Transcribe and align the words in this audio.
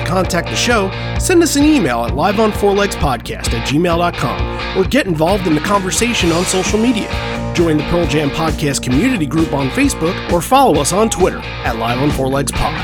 to 0.00 0.06
contact 0.06 0.48
the 0.48 0.56
show, 0.56 0.90
send 1.18 1.42
us 1.42 1.56
an 1.56 1.64
email 1.64 2.04
at 2.04 2.12
liveonfourlegspodcast 2.12 3.52
at 3.52 3.68
gmail.com 3.68 4.78
or 4.78 4.84
get 4.88 5.06
involved 5.06 5.46
in 5.46 5.54
the 5.54 5.60
conversation 5.60 6.32
on 6.32 6.44
social 6.44 6.78
media. 6.78 7.08
Join 7.54 7.76
the 7.76 7.84
Pearl 7.84 8.06
Jam 8.06 8.30
Podcast 8.30 8.82
community 8.82 9.26
group 9.26 9.52
on 9.52 9.68
Facebook 9.70 10.14
or 10.32 10.40
follow 10.40 10.80
us 10.80 10.92
on 10.92 11.10
Twitter 11.10 11.38
at 11.38 11.76
Live 11.76 12.00
on 12.00 12.10
Four 12.10 12.28
Legs 12.28 12.52
Pod. 12.52 12.74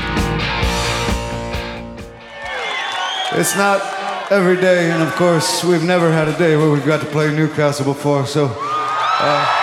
It's 3.33 3.55
not 3.55 3.81
every 4.31 4.55
day, 4.57 4.89
and 4.91 5.03
of 5.03 5.13
course, 5.15 5.63
we've 5.63 5.83
never 5.83 6.11
had 6.11 6.27
a 6.27 6.37
day 6.37 6.55
where 6.55 6.69
we've 6.71 6.85
got 6.85 7.01
to 7.01 7.07
play 7.07 7.33
Newcastle 7.35 7.85
before, 7.85 8.25
so. 8.25 8.47
Uh, 9.19 9.56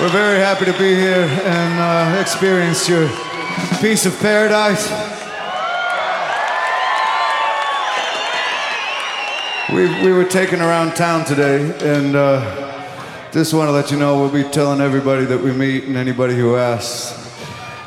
we're 0.00 0.08
very 0.10 0.38
happy 0.38 0.66
to 0.66 0.72
be 0.72 0.94
here 0.94 1.24
and 1.24 1.80
uh, 1.80 2.20
experience 2.20 2.86
your 2.86 3.08
piece 3.80 4.04
of 4.04 4.18
paradise. 4.20 4.90
We, 9.72 9.86
we 10.04 10.12
were 10.12 10.24
taken 10.24 10.60
around 10.60 10.96
town 10.96 11.24
today, 11.24 11.72
and 11.80 12.14
uh, 12.14 13.32
just 13.32 13.54
want 13.54 13.68
to 13.68 13.72
let 13.72 13.90
you 13.90 13.98
know 13.98 14.20
we'll 14.20 14.30
be 14.30 14.44
telling 14.50 14.82
everybody 14.82 15.24
that 15.24 15.40
we 15.40 15.52
meet 15.52 15.84
and 15.84 15.96
anybody 15.96 16.34
who 16.34 16.56
asks 16.56 17.14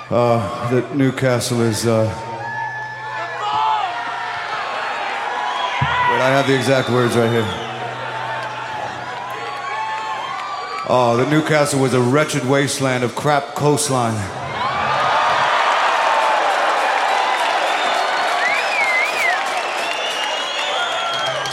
uh, 0.09 0.69
that 0.71 0.95
Newcastle 0.95 1.61
is. 1.61 1.85
Uh... 1.85 2.05
Wait, 6.09 6.21
I 6.21 6.29
have 6.29 6.47
the 6.47 6.55
exact 6.55 6.89
words 6.89 7.15
right 7.15 7.31
here. 7.31 7.68
Oh, 10.91 11.15
the 11.17 11.29
Newcastle 11.29 11.79
was 11.79 11.93
a 11.93 12.01
wretched 12.01 12.43
wasteland 12.45 13.03
of 13.03 13.13
crap 13.13 13.53
coastline. 13.53 14.15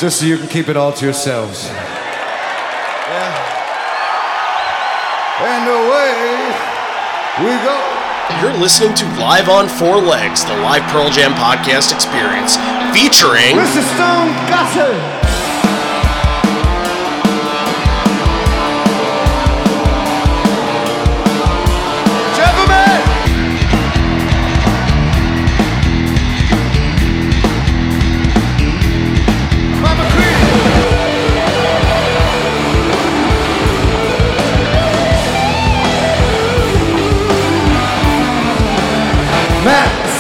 Just 0.01 0.21
so 0.21 0.25
you 0.25 0.39
can 0.39 0.49
keep 0.49 0.71
it 0.71 0.79
all 0.79 0.91
to 0.95 1.05
yourselves. 1.05 1.67
Yeah. 1.67 3.37
And 5.45 5.69
away 5.69 6.17
we 7.45 7.53
go. 7.63 7.77
You're 8.41 8.59
listening 8.59 8.95
to 8.95 9.05
Live 9.21 9.51
on 9.51 9.69
Four 9.69 9.99
Legs, 9.99 10.47
the 10.47 10.57
live 10.57 10.83
Pearl 10.91 11.11
Jam 11.11 11.35
podcast 11.35 11.93
experience, 11.93 12.57
featuring 12.97 13.55
Mr. 13.55 13.85
Stone 13.85 14.33
Gossard. 14.49 15.26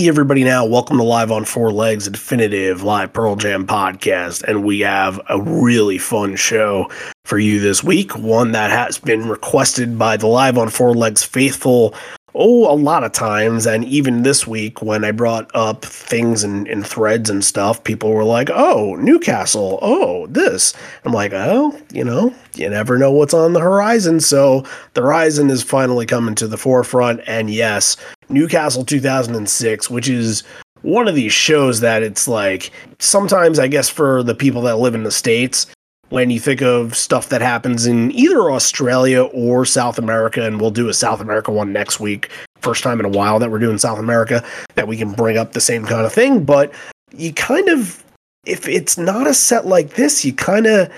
Hey, 0.00 0.08
everybody, 0.08 0.44
now 0.44 0.64
welcome 0.64 0.96
to 0.96 1.02
Live 1.02 1.30
on 1.30 1.44
Four 1.44 1.72
Legs, 1.72 2.06
a 2.06 2.10
definitive 2.10 2.82
live 2.82 3.12
Pearl 3.12 3.36
Jam 3.36 3.66
podcast. 3.66 4.42
And 4.44 4.64
we 4.64 4.80
have 4.80 5.20
a 5.28 5.38
really 5.38 5.98
fun 5.98 6.36
show 6.36 6.90
for 7.26 7.38
you 7.38 7.60
this 7.60 7.84
week, 7.84 8.16
one 8.16 8.52
that 8.52 8.70
has 8.70 8.96
been 8.96 9.28
requested 9.28 9.98
by 9.98 10.16
the 10.16 10.26
Live 10.26 10.56
on 10.56 10.70
Four 10.70 10.94
Legs 10.94 11.22
faithful. 11.22 11.94
Oh, 12.34 12.72
a 12.72 12.74
lot 12.74 13.04
of 13.04 13.12
times. 13.12 13.66
And 13.66 13.84
even 13.84 14.22
this 14.22 14.46
week, 14.46 14.82
when 14.82 15.04
I 15.04 15.10
brought 15.10 15.50
up 15.54 15.84
things 15.84 16.44
in, 16.44 16.66
in 16.66 16.82
threads 16.82 17.28
and 17.28 17.44
stuff, 17.44 17.82
people 17.84 18.12
were 18.12 18.24
like, 18.24 18.50
oh, 18.50 18.94
Newcastle. 18.96 19.78
Oh, 19.82 20.26
this. 20.28 20.74
I'm 21.04 21.12
like, 21.12 21.32
oh, 21.32 21.76
you 21.92 22.04
know, 22.04 22.34
you 22.54 22.68
never 22.68 22.98
know 22.98 23.10
what's 23.10 23.34
on 23.34 23.52
the 23.52 23.60
horizon. 23.60 24.20
So 24.20 24.64
the 24.94 25.02
horizon 25.02 25.50
is 25.50 25.62
finally 25.62 26.06
coming 26.06 26.34
to 26.36 26.46
the 26.46 26.58
forefront. 26.58 27.20
And 27.26 27.50
yes, 27.50 27.96
Newcastle 28.28 28.84
2006, 28.84 29.90
which 29.90 30.08
is 30.08 30.44
one 30.82 31.08
of 31.08 31.14
these 31.14 31.32
shows 31.32 31.80
that 31.80 32.02
it's 32.02 32.26
like 32.26 32.70
sometimes 32.98 33.58
I 33.58 33.68
guess 33.68 33.88
for 33.88 34.22
the 34.22 34.34
people 34.34 34.62
that 34.62 34.78
live 34.78 34.94
in 34.94 35.02
the 35.02 35.10
states 35.10 35.66
when 36.10 36.30
you 36.30 36.38
think 36.38 36.60
of 36.60 36.94
stuff 36.94 37.28
that 37.30 37.40
happens 37.40 37.86
in 37.86 38.12
either 38.12 38.50
Australia 38.50 39.22
or 39.24 39.64
South 39.64 39.98
America 39.98 40.44
and 40.44 40.60
we'll 40.60 40.70
do 40.70 40.88
a 40.88 40.94
South 40.94 41.20
America 41.20 41.50
one 41.50 41.72
next 41.72 41.98
week 41.98 42.30
first 42.60 42.82
time 42.82 43.00
in 43.00 43.06
a 43.06 43.10
while 43.10 43.38
that 43.38 43.50
we're 43.50 43.58
doing 43.58 43.78
South 43.78 43.98
America 43.98 44.44
that 44.74 44.86
we 44.86 44.96
can 44.96 45.12
bring 45.12 45.38
up 45.38 45.52
the 45.52 45.60
same 45.60 45.84
kind 45.84 46.04
of 46.04 46.12
thing 46.12 46.44
but 46.44 46.72
you 47.16 47.32
kind 47.32 47.68
of 47.68 48.04
if 48.44 48.68
it's 48.68 48.98
not 48.98 49.26
a 49.26 49.34
set 49.34 49.66
like 49.66 49.94
this 49.94 50.24
you 50.24 50.32
kind 50.32 50.66
of 50.66 50.90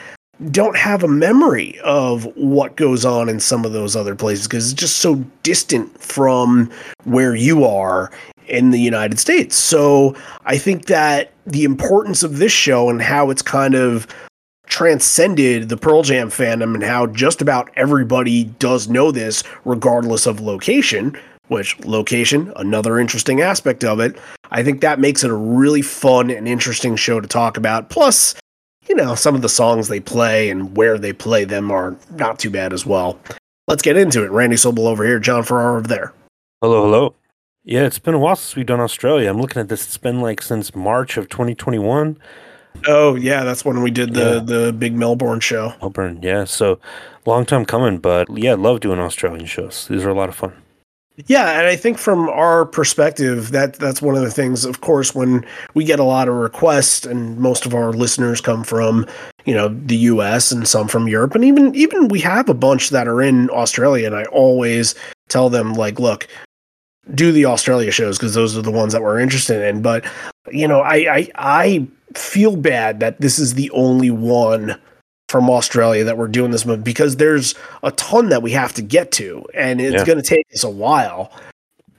don't 0.50 0.76
have 0.76 1.04
a 1.04 1.08
memory 1.08 1.78
of 1.80 2.24
what 2.36 2.74
goes 2.76 3.04
on 3.04 3.28
in 3.28 3.38
some 3.38 3.64
of 3.64 3.72
those 3.72 3.94
other 3.94 4.14
places 4.14 4.48
because 4.48 4.72
it's 4.72 4.80
just 4.80 4.96
so 4.96 5.16
distant 5.42 6.00
from 6.00 6.70
where 7.04 7.34
you 7.34 7.64
are 7.64 8.10
in 8.48 8.70
the 8.70 8.80
United 8.80 9.20
States. 9.20 9.54
So 9.54 10.16
I 10.44 10.58
think 10.58 10.86
that 10.86 11.32
the 11.46 11.64
importance 11.64 12.22
of 12.22 12.38
this 12.38 12.50
show 12.50 12.88
and 12.88 13.00
how 13.00 13.30
it's 13.30 13.42
kind 13.42 13.74
of 13.74 14.06
transcended 14.66 15.68
the 15.68 15.76
Pearl 15.76 16.02
Jam 16.02 16.30
fandom 16.30 16.74
and 16.74 16.82
how 16.82 17.06
just 17.06 17.42
about 17.42 17.70
everybody 17.76 18.44
does 18.44 18.88
know 18.88 19.10
this 19.10 19.42
regardless 19.64 20.26
of 20.26 20.40
location, 20.40 21.16
which 21.48 21.78
location, 21.84 22.52
another 22.56 22.98
interesting 22.98 23.40
aspect 23.40 23.84
of 23.84 24.00
it. 24.00 24.16
I 24.50 24.62
think 24.62 24.80
that 24.80 25.00
makes 25.00 25.24
it 25.24 25.30
a 25.30 25.34
really 25.34 25.82
fun 25.82 26.30
and 26.30 26.48
interesting 26.48 26.96
show 26.96 27.20
to 27.20 27.28
talk 27.28 27.56
about. 27.56 27.90
Plus, 27.90 28.34
you 28.88 28.94
know, 28.94 29.14
some 29.14 29.34
of 29.34 29.42
the 29.42 29.48
songs 29.48 29.88
they 29.88 30.00
play 30.00 30.50
and 30.50 30.76
where 30.76 30.98
they 30.98 31.12
play 31.12 31.44
them 31.44 31.70
are 31.70 31.96
not 32.12 32.38
too 32.38 32.50
bad 32.50 32.72
as 32.72 32.86
well. 32.86 33.18
Let's 33.68 33.82
get 33.82 33.96
into 33.96 34.24
it. 34.24 34.30
Randy 34.30 34.56
Sobel 34.56 34.86
over 34.86 35.04
here, 35.04 35.18
John 35.18 35.42
Farrar 35.44 35.78
over 35.78 35.88
there. 35.88 36.12
Hello, 36.60 36.82
hello. 36.82 37.14
Yeah, 37.64 37.84
it's 37.84 38.00
been 38.00 38.14
a 38.14 38.18
while 38.18 38.36
since 38.36 38.56
we've 38.56 38.66
done 38.66 38.80
Australia. 38.80 39.30
I'm 39.30 39.40
looking 39.40 39.60
at 39.60 39.68
this. 39.68 39.86
It's 39.86 39.98
been 39.98 40.20
like 40.20 40.42
since 40.42 40.74
March 40.74 41.16
of 41.16 41.28
2021. 41.28 42.18
Oh 42.86 43.14
yeah, 43.14 43.44
that's 43.44 43.64
when 43.64 43.82
we 43.82 43.90
did 43.90 44.14
the 44.14 44.34
Yeah. 44.34 44.38
the 44.40 44.72
big 44.72 44.94
Melbourne 44.94 45.40
show. 45.40 45.74
Melbourne, 45.80 46.18
yeah. 46.22 46.44
So 46.44 46.78
long 47.26 47.44
time 47.44 47.64
coming, 47.64 47.98
but 47.98 48.28
yeah, 48.36 48.54
love 48.54 48.80
doing 48.80 48.98
Australian 48.98 49.46
shows. 49.46 49.86
These 49.88 50.04
are 50.04 50.10
a 50.10 50.14
lot 50.14 50.28
of 50.28 50.34
fun. 50.34 50.52
Yeah, 51.26 51.58
and 51.58 51.66
I 51.68 51.76
think 51.76 51.98
from 51.98 52.30
our 52.30 52.64
perspective, 52.64 53.50
that 53.52 53.74
that's 53.74 54.00
one 54.00 54.16
of 54.16 54.22
the 54.22 54.30
things. 54.30 54.64
Of 54.64 54.80
course, 54.80 55.14
when 55.14 55.44
we 55.74 55.84
get 55.84 56.00
a 56.00 56.04
lot 56.04 56.26
of 56.26 56.34
requests, 56.34 57.04
and 57.04 57.38
most 57.38 57.66
of 57.66 57.74
our 57.74 57.92
listeners 57.92 58.40
come 58.40 58.64
from, 58.64 59.06
you 59.44 59.54
know, 59.54 59.68
the 59.68 59.96
U.S. 59.96 60.50
and 60.50 60.66
some 60.66 60.88
from 60.88 61.08
Europe, 61.08 61.34
and 61.34 61.44
even 61.44 61.74
even 61.74 62.08
we 62.08 62.18
have 62.20 62.48
a 62.48 62.54
bunch 62.54 62.90
that 62.90 63.06
are 63.06 63.20
in 63.20 63.50
Australia. 63.50 64.06
And 64.06 64.16
I 64.16 64.24
always 64.24 64.94
tell 65.28 65.50
them 65.50 65.74
like, 65.74 66.00
look, 66.00 66.26
do 67.14 67.30
the 67.30 67.44
Australia 67.44 67.90
shows 67.92 68.16
because 68.18 68.32
those 68.34 68.56
are 68.56 68.62
the 68.62 68.70
ones 68.70 68.94
that 68.94 69.02
we're 69.02 69.20
interested 69.20 69.60
in. 69.62 69.82
But 69.82 70.04
you 70.50 70.66
know, 70.66 70.80
I 70.80 70.96
I 70.96 71.28
I 71.36 71.86
feel 72.16 72.56
bad 72.56 73.00
that 73.00 73.20
this 73.20 73.38
is 73.38 73.54
the 73.54 73.70
only 73.70 74.10
one 74.10 74.78
from 75.28 75.48
Australia 75.48 76.04
that 76.04 76.18
we're 76.18 76.28
doing 76.28 76.50
this 76.50 76.66
with 76.66 76.84
because 76.84 77.16
there's 77.16 77.54
a 77.82 77.90
ton 77.92 78.28
that 78.28 78.42
we 78.42 78.50
have 78.52 78.72
to 78.74 78.82
get 78.82 79.10
to, 79.12 79.44
and 79.54 79.80
it's 79.80 79.94
Yeah. 79.94 80.04
going 80.04 80.18
to 80.20 80.28
take 80.28 80.44
us 80.54 80.62
a 80.62 80.70
while. 80.70 81.32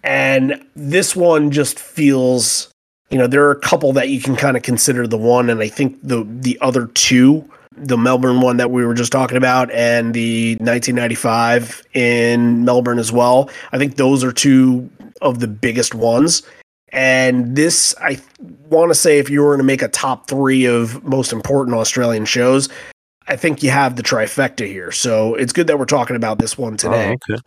And 0.03 0.61
this 0.75 1.15
one 1.15 1.49
just 1.49 1.79
feels, 1.79 2.69
you 3.09 3.17
know, 3.17 3.25
there 3.27 3.43
are 3.45 3.51
a 3.51 3.59
couple 3.59 3.93
that 3.93 4.09
you 4.09 4.19
can 4.21 4.35
kind 4.35 4.57
of 4.57 4.63
consider 4.63 5.07
the 5.07 5.17
one, 5.17 5.49
and 5.49 5.61
I 5.61 5.67
think 5.67 5.97
the 6.03 6.27
the 6.29 6.57
other 6.61 6.87
two, 6.87 7.43
the 7.75 7.97
Melbourne 7.97 8.41
one 8.41 8.57
that 8.57 8.69
we 8.69 8.85
were 8.85 8.93
just 8.93 9.11
talking 9.11 9.37
about, 9.37 9.71
and 9.71 10.13
the 10.13 10.57
1995 10.59 11.81
in 11.93 12.65
Melbourne 12.65 12.99
as 12.99 13.11
well. 13.11 13.49
I 13.71 13.77
think 13.77 13.95
those 13.95 14.23
are 14.23 14.31
two 14.31 14.89
of 15.21 15.39
the 15.39 15.47
biggest 15.47 15.95
ones. 15.95 16.43
And 16.93 17.55
this, 17.55 17.95
I 17.99 18.21
want 18.69 18.91
to 18.91 18.95
say, 18.95 19.17
if 19.17 19.29
you 19.29 19.41
were 19.41 19.57
to 19.57 19.63
make 19.63 19.81
a 19.81 19.87
top 19.87 20.27
three 20.27 20.65
of 20.65 21.03
most 21.03 21.33
important 21.33 21.75
Australian 21.75 22.25
shows, 22.25 22.69
I 23.27 23.35
think 23.35 23.63
you 23.63 23.71
have 23.71 23.95
the 23.95 24.03
trifecta 24.03 24.67
here. 24.67 24.91
So 24.91 25.33
it's 25.33 25.51
good 25.51 25.67
that 25.67 25.79
we're 25.79 25.85
talking 25.85 26.15
about 26.15 26.37
this 26.37 26.55
one 26.55 26.73
oh, 26.73 26.77
today. 26.77 27.09
Oh, 27.09 27.33
okay. 27.33 27.41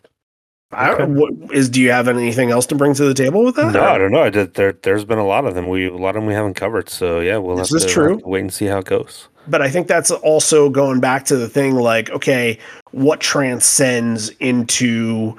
I 0.73 0.89
don't, 0.97 1.15
what, 1.15 1.33
is 1.55 1.69
do 1.69 1.81
you 1.81 1.93
have 1.93 2.09
anything 2.09 2.51
else 2.51 2.67
to 2.67 2.75
bring 2.75 2.93
to 2.95 3.05
the 3.05 3.15
table 3.15 3.45
with 3.45 3.55
that? 3.55 3.73
No, 3.73 3.85
I 3.85 3.99
don't 3.99 4.11
know. 4.11 4.25
I 4.25 4.31
did, 4.31 4.55
there, 4.55 4.73
there's 4.73 5.05
been 5.05 5.19
a 5.19 5.25
lot 5.25 5.45
of 5.45 5.55
them. 5.55 5.69
We 5.69 5.87
a 5.87 5.97
lot 5.97 6.17
of 6.17 6.23
them 6.23 6.27
we 6.27 6.35
haven't 6.35 6.55
covered. 6.55 6.89
So 6.89 7.21
yeah, 7.21 7.37
we'll 7.37 7.55
This 7.55 7.71
have 7.71 7.77
is 7.77 7.85
to, 7.85 7.89
true. 7.89 8.11
have 8.15 8.23
to 8.23 8.29
wait 8.29 8.41
and 8.41 8.53
see 8.53 8.67
how 8.67 8.79
it 8.79 8.87
goes. 8.87 9.29
but 9.49 9.63
I 9.63 9.71
think 9.71 9.87
that's 9.87 10.11
also 10.11 10.69
going 10.69 11.01
back 11.01 11.25
to 11.27 11.37
the 11.37 11.49
thing 11.49 11.77
like, 11.77 12.11
okay, 12.11 12.59
what 12.91 13.21
transcends 13.21 14.31
into, 14.41 15.37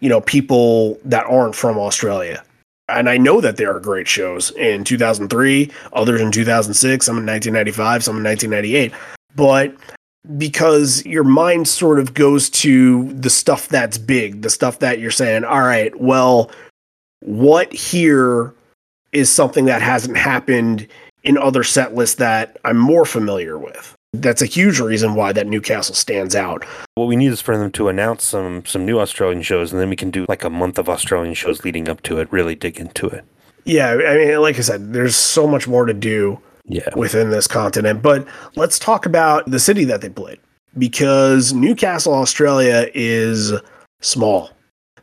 you 0.00 0.08
know, 0.08 0.20
people 0.20 0.98
that 1.04 1.26
aren't 1.26 1.54
from 1.54 1.78
Australia? 1.78 2.42
And 2.90 3.08
I 3.08 3.16
know 3.16 3.40
that 3.40 3.56
there 3.56 3.74
are 3.74 3.80
great 3.80 4.08
shows 4.08 4.50
in 4.52 4.84
2003, 4.84 5.70
others 5.92 6.20
in 6.20 6.30
2006, 6.30 7.06
some 7.06 7.18
in 7.18 7.26
1995, 7.26 8.04
some 8.04 8.16
in 8.18 8.24
1998. 8.24 8.92
But 9.34 9.74
because 10.36 11.04
your 11.06 11.24
mind 11.24 11.68
sort 11.68 11.98
of 11.98 12.14
goes 12.14 12.50
to 12.50 13.12
the 13.12 13.30
stuff 13.30 13.68
that's 13.68 13.98
big, 13.98 14.42
the 14.42 14.50
stuff 14.50 14.80
that 14.80 14.98
you're 14.98 15.10
saying, 15.10 15.44
all 15.44 15.62
right, 15.62 15.98
well, 16.00 16.50
what 17.20 17.72
here 17.72 18.54
is 19.12 19.30
something 19.30 19.64
that 19.64 19.82
hasn't 19.82 20.16
happened 20.16 20.86
in 21.24 21.36
other 21.36 21.62
set 21.62 21.94
lists 21.94 22.16
that 22.16 22.58
I'm 22.64 22.78
more 22.78 23.04
familiar 23.04 23.58
with. 23.58 23.94
That's 24.12 24.42
a 24.42 24.46
huge 24.46 24.80
reason 24.80 25.14
why 25.14 25.32
that 25.32 25.46
Newcastle 25.46 25.94
stands 25.94 26.34
out. 26.34 26.64
What 26.96 27.06
we 27.06 27.14
need 27.14 27.30
is 27.30 27.40
for 27.40 27.56
them 27.56 27.70
to 27.72 27.88
announce 27.88 28.24
some 28.24 28.64
some 28.66 28.84
new 28.84 28.98
Australian 28.98 29.42
shows, 29.42 29.72
and 29.72 29.80
then 29.80 29.88
we 29.88 29.94
can 29.96 30.10
do 30.10 30.26
like 30.28 30.42
a 30.42 30.50
month 30.50 30.78
of 30.78 30.88
Australian 30.88 31.34
shows 31.34 31.64
leading 31.64 31.88
up 31.88 32.02
to 32.02 32.18
it. 32.18 32.30
Really 32.32 32.56
dig 32.56 32.80
into 32.80 33.06
it. 33.06 33.24
Yeah, 33.64 33.92
I 33.92 34.16
mean, 34.16 34.40
like 34.40 34.58
I 34.58 34.62
said, 34.62 34.92
there's 34.92 35.14
so 35.14 35.46
much 35.46 35.68
more 35.68 35.86
to 35.86 35.92
do 35.94 36.40
Yeah. 36.66 36.88
within 36.96 37.30
this 37.30 37.46
continent. 37.46 38.02
But 38.02 38.26
let's 38.56 38.78
talk 38.80 39.06
about 39.06 39.48
the 39.48 39.60
city 39.60 39.84
that 39.84 40.00
they 40.00 40.08
played 40.08 40.40
because 40.76 41.52
Newcastle, 41.52 42.14
Australia 42.14 42.88
is 42.94 43.52
small. 44.00 44.50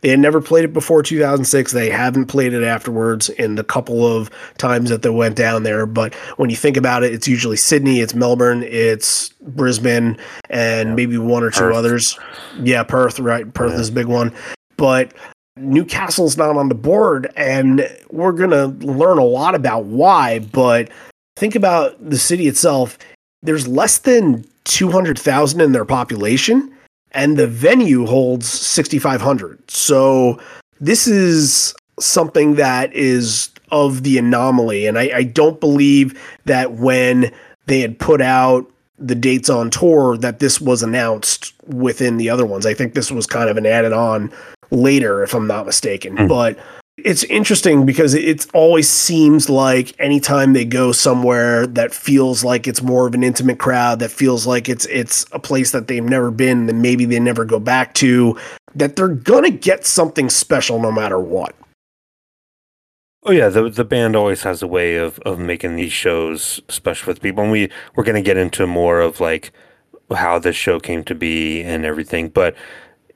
They 0.07 0.12
had 0.12 0.21
never 0.21 0.39
played 0.39 0.63
it 0.63 0.71
before 0.71 1.04
2006. 1.04 1.74
They 1.74 1.89
haven't 1.89 2.27
played 2.27 2.54
it 2.54 2.63
afterwards 2.63 3.27
in 3.27 3.56
the 3.56 3.63
couple 3.65 4.07
of 4.07 4.30
times 4.57 4.89
that 4.89 5.01
they 5.01 5.09
went 5.09 5.36
down 5.36 5.63
there. 5.63 5.86
But 5.86 6.15
when 6.38 6.50
you 6.50 6.56
think 6.56 6.77
about 6.77 7.04
it, 7.04 7.12
it's 7.13 7.27
usually 7.27 7.57
Sydney, 7.57 8.00
it's 8.00 8.13
Melbourne, 8.13 8.63
it's 8.63 9.27
Brisbane, 9.42 10.18
and 10.50 10.95
maybe 10.95 11.18
one 11.18 11.44
or 11.44 11.51
two 11.51 11.59
Perth. 11.59 11.75
others. 11.75 12.18
Yeah, 12.63 12.83
Perth, 12.83 13.19
right? 13.19 13.54
Perth 13.54 13.74
Yeah. 13.74 13.80
is 13.81 13.89
a 13.89 13.92
big 13.92 14.06
one. 14.06 14.31
But 14.77 15.12
Newcastle's 15.57 16.38
not 16.38 16.56
on 16.56 16.69
the 16.69 16.75
board, 16.75 17.30
and 17.36 17.86
we're 18.09 18.31
going 18.31 18.51
to 18.51 18.68
learn 18.88 19.18
a 19.18 19.25
lot 19.25 19.56
about 19.56 19.83
why. 19.88 20.39
But 20.39 20.88
think 21.36 21.54
about 21.54 21.98
the 22.09 22.18
city 22.18 22.48
itself. 22.48 22.98
There's 23.44 23.68
less 23.68 23.98
than 23.98 24.45
200,000 24.63 25.59
in 25.59 25.74
their 25.74 25.83
population, 25.83 26.71
and 27.17 27.35
the 27.35 27.47
venue 27.47 28.05
holds 28.05 28.47
6,500. 28.47 29.69
So 29.69 30.39
this 30.79 31.07
is 31.07 31.73
something 31.99 32.55
that 32.55 32.93
is 32.93 33.49
of 33.71 34.03
the 34.03 34.17
anomaly. 34.19 34.85
And 34.85 34.97
I, 34.97 35.11
I 35.13 35.23
don't 35.23 35.59
believe 35.59 36.17
that 36.45 36.73
when 36.73 37.33
they 37.65 37.81
had 37.81 37.99
put 37.99 38.21
out 38.21 38.71
the 38.99 39.15
dates 39.15 39.49
on 39.49 39.69
tour 39.69 40.17
that 40.17 40.39
this 40.39 40.61
was 40.61 40.81
announced 40.81 41.53
within 41.65 42.17
the 42.17 42.29
other 42.29 42.45
ones. 42.45 42.65
I 42.65 42.73
think 42.73 42.93
this 42.93 43.11
was 43.11 43.27
kind 43.27 43.49
of 43.49 43.57
an 43.57 43.65
added 43.65 43.93
on 43.93 44.31
later, 44.71 45.23
if 45.23 45.33
I'm 45.33 45.47
not 45.47 45.65
mistaken. 45.65 46.17
Hmm. 46.17 46.27
But 46.27 46.57
it's 46.97 47.23
interesting 47.25 47.85
because 47.85 48.15
it 48.15 48.47
always 48.53 48.89
seems 48.89 49.49
like 49.49 49.94
anytime 49.99 50.53
they 50.53 50.65
go 50.65 50.91
somewhere 50.91 51.67
that 51.67 51.94
feels 51.94 52.44
like 52.44 52.67
it's 52.67 52.81
more 52.81 53.07
of 53.07 53.13
an 53.13 53.23
intimate 53.23 53.59
crowd, 53.59 53.99
that 53.99 54.09
feels 54.09 54.47
like 54.47 54.67
it's 54.67 54.85
it's 54.88 55.25
a 55.31 55.39
place 55.39 55.71
that 55.71 55.88
they've 55.88 56.03
never 56.03 56.31
been, 56.31 56.65
that 56.65 56.73
maybe 56.73 57.05
they 57.05 57.19
never 57.19 57.45
go 57.45 57.59
back 57.59 57.94
to, 57.95 58.38
that 58.73 58.95
they're 58.95 59.07
gonna 59.09 59.51
get 59.51 59.85
something 59.85 60.29
special 60.29 60.79
no 60.79 60.91
matter 60.91 61.19
what. 61.19 61.55
Oh 63.23 63.31
yeah, 63.31 63.49
the 63.49 63.69
the 63.69 63.85
band 63.85 64.15
always 64.15 64.41
has 64.41 64.63
a 64.63 64.67
way 64.67 64.95
of 64.95 65.19
of 65.19 65.38
making 65.38 65.75
these 65.75 65.91
shows 65.91 66.61
special 66.67 67.11
with 67.11 67.21
people, 67.21 67.44
and 67.44 67.51
we 67.51 67.69
we're 67.95 68.05
gonna 68.05 68.23
get 68.23 68.38
into 68.38 68.65
more 68.65 69.01
of 69.01 69.19
like 69.19 69.51
how 70.15 70.39
this 70.39 70.55
show 70.55 70.79
came 70.79 71.03
to 71.03 71.13
be 71.13 71.61
and 71.61 71.85
everything. 71.85 72.29
But 72.29 72.55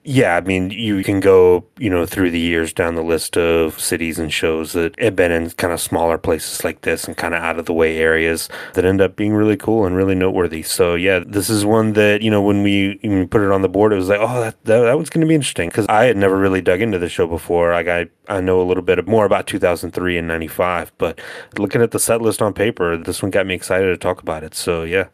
yeah, 0.03 0.35
I 0.35 0.41
mean, 0.41 0.71
you 0.71 1.03
can 1.03 1.19
go 1.19 1.63
you 1.77 1.89
know 1.89 2.05
through 2.05 2.31
the 2.31 2.39
years 2.39 2.73
down 2.73 2.95
the 2.95 3.03
list 3.03 3.37
of 3.37 3.79
cities 3.79 4.17
and 4.17 4.33
shows 4.33 4.73
that 4.73 4.99
have 4.99 5.15
been 5.15 5.31
in 5.31 5.51
kind 5.51 5.71
of 5.71 5.79
smaller 5.79 6.17
places 6.17 6.63
like 6.63 6.81
this 6.81 7.05
and 7.05 7.15
kind 7.15 7.35
of 7.35 7.41
out 7.43 7.59
of 7.59 7.65
the 7.67 7.73
way 7.73 7.97
areas 7.97 8.49
that 8.73 8.83
end 8.83 8.99
up 8.99 9.15
being 9.15 9.33
really 9.33 9.57
cool 9.57 9.85
and 9.85 9.95
really 9.95 10.15
noteworthy. 10.15 10.63
So 10.63 10.95
yeah, 10.95 11.19
this 11.25 11.49
is 11.49 11.65
one 11.65 11.93
that 11.93 12.23
you 12.23 12.31
know 12.31 12.41
when 12.41 12.63
we 12.63 12.95
put 13.27 13.41
it 13.41 13.51
on 13.51 13.61
the 13.61 13.69
board, 13.69 13.93
it 13.93 13.97
was 13.97 14.09
like, 14.09 14.19
oh, 14.21 14.41
that 14.41 14.63
that, 14.63 14.81
that 14.81 14.95
one's 14.95 15.11
going 15.11 15.21
to 15.21 15.27
be 15.27 15.35
interesting 15.35 15.69
because 15.69 15.85
I 15.87 16.05
had 16.05 16.17
never 16.17 16.37
really 16.37 16.61
dug 16.61 16.81
into 16.81 16.97
the 16.97 17.09
show 17.09 17.27
before. 17.27 17.71
Like 17.71 17.87
I 17.87 18.07
I 18.27 18.41
know 18.41 18.59
a 18.59 18.63
little 18.63 18.83
bit 18.83 19.07
more 19.07 19.25
about 19.25 19.45
2003 19.45 20.17
and 20.17 20.27
95, 20.27 20.93
but 20.97 21.19
looking 21.57 21.81
at 21.81 21.91
the 21.91 21.99
set 21.99 22.21
list 22.21 22.41
on 22.41 22.53
paper, 22.53 22.97
this 22.97 23.21
one 23.21 23.29
got 23.29 23.45
me 23.45 23.53
excited 23.53 23.87
to 23.87 23.97
talk 23.97 24.21
about 24.21 24.43
it. 24.43 24.55
So 24.55 24.83
yeah, 24.83 25.07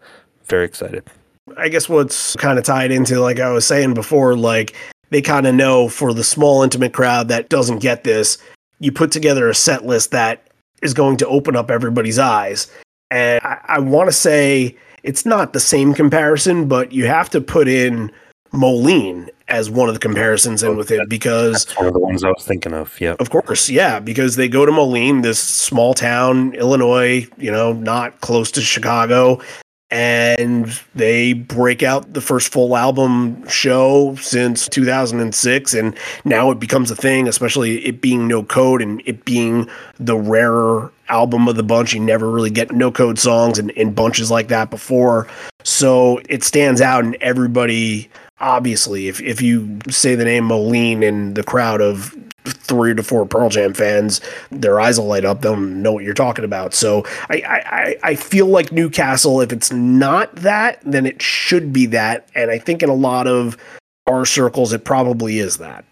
very 0.46 0.66
excited. 0.66 1.04
I 1.56 1.70
guess 1.70 1.88
what's 1.88 2.36
kind 2.36 2.60
of 2.60 2.66
tied 2.66 2.92
into, 2.92 3.20
like 3.20 3.40
I 3.40 3.52
was 3.52 3.66
saying 3.66 3.94
before, 3.94 4.36
like 4.36 4.76
they 5.10 5.22
kind 5.22 5.48
of 5.48 5.56
know 5.56 5.88
for 5.88 6.14
the 6.14 6.24
small, 6.24 6.64
intimate 6.64 6.94
crowd 6.94 7.30
that 7.30 7.50
doesn't 7.50 7.80
get 7.80 8.04
this, 8.04 8.38
you 8.80 8.92
put 8.92 9.12
together 9.12 9.50
a 9.50 9.56
set 9.56 9.86
list 9.86 10.12
that 10.12 10.48
is 10.82 10.94
going 10.94 11.18
to 11.18 11.28
open 11.28 11.56
up 11.56 11.72
everybody's 11.72 12.20
eyes. 12.20 12.70
And 13.10 13.44
I, 13.44 13.60
I 13.68 13.80
want 13.80 14.10
to 14.10 14.14
say 14.14 14.76
it's 15.04 15.26
not 15.26 15.54
the 15.54 15.60
same 15.60 15.94
comparison, 15.94 16.68
but 16.68 16.92
you 16.92 17.08
have 17.08 17.30
to 17.32 17.42
put 17.42 17.68
in 17.68 18.12
Moline 18.52 19.30
as 19.48 19.70
one 19.70 19.88
of 19.88 19.96
the 19.96 20.00
comparisons 20.00 20.62
in 20.62 20.76
with 20.76 20.92
it 20.92 21.08
because 21.08 21.66
That's 21.66 21.78
one 21.78 21.88
of 21.88 21.94
the 21.94 22.00
ones 22.00 22.24
I 22.24 22.30
was 22.30 22.44
thinking 22.44 22.74
of. 22.74 23.00
Yeah. 23.00 23.16
of 23.20 23.30
course, 23.30 23.70
yeah, 23.70 24.00
because 24.00 24.36
they 24.36 24.50
go 24.50 24.66
to 24.66 24.72
Moline, 24.72 25.22
this 25.22 25.40
small 25.40 25.94
town, 25.94 26.54
Illinois, 26.56 27.28
you 27.38 27.52
know, 27.52 27.72
not 27.74 28.20
close 28.20 28.52
to 28.52 28.62
Chicago, 28.62 29.40
and 29.90 30.80
they 30.96 31.34
break 31.34 31.82
out 31.82 32.14
the 32.14 32.22
first 32.22 32.52
full 32.52 32.76
album 32.76 33.48
show 33.48 34.16
since 34.16 34.68
2006 34.68 35.74
and 35.74 35.98
now 36.26 36.52
it 36.52 36.60
becomes 36.60 36.92
a 36.92 36.96
thing 36.96 37.28
especially 37.28 37.86
it 37.86 38.02
being 38.02 38.28
no 38.28 38.44
code 38.44 38.82
and 38.82 39.02
it 39.06 39.24
being 39.24 39.70
the 40.00 40.18
rarer 40.18 40.92
album 41.10 41.48
of 41.48 41.56
the 41.56 41.64
bunch. 41.64 41.94
You 41.94 42.00
never 42.00 42.30
really 42.30 42.50
get 42.50 42.72
no 42.72 42.92
code 42.92 43.20
songs 43.20 43.60
in, 43.60 43.70
in 43.72 43.94
bunches 43.94 44.32
like 44.32 44.48
that 44.50 44.70
before. 44.70 45.28
So 45.64 46.22
it 46.30 46.44
stands 46.44 46.82
out 46.82 47.04
and 47.04 47.16
everybody 47.16 48.10
obviously 48.40 49.08
if, 49.08 49.20
if 49.22 49.42
you 49.42 49.80
say 49.90 50.14
the 50.14 50.24
name 50.24 50.46
moline 50.46 51.02
in 51.02 51.34
the 51.34 51.44
crowd 51.44 51.82
of 51.82 52.16
three 52.54 52.94
to 52.96 53.04
four 53.04 53.26
Pearl 53.26 53.50
Jam 53.50 53.74
fans, 53.74 54.22
their 54.52 54.80
eyes 54.80 55.00
will 55.00 55.08
light 55.08 55.26
up. 55.26 55.42
They'll 55.42 55.56
know 55.58 55.94
what 55.94 56.04
you're 56.04 56.14
talking 56.14 56.46
about. 56.46 56.74
So 56.74 57.04
I, 57.30 57.42
I, 57.46 57.96
I- 58.04 58.16
feel 58.16 58.48
like 58.48 58.72
Newcastle, 58.72 59.40
if 59.42 59.52
it's 59.54 59.72
not 59.72 60.36
that, 60.38 60.80
then 60.84 61.06
it 61.06 61.22
should 61.22 61.72
be 61.72 61.86
that. 61.88 62.28
And 62.36 62.50
I 62.52 62.58
think 62.60 62.82
in 62.84 62.90
a 62.90 62.94
lot 62.96 63.28
of 63.28 63.58
our 64.08 64.26
circles, 64.26 64.74
it 64.74 64.84
probably 64.84 65.40
is 65.40 65.58
that. 65.58 65.86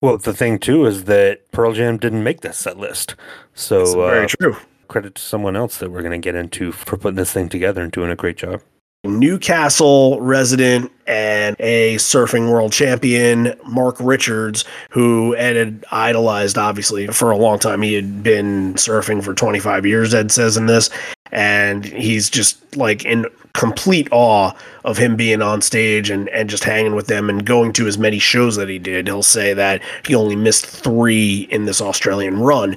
Well, 0.00 0.18
the 0.18 0.34
thing 0.34 0.58
too 0.58 0.84
is 0.86 1.04
that 1.04 1.50
Pearl 1.50 1.72
Jam 1.72 1.96
didn't 1.98 2.22
make 2.22 2.42
this 2.42 2.58
set 2.58 2.76
list, 2.78 3.14
so 3.54 3.80
It's 3.82 3.94
very 3.94 4.24
uh, 4.24 4.28
true. 4.28 4.56
credit 4.88 5.14
to 5.16 5.22
someone 5.22 5.56
else 5.56 5.78
that 5.78 5.90
we're 5.90 6.02
going 6.02 6.12
to 6.20 6.24
get 6.24 6.34
into 6.34 6.72
for 6.72 6.96
putting 6.98 7.16
this 7.16 7.32
thing 7.32 7.48
together 7.48 7.82
and 7.82 7.90
doing 7.92 8.10
a 8.10 8.16
great 8.16 8.36
job. 8.36 8.60
Newcastle 9.04 10.20
resident 10.20 10.90
and 11.06 11.56
a 11.60 11.96
surfing 11.96 12.50
world 12.50 12.72
champion, 12.72 13.54
Mark 13.66 13.96
Richards, 14.00 14.64
who 14.90 15.36
Ed 15.36 15.56
had 15.56 15.84
idolized, 15.92 16.56
obviously, 16.56 17.06
for 17.08 17.30
a 17.30 17.36
long 17.36 17.58
time. 17.58 17.82
He 17.82 17.94
had 17.94 18.22
been 18.22 18.74
surfing 18.74 19.22
for 19.22 19.34
25 19.34 19.84
years, 19.84 20.14
Ed 20.14 20.32
says 20.32 20.56
in 20.56 20.66
this. 20.66 20.90
And 21.32 21.84
he's 21.84 22.30
just 22.30 22.76
like 22.76 23.04
in 23.04 23.26
complete 23.52 24.08
awe 24.10 24.52
of 24.84 24.98
him 24.98 25.16
being 25.16 25.42
on 25.42 25.62
stage 25.62 26.10
and, 26.10 26.28
and 26.30 26.50
just 26.50 26.64
hanging 26.64 26.94
with 26.94 27.06
them 27.06 27.28
and 27.30 27.46
going 27.46 27.72
to 27.72 27.86
as 27.86 27.98
many 27.98 28.18
shows 28.18 28.56
that 28.56 28.68
he 28.68 28.78
did. 28.78 29.06
He'll 29.06 29.22
say 29.22 29.54
that 29.54 29.82
he 30.06 30.14
only 30.14 30.36
missed 30.36 30.66
three 30.66 31.48
in 31.50 31.64
this 31.64 31.80
Australian 31.80 32.40
run. 32.40 32.76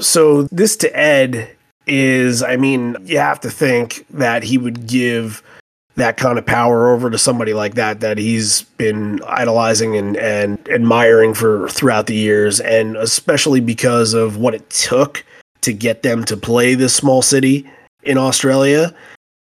So, 0.00 0.42
this 0.44 0.76
to 0.76 0.96
Ed 0.96 1.56
is, 1.86 2.42
I 2.42 2.56
mean, 2.56 2.96
you 3.04 3.18
have 3.18 3.40
to 3.40 3.50
think 3.50 4.06
that 4.10 4.42
he 4.42 4.58
would 4.58 4.86
give 4.86 5.42
that 5.98 6.16
kind 6.16 6.38
of 6.38 6.46
power 6.46 6.90
over 6.90 7.10
to 7.10 7.18
somebody 7.18 7.52
like 7.52 7.74
that 7.74 8.00
that 8.00 8.18
he's 8.18 8.62
been 8.62 9.20
idolizing 9.26 9.96
and, 9.96 10.16
and 10.16 10.68
admiring 10.68 11.34
for 11.34 11.68
throughout 11.68 12.06
the 12.06 12.14
years. 12.14 12.60
And 12.60 12.96
especially 12.96 13.60
because 13.60 14.14
of 14.14 14.36
what 14.36 14.54
it 14.54 14.68
took 14.70 15.24
to 15.60 15.72
get 15.72 16.02
them 16.02 16.24
to 16.24 16.36
play 16.36 16.74
this 16.74 16.94
small 16.94 17.20
city 17.20 17.68
in 18.04 18.16
Australia 18.16 18.94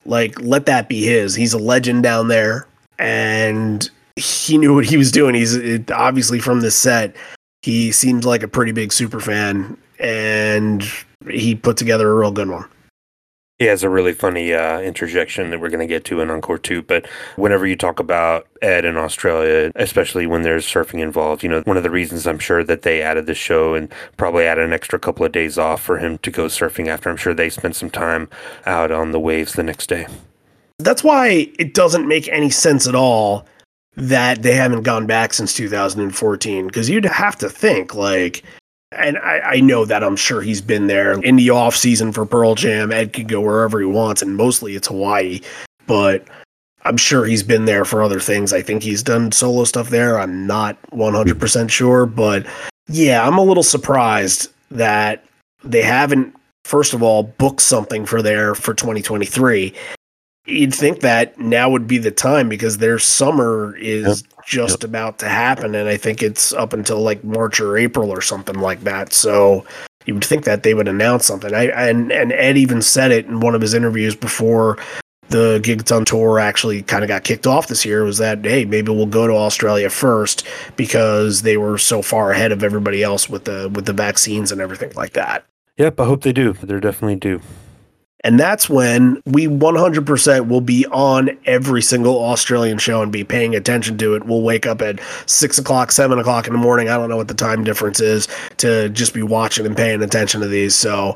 like 0.06 0.40
let 0.40 0.66
that 0.68 0.88
be 0.88 1.04
his. 1.04 1.36
He's 1.36 1.54
a 1.54 1.58
legend 1.58 2.04
down 2.04 2.28
there 2.28 2.68
and 3.00 3.90
he 4.16 4.58
knew 4.58 4.74
what 4.74 4.86
he 4.86 4.98
was 4.98 5.12
doing. 5.12 5.36
He's 5.36 5.56
it, 5.56 5.92
obviously 5.92 6.40
from 6.40 6.62
this 6.62 6.76
set 6.76 7.16
he 7.62 7.92
seems 7.92 8.26
like 8.26 8.44
a 8.44 8.48
pretty 8.48 8.72
big 8.72 8.94
super 8.94 9.20
fan 9.20 9.76
and 10.00 10.88
he 11.28 11.56
put 11.56 11.78
together 11.78 12.12
a 12.12 12.14
real 12.14 12.32
good 12.32 12.50
one. 12.50 12.66
He 13.58 13.66
has 13.66 13.84
a 13.84 13.90
really 13.90 14.12
funny 14.12 14.54
uh, 14.54 14.82
interjection 14.82 15.50
that 15.50 15.62
we're 15.62 15.70
going 15.70 15.80
to 15.80 15.88
get 15.88 16.04
to 16.06 16.20
in 16.20 16.30
Encore 16.30 16.58
2. 16.58 16.82
But 16.82 17.08
whenever 17.38 17.66
you 17.66 17.78
talk 17.78 18.02
about 18.02 18.48
Ed 18.62 18.84
in 18.84 18.98
Australia, 18.98 19.72
especially 19.76 20.28
when 20.28 20.42
there's 20.42 20.66
surfing 20.66 21.00
involved, 21.00 21.42
you 21.42 21.48
know, 21.48 21.62
one 21.62 21.78
of 21.78 21.84
the 21.84 21.90
reasons 21.90 22.28
I'm 22.28 22.40
sure 22.40 22.66
that 22.66 22.82
they 22.82 23.02
added 23.02 23.28
this 23.28 23.38
show 23.38 23.74
and 23.74 23.90
probably 24.18 24.46
added 24.46 24.66
an 24.66 24.74
extra 24.74 25.00
couple 25.00 25.26
of 25.26 25.32
days 25.32 25.58
off 25.58 25.82
for 25.82 26.00
him 26.00 26.18
to 26.18 26.32
go 26.32 26.48
surfing 26.48 26.88
after, 26.88 27.10
I'm 27.10 27.16
sure 27.16 27.34
they 27.34 27.50
spent 27.50 27.78
some 27.78 27.90
time 27.90 28.30
out 28.66 28.92
on 28.92 29.14
the 29.14 29.22
waves 29.22 29.54
the 29.54 29.64
next 29.64 29.88
day. 29.88 30.06
That's 30.80 31.04
why 31.04 31.50
it 31.58 31.74
doesn't 31.74 32.10
make 32.10 32.28
any 32.28 32.50
sense 32.50 32.88
at 32.88 32.96
all 32.96 33.46
that 33.96 34.42
they 34.42 34.54
haven't 34.56 34.84
gone 34.84 35.08
back 35.08 35.34
since 35.34 35.54
2014 35.54 36.68
because 36.68 36.90
you'd 36.90 37.06
have 37.06 37.38
to 37.38 37.50
think 37.50 37.96
like 37.96 38.44
and 38.96 39.18
I, 39.18 39.40
I, 39.40 39.60
know 39.60 39.86
that 39.86 40.04
I'm 40.04 40.16
sure 40.16 40.42
he's 40.42 40.62
been 40.62 40.88
there 40.88 41.20
in 41.22 41.36
the 41.36 41.50
off 41.50 41.76
season 41.76 42.12
for 42.12 42.26
Pearl 42.26 42.56
Jam. 42.56 42.92
Ed 42.92 43.14
can 43.14 43.28
go 43.28 43.42
wherever 43.42 43.80
he 43.80 43.86
wants, 43.86 44.22
and 44.22 44.36
mostly 44.36 44.76
it's 44.76 44.88
Hawaii. 44.88 45.42
But 45.88 46.28
I'm 46.84 46.98
sure 46.98 47.26
he's 47.26 47.44
been 47.44 47.66
there 47.66 47.84
for 47.84 48.04
other 48.04 48.20
things. 48.20 48.54
I 48.54 48.62
think 48.62 48.84
he's 48.84 49.04
done 49.04 49.32
solo 49.32 49.64
stuff 49.64 49.90
there. 49.90 50.20
I'm 50.20 50.46
not 50.48 50.78
100% 50.92 51.70
sure, 51.70 52.06
but 52.06 52.46
yeah, 52.88 53.28
I'm 53.28 53.38
a 53.38 53.44
little 53.44 53.64
surprised 53.64 54.52
that 54.72 55.26
they 55.64 55.82
haven't, 55.82 56.36
first 56.64 56.94
of 56.94 57.02
all, 57.02 57.24
booked 57.24 57.62
something 57.62 58.06
for 58.06 58.22
there 58.22 58.56
for 58.56 58.74
2023. 58.74 59.74
You'd 60.46 60.76
think 60.76 61.02
that 61.02 61.40
now 61.40 61.70
would 61.70 61.88
be 61.88 61.98
the 61.98 62.12
time 62.12 62.50
because 62.50 62.78
their 62.78 63.00
summer 63.00 63.76
is 63.78 64.22
yep 64.22 64.36
just 64.46 64.82
yep. 64.82 64.90
about 64.90 65.20
to 65.20 65.28
happen, 65.28 65.76
and 65.76 65.90
I 65.90 65.98
think 65.98 66.22
it's 66.22 66.54
up 66.54 66.74
until 66.74 67.02
like 67.02 67.24
March 67.24 67.60
or 67.60 67.78
April 67.78 68.12
or 68.12 68.22
something 68.22 68.60
like 68.60 68.82
that. 68.82 69.12
So 69.12 69.66
you 70.06 70.14
would 70.14 70.24
think 70.24 70.46
that 70.46 70.64
they 70.64 70.74
would 70.74 70.88
announce 70.88 71.26
something. 71.26 71.54
I 71.54 71.66
and 71.66 72.12
and 72.12 72.32
Ed 72.32 72.58
even 72.58 72.82
said 72.82 73.12
it 73.12 73.26
in 73.26 73.40
one 73.40 73.56
of 73.56 73.62
his 73.62 73.74
interviews 73.74 74.16
before 74.16 74.78
the 75.30 75.60
Gigaton 75.64 76.06
tour 76.06 76.40
actually 76.40 76.84
kind 76.84 77.04
of 77.04 77.08
got 77.08 77.24
kicked 77.24 77.48
off 77.48 77.68
this 77.68 77.84
year 77.84 78.04
was 78.04 78.20
that 78.20 78.46
hey 78.46 78.64
maybe 78.64 78.92
we'll 78.92 79.08
go 79.08 79.26
to 79.26 79.34
Australia 79.34 79.90
first 79.90 80.46
because 80.76 81.42
they 81.42 81.58
were 81.58 81.80
so 81.80 82.04
far 82.04 82.32
ahead 82.32 82.52
of 82.52 82.64
everybody 82.64 83.02
else 83.02 83.28
with 83.28 83.46
the 83.46 83.70
with 83.74 83.86
the 83.86 83.94
vaccines 83.94 84.52
and 84.52 84.62
everything 84.62 84.92
like 84.96 85.14
that. 85.14 85.44
Yep, 85.78 86.00
I 86.00 86.06
hope 86.06 86.22
they 86.22 86.32
do. 86.32 86.54
They're 86.54 86.80
definitely 86.80 87.16
do. 87.18 87.42
And 88.24 88.40
that's 88.40 88.68
when 88.68 89.22
we 89.26 89.46
100% 89.48 90.48
will 90.48 90.62
be 90.62 90.86
on 90.88 91.38
every 91.46 91.82
single 91.82 92.18
Australian 92.18 92.80
show 92.80 93.04
and 93.04 93.12
be 93.12 93.24
paying 93.24 93.56
attention 93.56 93.98
to 94.00 94.16
it. 94.16 94.26
We'll 94.26 94.42
wake 94.42 94.66
up 94.66 94.82
at 94.82 95.00
six 95.28 95.60
o'clock, 95.60 95.92
seven 95.92 96.18
o'clock 96.18 96.48
in 96.48 96.54
the 96.54 96.60
morning. 96.60 96.90
I 96.90 96.98
don't 96.98 97.10
know 97.10 97.18
what 97.18 97.28
the 97.28 97.36
time 97.36 97.64
difference 97.64 98.00
is 98.00 98.28
to 98.58 98.90
just 98.90 99.14
be 99.14 99.22
watching 99.22 99.66
and 99.66 99.78
paying 99.78 100.02
attention 100.02 100.42
to 100.42 100.48
these. 100.48 100.76
So 100.76 101.16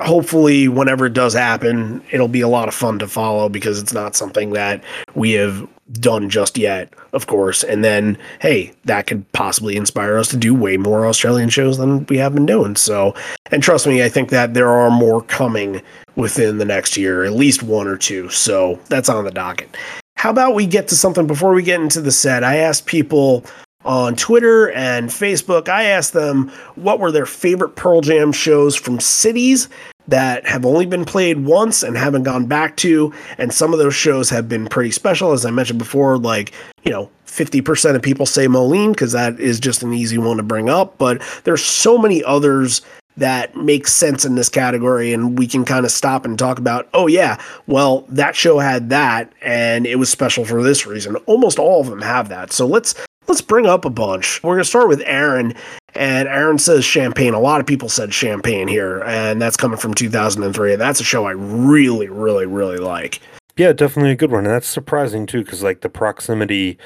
hopefully, 0.00 0.68
whenever 0.68 1.06
it 1.06 1.12
does 1.12 1.34
happen, 1.34 2.02
it'll 2.10 2.28
be 2.28 2.40
a 2.40 2.48
lot 2.48 2.68
of 2.68 2.74
fun 2.74 2.98
to 3.00 3.08
follow 3.08 3.48
because 3.48 3.78
it's 3.78 3.92
not 3.92 4.16
something 4.16 4.54
that 4.54 4.82
we 5.14 5.32
have 5.32 5.68
done 5.92 6.28
just 6.28 6.58
yet, 6.58 6.92
of 7.12 7.26
course. 7.26 7.62
And 7.62 7.84
then, 7.84 8.18
hey, 8.40 8.72
that 8.84 9.06
could 9.06 9.30
possibly 9.32 9.76
inspire 9.76 10.18
us 10.18 10.28
to 10.28 10.36
do 10.36 10.54
way 10.54 10.76
more 10.76 11.06
Australian 11.06 11.48
shows 11.48 11.78
than 11.78 12.06
we 12.06 12.18
have 12.18 12.34
been 12.34 12.46
doing. 12.46 12.76
So, 12.76 13.14
and 13.50 13.62
trust 13.62 13.86
me, 13.86 14.02
I 14.02 14.08
think 14.08 14.30
that 14.30 14.54
there 14.54 14.68
are 14.68 14.90
more 14.90 15.22
coming 15.22 15.82
within 16.16 16.58
the 16.58 16.64
next 16.64 16.96
year, 16.96 17.24
at 17.24 17.32
least 17.32 17.62
one 17.62 17.86
or 17.86 17.96
two. 17.96 18.28
So 18.30 18.80
that's 18.88 19.08
on 19.08 19.24
the 19.24 19.30
docket. 19.30 19.76
How 20.16 20.30
about 20.30 20.54
we 20.54 20.66
get 20.66 20.88
to 20.88 20.96
something 20.96 21.26
before 21.26 21.52
we 21.52 21.62
get 21.62 21.80
into 21.80 22.00
the 22.00 22.12
set? 22.12 22.42
I 22.42 22.56
asked 22.56 22.86
people 22.86 23.44
on 23.84 24.16
Twitter 24.16 24.72
and 24.72 25.08
Facebook, 25.10 25.68
I 25.68 25.84
asked 25.84 26.12
them 26.12 26.50
what 26.74 26.98
were 26.98 27.12
their 27.12 27.26
favorite 27.26 27.76
Pearl 27.76 28.00
Jam 28.00 28.32
shows 28.32 28.74
from 28.74 28.98
cities 28.98 29.68
that 30.08 30.46
have 30.46 30.64
only 30.64 30.86
been 30.86 31.04
played 31.04 31.44
once 31.44 31.82
and 31.82 31.96
haven't 31.96 32.22
gone 32.22 32.46
back 32.46 32.76
to. 32.78 33.12
And 33.38 33.52
some 33.52 33.72
of 33.72 33.78
those 33.78 33.94
shows 33.94 34.30
have 34.30 34.48
been 34.48 34.66
pretty 34.66 34.90
special. 34.90 35.32
As 35.32 35.44
I 35.44 35.50
mentioned 35.50 35.78
before, 35.78 36.18
like, 36.18 36.52
you 36.84 36.92
know, 36.92 37.10
50% 37.26 37.96
of 37.96 38.02
people 38.02 38.26
say 38.26 38.46
Moline 38.46 38.92
because 38.92 39.12
that 39.12 39.38
is 39.40 39.60
just 39.60 39.82
an 39.82 39.92
easy 39.92 40.18
one 40.18 40.36
to 40.38 40.42
bring 40.42 40.68
up. 40.68 40.96
But 40.98 41.22
there's 41.44 41.64
so 41.64 41.98
many 41.98 42.22
others 42.24 42.82
that 43.16 43.56
make 43.56 43.88
sense 43.88 44.24
in 44.24 44.34
this 44.34 44.48
category 44.48 45.12
and 45.12 45.38
we 45.38 45.46
can 45.46 45.64
kind 45.64 45.84
of 45.86 45.90
stop 45.90 46.24
and 46.24 46.38
talk 46.38 46.58
about 46.58 46.86
oh 46.92 47.06
yeah 47.06 47.40
well 47.66 48.04
that 48.10 48.36
show 48.36 48.58
had 48.58 48.90
that 48.90 49.32
and 49.40 49.86
it 49.86 49.96
was 49.96 50.10
special 50.10 50.44
for 50.44 50.62
this 50.62 50.86
reason 50.86 51.16
almost 51.24 51.58
all 51.58 51.80
of 51.80 51.86
them 51.86 52.02
have 52.02 52.28
that 52.28 52.52
so 52.52 52.66
let's 52.66 52.94
let's 53.28 53.40
bring 53.40 53.66
up 53.66 53.84
a 53.84 53.90
bunch 53.90 54.42
we're 54.42 54.54
going 54.54 54.64
to 54.64 54.68
start 54.68 54.88
with 54.88 55.02
aaron 55.06 55.54
and 55.96 56.28
Aaron 56.28 56.58
says 56.58 56.84
Champaign. 56.84 57.34
A 57.34 57.40
lot 57.40 57.60
of 57.60 57.66
people 57.66 57.88
said 57.88 58.10
Champaign 58.10 58.68
here, 58.68 59.02
and 59.04 59.40
that's 59.40 59.56
coming 59.56 59.78
from 59.78 59.94
2003. 59.94 60.76
That's 60.76 61.00
a 61.00 61.04
show 61.04 61.24
I 61.24 61.32
really, 61.32 62.08
really, 62.08 62.46
really 62.46 62.76
like. 62.76 63.20
Yeah, 63.56 63.72
definitely 63.72 64.12
a 64.12 64.16
good 64.16 64.30
one. 64.30 64.44
And 64.44 64.54
that's 64.54 64.68
surprising 64.68 65.26
too, 65.26 65.42
because 65.42 65.62
like 65.62 65.80
the 65.80 65.88
proximity 65.88 66.78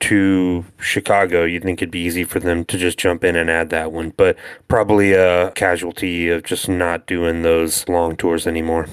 to 0.00 0.64
Chicago, 0.80 1.44
you'd 1.44 1.62
think 1.62 1.80
it'd 1.80 1.90
be 1.90 2.00
easy 2.00 2.24
for 2.24 2.40
them 2.40 2.64
to 2.66 2.78
just 2.78 2.98
jump 2.98 3.24
in 3.24 3.36
and 3.36 3.50
add 3.50 3.70
that 3.70 3.92
one, 3.92 4.10
but 4.16 4.36
probably 4.68 5.12
a 5.12 5.50
casualty 5.52 6.28
of 6.28 6.42
just 6.42 6.68
not 6.68 7.06
doing 7.06 7.42
those 7.42 7.88
long 7.88 8.16
tours 8.16 8.46
anymore. 8.46 8.88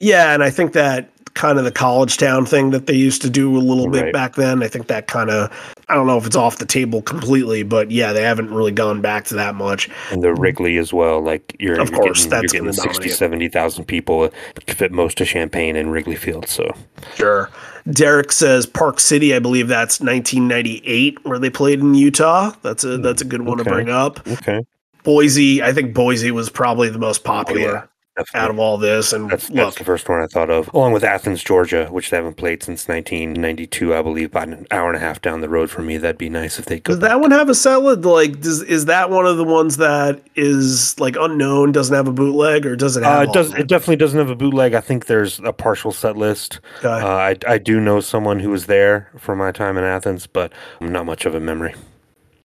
Yeah, 0.00 0.34
and 0.34 0.42
I 0.42 0.50
think 0.50 0.72
that 0.72 1.10
kind 1.34 1.58
of 1.58 1.64
the 1.64 1.72
college 1.72 2.16
town 2.16 2.46
thing 2.46 2.70
that 2.70 2.86
they 2.86 2.94
used 2.94 3.20
to 3.22 3.30
do 3.30 3.56
a 3.56 3.58
little 3.58 3.88
right. 3.88 4.04
bit 4.04 4.12
back 4.12 4.36
then. 4.36 4.62
I 4.62 4.68
think 4.68 4.86
that 4.86 5.06
kind 5.06 5.30
of 5.30 5.73
I 5.88 5.94
don't 5.94 6.06
know 6.06 6.16
if 6.16 6.26
it's 6.26 6.36
off 6.36 6.58
the 6.58 6.66
table 6.66 7.02
completely, 7.02 7.62
but 7.62 7.90
yeah, 7.90 8.12
they 8.12 8.22
haven't 8.22 8.50
really 8.50 8.72
gone 8.72 9.00
back 9.00 9.24
to 9.26 9.34
that 9.34 9.54
much. 9.54 9.90
And 10.10 10.22
the 10.22 10.34
Wrigley 10.34 10.78
as 10.78 10.92
well, 10.92 11.20
like 11.20 11.56
you're 11.58 11.80
of 11.80 11.90
you're 11.90 12.00
course 12.00 12.24
getting, 12.24 12.30
that's 12.30 12.54
you're 12.54 12.62
getting 12.62 12.94
60, 12.94 13.08
70,000 13.10 13.84
people 13.84 14.30
to 14.66 14.74
fit 14.74 14.92
most 14.92 15.20
of 15.20 15.28
Champaign 15.28 15.76
in 15.76 15.90
Wrigley 15.90 16.16
Field. 16.16 16.48
So 16.48 16.74
sure. 17.14 17.50
Derek 17.90 18.32
says 18.32 18.66
Park 18.66 18.98
City. 18.98 19.34
I 19.34 19.38
believe 19.38 19.68
that's 19.68 20.00
1998 20.00 21.24
where 21.24 21.38
they 21.38 21.50
played 21.50 21.80
in 21.80 21.94
Utah. 21.94 22.52
That's 22.62 22.84
a 22.84 22.96
that's 22.98 23.20
a 23.20 23.26
good 23.26 23.42
one 23.42 23.60
okay. 23.60 23.68
to 23.68 23.74
bring 23.74 23.90
up. 23.90 24.26
Okay. 24.26 24.64
Boise. 25.02 25.62
I 25.62 25.72
think 25.72 25.94
Boise 25.94 26.30
was 26.30 26.48
probably 26.48 26.88
the 26.88 26.98
most 26.98 27.24
popular. 27.24 27.68
Oh, 27.68 27.72
yeah. 27.72 27.84
Definitely. 28.16 28.44
out 28.44 28.50
of 28.50 28.58
all 28.60 28.78
this. 28.78 29.12
And 29.12 29.28
that's, 29.28 29.50
look, 29.50 29.56
that's 29.56 29.78
the 29.78 29.84
first 29.84 30.08
one 30.08 30.20
I 30.20 30.26
thought 30.28 30.48
of, 30.48 30.72
along 30.72 30.92
with 30.92 31.02
Athens, 31.02 31.42
Georgia, 31.42 31.88
which 31.90 32.10
they 32.10 32.16
haven't 32.16 32.36
played 32.36 32.62
since 32.62 32.86
1992, 32.86 33.92
I 33.92 34.02
believe, 34.02 34.28
about 34.28 34.48
an 34.48 34.68
hour 34.70 34.86
and 34.88 34.96
a 34.96 35.00
half 35.00 35.20
down 35.20 35.40
the 35.40 35.48
road 35.48 35.68
from 35.68 35.86
me. 35.86 35.96
That'd 35.96 36.16
be 36.16 36.28
nice 36.28 36.60
if 36.60 36.66
they 36.66 36.78
could. 36.78 36.92
Does 36.92 37.00
that 37.00 37.20
one 37.20 37.32
have 37.32 37.48
a 37.48 37.56
salad? 37.56 38.04
Like, 38.04 38.40
does 38.40 38.62
is 38.62 38.84
that 38.84 39.10
one 39.10 39.26
of 39.26 39.36
the 39.36 39.44
ones 39.44 39.78
that 39.78 40.22
is 40.36 40.98
like 41.00 41.16
unknown, 41.18 41.72
doesn't 41.72 41.94
have 41.94 42.06
a 42.06 42.12
bootleg, 42.12 42.64
or 42.66 42.76
does 42.76 42.96
it 42.96 43.02
have? 43.02 43.18
Uh, 43.18 43.30
it 43.30 43.34
does. 43.34 43.52
It 43.54 43.66
definitely 43.66 43.96
doesn't 43.96 44.18
have 44.18 44.30
a 44.30 44.36
bootleg. 44.36 44.74
I 44.74 44.80
think 44.80 45.06
there's 45.06 45.40
a 45.40 45.52
partial 45.52 45.90
set 45.90 46.16
list. 46.16 46.60
Okay. 46.78 46.88
Uh, 46.88 47.06
I 47.06 47.36
I 47.48 47.58
do 47.58 47.80
know 47.80 47.98
someone 47.98 48.38
who 48.38 48.50
was 48.50 48.66
there 48.66 49.10
for 49.18 49.34
my 49.34 49.50
time 49.50 49.76
in 49.76 49.82
Athens, 49.82 50.28
but 50.28 50.52
I'm 50.80 50.92
not 50.92 51.04
much 51.04 51.26
of 51.26 51.34
a 51.34 51.40
memory. 51.40 51.74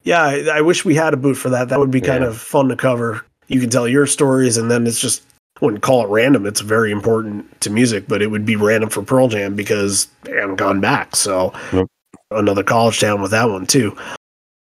Yeah, 0.03 0.23
I, 0.23 0.59
I 0.59 0.61
wish 0.61 0.85
we 0.85 0.95
had 0.95 1.15
a 1.15 1.17
boot 1.17 1.35
for 1.35 1.49
that. 1.49 1.71
That 1.71 1.79
would 1.79 1.91
be 1.91 2.03
kind 2.03 2.23
yeah. 2.23 2.29
of 2.29 2.39
fun 2.39 2.69
to 2.69 2.77
cover. 2.77 3.25
You 3.49 3.59
can 3.59 3.71
tell 3.71 3.89
your 3.89 4.07
stories, 4.07 4.59
and 4.59 4.71
then 4.71 4.87
it's 4.87 5.01
just 5.01 5.23
wouldn't 5.61 5.83
call 5.83 6.05
it 6.05 6.09
random. 6.09 6.47
It's 6.47 6.61
very 6.61 6.91
important 6.91 7.61
to 7.63 7.71
music, 7.71 8.07
but 8.09 8.23
it 8.23 8.29
would 8.29 8.45
be 8.45 8.57
random 8.57 8.91
for 8.91 9.03
Pearl 9.03 9.29
Jam 9.29 9.55
because 9.55 10.09
they 10.23 10.33
haven't 10.33 10.57
gone 10.57 10.81
back. 10.81 11.17
So 11.17 11.53
nope. 11.73 11.91
another 12.31 12.63
college 12.63 13.01
town 13.01 13.23
with 13.23 13.31
that 13.31 13.49
one 13.49 13.67
too. 13.67 13.97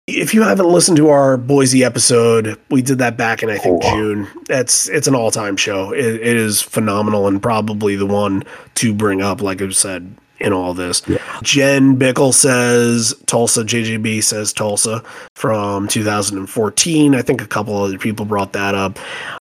If 0.08 0.34
you 0.34 0.44
haven't 0.44 0.70
listened 0.70 0.96
to 0.98 1.10
our 1.10 1.36
Boise 1.36 1.84
episode, 1.84 2.58
we 2.70 2.82
did 2.82 3.00
that 3.00 3.18
back 3.18 3.44
in 3.44 3.50
I 3.50 3.58
think 3.58 3.82
oh. 3.84 3.92
June. 3.92 4.28
It's 4.50 4.88
it's 4.88 5.08
an 5.08 5.16
all 5.16 5.32
time 5.32 5.58
show. 5.58 5.92
It, 5.92 6.06
it 6.06 6.38
is 6.38 6.62
phenomenal 6.62 7.28
and 7.28 7.42
probably 7.42 7.98
the 7.98 8.06
one 8.06 8.44
to 8.76 8.94
bring 8.94 9.22
up. 9.22 9.42
Like 9.42 9.62
I 9.62 9.70
said, 9.72 10.16
in 10.40 10.54
all 10.54 10.74
this. 10.74 11.02
Yeah. 11.08 11.18
Jen 11.44 11.98
Bickle 11.98 12.34
says 12.34 13.14
Tulsa. 13.26 13.64
JJB 13.64 14.24
says 14.24 14.54
Tulsa 14.54 15.04
from 15.36 15.88
2014. 15.88 17.16
I 17.16 17.22
think 17.22 17.42
a 17.42 17.48
couple 17.48 17.76
other 17.76 17.98
people 17.98 18.26
brought 18.26 18.54
that 18.54 18.76
up. 18.76 19.00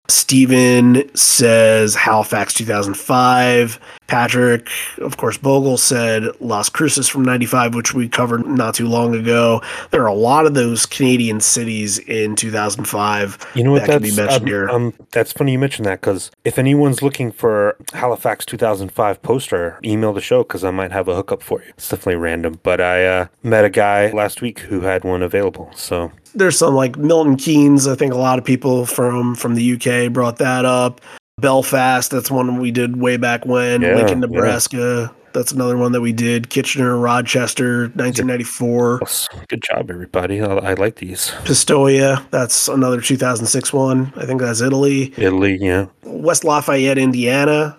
Steven 0.08 1.14
says 1.14 1.94
Halifax 1.94 2.54
2005. 2.54 3.78
Patrick, 4.08 4.68
of 4.98 5.16
course, 5.16 5.38
Bogle 5.38 5.78
said 5.78 6.24
Las 6.40 6.68
Cruces 6.68 7.08
from 7.08 7.22
95, 7.24 7.74
which 7.74 7.94
we 7.94 8.08
covered 8.08 8.46
not 8.46 8.74
too 8.74 8.88
long 8.88 9.14
ago. 9.14 9.62
There 9.90 10.02
are 10.02 10.08
a 10.08 10.14
lot 10.14 10.44
of 10.44 10.54
those 10.54 10.84
Canadian 10.84 11.40
cities 11.40 11.98
in 11.98 12.36
2005 12.36 13.52
you 13.54 13.64
know 13.64 13.72
what, 13.72 13.80
that 13.80 13.86
that's, 13.86 14.04
can 14.04 14.10
be 14.10 14.16
mentioned 14.16 14.42
um, 14.42 14.46
here. 14.46 14.68
Um, 14.68 14.94
that's 15.12 15.32
funny 15.32 15.52
you 15.52 15.58
mentioned 15.58 15.86
that 15.86 16.00
because 16.00 16.30
if 16.44 16.58
anyone's 16.58 17.00
looking 17.00 17.32
for 17.32 17.76
Halifax 17.94 18.44
2005 18.44 19.22
poster, 19.22 19.78
email 19.84 20.12
the 20.12 20.20
show 20.20 20.42
because 20.42 20.64
I 20.64 20.70
might 20.70 20.92
have 20.92 21.08
a 21.08 21.14
hookup 21.14 21.42
for 21.42 21.62
you. 21.62 21.70
It's 21.70 21.88
definitely 21.88 22.16
random, 22.16 22.58
but 22.62 22.80
I 22.80 23.06
uh, 23.06 23.26
met 23.42 23.64
a 23.64 23.70
guy 23.70 24.10
last 24.10 24.42
week 24.42 24.60
who 24.60 24.82
had 24.82 25.04
one 25.04 25.22
available. 25.22 25.70
So 25.74 26.12
there's 26.34 26.58
some 26.58 26.74
like 26.74 26.96
Milton 26.96 27.36
Keynes. 27.36 27.86
I 27.86 27.94
think 27.94 28.12
a 28.12 28.18
lot 28.18 28.38
of 28.38 28.44
people 28.44 28.86
from 28.86 29.34
from 29.34 29.54
the 29.54 29.74
UK 29.74 30.12
brought 30.12 30.38
that 30.38 30.64
up. 30.64 31.00
Belfast, 31.40 32.10
that's 32.10 32.30
one 32.30 32.58
we 32.58 32.70
did 32.70 33.00
way 33.00 33.16
back 33.16 33.46
when. 33.46 33.82
Yeah, 33.82 33.96
Lincoln, 33.96 34.20
yeah. 34.20 34.26
Nebraska, 34.26 35.14
that's 35.32 35.52
another 35.52 35.76
one 35.76 35.92
that 35.92 36.00
we 36.00 36.12
did. 36.12 36.50
Kitchener, 36.50 36.96
Rochester, 36.96 37.88
1994. 37.94 39.00
Good 39.48 39.62
job, 39.62 39.90
everybody. 39.90 40.40
I, 40.40 40.46
I 40.46 40.74
like 40.74 40.96
these. 40.96 41.30
Pistoia, 41.44 42.24
that's 42.30 42.68
another 42.68 43.00
2006 43.00 43.72
one. 43.72 44.12
I 44.16 44.26
think 44.26 44.40
that's 44.40 44.60
Italy. 44.60 45.12
Italy, 45.16 45.58
yeah. 45.60 45.86
West 46.04 46.44
Lafayette, 46.44 46.98
Indiana, 46.98 47.78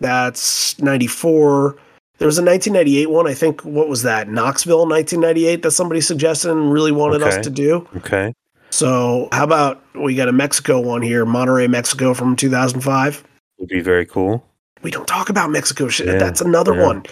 that's 0.00 0.78
94. 0.80 1.76
There 2.20 2.26
was 2.26 2.38
a 2.38 2.44
1998 2.44 3.10
one. 3.10 3.26
I 3.26 3.32
think, 3.34 3.62
what 3.64 3.88
was 3.88 4.02
that? 4.02 4.28
Knoxville, 4.28 4.86
1998, 4.86 5.62
that 5.62 5.70
somebody 5.70 6.02
suggested 6.02 6.50
and 6.50 6.70
really 6.70 6.92
wanted 6.92 7.22
Okay. 7.22 7.38
us 7.38 7.44
to 7.44 7.50
do. 7.50 7.88
Okay. 7.96 8.34
So, 8.68 9.28
how 9.32 9.42
about 9.42 9.82
we 9.96 10.14
got 10.14 10.28
a 10.28 10.32
Mexico 10.32 10.78
one 10.80 11.00
here, 11.02 11.24
Monterrey, 11.24 11.68
Mexico 11.68 12.12
from 12.14 12.36
2005? 12.36 13.24
Would 13.58 13.68
be 13.70 13.80
very 13.80 14.04
cool. 14.04 14.44
We 14.82 14.90
don't 14.90 15.08
talk 15.08 15.30
about 15.30 15.50
Mexico 15.50 15.88
shit. 15.88 16.06
Yeah, 16.08 16.18
That's 16.18 16.40
another 16.42 16.74
yeah. 16.74 16.86
one. 16.86 17.02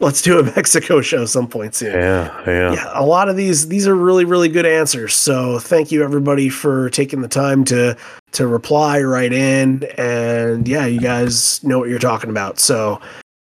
Let's 0.00 0.22
do 0.22 0.38
a 0.38 0.42
Mexico 0.56 1.00
show 1.00 1.24
some 1.24 1.46
point 1.48 1.74
soon. 1.76 1.92
Yeah, 1.94 2.32
yeah. 2.46 2.72
Yeah, 2.72 2.90
a 2.94 3.04
lot 3.06 3.28
of 3.28 3.36
these 3.36 3.68
these 3.68 3.86
are 3.88 3.94
really 3.96 4.24
really 4.24 4.48
good 4.48 4.66
answers. 4.66 5.14
So 5.14 5.58
thank 5.58 5.90
you 5.90 6.04
everybody 6.04 6.48
for 6.48 6.90
taking 6.90 7.20
the 7.22 7.28
time 7.28 7.64
to 7.66 7.96
to 8.32 8.46
reply 8.46 9.00
right 9.02 9.32
in 9.32 9.82
and 9.98 10.68
yeah, 10.68 10.86
you 10.86 11.00
guys 11.00 11.62
know 11.64 11.78
what 11.80 11.88
you're 11.88 11.98
talking 11.98 12.30
about. 12.30 12.60
So 12.60 13.00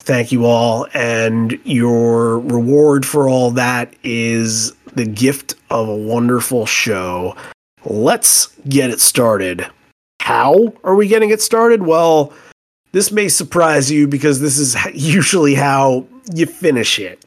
thank 0.04 0.34
you 0.34 0.46
all 0.46 0.86
and 0.94 1.58
your 1.64 2.40
reward 2.40 3.06
for 3.06 3.30
all 3.30 3.52
that 3.52 3.94
is 4.04 4.74
the 4.96 5.06
gift 5.06 5.56
of 5.70 5.88
a 5.88 5.96
wonderful 5.96 6.66
show. 6.66 7.36
Let's 7.86 8.48
get 8.68 8.90
it 8.90 9.00
started. 9.00 9.66
How 10.22 10.74
are 10.84 10.96
we 10.96 11.08
getting 11.08 11.30
it 11.30 11.42
started? 11.42 11.84
Well, 11.84 12.34
this 12.92 13.12
may 13.12 13.30
surprise 13.30 13.90
you 13.90 14.08
because 14.08 14.40
this 14.42 14.58
is 14.58 14.76
usually 14.94 15.56
how 15.56 16.06
you 16.34 16.46
finish 16.46 17.00
it. 17.00 17.26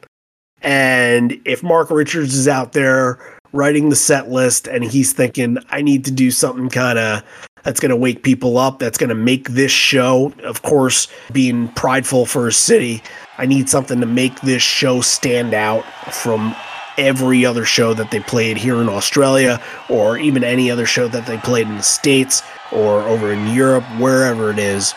And 0.63 1.41
if 1.45 1.63
Mark 1.63 1.91
Richards 1.91 2.35
is 2.35 2.47
out 2.47 2.73
there 2.73 3.19
writing 3.53 3.89
the 3.89 3.97
set 3.97 4.29
list 4.31 4.67
and 4.69 4.85
he's 4.85 5.13
thinking, 5.13 5.59
I 5.71 5.81
need 5.81 6.05
to 6.07 6.11
do 6.11 6.31
something 6.31 6.69
kind 6.69 6.99
of 6.99 7.23
that's 7.67 7.81
going 7.81 7.91
to 7.91 7.97
wake 7.97 8.23
people 8.23 8.59
up, 8.59 8.79
that's 8.79 8.97
going 8.97 9.09
to 9.09 9.17
make 9.17 9.49
this 9.49 9.73
show, 9.73 10.33
of 10.45 10.63
course, 10.63 11.09
being 11.33 11.67
prideful 11.71 12.25
for 12.25 12.47
a 12.47 12.53
city, 12.53 13.03
I 13.39 13.47
need 13.47 13.69
something 13.69 13.99
to 14.01 14.07
make 14.07 14.41
this 14.43 14.63
show 14.63 15.01
stand 15.01 15.53
out 15.53 15.85
from 16.15 16.55
every 16.97 17.45
other 17.45 17.65
show 17.65 17.93
that 17.93 18.13
they 18.13 18.21
played 18.21 18.57
here 18.57 18.77
in 18.77 18.89
Australia 18.89 19.61
or 19.91 20.17
even 20.17 20.45
any 20.45 20.71
other 20.71 20.87
show 20.87 21.09
that 21.09 21.27
they 21.27 21.39
played 21.39 21.67
in 21.67 21.77
the 21.77 21.83
States 21.83 22.45
or 22.71 23.03
over 23.03 23.33
in 23.33 23.53
Europe, 23.53 23.85
wherever 23.99 24.51
it 24.51 24.61
is. 24.61 24.95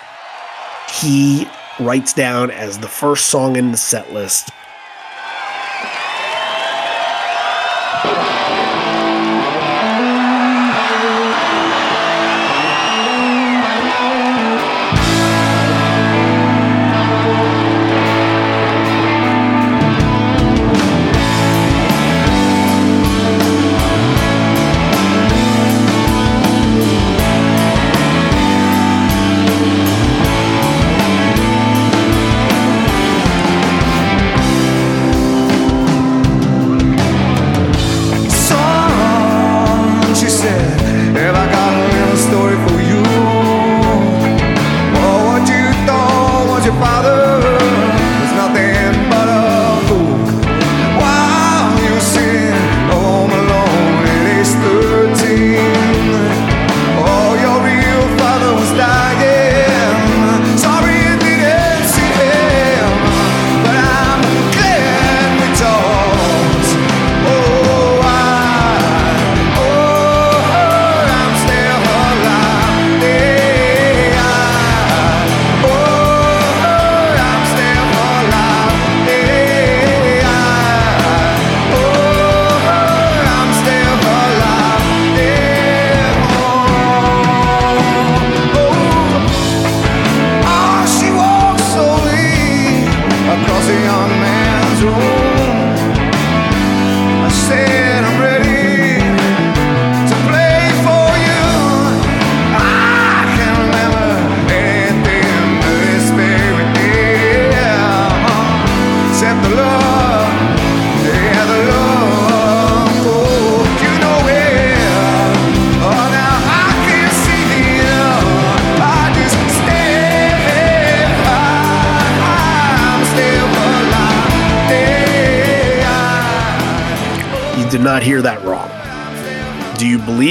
He 1.01 1.47
writes 1.79 2.13
down 2.13 2.51
as 2.51 2.77
the 2.77 2.87
first 2.87 3.25
song 3.25 3.55
in 3.55 3.71
the 3.71 3.77
set 3.77 4.13
list 4.13 4.51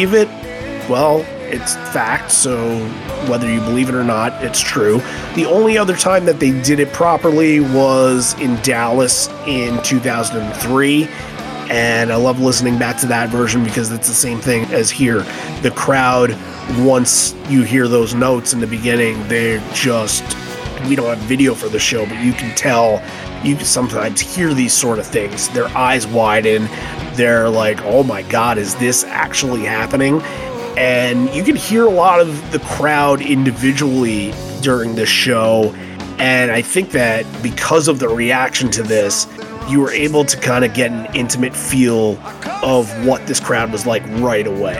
believe 0.09 0.29
it? 0.29 0.91
Well, 0.91 1.25
it's 1.51 1.75
fact, 1.93 2.31
so 2.31 2.79
whether 3.29 3.51
you 3.51 3.61
believe 3.61 3.89
it 3.89 3.95
or 3.95 4.05
not, 4.05 4.43
it's 4.45 4.61
true. 4.61 5.01
The 5.35 5.47
only 5.47 5.79
other 5.79 5.97
time 5.97 6.25
that 6.27 6.41
they 6.41 6.51
did 6.63 6.81
it 6.81 6.93
properly 6.93 7.61
was 7.61 8.39
in 8.41 8.57
Dallas 8.63 9.29
in 9.47 9.83
2003. 9.83 11.09
And 11.71 12.11
I 12.11 12.17
love 12.17 12.41
listening 12.41 12.79
back 12.79 12.97
to 13.01 13.07
that 13.09 13.29
version 13.29 13.63
because 13.63 13.93
it's 13.93 14.09
the 14.09 14.15
same 14.15 14.39
thing 14.39 14.65
as 14.73 14.91
here. 14.91 15.21
The 15.61 15.73
crowd, 15.75 16.35
once 16.79 17.35
you 17.49 17.63
hear 17.63 17.89
those 17.89 18.15
notes 18.15 18.55
in 18.55 18.61
the 18.61 18.67
beginning, 18.67 19.27
they're 19.29 19.63
just 19.75 20.25
we 20.87 20.95
don't 20.95 21.09
have 21.09 21.19
video 21.27 21.55
for 21.55 21.69
the 21.69 21.79
show, 21.79 22.07
but 22.07 22.25
you 22.25 22.33
can 22.33 22.55
tell 22.55 23.03
you 23.45 23.57
can 23.57 23.65
sometimes 23.65 24.21
hear 24.21 24.55
these 24.55 24.73
sort 24.73 24.99
of 24.99 25.07
things. 25.07 25.49
Their 25.51 25.69
eyes 25.77 26.07
widen. 26.07 26.69
They're 27.19 27.51
like, 27.51 27.83
oh 27.83 28.05
my 28.05 28.23
God, 28.23 28.59
is 28.59 28.77
this 28.77 29.03
actually 29.03 29.65
happening? 29.65 30.23
And 30.79 31.29
you 31.35 31.43
can 31.43 31.57
hear 31.57 31.85
a 31.85 31.91
lot 31.91 32.21
of 32.21 32.53
the 32.53 32.61
crowd 32.61 33.21
individually 33.21 34.33
during 34.63 34.95
this 34.95 35.09
show. 35.09 35.75
And 36.21 36.53
I 36.53 36.63
think 36.63 36.93
that 36.93 37.27
because 37.43 37.89
of 37.89 37.99
the 37.99 38.09
reaction 38.09 38.71
to 38.71 38.85
this, 38.85 39.27
you 39.69 39.81
were 39.81 39.91
able 39.91 40.25
to 40.27 40.37
kind 40.39 40.65
of 40.65 40.75
get 40.75 40.93
an 40.93 41.13
intimate 41.13 41.57
feel 41.57 42.17
of 42.63 42.89
what 43.05 43.27
this 43.27 43.41
crowd 43.41 43.73
was 43.73 43.85
like 43.85 44.07
right 44.21 44.47
away. 44.47 44.79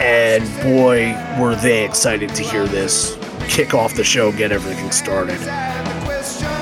And 0.00 0.44
boy, 0.62 1.12
were 1.42 1.56
they 1.56 1.84
excited 1.84 2.32
to 2.36 2.44
hear 2.44 2.66
this 2.66 3.18
kick 3.48 3.74
off 3.74 3.96
the 3.96 4.04
show, 4.04 4.30
get 4.30 4.52
everything 4.52 4.92
started. 4.92 5.40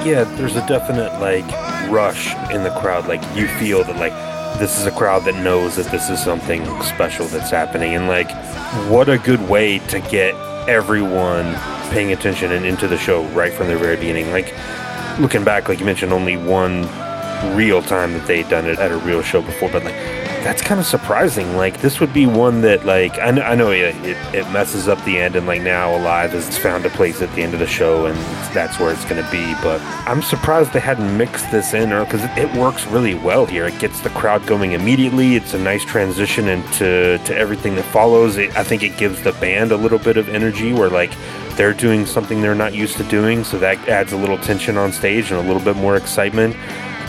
Yeah, 0.03 0.25
there's 0.39 0.57
a 0.57 0.67
definite 0.67 1.13
like 1.21 1.47
rush 1.91 2.35
in 2.51 2.63
the 2.63 2.71
crowd. 2.81 3.07
Like 3.07 3.23
you 3.37 3.49
feel 3.59 3.85
that 3.85 3.97
like 3.97 4.15
this 4.59 4.79
is 4.79 4.87
a 4.87 4.91
crowd 4.91 5.25
that 5.25 5.37
knows 5.43 5.77
that 5.77 5.91
this 5.91 6.11
is 6.11 6.23
something 6.23 6.65
special 6.83 7.27
that's 7.27 7.51
happening, 7.51 7.95
and 7.95 8.09
like 8.09 8.31
what 8.91 9.09
a 9.09 9.19
good 9.19 9.49
way 9.49 9.79
to 9.89 10.01
get 10.01 10.35
everyone 10.69 11.55
paying 11.91 12.13
attention 12.13 12.53
and 12.53 12.67
into 12.67 12.87
the 12.87 12.99
show 12.99 13.25
right 13.29 13.53
from 13.53 13.69
the 13.69 13.77
very 13.77 13.97
beginning. 13.97 14.31
Like 14.31 14.55
looking 15.19 15.45
back, 15.45 15.69
like 15.69 15.79
you 15.81 15.87
mentioned, 15.87 16.13
only 16.13 16.37
one 16.37 16.83
real 17.57 17.83
time 17.83 18.13
that 18.15 18.27
they'd 18.27 18.49
done 18.49 18.67
it 18.67 18.79
at 18.79 18.91
a 18.91 18.97
real 18.99 19.23
show 19.23 19.43
before, 19.43 19.71
but 19.71 19.85
like 19.85 19.95
that's 20.45 20.63
kind 20.63 20.81
of 20.81 20.87
surprising. 20.87 21.57
Like 21.57 21.81
this 21.81 22.01
would 22.01 22.13
be 22.13 22.27
one 22.27 22.61
that 22.63 22.85
like 22.85 23.19
I 23.19 23.31
know, 23.31 23.43
I 23.43 23.55
know 23.55 23.71
it, 23.71 23.95
it, 24.05 24.17
it 24.35 24.51
messes 24.51 24.89
up 24.89 25.03
the 25.05 25.19
end 25.19 25.37
and 25.37 25.47
like 25.47 25.63
now 25.63 25.97
Alive 25.97 26.33
has 26.33 26.57
found 26.57 26.87
a 26.87 26.91
place 26.91 27.23
at 27.23 27.35
the 27.35 27.43
end 27.43 27.55
of 27.55 27.61
the 27.61 27.67
show 27.67 28.07
and 28.07 28.17
that's 28.55 28.79
where 28.79 28.93
it's 28.93 29.05
going 29.05 29.23
to 29.23 29.31
be. 29.31 29.55
But 29.63 29.81
I'm 30.09 30.23
surprised 30.23 30.73
they 30.73 30.81
hadn't 30.81 31.17
mixed 31.17 31.51
this 31.51 31.75
in 31.75 31.93
or 31.93 32.05
because 32.05 32.25
it, 32.25 32.39
it, 32.39 32.57
works 32.57 32.87
really 32.87 33.15
well 33.15 33.47
here. 33.47 33.67
It 33.67 33.79
gets 33.79 34.01
the 34.01 34.11
crowd 34.11 34.47
going 34.47 34.73
immediately. 34.73 35.37
It's 35.37 35.55
a 35.55 35.59
nice 35.59 35.85
transition 35.85 36.49
into 36.49 37.19
to 37.25 37.37
everything 37.37 37.75
that 37.77 37.85
follows. 37.85 38.37
It, 38.37 38.57
I 38.57 38.65
think 38.65 38.83
it 38.83 38.97
gives 38.97 39.23
the 39.23 39.33
band 39.33 39.73
a 39.73 39.77
little 39.77 39.99
bit 39.99 40.17
of 40.17 40.29
energy 40.29 40.73
where 40.73 40.89
like 40.89 41.13
they're 41.57 41.75
doing 41.75 42.07
something 42.07 42.41
they're 42.41 42.55
not 42.55 42.75
used 42.75 42.97
to 42.97 43.05
doing, 43.05 43.45
so 43.45 43.59
that 43.59 43.89
adds 43.89 44.13
a 44.13 44.17
little 44.17 44.39
tension 44.39 44.77
on 44.77 44.93
stage 44.93 45.31
and 45.31 45.41
a 45.41 45.43
little 45.43 45.63
bit 45.63 45.77
more 45.77 45.97
excitement. 45.97 46.57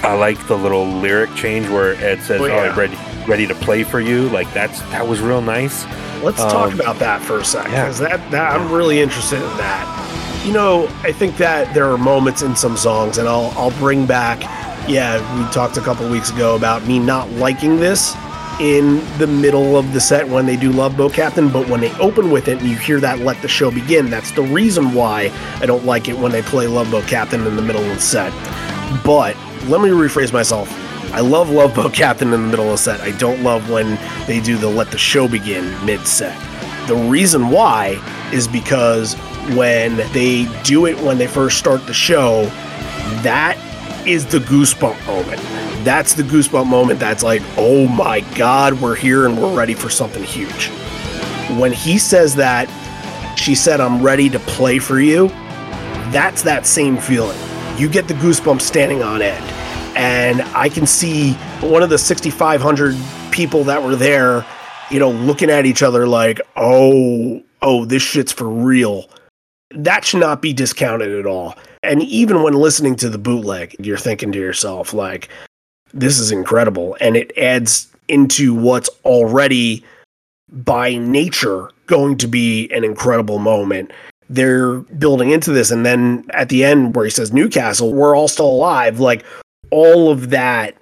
I 0.03 0.13
like 0.13 0.47
the 0.47 0.57
little 0.57 0.85
lyric 0.85 1.33
change 1.35 1.67
where 1.67 1.93
Ed 1.95 2.21
says, 2.21 2.41
"Oh, 2.41 2.45
yeah. 2.45 2.71
oh 2.73 2.75
ready, 2.75 2.97
ready 3.27 3.47
to 3.47 3.55
play 3.55 3.83
for 3.83 3.99
you." 3.99 4.29
Like 4.29 4.51
that's 4.53 4.81
that 4.91 5.07
was 5.07 5.21
real 5.21 5.41
nice. 5.41 5.85
Let's 6.23 6.41
um, 6.41 6.49
talk 6.49 6.73
about 6.73 6.99
that 6.99 7.21
for 7.21 7.39
a 7.39 7.45
second, 7.45 7.71
because 7.71 8.01
yeah. 8.01 8.17
that, 8.17 8.31
that 8.31 8.59
I'm 8.59 8.71
really 8.71 8.99
interested 8.99 9.37
in 9.37 9.57
that. 9.57 10.43
You 10.45 10.53
know, 10.53 10.87
I 11.03 11.11
think 11.11 11.37
that 11.37 11.73
there 11.73 11.89
are 11.91 11.97
moments 11.97 12.41
in 12.41 12.55
some 12.55 12.77
songs, 12.77 13.17
and 13.17 13.27
I'll 13.27 13.53
I'll 13.57 13.77
bring 13.79 14.05
back. 14.05 14.41
Yeah, 14.89 15.19
we 15.37 15.51
talked 15.51 15.77
a 15.77 15.81
couple 15.81 16.09
weeks 16.09 16.31
ago 16.31 16.55
about 16.55 16.85
me 16.87 16.99
not 16.99 17.29
liking 17.31 17.79
this 17.79 18.15
in 18.59 18.97
the 19.17 19.27
middle 19.27 19.77
of 19.77 19.93
the 19.93 20.01
set 20.01 20.27
when 20.27 20.45
they 20.45 20.57
do 20.57 20.71
Love 20.71 20.97
Boat 20.97 21.13
Captain, 21.13 21.49
but 21.49 21.69
when 21.69 21.79
they 21.79 21.93
open 21.93 22.29
with 22.29 22.49
it 22.49 22.59
and 22.59 22.67
you 22.67 22.75
hear 22.75 22.99
that 22.99 23.19
Let 23.19 23.41
the 23.41 23.47
Show 23.47 23.71
Begin, 23.71 24.09
that's 24.09 24.31
the 24.31 24.41
reason 24.41 24.93
why 24.93 25.31
I 25.61 25.65
don't 25.65 25.85
like 25.85 26.09
it 26.09 26.17
when 26.17 26.31
they 26.31 26.41
play 26.41 26.67
Love 26.67 26.91
Boat 26.91 27.05
Captain 27.07 27.45
in 27.47 27.55
the 27.55 27.61
middle 27.61 27.81
of 27.81 27.95
the 27.95 28.01
set. 28.01 28.33
But 29.05 29.37
let 29.67 29.79
me 29.81 29.89
rephrase 29.89 30.33
myself. 30.33 30.69
I 31.11 31.21
love 31.21 31.49
Love 31.49 31.73
Boat 31.73 31.93
Captain 31.93 32.31
in 32.33 32.41
the 32.41 32.47
middle 32.47 32.71
of 32.71 32.79
set. 32.79 33.01
I 33.01 33.11
don't 33.11 33.41
love 33.41 33.69
when 33.69 33.97
they 34.27 34.39
do 34.39 34.57
the 34.57 34.69
Let 34.69 34.91
the 34.91 34.97
Show 34.99 35.27
Begin 35.27 35.83
mid 35.83 36.05
set. 36.05 36.37
The 36.87 36.95
reason 36.95 37.49
why 37.49 37.99
is 38.31 38.47
because 38.47 39.15
when 39.55 39.97
they 40.13 40.45
do 40.63 40.85
it 40.85 40.97
when 40.99 41.17
they 41.17 41.25
first 41.25 41.57
start 41.57 41.85
the 41.87 41.93
show, 41.93 42.45
that 43.23 43.57
is 44.07 44.27
the 44.27 44.37
goosebump 44.37 45.05
moment. 45.07 45.41
That's 45.83 46.13
the 46.13 46.23
goosebump 46.23 46.67
moment 46.67 46.99
that's 46.99 47.23
like, 47.23 47.41
oh 47.57 47.87
my 47.87 48.19
God, 48.35 48.79
we're 48.79 48.95
here 48.95 49.25
and 49.25 49.41
we're 49.41 49.55
ready 49.55 49.73
for 49.73 49.89
something 49.89 50.23
huge. 50.23 50.67
When 51.59 51.71
he 51.71 51.97
says 51.97 52.35
that, 52.35 52.67
she 53.35 53.55
said, 53.55 53.81
I'm 53.81 54.03
ready 54.03 54.29
to 54.29 54.39
play 54.39 54.77
for 54.77 54.99
you, 54.99 55.29
that's 56.11 56.43
that 56.43 56.67
same 56.67 56.97
feeling. 56.97 57.37
You 57.77 57.89
get 57.89 58.07
the 58.07 58.13
goosebumps 58.15 58.61
standing 58.61 59.01
on 59.01 59.21
end 59.23 59.43
and 59.95 60.41
I 60.59 60.67
can 60.67 60.85
see 60.85 61.35
one 61.61 61.83
of 61.83 61.89
the 61.89 61.97
6,500 61.97 62.97
people 63.31 63.63
that 63.63 63.81
were 63.81 63.95
there, 63.95 64.45
you 64.91 64.99
know, 64.99 65.09
looking 65.09 65.49
at 65.49 65.65
each 65.65 65.81
other 65.81 66.05
like, 66.05 66.41
oh, 66.57 67.41
oh, 67.61 67.85
this 67.85 68.03
shit's 68.03 68.33
for 68.33 68.49
real. 68.49 69.09
That 69.71 70.03
should 70.03 70.19
not 70.19 70.41
be 70.41 70.51
discounted 70.51 71.17
at 71.17 71.25
all. 71.25 71.55
And 71.81 72.03
even 72.03 72.43
when 72.43 72.55
listening 72.55 72.97
to 72.97 73.09
the 73.09 73.17
bootleg, 73.17 73.73
you're 73.79 73.97
thinking 73.97 74.33
to 74.33 74.37
yourself, 74.37 74.93
like, 74.93 75.29
this 75.93 76.19
is 76.19 76.29
incredible. 76.29 76.97
And 76.99 77.15
it 77.15 77.31
adds 77.37 77.89
into 78.09 78.53
what's 78.53 78.89
already 79.05 79.81
by 80.51 80.97
nature 80.97 81.71
going 81.85 82.17
to 82.17 82.27
be 82.27 82.69
an 82.71 82.83
incredible 82.83 83.39
moment 83.39 83.91
they're 84.31 84.79
building 84.79 85.31
into 85.31 85.51
this 85.51 85.71
and 85.71 85.85
then 85.85 86.23
at 86.33 86.49
the 86.49 86.63
end 86.63 86.95
where 86.95 87.05
he 87.05 87.11
says 87.11 87.33
newcastle 87.33 87.93
we're 87.93 88.15
all 88.15 88.27
still 88.27 88.49
alive 88.49 88.99
like 88.99 89.23
all 89.71 90.11
of 90.11 90.29
that 90.29 90.75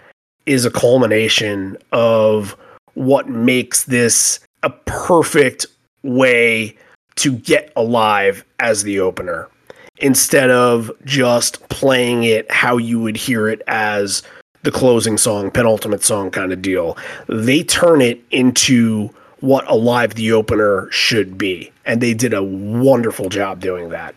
is 0.45 0.65
a 0.65 0.71
culmination 0.71 1.77
of 1.91 2.55
what 2.93 3.29
makes 3.29 3.83
this 3.85 4.39
a 4.63 4.69
perfect 4.69 5.65
way 6.03 6.75
to 7.15 7.33
get 7.37 7.71
alive 7.75 8.43
as 8.59 8.83
the 8.83 8.99
opener 8.99 9.49
instead 9.99 10.49
of 10.49 10.91
just 11.05 11.67
playing 11.69 12.23
it 12.23 12.49
how 12.51 12.77
you 12.77 12.99
would 12.99 13.17
hear 13.17 13.47
it 13.47 13.61
as 13.67 14.23
the 14.63 14.71
closing 14.71 15.17
song, 15.17 15.49
penultimate 15.49 16.03
song 16.03 16.29
kind 16.29 16.51
of 16.51 16.61
deal. 16.61 16.97
They 17.27 17.63
turn 17.63 18.01
it 18.01 18.21
into 18.31 19.09
what 19.39 19.67
Alive 19.69 20.15
the 20.15 20.31
opener 20.31 20.89
should 20.91 21.37
be. 21.37 21.71
And 21.85 22.01
they 22.01 22.13
did 22.13 22.33
a 22.33 22.43
wonderful 22.43 23.29
job 23.29 23.59
doing 23.59 23.89
that. 23.89 24.15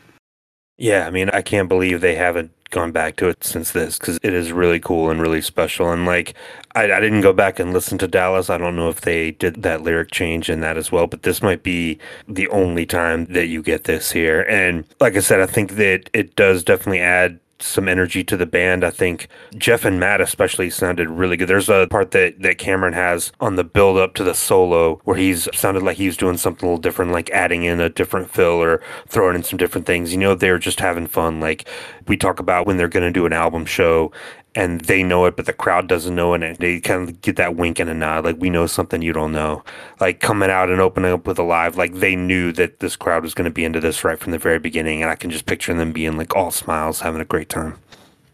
Yeah, 0.81 1.07
I 1.07 1.11
mean, 1.11 1.29
I 1.29 1.43
can't 1.43 1.69
believe 1.69 2.01
they 2.01 2.15
haven't 2.15 2.53
gone 2.71 2.91
back 2.91 3.17
to 3.17 3.29
it 3.29 3.45
since 3.45 3.73
this 3.73 3.99
because 3.99 4.19
it 4.23 4.33
is 4.33 4.51
really 4.51 4.81
cool 4.81 5.11
and 5.11 5.21
really 5.21 5.43
special. 5.43 5.93
And 5.93 6.07
like, 6.07 6.35
I, 6.75 6.85
I 6.85 7.01
didn't 7.01 7.21
go 7.21 7.35
back 7.35 7.59
and 7.59 7.75
listen 7.75 7.99
to 7.99 8.09
Dallas. 8.09 8.49
I 8.49 8.57
don't 8.57 8.77
know 8.77 8.89
if 8.89 9.03
they 9.03 9.33
did 9.33 9.63
that 9.63 9.83
lyric 9.83 10.11
change 10.11 10.49
in 10.49 10.61
that 10.63 10.79
as 10.79 10.91
well, 10.91 11.07
but 11.07 11.23
this 11.23 11.43
might 11.43 11.63
be 11.63 11.99
the 12.27 12.49
only 12.49 12.87
time 12.87 13.27
that 13.27 13.49
you 13.49 13.63
get 13.63 13.85
this 13.85 14.13
here. 14.13 14.41
And 14.49 14.87
like 15.01 15.17
I 15.17 15.21
said, 15.21 15.41
I 15.41 15.47
think 15.47 15.73
that 15.73 16.09
it 16.15 16.35
does 16.35 16.65
definitely 16.65 17.01
add 17.01 17.41
some 17.63 17.89
energy 17.89 18.25
to 18.25 18.37
the 18.37 18.47
band. 18.47 18.85
I 18.85 18.91
think 18.91 19.29
Jeff 19.57 19.85
and 19.85 20.01
Matt 20.01 20.21
especially 20.21 20.71
sounded 20.71 21.11
really 21.11 21.37
good. 21.37 21.49
There's 21.49 21.69
a 21.69 21.87
part 21.91 22.11
that, 22.13 22.41
that 22.43 22.59
Cameron 22.59 22.95
has 22.95 23.33
on 23.41 23.57
the 23.57 23.65
build 23.65 23.99
up 23.99 24.15
to 24.15 24.25
the 24.25 24.35
solo 24.35 25.01
where 25.05 25.17
he's 25.17 25.49
sounded 25.55 25.83
like 25.83 25.97
he 25.97 26.07
was 26.07 26.17
doing 26.17 26.37
something 26.37 26.67
a 26.67 26.71
little 26.71 26.81
different, 26.81 27.13
like 27.13 27.31
adding 27.31 27.65
in 27.65 27.81
a 27.81 27.89
different 27.89 28.31
fill 28.31 28.63
or 28.63 28.83
throwing 29.09 29.37
in 29.37 29.43
some 29.43 29.57
different 29.57 29.87
things. 29.87 30.13
You 30.13 30.19
know, 30.19 30.35
they're 30.35 30.59
just 30.59 30.81
having 30.81 31.07
fun. 31.07 31.41
Like 31.41 31.69
we 32.07 32.17
talk 32.17 32.41
about 32.41 32.67
when 32.67 32.77
they're 32.77 32.89
going 32.89 33.07
to 33.07 33.13
do 33.13 33.27
an 33.27 33.33
album 33.33 33.65
show 33.65 34.13
and 34.55 34.81
they 34.83 35.03
know 35.03 35.27
it, 35.27 35.37
but 35.37 35.47
the 35.47 35.53
crowd 35.53 35.89
doesn't 35.89 36.15
know 36.15 36.35
it. 36.35 36.43
And 36.43 36.57
they 36.57 36.81
kind 36.81 37.09
of 37.09 37.21
get 37.21 37.37
that 37.37 37.57
wink 37.57 37.79
and 37.79 37.91
a 37.91 37.95
nod, 37.95 38.25
like 38.25 38.37
we 38.39 38.51
know 38.51 38.67
something 38.67 39.03
you 39.03 39.13
don't 39.13 39.33
know. 39.33 39.63
Like 40.01 40.21
coming 40.21 40.51
out 40.51 40.71
and 40.71 40.81
opening 40.81 41.13
up 41.13 41.27
with 41.27 41.39
a 41.39 41.43
live, 41.43 41.77
like 41.77 41.95
they 41.95 42.17
knew 42.17 42.53
that 42.53 42.81
this 42.81 42.97
crowd 42.97 43.23
was 43.23 43.35
going 43.35 43.45
to 43.45 43.51
be 43.51 43.65
into 43.65 43.81
this 43.81 44.05
right 44.05 44.19
from 44.19 44.33
the 44.33 44.39
very 44.39 44.59
beginning, 44.59 45.03
and 45.03 45.11
I 45.11 45.15
can 45.15 45.31
just 45.31 45.47
picture 45.47 45.75
them 45.75 45.93
being 45.93 46.17
like 46.17 46.35
all 46.35 46.51
smiles, 46.51 47.01
having 47.01 47.21
a 47.21 47.27
great 47.27 47.49
time. 47.49 47.79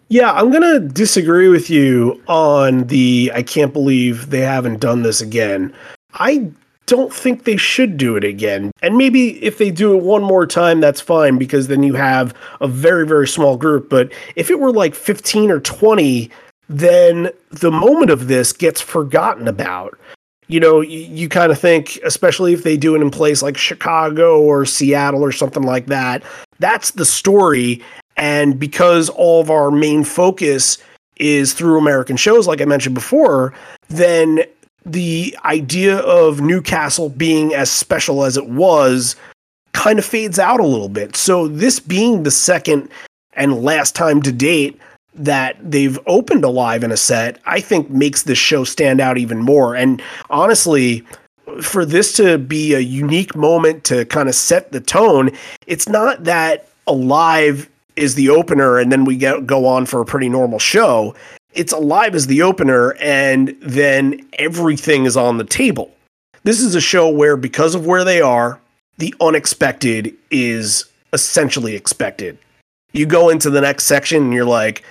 Yeah, 0.09 0.33
I'm 0.33 0.53
gonna 0.53 0.79
disagree 0.79 1.49
with 1.49 1.69
you 1.69 2.23
on 2.29 2.85
the. 2.85 3.33
I 3.35 3.43
can't 3.43 3.73
believe 3.73 4.31
they 4.31 4.41
haven't 4.41 4.79
done 4.79 5.03
this 5.03 5.21
again. 5.21 5.75
I 6.15 6.49
don't 6.87 7.13
think 7.13 7.45
they 7.45 7.57
should 7.57 7.97
do 7.97 8.17
it 8.17 8.25
again. 8.25 8.71
And 8.81 8.97
maybe 8.97 9.43
if 9.45 9.59
they 9.59 9.71
do 9.71 9.97
it 9.97 10.03
one 10.03 10.23
more 10.23 10.47
time, 10.47 10.81
that's 10.81 11.01
fine 11.01 11.37
because 11.37 11.67
then 11.67 11.83
you 11.83 11.95
have 11.95 12.35
a 12.61 12.69
very, 12.69 13.07
very 13.07 13.29
small 13.29 13.57
group. 13.57 13.91
But 13.91 14.13
if 14.37 14.51
it 14.51 14.61
were 14.61 14.73
like 14.73 14.95
15 14.95 15.51
or 15.51 15.61
20, 15.61 16.31
then 16.69 17.31
the 17.51 17.71
moment 17.71 18.11
of 18.11 18.29
this 18.29 18.53
gets 18.53 18.81
forgotten 18.81 19.49
about. 19.49 19.99
You 20.49 20.61
know, 20.61 20.81
you, 20.81 21.01
you 21.01 21.29
kind 21.29 21.51
of 21.51 21.59
think, 21.59 21.99
especially 22.05 22.53
if 22.53 22.63
they 22.63 22.77
do 22.77 22.95
it 22.95 23.03
in 23.03 23.11
place 23.11 23.43
like 23.43 23.57
Chicago 23.57 24.41
or 24.41 24.65
Seattle 24.65 25.25
or 25.25 25.33
something 25.33 25.65
like 25.65 25.87
that, 25.87 26.23
that's 26.61 26.93
the 26.93 27.05
story. 27.05 27.83
And 28.17 28.59
because 28.59 29.09
all 29.09 29.41
of 29.41 29.51
our 29.51 29.73
main 29.73 30.05
focus 30.05 30.79
is 31.17 31.53
through 31.53 31.79
American 31.79 32.17
shows, 32.17 32.47
like 32.47 32.61
I 32.61 32.65
mentioned 32.65 32.95
before, 32.95 33.55
then 33.89 34.45
the 34.87 35.37
idea 35.45 35.99
of 35.99 36.41
Newcastle 36.41 37.09
being 37.09 37.53
as 37.53 37.71
special 37.71 38.25
as 38.25 38.37
it 38.37 38.49
was 38.49 39.17
kind 39.73 39.99
of 39.99 40.05
fades 40.05 40.39
out 40.39 40.61
a 40.61 40.67
little 40.67 40.89
bit. 40.89 41.17
So, 41.17 41.49
this 41.49 41.81
being 41.81 42.23
the 42.23 42.31
second 42.31 42.89
and 43.35 43.63
last 43.63 43.95
time 43.95 44.23
to 44.23 44.33
date 44.33 44.81
that 45.15 45.57
they've 45.61 45.99
opened 46.07 46.45
alive 46.45 46.85
in 46.85 46.93
a 46.93 46.97
set, 46.97 47.41
I 47.47 47.61
think 47.61 47.91
makes 47.91 48.23
this 48.23 48.39
show 48.39 48.65
stand 48.65 49.01
out 49.01 49.19
even 49.19 49.39
more. 49.39 49.75
And 49.75 50.01
honestly, 50.31 51.05
for 51.61 51.85
this 51.85 52.13
to 52.15 52.39
be 52.39 52.75
a 52.75 52.81
unique 52.81 53.35
moment 53.35 53.85
to 53.85 54.05
kind 54.05 54.29
of 54.29 54.35
set 54.35 54.73
the 54.73 54.81
tone, 54.81 55.31
it's 55.67 55.89
not 55.89 56.25
that 56.25 56.69
alive 56.87 57.69
is 57.97 58.15
the 58.15 58.29
opener 58.29 58.79
and 58.79 58.93
then 58.93 59.05
we 59.05 59.17
get 59.17 59.47
go 59.47 59.67
on 59.67 59.87
for 59.87 60.01
a 60.01 60.05
pretty 60.05 60.29
normal 60.29 60.59
show 60.59 61.15
it's 61.57 61.73
alive 61.73 62.15
as 62.15 62.27
the 62.27 62.43
opener, 62.43 62.95
and 63.01 63.57
then 63.61 64.27
everything 64.35 65.05
is 65.05 65.17
on 65.17 65.39
the 65.39 65.45
table. 65.45 65.93
This 66.45 66.61
is 66.61 66.75
a 66.75 66.81
show 66.81 67.09
where, 67.09 67.37
because 67.37 67.75
of 67.75 67.87
where 67.87 68.05
they 68.05 68.21
are, 68.21 68.61
the 68.99 69.15
unexpected 69.21 70.15
is 70.31 70.85
essentially 71.13 71.75
expected. 71.75 72.39
You 72.93 73.07
go 73.07 73.31
into 73.31 73.51
the 73.51 73.61
next 73.61 73.85
section 73.85 74.23
and 74.25 74.33
you're 74.33 74.45
like, 74.45 74.85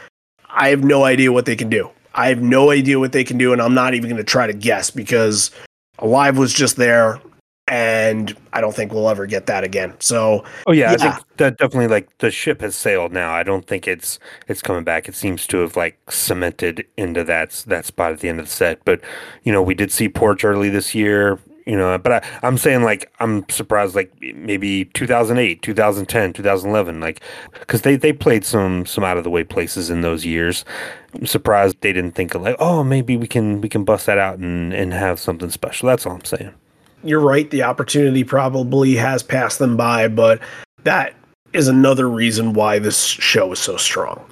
I 0.49 0.69
have 0.69 0.84
no 0.84 1.06
idea 1.06 1.32
what 1.32 1.45
they 1.45 1.56
can 1.56 1.69
do. 1.69 1.89
I 2.13 2.28
have 2.30 2.41
no 2.41 2.71
idea 2.71 2.99
what 2.99 3.12
they 3.12 3.23
can 3.23 3.38
do, 3.38 3.54
and 3.54 3.62
I'm 3.62 3.73
not 3.73 3.93
even 3.93 4.10
going 4.10 4.17
to 4.17 4.23
try 4.23 4.47
to 4.47 4.54
guess 4.54 4.89
because 4.89 5.51
Alive 5.99 6.38
was 6.38 6.54
just 6.54 6.75
there 6.75 7.19
and 7.67 8.36
I 8.54 8.62
don't 8.62 8.75
think 8.75 8.93
we'll 8.93 9.10
ever 9.10 9.25
get 9.25 9.47
that 9.47 9.63
again. 9.63 9.95
So, 9.99 10.43
oh 10.67 10.71
yeah, 10.71 10.91
yeah, 10.91 10.93
I 10.93 10.97
think 10.97 11.15
that 11.38 11.58
definitely 11.58 11.88
like 11.88 12.15
the 12.19 12.30
ship 12.32 12.62
has 12.62 12.75
sailed 12.75 13.12
now. 13.12 13.34
I 13.34 13.43
don't 13.43 13.65
think 13.65 13.88
it's 13.88 14.19
it's 14.47 14.62
coming 14.62 14.84
back. 14.84 15.08
It 15.10 15.15
seems 15.15 15.47
to 15.47 15.58
have 15.58 15.75
like 15.75 15.99
cemented 16.12 16.86
into 16.97 17.23
that 17.23 17.63
that 17.67 17.86
spot 17.86 18.12
at 18.13 18.19
the 18.19 18.30
end 18.30 18.39
of 18.39 18.45
the 18.45 18.51
set. 18.51 18.84
But 18.86 19.01
you 19.43 19.51
know, 19.51 19.62
we 19.63 19.73
did 19.73 19.91
see 19.91 20.10
Porch 20.10 20.43
early 20.45 20.69
this 20.69 20.93
year. 20.93 21.39
you 21.65 21.75
know. 21.75 21.97
But 21.97 22.23
I, 22.23 22.39
I'm 22.43 22.58
saying 22.58 22.84
like 22.84 23.12
I'm 23.19 23.47
surprised, 23.49 23.95
like 23.95 24.12
maybe 24.36 24.86
2008, 24.86 25.62
2010, 25.62 26.34
2011, 26.34 26.99
like 26.99 27.21
because 27.60 27.82
they 27.82 27.95
they 27.95 28.13
played 28.13 28.45
some 28.45 28.86
some 28.86 29.04
out 29.04 29.17
of 29.17 29.23
the 29.23 29.30
way 29.30 29.43
places 29.43 29.89
in 29.89 30.01
those 30.01 30.25
years. 30.25 30.65
I'm 31.13 31.25
surprised 31.25 31.82
they 31.82 31.93
didn't 31.93 32.13
think 32.15 32.36
of 32.36 32.41
like, 32.41 32.56
oh, 32.60 32.84
maybe 32.84 33.17
we 33.17 33.28
can 33.28 33.62
we 33.62 33.69
can 33.69 33.84
bust 33.84 34.06
that 34.08 34.17
out 34.17 34.38
and 34.39 34.73
and 34.73 34.93
have 34.93 35.19
something 35.19 35.49
special. 35.49 35.88
That's 35.89 36.06
all 36.06 36.13
I'm 36.15 36.25
saying. 36.25 36.54
You're 37.03 37.19
right. 37.19 37.49
The 37.49 37.63
opportunity 37.63 38.23
probably 38.23 38.95
has 38.95 39.23
passed 39.23 39.60
them 39.60 39.77
by, 39.77 40.08
but 40.08 40.39
that 40.84 41.13
is 41.53 41.67
another 41.67 42.10
reason 42.10 42.53
why 42.53 42.79
this 42.79 43.05
show 43.05 43.51
is 43.51 43.60
so 43.60 43.77
strong 43.77 44.23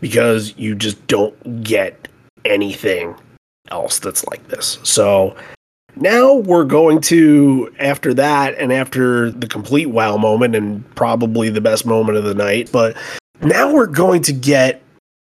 because 0.00 0.54
you 0.56 0.74
just 0.74 1.04
don't 1.06 1.62
get 1.62 2.08
anything 2.44 3.14
else 3.70 3.98
that's 3.98 4.24
like 4.26 4.46
this. 4.48 4.78
So 4.82 5.36
now 5.96 6.34
we're 6.34 6.64
going 6.64 7.00
to, 7.02 7.74
after 7.78 8.12
that, 8.14 8.54
and 8.58 8.72
after 8.72 9.30
the 9.30 9.46
complete 9.46 9.86
wow 9.86 10.16
moment, 10.16 10.54
and 10.54 10.94
probably 10.94 11.48
the 11.48 11.60
best 11.60 11.86
moment 11.86 12.18
of 12.18 12.24
the 12.24 12.34
night, 12.34 12.70
but 12.72 12.96
now 13.40 13.72
we're 13.72 13.86
going 13.86 14.22
to 14.22 14.32
get 14.32 14.82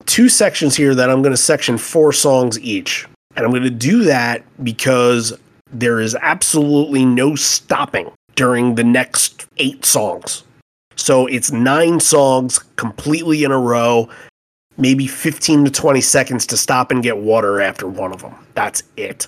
two 0.07 0.29
sections 0.29 0.77
here 0.77 0.95
that 0.95 1.11
I'm 1.11 1.23
going 1.23 1.33
to 1.33 1.37
section 1.37 1.79
four 1.79 2.13
songs 2.13 2.59
each. 2.61 3.07
And 3.37 3.45
I'm 3.45 3.51
going 3.51 3.65
to 3.65 3.71
do 3.71 4.05
that 4.05 4.43
because 4.65 5.39
there 5.71 6.01
is 6.01 6.17
absolutely 6.21 7.05
no 7.05 7.35
stopping 7.35 8.11
during 8.35 8.75
the 8.75 8.85
next 8.85 9.47
eight 9.59 9.85
songs. 9.85 10.45
So 10.97 11.27
it's 11.27 11.51
nine 11.53 12.01
songs 12.01 12.59
completely 12.77 13.45
in 13.45 13.53
a 13.53 13.59
row, 13.59 14.09
maybe 14.77 15.07
15 15.07 15.67
to 15.67 15.71
20 15.71 16.01
seconds 16.01 16.47
to 16.47 16.57
stop 16.57 16.91
and 16.91 17.03
get 17.03 17.19
water 17.19 17.61
after 17.61 17.87
one 17.87 18.13
of 18.13 18.23
them. 18.23 18.35
That's 18.55 18.83
it. 18.97 19.27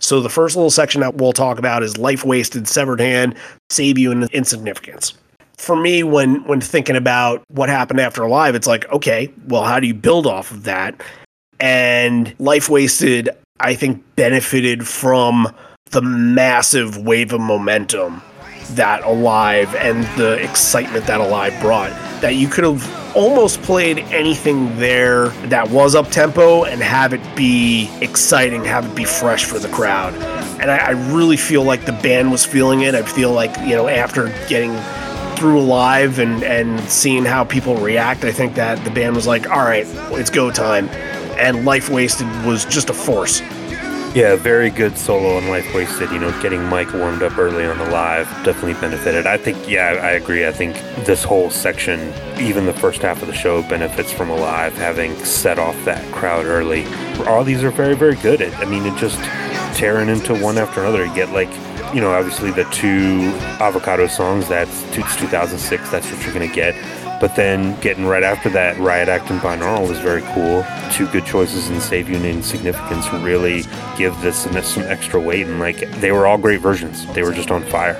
So 0.00 0.20
the 0.20 0.28
first 0.28 0.54
little 0.54 0.70
section 0.70 1.00
that 1.00 1.16
we'll 1.16 1.32
talk 1.32 1.58
about 1.58 1.82
is 1.82 1.98
life 1.98 2.24
wasted, 2.24 2.68
severed 2.68 3.00
hand, 3.00 3.34
save 3.70 3.98
you, 3.98 4.12
and 4.12 4.30
insignificance. 4.30 5.14
For 5.56 5.74
me, 5.74 6.04
when 6.04 6.44
when 6.44 6.60
thinking 6.60 6.94
about 6.94 7.42
what 7.48 7.68
happened 7.68 7.98
after 7.98 8.22
Alive, 8.22 8.54
it's 8.54 8.68
like, 8.68 8.88
okay, 8.92 9.32
well, 9.48 9.64
how 9.64 9.80
do 9.80 9.88
you 9.88 9.94
build 9.94 10.24
off 10.24 10.52
of 10.52 10.62
that? 10.64 11.02
And 11.58 12.32
life 12.38 12.68
wasted, 12.68 13.28
I 13.58 13.74
think, 13.74 14.04
benefited 14.14 14.86
from 14.86 15.52
the 15.90 16.02
massive 16.02 16.98
wave 16.98 17.32
of 17.32 17.40
momentum 17.40 18.22
that 18.70 19.02
Alive 19.04 19.74
and 19.76 20.04
the 20.18 20.34
excitement 20.42 21.06
that 21.06 21.20
Alive 21.20 21.58
brought. 21.60 21.90
That 22.20 22.36
you 22.36 22.48
could 22.48 22.64
have 22.64 23.16
almost 23.16 23.62
played 23.62 23.98
anything 23.98 24.76
there 24.78 25.28
that 25.48 25.70
was 25.70 25.94
up 25.94 26.10
tempo 26.10 26.64
and 26.64 26.80
have 26.82 27.12
it 27.12 27.36
be 27.36 27.90
exciting, 28.00 28.64
have 28.64 28.84
it 28.84 28.94
be 28.94 29.04
fresh 29.04 29.44
for 29.44 29.58
the 29.58 29.68
crowd. 29.68 30.14
And 30.60 30.70
I, 30.70 30.78
I 30.78 30.90
really 31.14 31.36
feel 31.36 31.62
like 31.62 31.86
the 31.86 31.92
band 31.92 32.30
was 32.30 32.44
feeling 32.44 32.82
it. 32.82 32.94
I 32.94 33.02
feel 33.02 33.32
like, 33.32 33.56
you 33.60 33.74
know, 33.76 33.88
after 33.88 34.28
getting 34.48 34.76
through 35.36 35.60
Alive 35.60 36.18
and, 36.18 36.42
and 36.42 36.80
seeing 36.90 37.24
how 37.24 37.44
people 37.44 37.76
react, 37.76 38.24
I 38.24 38.32
think 38.32 38.54
that 38.56 38.82
the 38.84 38.90
band 38.90 39.16
was 39.16 39.26
like, 39.26 39.48
all 39.48 39.64
right, 39.64 39.86
it's 40.12 40.30
go 40.30 40.50
time. 40.50 40.88
And 41.38 41.64
Life 41.64 41.88
Wasted 41.88 42.26
was 42.44 42.64
just 42.64 42.90
a 42.90 42.94
force. 42.94 43.40
Yeah, 44.18 44.34
very 44.34 44.70
good 44.70 44.98
solo 44.98 45.36
on 45.36 45.46
Life 45.46 45.72
Wasted. 45.72 46.10
You 46.10 46.18
know, 46.18 46.32
getting 46.42 46.60
Mike 46.64 46.92
warmed 46.92 47.22
up 47.22 47.38
early 47.38 47.64
on 47.64 47.78
the 47.78 47.88
live 47.88 48.26
definitely 48.44 48.72
benefited. 48.72 49.28
I 49.28 49.36
think, 49.36 49.68
yeah, 49.68 50.00
I 50.02 50.10
agree. 50.10 50.44
I 50.44 50.50
think 50.50 50.74
this 51.06 51.22
whole 51.22 51.50
section, 51.50 52.12
even 52.36 52.66
the 52.66 52.72
first 52.72 53.00
half 53.00 53.22
of 53.22 53.28
the 53.28 53.32
show, 53.32 53.62
benefits 53.62 54.10
from 54.10 54.28
Alive 54.28 54.76
having 54.76 55.14
set 55.24 55.60
off 55.60 55.76
that 55.84 56.04
crowd 56.12 56.46
early. 56.46 56.84
All 57.28 57.44
these 57.44 57.62
are 57.62 57.70
very, 57.70 57.94
very 57.94 58.16
good. 58.16 58.40
It, 58.40 58.52
I 58.58 58.64
mean, 58.64 58.86
it 58.86 58.98
just 58.98 59.18
tearing 59.78 60.08
into 60.08 60.34
one 60.34 60.58
after 60.58 60.80
another. 60.80 61.06
You 61.06 61.14
get 61.14 61.30
like, 61.30 61.50
you 61.94 62.00
know, 62.00 62.10
obviously 62.10 62.50
the 62.50 62.64
two 62.72 63.20
avocado 63.60 64.08
songs. 64.08 64.48
That's 64.48 64.82
it's 64.96 65.14
2006. 65.14 65.90
That's 65.92 66.10
what 66.10 66.24
you're 66.24 66.34
gonna 66.34 66.48
get. 66.48 66.74
But 67.20 67.34
then 67.34 67.78
getting 67.80 68.06
right 68.06 68.22
after 68.22 68.48
that, 68.50 68.78
Riot 68.78 69.08
Act 69.08 69.30
and 69.30 69.40
Binaural 69.40 69.88
was 69.88 69.98
very 69.98 70.22
cool. 70.34 70.64
Two 70.92 71.08
good 71.08 71.26
choices 71.26 71.68
in 71.68 71.80
Save 71.80 72.08
You 72.08 72.16
and 72.16 72.24
Insignificance 72.24 73.12
really 73.12 73.64
give 73.96 74.18
this 74.20 74.36
some, 74.36 74.60
some 74.62 74.84
extra 74.84 75.20
weight. 75.20 75.46
And 75.46 75.58
like, 75.58 75.78
they 76.00 76.12
were 76.12 76.26
all 76.26 76.38
great 76.38 76.60
versions. 76.60 77.06
They 77.14 77.22
were 77.22 77.32
just 77.32 77.50
on 77.50 77.64
fire. 77.64 77.96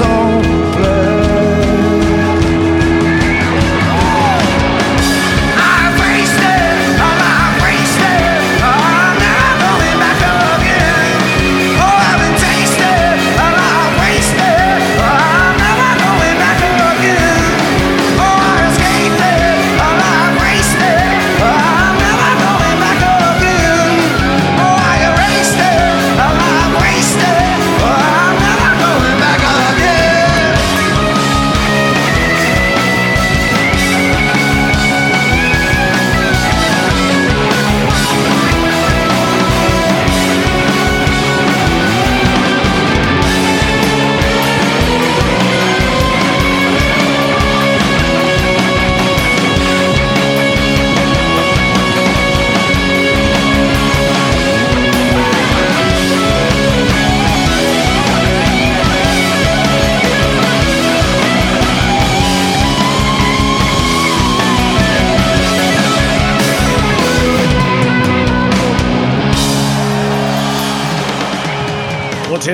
Oh, 0.00 0.27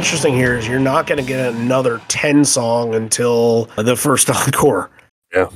interesting 0.05 0.35
here 0.35 0.55
is 0.55 0.69
you're 0.69 0.79
not 0.79 1.07
going 1.07 1.17
to 1.17 1.25
get 1.25 1.55
another 1.55 1.99
10 2.09 2.45
song 2.45 2.95
until 2.95 3.71
the 3.77 3.97
first 3.97 4.29
encore. 4.47 4.91
Yeah. 5.33 5.49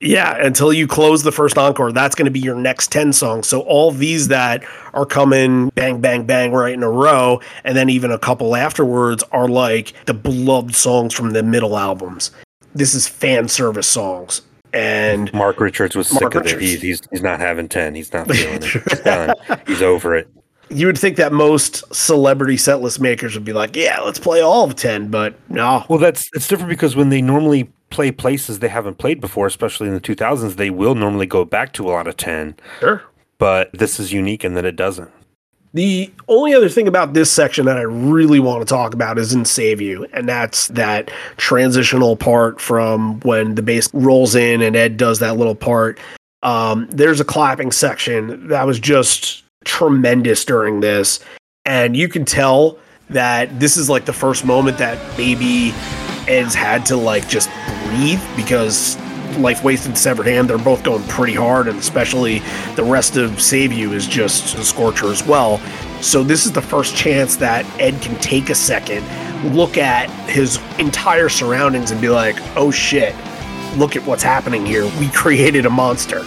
Yeah, 0.00 0.42
until 0.42 0.72
you 0.72 0.86
close 0.86 1.22
the 1.22 1.30
first 1.30 1.58
encore, 1.58 1.92
that's 1.92 2.14
going 2.14 2.24
to 2.24 2.30
be 2.30 2.40
your 2.40 2.54
next 2.54 2.90
10 2.90 3.12
songs. 3.12 3.46
So 3.46 3.60
all 3.60 3.90
these 3.90 4.28
that 4.28 4.64
are 4.94 5.04
coming 5.04 5.68
bang, 5.74 6.00
bang, 6.00 6.24
bang 6.24 6.52
right 6.52 6.72
in 6.72 6.82
a 6.82 6.90
row, 6.90 7.42
and 7.62 7.76
then 7.76 7.90
even 7.90 8.10
a 8.10 8.18
couple 8.18 8.56
afterwards 8.56 9.22
are 9.32 9.48
like 9.48 9.92
the 10.06 10.14
beloved 10.14 10.74
songs 10.74 11.12
from 11.12 11.32
the 11.32 11.42
middle 11.42 11.76
albums. 11.76 12.30
This 12.74 12.94
is 12.94 13.06
fan 13.06 13.48
service 13.48 13.86
songs. 13.86 14.40
And 14.72 15.30
Mark 15.34 15.60
Richards 15.60 15.94
was 15.94 16.10
Mark 16.10 16.32
sick 16.32 16.40
of 16.40 16.46
it. 16.46 16.54
Richards. 16.54 16.80
He, 16.80 16.88
he's, 16.88 17.02
he's 17.10 17.22
not 17.22 17.38
having 17.38 17.68
10. 17.68 17.94
He's 17.94 18.10
not 18.14 18.26
feeling 18.30 18.62
it. 18.62 18.64
He's 18.64 19.00
done. 19.00 19.34
He's 19.66 19.82
over 19.82 20.14
it. 20.14 20.26
You 20.70 20.86
would 20.86 20.98
think 20.98 21.16
that 21.16 21.32
most 21.32 21.82
celebrity 21.94 22.56
setlist 22.56 23.00
makers 23.00 23.34
would 23.34 23.44
be 23.44 23.52
like, 23.52 23.76
yeah, 23.76 24.00
let's 24.00 24.18
play 24.18 24.40
all 24.40 24.64
of 24.64 24.76
10, 24.76 25.08
but 25.08 25.34
no. 25.50 25.84
Well, 25.88 25.98
that's 25.98 26.30
it's 26.32 26.48
different 26.48 26.70
because 26.70 26.96
when 26.96 27.08
they 27.08 27.20
normally 27.20 27.70
play 27.90 28.12
places 28.12 28.60
they 28.60 28.68
haven't 28.68 28.98
played 28.98 29.20
before, 29.20 29.46
especially 29.46 29.88
in 29.88 29.94
the 29.94 30.00
2000s, 30.00 30.56
they 30.56 30.70
will 30.70 30.94
normally 30.94 31.26
go 31.26 31.44
back 31.44 31.72
to 31.74 31.86
a 31.86 31.90
lot 31.90 32.06
of 32.06 32.16
10. 32.16 32.56
Sure. 32.78 33.02
But 33.38 33.70
this 33.72 33.98
is 33.98 34.12
unique 34.12 34.44
in 34.44 34.54
that 34.54 34.64
it 34.64 34.76
doesn't. 34.76 35.10
The 35.72 36.12
only 36.26 36.52
other 36.52 36.68
thing 36.68 36.88
about 36.88 37.14
this 37.14 37.30
section 37.30 37.64
that 37.66 37.76
I 37.76 37.82
really 37.82 38.40
want 38.40 38.60
to 38.60 38.66
talk 38.66 38.92
about 38.92 39.18
is 39.18 39.32
in 39.32 39.44
Save 39.44 39.80
You, 39.80 40.04
and 40.12 40.28
that's 40.28 40.66
that 40.68 41.12
transitional 41.36 42.16
part 42.16 42.60
from 42.60 43.20
when 43.20 43.54
the 43.54 43.62
bass 43.62 43.88
rolls 43.92 44.34
in 44.34 44.62
and 44.62 44.74
Ed 44.74 44.96
does 44.96 45.20
that 45.20 45.36
little 45.36 45.54
part. 45.54 46.00
Um, 46.42 46.88
there's 46.90 47.20
a 47.20 47.24
clapping 47.24 47.70
section 47.70 48.48
that 48.48 48.66
was 48.66 48.80
just 48.80 49.44
tremendous 49.64 50.44
during 50.44 50.80
this, 50.80 51.20
and 51.64 51.96
you 51.96 52.08
can 52.08 52.24
tell 52.24 52.78
that 53.10 53.60
this 53.60 53.76
is 53.76 53.90
like 53.90 54.04
the 54.04 54.12
first 54.12 54.44
moment 54.44 54.78
that 54.78 54.98
maybe 55.18 55.72
Ed's 56.28 56.54
had 56.54 56.86
to 56.86 56.96
like 56.96 57.28
just 57.28 57.50
breathe 57.86 58.22
because 58.36 58.96
Life 59.38 59.62
Wasted 59.62 59.96
Severed 59.96 60.26
Hand, 60.26 60.50
they're 60.50 60.58
both 60.58 60.82
going 60.82 61.02
pretty 61.04 61.34
hard, 61.34 61.68
and 61.68 61.78
especially 61.78 62.40
the 62.74 62.84
rest 62.84 63.16
of 63.16 63.40
Save 63.40 63.72
You 63.72 63.92
is 63.92 64.06
just 64.06 64.56
a 64.56 64.64
scorcher 64.64 65.10
as 65.10 65.24
well. 65.24 65.58
So 66.00 66.24
this 66.24 66.46
is 66.46 66.52
the 66.52 66.62
first 66.62 66.96
chance 66.96 67.36
that 67.36 67.64
Ed 67.80 68.00
can 68.00 68.16
take 68.20 68.50
a 68.50 68.54
second, 68.54 69.04
look 69.54 69.76
at 69.76 70.08
his 70.28 70.58
entire 70.78 71.28
surroundings 71.28 71.90
and 71.90 72.00
be 72.00 72.08
like, 72.08 72.36
"Oh 72.56 72.70
shit, 72.70 73.14
look 73.76 73.96
at 73.96 74.04
what's 74.04 74.22
happening 74.22 74.64
here. 74.64 74.84
We 74.98 75.08
created 75.08 75.66
a 75.66 75.70
monster." 75.70 76.24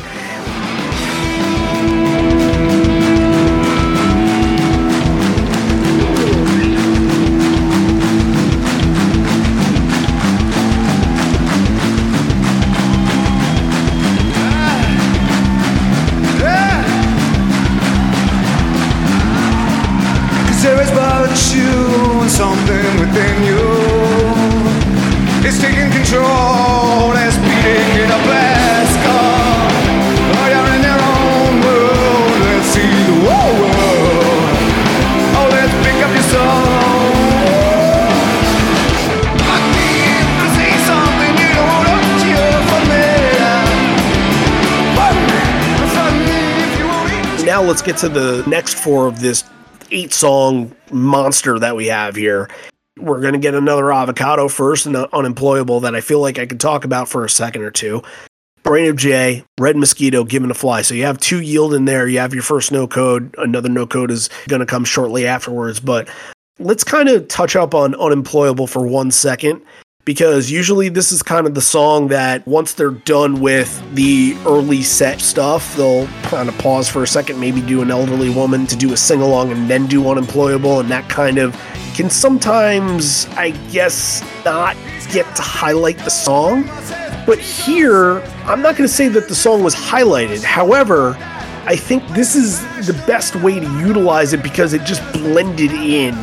Get 47.84 47.98
to 47.98 48.08
the 48.08 48.43
next 48.48 48.76
four 48.76 49.08
of 49.08 49.19
this 49.19 49.43
eight 49.91 50.13
song 50.13 50.74
monster 50.91 51.60
that 51.60 51.76
we 51.76 51.88
have 51.88 52.15
here. 52.15 52.50
We're 52.98 53.19
going 53.19 53.34
to 53.34 53.39
get 53.39 53.56
another 53.56 53.91
avocado 53.91 54.48
first 54.48 54.86
and 54.86 54.96
unemployable 54.96 55.82
that 55.82 55.93
I 55.93 56.00
feel 56.00 56.22
like 56.22 56.39
I 56.39 56.46
could 56.46 56.60
talk 56.60 56.86
about 56.86 57.10
for 57.10 57.26
a 57.26 57.30
second 57.30 57.63
or 57.63 57.72
two. 57.72 58.02
Brain 58.62 58.89
of 58.89 58.96
J, 58.96 59.43
Red 59.60 59.76
Mosquito, 59.76 60.24
Given 60.24 60.48
to 60.48 60.54
Fly. 60.54 60.84
So 60.84 60.93
you 60.93 61.04
have 61.04 61.17
two 61.17 61.41
yield 61.41 61.74
in 61.74 61.84
there. 61.84 62.08
You 62.08 62.19
have 62.19 62.34
your 62.34 62.43
first 62.43 62.72
no 62.72 62.88
code. 62.88 63.36
Another 63.38 63.67
no 63.67 63.86
code 63.86 64.12
is 64.12 64.30
going 64.48 64.62
to 64.62 64.65
come 64.65 64.86
shortly 64.86 65.28
afterwards. 65.28 65.82
But 65.82 66.08
let's 66.60 66.86
kind 66.86 67.10
of 67.10 67.28
touch 67.28 67.58
up 67.58 67.76
on 67.76 67.96
unemployable 67.96 68.67
for 68.67 68.88
one 68.88 69.12
second 69.12 69.62
because 70.06 70.52
usually 70.52 70.89
this 70.89 71.12
is 71.12 71.24
kind 71.24 71.48
of 71.48 71.56
the 71.56 71.62
song 71.62 72.10
that 72.10 72.46
once 72.46 72.74
they're 72.74 72.92
done 72.92 73.39
with 73.39 73.82
the 73.96 74.36
early 74.46 74.82
set 74.82 75.22
stuff, 75.22 75.76
they'll 75.78 76.08
kind 76.24 76.50
of 76.50 76.58
pause 76.58 76.89
for 76.89 77.04
a 77.04 77.08
second, 77.08 77.39
maybe 77.39 77.62
do 77.62 77.82
an 77.82 77.89
elderly 77.89 78.30
woman 78.30 78.68
to 78.68 78.76
do 78.76 78.92
a 78.92 78.98
sing 78.98 79.22
along 79.22 79.52
and 79.52 79.70
then 79.70 79.88
do 79.88 80.10
unemployable, 80.10 80.80
and 80.80 80.92
that 80.92 81.10
kind 81.10 81.38
of 81.38 81.56
can 81.96 82.10
sometimes, 82.10 83.28
I 83.32 83.52
guess, 83.72 84.22
not 84.44 84.76
get 85.12 85.24
to 85.36 85.42
highlight 85.42 85.98
the 86.00 86.10
song. 86.10 86.63
But 87.26 87.39
here, 87.39 88.20
I'm 88.46 88.62
not 88.62 88.76
going 88.76 88.88
to 88.88 88.94
say 88.94 89.08
that 89.08 89.30
the 89.30 89.36
song 89.36 89.63
was 89.63 89.74
highlighted. 89.74 90.44
However, 90.44 91.16
I 91.66 91.78
think 91.78 92.06
this 92.10 92.36
is 92.36 92.60
the 92.86 92.94
best 93.08 93.38
way 93.38 93.58
to 93.60 93.80
utilize 93.80 94.34
it 94.34 94.44
because 94.44 94.74
it 94.74 94.84
just 94.84 95.02
blended 95.13 95.72
in 95.72 96.13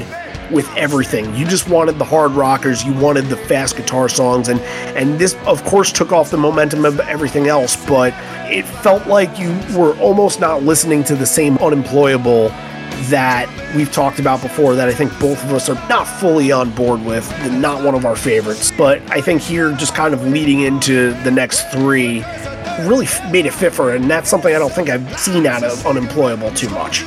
with 0.50 0.68
everything. 0.76 1.34
You 1.34 1.46
just 1.46 1.68
wanted 1.68 1.98
the 1.98 2.04
hard 2.04 2.32
rockers, 2.32 2.84
you 2.84 2.92
wanted 2.94 3.26
the 3.26 3.36
fast 3.36 3.76
guitar 3.76 4.08
songs, 4.08 4.48
and 4.48 4.60
and 4.96 5.18
this 5.18 5.34
of 5.46 5.64
course 5.64 5.92
took 5.92 6.12
off 6.12 6.30
the 6.30 6.36
momentum 6.36 6.84
of 6.84 7.00
everything 7.00 7.46
else. 7.48 7.76
But 7.86 8.14
it 8.50 8.64
felt 8.64 9.06
like 9.06 9.38
you 9.38 9.50
were 9.76 9.96
almost 9.98 10.40
not 10.40 10.62
listening 10.62 11.04
to 11.04 11.14
the 11.14 11.26
same 11.26 11.58
unemployable 11.58 12.48
that 13.08 13.48
we've 13.74 13.92
talked 13.92 14.18
about 14.18 14.42
before. 14.42 14.74
That 14.74 14.88
I 14.88 14.92
think 14.92 15.16
both 15.18 15.42
of 15.44 15.52
us 15.52 15.68
are 15.68 15.88
not 15.88 16.06
fully 16.06 16.52
on 16.52 16.70
board 16.70 17.04
with, 17.04 17.28
not 17.52 17.82
one 17.84 17.94
of 17.94 18.04
our 18.04 18.16
favorites. 18.16 18.72
But 18.76 19.00
I 19.10 19.20
think 19.20 19.42
here, 19.42 19.72
just 19.74 19.94
kind 19.94 20.14
of 20.14 20.26
leading 20.26 20.60
into 20.60 21.12
the 21.22 21.30
next 21.30 21.70
three. 21.70 22.24
Really 22.82 23.08
made 23.30 23.46
it 23.46 23.52
fit 23.52 23.74
for 23.74 23.92
it, 23.92 24.00
and 24.00 24.10
that's 24.10 24.30
something 24.30 24.54
I 24.54 24.58
don't 24.58 24.72
think 24.72 24.88
I've 24.88 25.18
seen 25.18 25.46
out 25.46 25.62
of 25.62 25.86
Unemployable 25.86 26.50
too 26.52 26.70
much. 26.70 27.04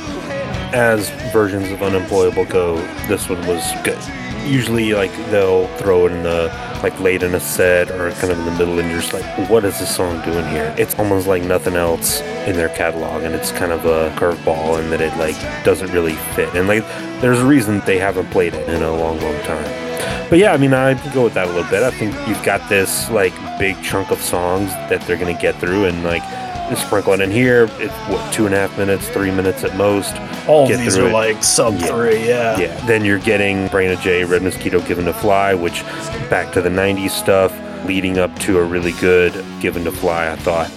As 0.74 1.08
versions 1.32 1.70
of 1.70 1.82
unemployable 1.82 2.44
go, 2.46 2.76
this 3.06 3.28
one 3.28 3.46
was 3.46 3.62
good. 3.84 3.98
Usually, 4.44 4.92
like 4.92 5.14
they'll 5.30 5.68
throw 5.78 6.06
it 6.06 6.12
in 6.12 6.22
the 6.24 6.52
like 6.82 6.98
late 7.00 7.22
in 7.22 7.34
a 7.34 7.40
set 7.40 7.90
or 7.92 8.10
kind 8.10 8.30
of 8.30 8.38
in 8.40 8.44
the 8.44 8.50
middle, 8.50 8.78
and 8.78 8.90
you're 8.90 9.00
just 9.00 9.14
like, 9.14 9.24
"What 9.48 9.64
is 9.64 9.78
this 9.78 9.94
song 9.94 10.22
doing 10.22 10.46
here?" 10.48 10.74
It's 10.76 10.98
almost 10.98 11.26
like 11.26 11.42
nothing 11.44 11.76
else 11.76 12.20
in 12.46 12.56
their 12.56 12.68
catalog, 12.68 13.22
and 13.22 13.34
it's 13.34 13.52
kind 13.52 13.72
of 13.72 13.86
a 13.86 14.14
curveball 14.18 14.80
in 14.82 14.90
that 14.90 15.00
it 15.00 15.16
like 15.16 15.36
doesn't 15.64 15.90
really 15.92 16.16
fit. 16.34 16.54
And 16.54 16.68
like, 16.68 16.84
there's 17.22 17.40
a 17.40 17.46
reason 17.46 17.80
they 17.86 17.98
haven't 17.98 18.30
played 18.30 18.52
it 18.52 18.68
in 18.68 18.82
a 18.82 18.90
long, 18.90 19.18
long 19.20 19.40
time. 19.42 20.28
But 20.28 20.38
yeah, 20.40 20.52
I 20.52 20.56
mean, 20.58 20.74
I 20.74 20.92
go 21.14 21.24
with 21.24 21.34
that 21.34 21.46
a 21.46 21.52
little 21.52 21.70
bit. 21.70 21.82
I 21.82 21.90
think 21.92 22.14
you've 22.28 22.42
got 22.42 22.68
this 22.68 23.08
like 23.10 23.32
big 23.58 23.80
chunk 23.82 24.10
of 24.10 24.20
songs 24.20 24.70
that 24.90 25.00
they're 25.02 25.16
gonna 25.16 25.40
get 25.40 25.54
through, 25.60 25.86
and 25.86 26.04
like 26.04 26.22
it 26.70 27.20
in 27.20 27.30
here. 27.30 27.68
It's 27.78 27.92
what 28.08 28.32
two 28.32 28.46
and 28.46 28.54
a 28.54 28.58
half 28.58 28.76
minutes, 28.78 29.08
three 29.08 29.30
minutes 29.30 29.64
at 29.64 29.76
most. 29.76 30.16
All 30.48 30.66
Get 30.68 30.78
these 30.78 30.96
are 30.98 31.08
it. 31.08 31.12
like 31.12 31.42
sub 31.42 31.74
Yeah. 31.78 31.86
three, 31.86 32.26
yeah. 32.28 32.58
Yeah, 32.58 32.86
then 32.86 33.04
you're 33.04 33.18
getting 33.18 33.68
Brain 33.68 33.90
of 33.90 34.00
J, 34.00 34.24
Red 34.24 34.42
Mosquito, 34.42 34.80
Given 34.80 35.04
to 35.06 35.12
Fly, 35.12 35.54
which 35.54 35.82
back 36.30 36.52
to 36.52 36.60
the 36.62 36.68
90s 36.70 37.10
stuff, 37.12 37.52
leading 37.86 38.18
up 38.18 38.36
to 38.40 38.58
a 38.58 38.62
really 38.62 38.92
good 38.92 39.32
Given 39.60 39.84
to 39.84 39.92
Fly, 39.92 40.30
I 40.30 40.36
thought. 40.36 40.70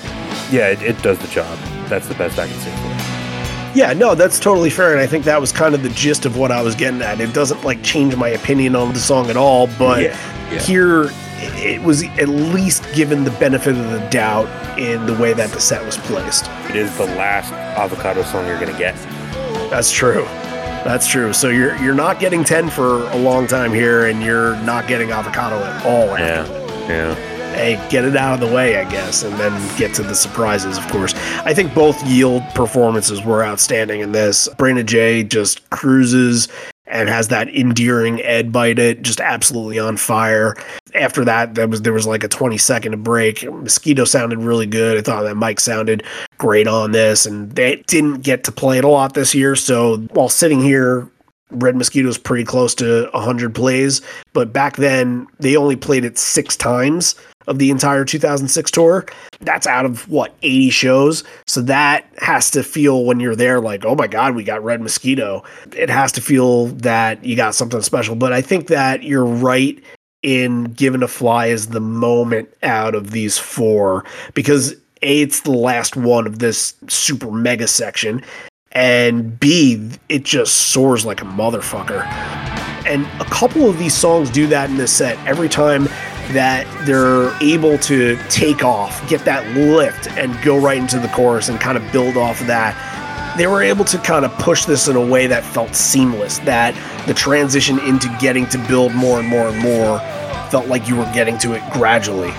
Yeah, 0.51 0.67
it, 0.67 0.81
it 0.81 1.01
does 1.01 1.17
the 1.19 1.27
job. 1.27 1.57
That's 1.87 2.07
the 2.07 2.15
best 2.15 2.37
I 2.39 2.47
can 2.47 2.57
say 2.59 2.71
for 2.71 2.87
it. 2.91 3.75
Yeah, 3.75 3.93
no, 3.93 4.15
that's 4.15 4.39
totally 4.39 4.69
fair, 4.69 4.91
and 4.91 4.99
I 4.99 5.05
think 5.07 5.23
that 5.25 5.39
was 5.39 5.51
kind 5.51 5.75
of 5.75 5.83
the 5.83 5.89
gist 5.89 6.25
of 6.25 6.35
what 6.37 6.51
I 6.51 6.61
was 6.61 6.73
getting 6.73 7.01
at. 7.01 7.19
It 7.21 7.33
doesn't 7.33 7.63
like 7.63 7.83
change 7.83 8.15
my 8.15 8.29
opinion 8.29 8.75
on 8.75 8.93
the 8.93 8.99
song 8.99 9.29
at 9.29 9.37
all, 9.37 9.67
but 9.77 10.01
Yeah, 10.01 10.17
yeah. 10.51 10.59
here 10.59 11.09
it 11.39 11.81
was 11.81 12.03
at 12.03 12.29
least 12.29 12.83
given 12.93 13.23
the 13.23 13.31
benefit 13.31 13.77
of 13.77 13.91
the 13.91 14.07
doubt 14.09 14.47
in 14.79 15.05
the 15.05 15.13
way 15.15 15.33
that 15.33 15.49
the 15.51 15.59
set 15.59 15.85
was 15.85 15.97
placed. 15.97 16.47
It 16.69 16.75
is 16.75 16.95
the 16.97 17.05
last 17.05 17.51
avocado 17.53 18.23
song 18.23 18.45
you're 18.47 18.59
going 18.59 18.71
to 18.71 18.77
get. 18.77 18.95
That's 19.69 19.91
true. 19.91 20.25
That's 20.83 21.07
true. 21.07 21.33
So 21.33 21.49
you're 21.49 21.75
you're 21.77 21.95
not 21.95 22.19
getting 22.19 22.43
ten 22.43 22.69
for 22.69 23.03
a 23.09 23.17
long 23.17 23.47
time 23.47 23.73
here, 23.73 24.05
and 24.05 24.21
you're 24.23 24.55
not 24.61 24.87
getting 24.87 25.11
avocado 25.11 25.57
at 25.57 25.85
all. 25.85 26.15
after 26.15 26.53
Yeah, 26.53 26.87
yeah. 26.87 27.15
hey, 27.55 27.89
get 27.89 28.05
it 28.05 28.15
out 28.15 28.35
of 28.41 28.47
the 28.47 28.55
way, 28.55 28.77
I 28.77 28.89
guess, 28.89 29.23
and 29.23 29.33
then 29.37 29.77
get 29.77 29.93
to 29.95 30.03
the 30.03 30.15
surprises, 30.15 30.77
of 30.77 30.87
course. 30.87 31.13
I 31.43 31.53
think 31.53 31.73
both 31.73 32.01
yield 32.05 32.43
performances 32.55 33.21
were 33.23 33.43
outstanding 33.43 33.99
in 33.99 34.13
this. 34.13 34.47
Brain 34.57 34.77
of 34.77 34.85
J 34.85 35.23
just 35.23 35.69
cruises 35.71 36.47
and 36.87 37.09
has 37.09 37.27
that 37.29 37.53
endearing 37.53 38.21
Ed 38.21 38.51
bite 38.51 38.79
it, 38.79 39.01
just 39.01 39.19
absolutely 39.19 39.79
on 39.79 39.97
fire. 39.97 40.55
After 40.95 41.25
that, 41.25 41.55
there 41.55 41.67
was 41.67 41.81
there 41.81 41.93
was 41.93 42.07
like 42.07 42.23
a 42.23 42.27
20 42.27 42.57
second 42.57 43.03
break. 43.03 43.43
Mosquito 43.43 44.05
sounded 44.05 44.39
really 44.39 44.65
good. 44.65 44.97
I 44.97 45.01
thought 45.01 45.23
that 45.23 45.35
Mike 45.35 45.59
sounded 45.59 46.03
great 46.37 46.67
on 46.67 46.91
this, 46.91 47.25
and 47.25 47.51
they 47.51 47.77
didn't 47.87 48.21
get 48.21 48.43
to 48.45 48.51
play 48.51 48.77
it 48.77 48.83
a 48.83 48.89
lot 48.89 49.13
this 49.13 49.35
year. 49.35 49.55
So 49.55 49.97
while 50.11 50.29
sitting 50.29 50.61
here 50.61 51.09
Red 51.49 51.75
Mosquito's 51.75 52.17
pretty 52.17 52.43
close 52.43 52.75
to 52.75 53.09
100 53.13 53.55
plays, 53.55 54.01
but 54.33 54.51
back 54.51 54.75
then 54.75 55.27
they 55.39 55.55
only 55.55 55.75
played 55.75 56.03
it 56.03 56.17
six 56.17 56.57
times 56.57 57.15
of 57.47 57.59
the 57.59 57.71
entire 57.71 58.05
2006 58.05 58.71
tour. 58.71 59.05
That's 59.39 59.67
out 59.67 59.85
of 59.85 60.07
what 60.09 60.35
80 60.41 60.69
shows. 60.69 61.23
So 61.45 61.61
that 61.61 62.05
has 62.17 62.51
to 62.51 62.63
feel 62.63 63.05
when 63.05 63.19
you're 63.19 63.35
there 63.35 63.59
like, 63.59 63.85
oh 63.85 63.95
my 63.95 64.07
God, 64.07 64.35
we 64.35 64.43
got 64.43 64.63
Red 64.63 64.81
Mosquito. 64.81 65.43
It 65.75 65.89
has 65.89 66.11
to 66.13 66.21
feel 66.21 66.67
that 66.67 67.23
you 67.23 67.35
got 67.35 67.55
something 67.55 67.81
special. 67.81 68.15
But 68.15 68.33
I 68.33 68.41
think 68.41 68.67
that 68.67 69.03
you're 69.03 69.25
right 69.25 69.81
in 70.23 70.65
Given 70.65 71.01
to 71.01 71.07
Fly 71.07 71.47
is 71.47 71.67
the 71.67 71.79
moment 71.79 72.49
out 72.63 72.95
of 72.95 73.11
these 73.11 73.37
four 73.37 74.03
because 74.33 74.73
A, 75.01 75.21
it's 75.21 75.41
the 75.41 75.51
last 75.51 75.95
one 75.95 76.27
of 76.27 76.39
this 76.39 76.73
super 76.87 77.31
mega 77.31 77.67
section 77.67 78.23
and 78.71 79.39
B, 79.39 79.89
it 80.09 80.23
just 80.23 80.53
soars 80.71 81.05
like 81.05 81.21
a 81.21 81.25
motherfucker. 81.25 82.03
And 82.85 83.05
a 83.19 83.25
couple 83.25 83.69
of 83.69 83.79
these 83.79 83.93
songs 83.93 84.29
do 84.29 84.47
that 84.47 84.69
in 84.69 84.77
this 84.77 84.91
set. 84.91 85.17
Every 85.25 85.49
time 85.49 85.87
that 86.29 86.67
they're 86.85 87.35
able 87.41 87.77
to 87.79 88.17
take 88.29 88.63
off, 88.63 89.07
get 89.09 89.25
that 89.25 89.45
lift, 89.55 90.07
and 90.11 90.39
go 90.43 90.57
right 90.57 90.77
into 90.77 90.99
the 90.99 91.07
chorus 91.09 91.49
and 91.49 91.59
kind 91.59 91.77
of 91.77 91.91
build 91.91 92.17
off 92.17 92.41
of 92.41 92.47
that, 92.47 92.75
they 93.37 93.47
were 93.47 93.61
able 93.61 93.85
to 93.85 93.97
kind 93.99 94.25
of 94.25 94.31
push 94.33 94.65
this 94.65 94.87
in 94.87 94.95
a 94.95 95.05
way 95.05 95.27
that 95.27 95.43
felt 95.43 95.75
seamless. 95.75 96.39
That 96.39 96.73
the 97.07 97.13
transition 97.13 97.79
into 97.79 98.15
getting 98.19 98.47
to 98.47 98.57
build 98.67 98.93
more 98.93 99.19
and 99.19 99.27
more 99.27 99.47
and 99.47 99.61
more 99.61 99.99
felt 100.49 100.67
like 100.67 100.87
you 100.87 100.95
were 100.95 101.09
getting 101.13 101.37
to 101.39 101.53
it 101.53 101.63
gradually. 101.71 102.31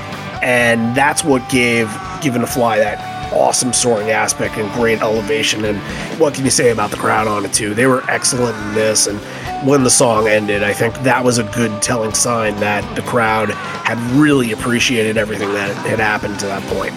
And 0.43 0.97
that's 0.97 1.25
what 1.25 1.49
gave 1.49 1.89
Given 2.21 2.41
to 2.41 2.47
Fly 2.47 2.79
that 2.79 3.18
awesome 3.33 3.73
soaring 3.73 4.11
aspect 4.11 4.57
and 4.57 4.71
great 4.73 5.01
elevation. 5.01 5.65
And 5.65 5.79
what 6.21 6.35
can 6.35 6.45
you 6.45 6.51
say 6.51 6.71
about 6.71 6.91
the 6.91 6.97
crowd 6.97 7.27
on 7.27 7.45
it, 7.45 7.53
too? 7.53 7.75
They 7.75 7.87
were 7.87 8.03
excellent 8.11 8.57
in 8.57 8.75
this. 8.75 9.07
And 9.07 9.19
when 9.67 9.85
the 9.85 9.91
song 9.91 10.29
ended, 10.29 10.63
I 10.63 10.73
think 10.73 10.95
that 11.03 11.25
was 11.25 11.39
a 11.39 11.45
good 11.45 11.83
telling 11.83 12.15
sign 12.15 12.57
that 12.57 12.97
the 12.97 13.03
crowd 13.03 13.51
had 13.51 13.99
really 14.19 14.53
appreciated 14.53 15.17
everything 15.17 15.53
that 15.53 15.75
had 15.87 15.99
happened 15.99 16.39
to 16.41 16.47
that 16.47 16.63
point. 16.75 16.95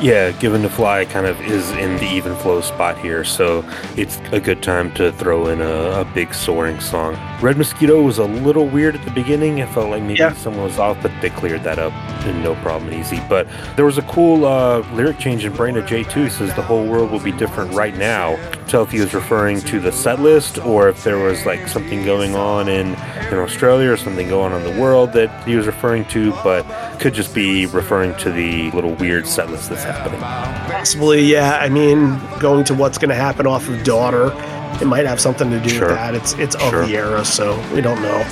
Yeah, 0.00 0.30
Given 0.30 0.62
to 0.62 0.68
Fly 0.68 1.06
kind 1.06 1.26
of 1.26 1.40
is 1.40 1.68
in 1.72 1.96
the 1.96 2.04
even 2.04 2.36
flow 2.36 2.60
spot 2.60 2.96
here, 2.98 3.24
so 3.24 3.64
it's 3.96 4.16
a 4.30 4.38
good 4.38 4.62
time 4.62 4.92
to 4.94 5.10
throw 5.10 5.48
in 5.48 5.60
a, 5.60 6.00
a 6.02 6.04
big 6.14 6.32
soaring 6.32 6.78
song. 6.78 7.18
Red 7.42 7.56
Mosquito 7.58 8.00
was 8.00 8.18
a 8.18 8.24
little 8.24 8.66
weird 8.68 8.94
at 8.94 9.04
the 9.04 9.10
beginning. 9.10 9.58
It 9.58 9.68
felt 9.70 9.90
like 9.90 10.02
maybe 10.02 10.20
Yeah. 10.20 10.34
someone 10.34 10.62
was 10.62 10.78
off, 10.78 10.98
but 11.02 11.10
they 11.20 11.30
cleared 11.30 11.64
that 11.64 11.80
up 11.80 11.92
and 12.24 12.44
no 12.44 12.54
problem, 12.56 12.92
easy. 12.94 13.20
But 13.28 13.48
there 13.74 13.84
was 13.84 13.98
a 13.98 14.02
cool 14.02 14.44
uh, 14.44 14.80
lyric 14.94 15.18
change 15.18 15.44
in 15.44 15.52
Brain 15.52 15.76
of 15.76 15.84
J2. 15.86 16.24
He 16.24 16.30
says 16.30 16.54
the 16.54 16.62
whole 16.62 16.86
world 16.86 17.10
will 17.10 17.18
be 17.18 17.32
different 17.32 17.74
right 17.74 17.96
now. 17.96 18.36
Tell 18.68 18.82
if 18.84 18.92
he 18.92 19.00
was 19.00 19.12
referring 19.14 19.60
to 19.62 19.80
the 19.80 19.90
set 19.90 20.20
list 20.20 20.58
or 20.58 20.88
if 20.88 21.02
there 21.02 21.18
was 21.18 21.44
like 21.44 21.66
something 21.66 22.04
going 22.04 22.36
on 22.36 22.68
in, 22.68 22.88
in 23.32 23.34
Australia 23.38 23.90
or 23.90 23.96
something 23.96 24.28
going 24.28 24.52
on 24.52 24.62
in 24.64 24.74
the 24.76 24.80
world 24.80 25.12
that 25.14 25.44
he 25.44 25.56
was 25.56 25.66
referring 25.66 26.04
to, 26.06 26.30
but 26.44 26.62
could 27.00 27.14
just 27.14 27.34
be 27.34 27.66
referring 27.66 28.14
to 28.18 28.30
the 28.30 28.70
little 28.72 28.94
weird 28.94 29.26
set 29.26 29.50
list 29.50 29.70
that's 29.70 29.87
happening. 29.88 30.20
Possibly, 30.20 31.22
yeah. 31.24 31.58
I 31.58 31.68
mean, 31.68 32.18
going 32.40 32.64
to 32.64 32.74
what's 32.74 32.98
going 32.98 33.08
to 33.10 33.14
happen 33.14 33.46
off 33.46 33.68
of 33.68 33.82
Daughter, 33.84 34.32
it 34.80 34.86
might 34.86 35.06
have 35.06 35.20
something 35.20 35.50
to 35.50 35.58
do 35.60 35.68
Sure. 35.70 35.88
with 35.88 35.96
that. 35.96 36.14
It's 36.14 36.32
it's 36.34 36.54
of 36.56 36.70
Sure. 36.70 36.86
the 36.86 36.96
era, 36.96 37.24
so 37.24 37.58
we 37.74 37.80
don't 37.80 38.00
know. 38.02 38.24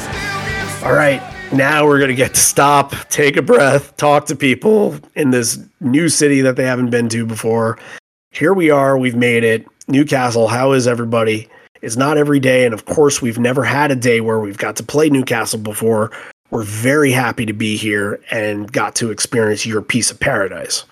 All 0.84 0.92
right, 0.92 1.20
now 1.52 1.84
we're 1.86 1.98
going 1.98 2.10
to 2.10 2.14
get 2.14 2.34
to 2.34 2.40
stop, 2.40 2.94
take 3.08 3.36
a 3.36 3.42
breath, 3.42 3.96
talk 3.96 4.26
to 4.26 4.36
people 4.36 4.96
in 5.14 5.30
this 5.30 5.58
new 5.80 6.08
city 6.08 6.40
that 6.42 6.56
they 6.56 6.64
haven't 6.64 6.90
been 6.90 7.08
to 7.08 7.26
before. 7.26 7.78
Here 8.30 8.52
we 8.54 8.70
are. 8.70 8.96
We've 8.98 9.16
made 9.16 9.42
it. 9.44 9.66
Newcastle. 9.88 10.48
How 10.48 10.72
is 10.72 10.86
everybody? 10.86 11.48
It's 11.82 11.96
not 11.96 12.18
every 12.18 12.40
day, 12.40 12.64
and 12.64 12.74
of 12.74 12.84
course, 12.86 13.20
we've 13.22 13.38
never 13.38 13.62
had 13.64 13.90
a 13.90 13.96
day 13.96 14.20
where 14.20 14.38
we've 14.40 14.58
got 14.58 14.76
to 14.76 14.82
play 14.82 15.08
Newcastle 15.08 15.58
before. 15.58 16.10
We're 16.50 16.62
very 16.62 17.10
happy 17.12 17.46
to 17.46 17.52
be 17.52 17.76
here 17.76 18.20
and 18.30 18.70
got 18.70 18.94
to 18.96 19.10
experience 19.10 19.66
your 19.66 19.82
piece 19.82 20.10
of 20.10 20.20
paradise. 20.20 20.84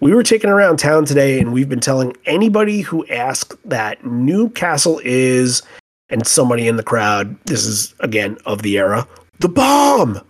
We 0.00 0.14
were 0.14 0.22
taking 0.22 0.50
around 0.50 0.78
town 0.78 1.04
today 1.04 1.40
and 1.40 1.52
we've 1.52 1.68
been 1.68 1.80
telling 1.80 2.14
anybody 2.26 2.80
who 2.80 3.06
asks 3.06 3.56
that 3.64 4.04
Newcastle 4.04 5.00
is, 5.04 5.62
and 6.08 6.26
somebody 6.26 6.68
in 6.68 6.76
the 6.76 6.82
crowd, 6.82 7.36
this 7.46 7.64
is 7.64 7.94
again 8.00 8.36
of 8.46 8.62
the 8.62 8.78
era, 8.78 9.06
the 9.40 9.48
bomb. 9.48 10.20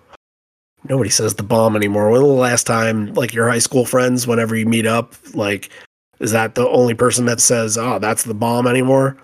Nobody 0.88 1.10
says 1.10 1.34
the 1.34 1.42
bomb 1.42 1.74
anymore. 1.74 2.10
When 2.10 2.22
was 2.22 2.30
the 2.30 2.36
last 2.36 2.66
time, 2.66 3.12
like 3.14 3.34
your 3.34 3.48
high 3.48 3.58
school 3.58 3.84
friends, 3.84 4.26
whenever 4.26 4.54
you 4.54 4.66
meet 4.66 4.86
up, 4.86 5.14
like, 5.34 5.70
is 6.20 6.30
that 6.30 6.54
the 6.54 6.68
only 6.68 6.94
person 6.94 7.26
that 7.26 7.40
says, 7.40 7.76
oh, 7.76 7.98
that's 7.98 8.22
the 8.22 8.34
bomb 8.34 8.68
anymore? 8.68 9.16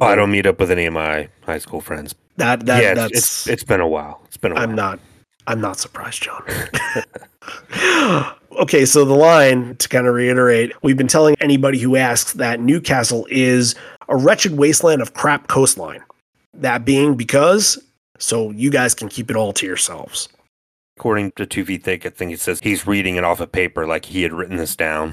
Oh, 0.00 0.06
I 0.06 0.16
don't 0.16 0.32
meet 0.32 0.46
up 0.46 0.58
with 0.58 0.70
any 0.70 0.86
of 0.86 0.92
my 0.92 1.28
high 1.42 1.58
school 1.58 1.80
friends. 1.80 2.14
That, 2.36 2.66
that, 2.66 2.82
yeah, 2.82 2.90
it's, 2.90 3.00
that's, 3.00 3.16
it's 3.16 3.46
it's 3.46 3.64
been 3.64 3.80
a 3.80 3.88
while. 3.88 4.20
It's 4.26 4.36
been 4.36 4.52
a 4.52 4.56
while. 4.56 4.64
I'm 4.64 4.74
not. 4.74 4.98
I'm 5.46 5.60
not 5.60 5.78
surprised, 5.78 6.24
John. 6.24 6.42
okay, 8.56 8.84
so 8.84 9.04
the 9.04 9.14
line 9.14 9.76
to 9.76 9.88
kind 9.88 10.06
of 10.06 10.14
reiterate, 10.14 10.72
we've 10.82 10.96
been 10.96 11.08
telling 11.08 11.36
anybody 11.40 11.78
who 11.78 11.96
asks 11.96 12.34
that 12.34 12.60
Newcastle 12.60 13.26
is 13.30 13.74
a 14.08 14.16
wretched 14.16 14.56
wasteland 14.56 15.02
of 15.02 15.14
crap 15.14 15.48
coastline. 15.48 16.02
That 16.54 16.84
being 16.84 17.16
because 17.16 17.78
so 18.18 18.50
you 18.50 18.70
guys 18.70 18.94
can 18.94 19.08
keep 19.08 19.30
it 19.30 19.36
all 19.36 19.52
to 19.54 19.66
yourselves. 19.66 20.28
According 20.96 21.32
to 21.32 21.44
Two 21.44 21.64
Feet 21.64 21.84
Thick, 21.84 22.06
I 22.06 22.10
think 22.10 22.32
it 22.32 22.40
says 22.40 22.60
he's 22.60 22.86
reading 22.86 23.16
it 23.16 23.24
off 23.24 23.40
a 23.40 23.46
paper 23.46 23.86
like 23.86 24.06
he 24.06 24.22
had 24.22 24.32
written 24.32 24.56
this 24.56 24.74
down. 24.74 25.12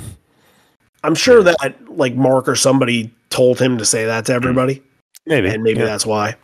I'm 1.04 1.16
sure 1.16 1.44
that 1.44 1.76
like 1.90 2.16
Mark 2.16 2.48
or 2.48 2.56
somebody 2.56 3.14
told 3.30 3.60
him 3.60 3.78
to 3.78 3.86
say 3.86 4.06
that 4.06 4.26
to 4.26 4.32
mm. 4.32 4.36
everybody. 4.36 4.82
Maybe. 5.26 5.50
and 5.50 5.64
maybe 5.64 5.80
yeah. 5.80 5.86
that's 5.86 6.06
why. 6.06 6.36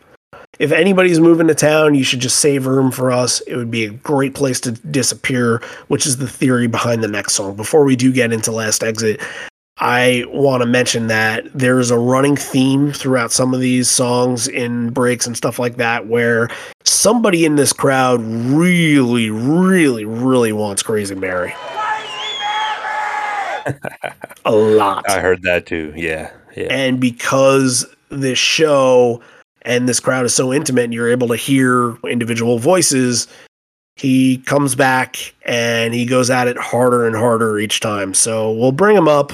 If 0.58 0.72
anybody's 0.72 1.20
moving 1.20 1.46
to 1.46 1.54
town, 1.54 1.94
you 1.94 2.04
should 2.04 2.20
just 2.20 2.40
save 2.40 2.66
room 2.66 2.90
for 2.90 3.10
us. 3.10 3.40
It 3.42 3.56
would 3.56 3.70
be 3.70 3.84
a 3.86 3.90
great 3.90 4.34
place 4.34 4.60
to 4.60 4.72
disappear, 4.72 5.62
which 5.88 6.06
is 6.06 6.18
the 6.18 6.28
theory 6.28 6.66
behind 6.66 7.02
the 7.02 7.08
next 7.08 7.34
song. 7.34 7.56
Before 7.56 7.84
we 7.84 7.96
do 7.96 8.12
get 8.12 8.32
into 8.32 8.52
Last 8.52 8.82
Exit, 8.82 9.22
I 9.78 10.24
want 10.28 10.60
to 10.60 10.66
mention 10.66 11.06
that 11.06 11.46
there 11.54 11.78
is 11.78 11.90
a 11.90 11.98
running 11.98 12.36
theme 12.36 12.92
throughout 12.92 13.32
some 13.32 13.54
of 13.54 13.60
these 13.60 13.88
songs 13.88 14.46
in 14.46 14.90
breaks 14.90 15.26
and 15.26 15.34
stuff 15.34 15.58
like 15.58 15.76
that 15.76 16.06
where 16.06 16.50
somebody 16.84 17.46
in 17.46 17.56
this 17.56 17.72
crowd 17.72 18.20
really, 18.20 19.30
really, 19.30 20.04
really 20.04 20.52
wants 20.52 20.82
Crazy 20.82 21.14
Mary. 21.14 21.54
a 24.44 24.52
lot. 24.52 25.08
I 25.08 25.20
heard 25.20 25.42
that 25.44 25.64
too. 25.64 25.94
Yeah. 25.96 26.30
Yeah. 26.54 26.66
And 26.68 27.00
because 27.00 27.86
this 28.10 28.38
show 28.38 29.22
and 29.62 29.88
this 29.88 30.00
crowd 30.00 30.24
is 30.24 30.34
so 30.34 30.52
intimate 30.52 30.84
and 30.84 30.94
you're 30.94 31.10
able 31.10 31.28
to 31.28 31.36
hear 31.36 31.96
individual 32.08 32.58
voices, 32.58 33.26
he 33.96 34.38
comes 34.38 34.74
back 34.74 35.34
and 35.44 35.92
he 35.92 36.06
goes 36.06 36.30
at 36.30 36.48
it 36.48 36.56
harder 36.56 37.06
and 37.06 37.16
harder 37.16 37.58
each 37.58 37.80
time. 37.80 38.14
So 38.14 38.50
we'll 38.52 38.72
bring 38.72 38.96
him 38.96 39.08
up, 39.08 39.32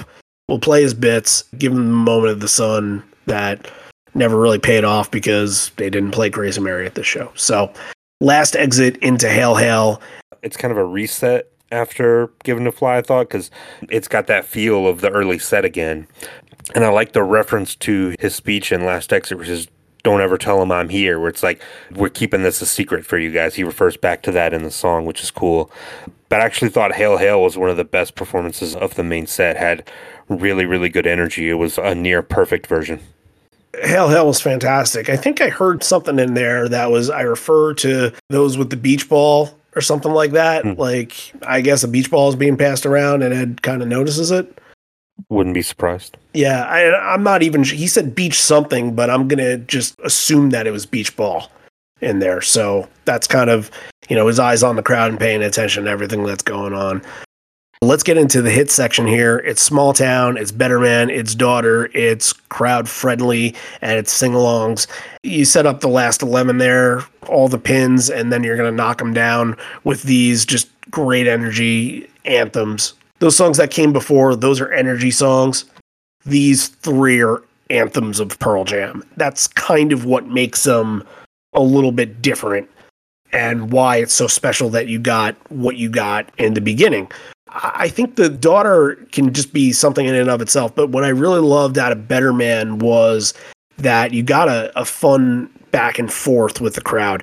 we'll 0.49 0.59
play 0.59 0.83
his 0.83 0.95
bits, 0.95 1.45
give 1.59 1.73
him 1.73 1.87
the 1.87 1.93
moment 1.93 2.33
of 2.33 2.41
the 2.41 2.49
sun 2.49 3.03
that 3.27 3.71
never 4.15 4.39
really 4.39 4.59
paid 4.59 4.85
off 4.85 5.11
because 5.11 5.71
they 5.77 5.91
didn't 5.91 6.13
play 6.13 6.31
Crazy 6.31 6.61
Mary 6.61 6.87
at 6.87 6.95
this 6.95 7.07
show. 7.07 7.31
So 7.35 7.73
last 8.21 8.57
exit 8.57 8.97
into 8.99 9.29
Hail 9.29 9.55
Hail. 9.55 10.01
it's 10.43 10.57
kind 10.57 10.73
of 10.73 10.79
a 10.79 10.85
reset 10.85 11.51
after 11.73 12.31
Given 12.45 12.65
to 12.65 12.73
Fly, 12.73 12.99
I 12.99 13.03
thought, 13.03 13.29
because 13.29 13.51
it's 13.89 14.09
got 14.09 14.27
that 14.29 14.45
feel 14.45 14.87
of 14.87 15.01
the 15.01 15.11
early 15.11 15.39
set 15.39 15.65
again. 15.65 16.07
And 16.75 16.85
I 16.85 16.89
like 16.89 17.13
the 17.13 17.23
reference 17.23 17.75
to 17.77 18.15
his 18.19 18.35
speech 18.35 18.73
in 18.73 18.85
Last 18.85 19.13
Exit, 19.13 19.39
which 19.39 19.49
is 19.49 19.69
don't 20.07 20.21
ever 20.21 20.39
tell 20.39 20.63
him 20.63 20.71
I'm 20.71 20.89
here, 20.89 21.19
where 21.19 21.29
it's 21.29 21.43
like, 21.43 21.61
we're 21.91 22.11
keeping 22.11 22.45
this 22.45 22.63
a 22.63 22.67
secret 22.67 23.05
for 23.05 23.19
you 23.19 23.33
guys. 23.33 23.57
He 23.57 23.65
refers 23.65 23.97
back 23.97 24.23
to 24.23 24.31
that 24.31 24.55
in 24.55 24.63
the 24.63 24.71
song, 24.71 25.05
which 25.05 25.21
is 25.21 25.33
cool. 25.33 25.69
But 26.29 26.41
I 26.41 26.45
actually 26.45 26.69
thought 26.69 26.95
Hail 26.95 27.17
Hail 27.17 27.43
was 27.43 27.59
one 27.59 27.71
of 27.71 27.77
the 27.77 27.85
best 27.85 28.15
performances 28.15 28.77
of 28.77 28.95
the 28.95 29.03
main 29.03 29.27
set, 29.27 29.57
had 29.57 29.91
really, 30.29 30.65
really 30.65 30.91
good 30.91 31.09
energy. 31.09 31.51
It 31.51 31.55
was 31.55 31.77
a 31.77 31.93
near 31.93 32.23
perfect 32.23 32.69
version. 32.69 33.01
Hail 33.83 34.09
Hail 34.09 34.29
was 34.29 34.41
fantastic. 34.41 35.09
I 35.09 35.17
think 35.17 35.41
I 35.41 35.49
heard 35.49 35.83
something 35.83 36.21
in 36.21 36.35
there 36.35 36.69
that 36.69 36.93
was 36.93 37.11
I 37.11 37.23
refer 37.23 37.75
to 37.75 38.13
those 38.29 38.57
with 38.57 38.71
the 38.71 38.77
beach 38.77 39.09
ball 39.09 39.59
or 39.75 39.81
something 39.81 40.13
like 40.13 40.31
that. 40.31 40.63
Hmm. 40.63 40.75
Like 40.75 41.33
I 41.43 41.63
guess 41.63 41.83
a 41.83 41.89
beach 41.89 42.13
ball 42.13 42.29
is 42.29 42.37
being 42.37 42.57
passed 42.57 42.87
around 42.87 43.25
and 43.25 43.35
Ed 43.35 43.63
kind 43.63 43.83
of 43.83 43.89
notices 43.89 44.31
it. 44.31 44.57
Wouldn't 45.29 45.55
be 45.55 45.63
surprised. 45.63 46.17
Yeah, 46.35 46.65
I, 46.65 47.15
I'm 47.15 47.23
not 47.23 47.43
even. 47.43 47.65
He 47.65 47.87
said 47.87 48.15
beach 48.15 48.41
something, 48.41 48.95
but 48.95 49.11
I'm 49.11 49.29
gonna 49.29 49.59
just 49.59 49.99
assume 50.05 50.51
that 50.51 50.67
it 50.67 50.71
was 50.71 50.87
beach 50.87 51.17
ball 51.17 51.51
in 52.01 52.19
there. 52.19 52.41
So 52.41 52.89
that's 53.07 53.27
kind 53.27 53.51
of 53.51 53.71
you 54.09 54.17
know 54.17 54.27
his 54.27 54.39
eyes 54.39 54.63
on 54.63 54.77
the 54.77 54.83
crowd 54.83 55.11
and 55.11 55.19
paying 55.19 55.43
attention 55.43 55.85
to 55.85 55.91
everything 55.91 56.23
that's 56.25 56.43
going 56.43 56.75
on. 56.75 57.03
Let's 57.83 58.03
get 58.03 58.17
into 58.17 58.41
the 58.41 58.51
hit 58.51 58.71
section 58.71 59.07
here. 59.07 59.39
It's 59.39 59.61
small 59.61 59.93
town, 59.93 60.39
it's 60.39 60.51
Better 60.51 60.81
Man, 60.81 61.11
it's 61.11 61.35
daughter, 61.35 61.91
it's 61.93 62.33
crowd 62.33 62.89
friendly, 62.89 63.55
and 63.83 63.99
it's 63.99 64.11
sing 64.11 64.33
alongs. 64.33 64.87
You 65.23 65.45
set 65.45 65.67
up 65.67 65.81
the 65.81 65.89
last 65.89 66.23
11 66.23 66.57
there, 66.57 67.03
all 67.29 67.49
the 67.49 67.59
pins, 67.59 68.09
and 68.09 68.33
then 68.33 68.43
you're 68.43 68.57
going 68.57 68.71
to 68.71 68.77
knock 68.77 68.97
them 68.97 69.13
down 69.13 69.57
with 69.85 70.05
these 70.05 70.47
just 70.47 70.71
great 70.91 71.27
energy 71.27 72.09
anthems. 72.25 72.95
Those 73.19 73.37
songs 73.37 73.57
that 73.57 73.71
came 73.71 73.93
before, 73.93 74.37
those 74.37 74.61
are 74.61 74.73
energy 74.73 75.11
songs. 75.11 75.65
These 76.25 76.69
three 76.69 77.23
are 77.23 77.43
anthems 77.71 78.21
of 78.21 78.39
Pearl 78.39 78.65
Jam. 78.65 79.03
That's 79.17 79.47
kind 79.47 79.93
of 79.93 80.05
what 80.05 80.29
makes 80.29 80.65
them 80.65 81.07
a 81.55 81.63
little 81.63 81.93
bit 81.93 82.21
different 82.21 82.69
and 83.33 83.73
why 83.73 83.97
it's 83.97 84.13
so 84.13 84.27
special 84.27 84.69
that 84.71 84.89
you 84.89 84.99
got 84.99 85.35
what 85.51 85.77
you 85.77 85.89
got 85.89 86.31
in 86.39 86.55
the 86.55 86.61
beginning. 86.61 87.11
I 87.49 87.89
think 87.89 88.17
the 88.17 88.29
daughter 88.29 88.97
can 89.13 89.33
just 89.33 89.53
be 89.53 89.73
something 89.73 90.07
in 90.07 90.15
and 90.15 90.29
of 90.29 90.43
itself, 90.43 90.75
but 90.75 90.91
what 90.91 91.05
I 91.05 91.09
really 91.09 91.41
loved 91.41 91.79
out 91.79 91.93
of 91.93 92.07
Better 92.07 92.33
Man 92.33 92.79
was 92.79 93.33
that 93.79 94.13
you 94.13 94.23
got 94.23 94.49
a, 94.49 94.79
a 94.79 94.85
fun 94.85 95.51
back 95.71 95.99
and 95.99 96.13
forth 96.13 96.61
with 96.61 96.75
the 96.75 96.81
crowd. 96.81 97.23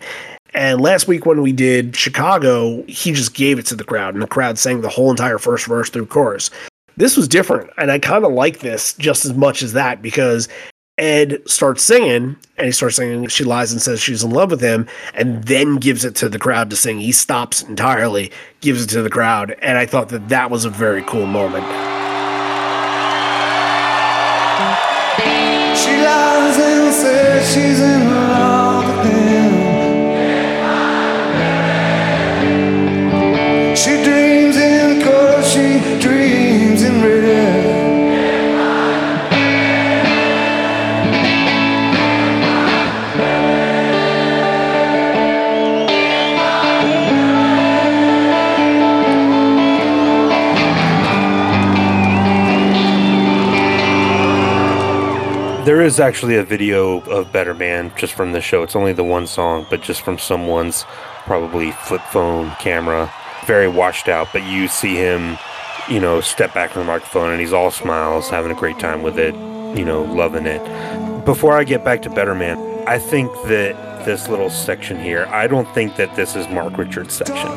And 0.53 0.81
last 0.81 1.07
week 1.07 1.25
when 1.25 1.41
we 1.41 1.51
did 1.51 1.95
Chicago, 1.95 2.83
he 2.83 3.11
just 3.11 3.33
gave 3.33 3.57
it 3.57 3.65
to 3.67 3.75
the 3.75 3.83
crowd, 3.83 4.13
and 4.13 4.21
the 4.21 4.27
crowd 4.27 4.59
sang 4.59 4.81
the 4.81 4.89
whole 4.89 5.09
entire 5.09 5.39
first 5.39 5.65
verse 5.65 5.89
through 5.89 6.05
chorus. 6.05 6.51
This 6.95 7.17
was 7.17 7.27
different, 7.27 7.71
and 7.77 7.91
I 7.91 7.97
kind 7.97 8.23
of 8.23 8.33
like 8.33 8.59
this 8.59 8.93
just 8.93 9.25
as 9.25 9.33
much 9.33 9.63
as 9.63 9.73
that 9.73 10.03
because 10.03 10.47
Ed 10.99 11.41
starts 11.47 11.81
singing, 11.83 12.35
and 12.57 12.65
he 12.67 12.71
starts 12.71 12.97
singing 12.97 13.27
She 13.27 13.43
Lies 13.43 13.71
and 13.71 13.81
Says 13.81 13.99
She's 13.99 14.23
in 14.23 14.29
Love 14.29 14.51
with 14.51 14.61
Him, 14.61 14.87
and 15.15 15.43
then 15.45 15.77
gives 15.77 16.05
it 16.05 16.13
to 16.17 16.29
the 16.29 16.37
crowd 16.37 16.69
to 16.69 16.75
sing. 16.75 16.99
He 16.99 17.11
stops 17.11 17.63
entirely, 17.63 18.31
gives 18.61 18.83
it 18.83 18.89
to 18.91 19.01
the 19.01 19.09
crowd, 19.09 19.55
and 19.63 19.79
I 19.79 19.87
thought 19.87 20.09
that 20.09 20.29
that 20.29 20.51
was 20.51 20.65
a 20.65 20.69
very 20.69 21.01
cool 21.01 21.25
moment. 21.25 21.65
She 25.75 25.97
lies 25.97 26.59
and 26.59 26.93
says 26.93 27.51
she's 27.51 27.79
in 27.79 27.92
is 55.84 55.99
actually 55.99 56.36
a 56.36 56.43
video 56.43 56.99
of 57.01 57.31
Better 57.31 57.53
Man 57.53 57.91
just 57.97 58.13
from 58.13 58.31
the 58.31 58.41
show. 58.41 58.63
It's 58.63 58.75
only 58.75 58.93
the 58.93 59.03
one 59.03 59.27
song, 59.27 59.65
but 59.69 59.81
just 59.81 60.01
from 60.01 60.17
someone's 60.17 60.86
probably 61.25 61.71
flip 61.71 62.01
phone 62.11 62.51
camera. 62.59 63.11
Very 63.45 63.67
washed 63.67 64.07
out, 64.07 64.27
but 64.34 64.43
you 64.43 64.67
see 64.67 64.95
him, 64.95 65.38
you 65.89 65.99
know, 65.99 66.21
step 66.21 66.53
back 66.53 66.71
from 66.71 66.81
the 66.84 66.88
microphone 66.88 67.31
and 67.31 67.39
he's 67.41 67.53
all 67.53 67.71
smiles, 67.71 68.29
having 68.29 68.51
a 68.51 68.55
great 68.55 68.79
time 68.79 69.01
with 69.03 69.17
it, 69.19 69.34
you 69.77 69.84
know, 69.86 70.03
loving 70.03 70.45
it. 70.45 70.61
Before 71.25 71.53
I 71.53 71.63
get 71.63 71.84
back 71.84 72.01
to 72.03 72.09
Better 72.09 72.36
Man, 72.36 72.57
I 72.88 72.99
think 72.99 73.31
that 73.47 74.05
this 74.05 74.27
little 74.27 74.49
section 74.49 74.99
here, 74.99 75.25
I 75.29 75.47
don't 75.47 75.67
think 75.73 75.95
that 75.95 76.15
this 76.15 76.36
is 76.36 76.47
Mark 76.49 76.77
Richards' 76.77 77.13
section. 77.13 77.47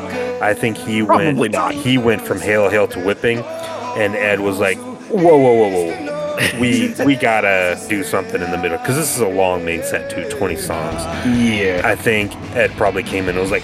I 0.41 0.53
think 0.53 0.77
he 0.77 1.03
Probably 1.03 1.33
went 1.33 1.53
not. 1.53 1.73
he 1.73 1.97
went 1.97 2.21
from 2.21 2.39
Hail 2.39 2.69
Hail 2.69 2.87
to 2.89 2.99
Whipping 3.03 3.39
and 3.39 4.15
Ed 4.15 4.39
was 4.39 4.59
like, 4.59 4.77
Whoa, 5.09 5.37
whoa, 5.37 5.53
whoa, 5.53 5.69
whoa. 5.69 6.16
We 6.59 6.93
we 7.05 7.15
gotta 7.15 7.79
do 7.89 8.03
something 8.03 8.41
in 8.41 8.51
the 8.51 8.57
middle 8.57 8.77
because 8.77 8.95
this 8.95 9.15
is 9.15 9.21
a 9.21 9.27
long 9.27 9.65
main 9.65 9.83
set 9.83 10.09
too, 10.09 10.27
20 10.29 10.55
songs. 10.55 11.01
Yeah. 11.25 11.81
I 11.83 11.95
think 11.95 12.35
Ed 12.55 12.71
probably 12.77 13.03
came 13.03 13.23
in 13.23 13.29
and 13.29 13.39
was 13.39 13.51
like, 13.51 13.63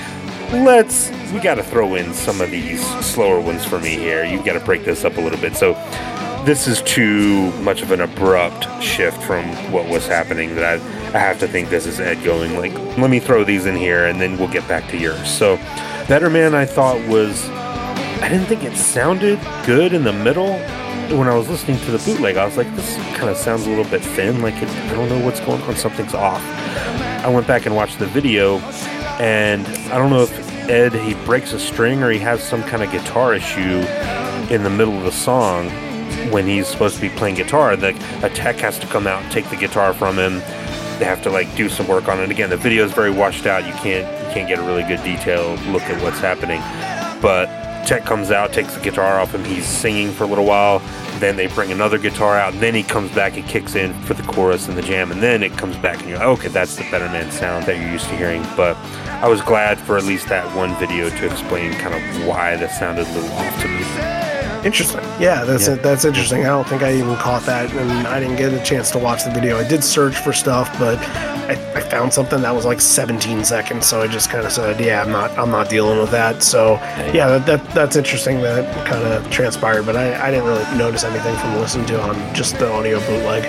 let's, 0.51 1.09
we 1.31 1.39
got 1.39 1.55
to 1.55 1.63
throw 1.63 1.95
in 1.95 2.13
some 2.13 2.41
of 2.41 2.51
these 2.51 2.85
slower 3.03 3.39
ones 3.39 3.65
for 3.65 3.79
me 3.79 3.89
here. 3.89 4.23
You 4.23 4.43
got 4.43 4.53
to 4.53 4.59
break 4.59 4.85
this 4.85 5.03
up 5.03 5.17
a 5.17 5.21
little 5.21 5.39
bit. 5.39 5.55
So 5.55 5.73
this 6.45 6.67
is 6.67 6.81
too 6.81 7.51
much 7.61 7.81
of 7.81 7.91
an 7.91 8.01
abrupt 8.01 8.67
shift 8.81 9.21
from 9.23 9.45
what 9.71 9.87
was 9.87 10.05
happening 10.07 10.55
that 10.55 10.79
I, 10.79 10.83
I 11.15 11.19
have 11.19 11.39
to 11.39 11.47
think 11.47 11.69
this 11.69 11.85
is 11.85 11.99
Ed 11.99 12.23
going 12.23 12.57
like, 12.57 12.73
let 12.97 13.09
me 13.09 13.19
throw 13.19 13.43
these 13.43 13.65
in 13.65 13.75
here 13.75 14.07
and 14.07 14.19
then 14.19 14.37
we'll 14.37 14.51
get 14.51 14.67
back 14.67 14.89
to 14.91 14.97
yours. 14.97 15.29
So 15.29 15.57
Better 16.07 16.29
Man 16.29 16.53
I 16.53 16.65
thought 16.65 16.97
was, 17.07 17.49
I 18.21 18.27
didn't 18.29 18.45
think 18.45 18.63
it 18.63 18.75
sounded 18.75 19.39
good 19.65 19.93
in 19.93 20.03
the 20.03 20.13
middle. 20.13 20.59
When 21.17 21.27
I 21.27 21.35
was 21.35 21.47
listening 21.47 21.77
to 21.81 21.91
the 21.91 21.99
bootleg, 21.99 22.37
I 22.37 22.45
was 22.45 22.57
like, 22.57 22.75
this 22.75 22.95
kind 23.15 23.29
of 23.29 23.37
sounds 23.37 23.67
a 23.67 23.69
little 23.69 23.85
bit 23.85 24.01
thin. 24.01 24.41
Like, 24.41 24.55
it, 24.55 24.67
I 24.67 24.95
don't 24.95 25.09
know 25.09 25.23
what's 25.23 25.39
going 25.41 25.61
on. 25.61 25.75
Something's 25.75 26.15
off. 26.15 26.41
I 27.23 27.29
went 27.29 27.45
back 27.45 27.67
and 27.67 27.75
watched 27.75 27.99
the 27.99 28.07
video, 28.07 28.57
and 29.19 29.67
I 29.93 29.99
don't 29.99 30.09
know 30.09 30.23
if 30.23 30.53
Ed 30.67 30.93
he 30.93 31.13
breaks 31.25 31.53
a 31.53 31.59
string 31.59 32.01
or 32.01 32.09
he 32.09 32.17
has 32.17 32.41
some 32.41 32.63
kind 32.63 32.81
of 32.81 32.91
guitar 32.91 33.35
issue 33.35 33.85
in 34.51 34.63
the 34.63 34.71
middle 34.71 34.97
of 34.97 35.03
the 35.03 35.11
song 35.11 35.69
when 36.31 36.47
he's 36.47 36.67
supposed 36.67 36.95
to 36.95 37.01
be 37.01 37.09
playing 37.09 37.35
guitar. 37.35 37.73
A 37.73 38.29
tech 38.29 38.55
has 38.57 38.79
to 38.79 38.87
come 38.87 39.05
out 39.05 39.21
and 39.21 39.31
take 39.31 39.47
the 39.51 39.55
guitar 39.55 39.93
from 39.93 40.17
him. 40.17 40.39
They 40.97 41.05
have 41.05 41.21
to 41.23 41.29
like 41.29 41.53
do 41.55 41.69
some 41.69 41.87
work 41.87 42.07
on 42.07 42.19
it. 42.19 42.31
Again, 42.31 42.49
the 42.49 42.57
video 42.57 42.85
is 42.85 42.91
very 42.91 43.11
washed 43.11 43.45
out. 43.45 43.65
You 43.67 43.73
can't 43.73 44.07
you 44.25 44.33
can't 44.33 44.47
get 44.47 44.57
a 44.57 44.63
really 44.63 44.83
good 44.83 45.03
detailed 45.03 45.61
look 45.67 45.83
at 45.83 46.01
what's 46.01 46.19
happening. 46.19 46.59
But 47.21 47.49
Tech 47.85 48.05
comes 48.05 48.31
out, 48.31 48.53
takes 48.53 48.73
the 48.75 48.81
guitar 48.81 49.19
off 49.19 49.35
him. 49.35 49.43
He's 49.43 49.65
singing 49.65 50.11
for 50.11 50.23
a 50.23 50.27
little 50.27 50.45
while. 50.45 50.79
Then 51.19 51.35
they 51.35 51.47
bring 51.47 51.71
another 51.71 51.97
guitar 51.97 52.37
out. 52.37 52.53
Then 52.55 52.73
he 52.73 52.83
comes 52.83 53.11
back 53.11 53.35
and 53.35 53.45
kicks 53.45 53.75
in 53.75 53.93
for 54.03 54.13
the 54.13 54.23
chorus 54.23 54.67
and 54.67 54.77
the 54.77 54.81
jam. 54.81 55.11
And 55.11 55.21
then 55.21 55.43
it 55.43 55.51
comes 55.57 55.75
back, 55.77 55.99
and 55.99 56.09
you're 56.09 56.17
like, 56.17 56.39
okay, 56.39 56.47
that's 56.47 56.75
the 56.77 56.89
Better 56.89 57.09
Man 57.09 57.29
sound 57.31 57.65
that 57.65 57.77
you're 57.77 57.91
used 57.91 58.07
to 58.07 58.15
hearing. 58.15 58.41
But 58.55 58.77
I 59.21 59.27
was 59.27 59.41
glad 59.41 59.79
for 59.79 59.97
at 59.97 60.05
least 60.05 60.29
that 60.29 60.55
one 60.55 60.75
video 60.75 61.09
to 61.09 61.25
explain 61.25 61.73
kind 61.73 61.93
of 61.93 62.27
why 62.27 62.55
that 62.55 62.71
sounded 62.71 63.05
a 63.07 63.11
little 63.11 63.31
off 63.31 63.61
to 63.61 63.67
me. 63.67 64.32
Interesting. 64.65 65.01
Yeah, 65.19 65.43
that's 65.43 65.67
Yeah. 65.67 65.75
that's 65.75 66.05
interesting. 66.05 66.45
I 66.45 66.49
don't 66.49 66.67
think 66.67 66.83
I 66.83 66.93
even 66.93 67.15
caught 67.17 67.43
that, 67.45 67.71
and 67.73 68.07
I 68.07 68.19
didn't 68.19 68.37
get 68.37 68.53
a 68.53 68.63
chance 68.63 68.91
to 68.91 68.97
watch 68.97 69.23
the 69.23 69.31
video. 69.31 69.57
I 69.59 69.67
did 69.67 69.83
search 69.83 70.15
for 70.15 70.31
stuff, 70.31 70.73
but 70.79 70.97
I, 71.49 71.51
I 71.75 71.81
found 71.81 72.13
something 72.13 72.41
that 72.41 72.55
was 72.55 72.63
like 72.65 72.79
17 72.79 73.43
seconds, 73.43 73.85
so 73.85 74.01
I 74.01 74.07
just 74.07 74.29
kind 74.29 74.45
of 74.45 74.51
said, 74.53 74.79
"Yeah, 74.79 75.01
I'm 75.03 75.11
not 75.11 75.37
I'm 75.37 75.51
not 75.51 75.69
dealing 75.69 75.99
with 75.99 76.11
that." 76.11 76.41
So 76.43 76.75
yeah, 77.13 77.27
that, 77.37 77.45
that 77.45 77.75
that's 77.75 77.95
interesting 77.97 78.41
that 78.41 78.63
kind 78.87 79.03
of 79.03 79.29
transpired, 79.29 79.85
but 79.85 79.97
I, 79.97 80.27
I 80.27 80.31
didn't 80.31 80.45
really 80.45 80.77
notice 80.77 81.03
anything 81.03 81.35
from 81.37 81.55
listening 81.55 81.85
to 81.87 82.01
on 82.01 82.33
just 82.33 82.57
the 82.57 82.71
audio 82.71 82.99
bootleg. 83.01 83.43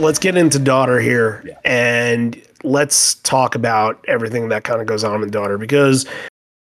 Let's 0.00 0.18
get 0.18 0.36
into 0.36 0.58
daughter 0.58 1.00
here, 1.00 1.42
and 1.64 2.40
let's 2.62 3.14
talk 3.14 3.54
about 3.54 4.04
everything 4.06 4.50
that 4.50 4.64
kind 4.64 4.82
of 4.82 4.86
goes 4.86 5.02
on 5.04 5.22
in 5.22 5.30
daughter 5.30 5.56
because 5.56 6.04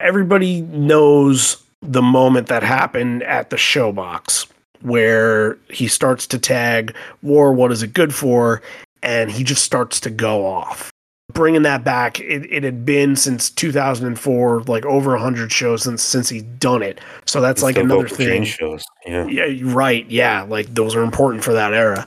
everybody 0.00 0.62
knows 0.62 1.62
the 1.82 2.02
moment 2.02 2.48
that 2.48 2.62
happened 2.62 3.22
at 3.22 3.50
the 3.50 3.56
showbox 3.56 4.46
where 4.82 5.58
he 5.68 5.86
starts 5.86 6.26
to 6.26 6.38
tag 6.38 6.94
war 7.22 7.52
what 7.52 7.70
is 7.70 7.82
it 7.82 7.92
good 7.92 8.14
for 8.14 8.62
and 9.02 9.30
he 9.30 9.44
just 9.44 9.64
starts 9.64 10.00
to 10.00 10.10
go 10.10 10.46
off 10.46 10.90
bringing 11.32 11.62
that 11.62 11.84
back 11.84 12.18
it, 12.20 12.50
it 12.50 12.64
had 12.64 12.84
been 12.84 13.14
since 13.14 13.50
2004 13.50 14.62
like 14.62 14.84
over 14.86 15.10
100 15.10 15.52
shows 15.52 15.82
since 15.82 16.02
since 16.02 16.28
he'd 16.28 16.58
done 16.58 16.82
it 16.82 16.98
so 17.26 17.40
that's 17.40 17.62
like 17.62 17.76
another 17.76 18.08
thing 18.08 18.44
change 18.44 18.56
shows. 18.56 18.84
Yeah. 19.06 19.26
yeah, 19.26 19.72
right. 19.74 20.08
Yeah, 20.10 20.42
like 20.42 20.74
those 20.74 20.94
are 20.94 21.02
important 21.02 21.42
for 21.42 21.52
that 21.52 21.72
era. 21.72 22.06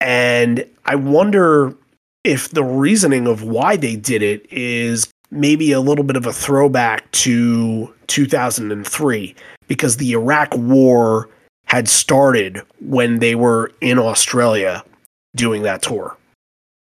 And 0.00 0.66
I 0.84 0.94
wonder 0.94 1.74
if 2.22 2.50
the 2.50 2.64
reasoning 2.64 3.26
of 3.26 3.42
why 3.42 3.76
they 3.76 3.96
did 3.96 4.22
it 4.22 4.46
is 4.52 5.10
maybe 5.34 5.72
a 5.72 5.80
little 5.80 6.04
bit 6.04 6.16
of 6.16 6.26
a 6.26 6.32
throwback 6.32 7.10
to 7.12 7.92
2003 8.06 9.34
because 9.68 9.96
the 9.96 10.12
Iraq 10.12 10.54
war 10.56 11.28
had 11.66 11.88
started 11.88 12.62
when 12.80 13.18
they 13.18 13.34
were 13.34 13.72
in 13.80 13.98
Australia 13.98 14.84
doing 15.34 15.62
that 15.62 15.82
tour. 15.82 16.16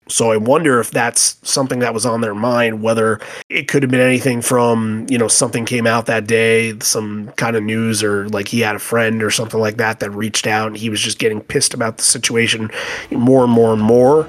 So 0.09 0.33
I 0.33 0.37
wonder 0.37 0.81
if 0.81 0.91
that's 0.91 1.39
something 1.43 1.81
that 1.81 1.95
was 1.95 2.07
on 2.07 2.21
their 2.21 2.35
mind, 2.35 2.83
whether 2.83 3.21
it 3.49 3.69
could 3.69 3.83
have 3.83 3.91
been 3.91 4.01
anything 4.01 4.41
from, 4.41 5.07
you 5.09 5.19
know, 5.19 5.29
something 5.29 5.65
came 5.65 5.87
out 5.87 6.07
that 6.07 6.27
day, 6.27 6.79
some 6.81 7.29
kind 7.33 7.57
of 7.57 7.63
news, 7.63 8.03
or 8.03 8.29
like 8.31 8.49
he 8.49 8.61
had 8.61 8.75
a 8.75 8.79
friend 8.81 9.23
or 9.23 9.31
something 9.31 9.61
like 9.61 9.77
that 9.77 10.01
that 10.01 10.11
reached 10.11 10.47
out 10.47 10.69
and 10.69 10.77
he 10.77 10.89
was 10.89 11.01
just 11.01 11.19
getting 11.19 11.41
pissed 11.41 11.75
about 11.75 11.99
the 11.99 12.03
situation 12.03 12.71
more 13.11 13.45
and 13.45 13.53
more 13.53 13.73
and 13.73 13.83
more. 13.83 14.29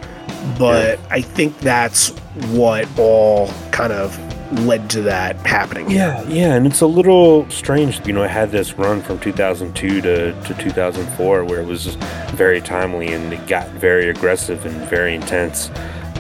But 0.58 1.00
I 1.10 1.22
think 1.22 1.58
that's 1.60 2.10
what 2.52 2.88
all 2.98 3.52
kind 3.72 3.94
of 3.94 4.18
led 4.52 4.90
to 4.92 5.02
that 5.04 5.36
happening. 5.38 5.90
Yeah, 5.90 6.22
yeah, 6.24 6.56
and 6.56 6.66
it's 6.66 6.82
a 6.82 6.88
little 6.88 7.50
strange. 7.50 8.06
You 8.06 8.14
know, 8.14 8.24
I 8.24 8.28
had 8.28 8.52
this 8.52 8.74
run 8.74 9.02
from 9.02 9.20
2002 9.20 10.02
to, 10.02 10.42
to 10.42 10.54
2004 10.56 11.46
where 11.46 11.62
it 11.62 11.66
was 11.66 11.96
very 12.34 12.62
timely 12.62 13.14
and 13.14 13.34
it 13.34 13.46
got 13.48 13.68
very 13.70 14.10
aggressive 14.10 14.66
and 14.66 14.76
very 14.90 15.16
intense, 15.16 15.70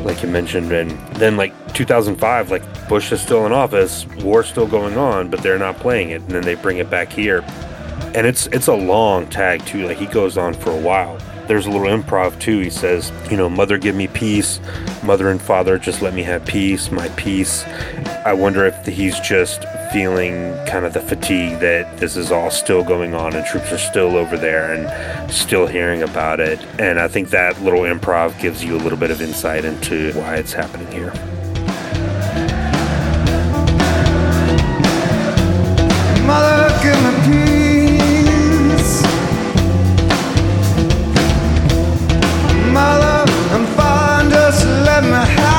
like 0.01 0.21
you 0.21 0.29
mentioned. 0.29 0.71
And 0.71 0.91
then, 1.15 1.37
like 1.37 1.53
2005, 1.73 2.51
like 2.51 2.89
Bush 2.89 3.11
is 3.11 3.21
still 3.21 3.45
in 3.45 3.51
office, 3.51 4.05
war's 4.17 4.47
still 4.47 4.67
going 4.67 4.97
on, 4.97 5.29
but 5.29 5.41
they're 5.41 5.59
not 5.59 5.77
playing 5.77 6.11
it, 6.11 6.21
and 6.21 6.31
then 6.31 6.43
they 6.43 6.55
bring 6.55 6.77
it 6.77 6.89
back 6.89 7.11
here, 7.11 7.43
and 8.15 8.25
it's 8.25 8.47
it's 8.47 8.67
a 8.67 8.75
long 8.75 9.27
tag 9.27 9.65
too. 9.65 9.87
Like 9.87 9.97
he 9.97 10.07
goes 10.07 10.37
on 10.37 10.53
for 10.53 10.71
a 10.71 10.79
while. 10.79 11.17
There's 11.49 11.65
a 11.65 11.71
little 11.71 11.87
improv 11.87 12.39
too. 12.39 12.59
He 12.59 12.69
says, 12.69 13.11
you 13.31 13.35
know, 13.35 13.49
mother 13.49 13.79
give 13.79 13.95
me 13.95 14.05
peace, 14.05 14.59
mother 15.01 15.31
and 15.31 15.41
father 15.41 15.79
just 15.79 15.99
let 15.99 16.13
me 16.13 16.21
have 16.21 16.45
peace, 16.45 16.91
my 16.91 17.09
peace. 17.09 17.65
I 18.23 18.33
wonder 18.33 18.67
if 18.67 18.85
he's 18.85 19.19
just 19.21 19.65
feeling 19.91 20.53
kind 20.67 20.85
of 20.85 20.93
the 20.93 20.99
fatigue 21.01 21.57
that 21.61 21.97
this 21.97 22.15
is 22.15 22.31
all 22.31 22.51
still 22.51 22.83
going 22.83 23.15
on 23.15 23.35
and 23.35 23.43
troops 23.47 23.71
are 23.71 23.79
still 23.79 24.15
over 24.15 24.37
there 24.37 24.75
and 24.75 25.31
still 25.31 25.65
hearing 25.65 26.03
about 26.03 26.39
it. 26.39 26.63
And 26.77 26.99
I 26.99 27.07
think 27.07 27.31
that 27.31 27.59
little 27.63 27.81
improv 27.81 28.39
gives 28.39 28.63
you 28.63 28.75
a 28.75 28.81
little 28.83 28.99
bit 28.99 29.09
of 29.09 29.19
insight 29.19 29.65
into 29.65 30.13
why 30.13 30.35
it's 30.35 30.53
happening 30.53 30.91
here. 30.91 31.11
Mother, 36.27 36.69
Mother 42.79 43.31
and 43.55 43.67
father, 43.75 44.29
just 44.29 44.65
let 44.87 45.03
me 45.03 45.11
have 45.11 45.58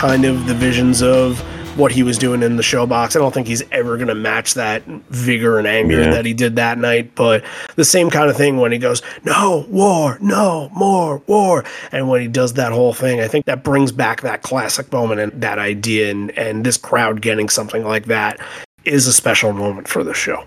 kind 0.00 0.24
of 0.24 0.46
the 0.46 0.54
visions 0.54 1.02
of 1.02 1.38
what 1.78 1.92
he 1.92 2.02
was 2.02 2.16
doing 2.16 2.42
in 2.42 2.56
the 2.56 2.62
showbox. 2.62 3.14
I 3.14 3.18
don't 3.18 3.34
think 3.34 3.46
he's 3.46 3.62
ever 3.70 3.96
going 3.98 4.08
to 4.08 4.14
match 4.14 4.54
that 4.54 4.82
vigor 5.10 5.58
and 5.58 5.66
anger 5.66 6.00
Yeah. 6.00 6.10
that 6.12 6.24
he 6.24 6.32
did 6.32 6.56
that 6.56 6.78
night, 6.78 7.14
but 7.14 7.44
the 7.76 7.84
same 7.84 8.08
kind 8.08 8.30
of 8.30 8.36
thing 8.36 8.56
when 8.56 8.72
he 8.72 8.78
goes, 8.78 9.02
"No 9.24 9.66
war, 9.68 10.16
no 10.22 10.70
more 10.74 11.20
war," 11.26 11.64
and 11.92 12.08
when 12.08 12.22
he 12.22 12.28
does 12.28 12.54
that 12.54 12.72
whole 12.72 12.94
thing, 12.94 13.20
I 13.20 13.28
think 13.28 13.44
that 13.44 13.62
brings 13.62 13.92
back 13.92 14.22
that 14.22 14.40
classic 14.40 14.90
moment 14.90 15.20
and 15.20 15.42
that 15.42 15.58
idea, 15.58 16.10
and 16.10 16.30
and 16.36 16.64
this 16.64 16.78
crowd 16.78 17.20
getting 17.20 17.50
something 17.50 17.84
like 17.84 18.06
that 18.06 18.38
is 18.86 19.06
a 19.06 19.12
special 19.12 19.52
moment 19.52 19.86
for 19.86 20.02
the 20.02 20.14
show. 20.14 20.44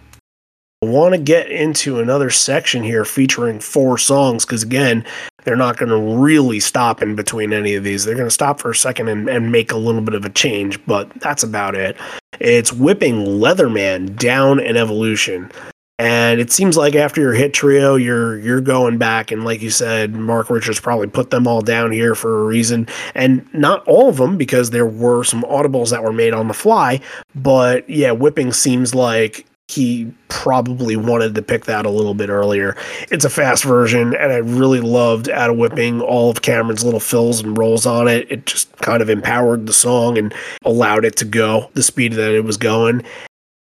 I 0.83 0.87
want 0.87 1.13
to 1.13 1.19
get 1.21 1.49
into 1.51 1.99
another 1.99 2.31
section 2.31 2.81
here 2.83 3.05
featuring 3.05 3.59
four 3.59 3.99
songs 3.99 4.45
because 4.45 4.63
again, 4.63 5.05
they're 5.43 5.55
not 5.55 5.77
going 5.77 5.89
to 5.89 6.21
really 6.21 6.59
stop 6.59 7.01
in 7.01 7.15
between 7.15 7.53
any 7.53 7.75
of 7.75 7.83
these. 7.83 8.05
They're 8.05 8.15
going 8.15 8.27
to 8.27 8.31
stop 8.31 8.59
for 8.59 8.71
a 8.71 8.75
second 8.75 9.07
and, 9.07 9.29
and 9.29 9.51
make 9.51 9.71
a 9.71 9.77
little 9.77 10.01
bit 10.01 10.15
of 10.15 10.25
a 10.25 10.29
change, 10.29 10.83
but 10.85 11.09
that's 11.19 11.43
about 11.43 11.75
it. 11.75 11.97
It's 12.39 12.73
whipping 12.73 13.25
Leatherman 13.25 14.15
down 14.17 14.59
in 14.59 14.77
evolution. 14.77 15.51
And 15.99 16.41
it 16.41 16.51
seems 16.51 16.75
like 16.75 16.95
after 16.95 17.21
your 17.21 17.33
hit 17.33 17.53
trio, 17.53 17.95
you're 17.95 18.39
you're 18.39 18.61
going 18.61 18.97
back 18.97 19.31
and 19.31 19.45
like 19.45 19.61
you 19.61 19.69
said, 19.69 20.15
Mark 20.15 20.49
Richards 20.49 20.79
probably 20.79 21.07
put 21.07 21.29
them 21.29 21.47
all 21.47 21.61
down 21.61 21.91
here 21.91 22.15
for 22.15 22.41
a 22.41 22.45
reason. 22.45 22.87
And 23.13 23.47
not 23.53 23.87
all 23.87 24.09
of 24.09 24.17
them 24.17 24.35
because 24.35 24.71
there 24.71 24.87
were 24.87 25.23
some 25.23 25.43
audibles 25.43 25.91
that 25.91 26.03
were 26.03 26.11
made 26.11 26.33
on 26.33 26.47
the 26.47 26.53
fly. 26.53 26.99
But 27.35 27.87
yeah, 27.87 28.11
whipping 28.11 28.53
seems 28.53 28.95
like 28.95 29.45
he 29.73 30.11
probably 30.27 30.95
wanted 30.95 31.33
to 31.35 31.41
pick 31.41 31.65
that 31.65 31.85
a 31.85 31.89
little 31.89 32.13
bit 32.13 32.29
earlier. 32.29 32.77
It's 33.09 33.25
a 33.25 33.29
fast 33.29 33.63
version, 33.63 34.15
and 34.15 34.31
I 34.31 34.37
really 34.37 34.81
loved 34.81 35.29
out 35.29 35.49
of 35.49 35.57
whipping 35.57 35.99
all 35.99 36.29
of 36.29 36.41
Cameron's 36.43 36.83
little 36.83 36.99
fills 36.99 37.41
and 37.41 37.57
rolls 37.57 37.85
on 37.85 38.07
it. 38.07 38.31
It 38.31 38.45
just 38.45 38.71
kind 38.77 39.01
of 39.01 39.09
empowered 39.09 39.65
the 39.65 39.73
song 39.73 40.17
and 40.17 40.33
allowed 40.63 41.05
it 41.05 41.15
to 41.17 41.25
go 41.25 41.71
the 41.73 41.81
speed 41.81 42.13
that 42.13 42.35
it 42.35 42.43
was 42.43 42.57
going. 42.57 43.03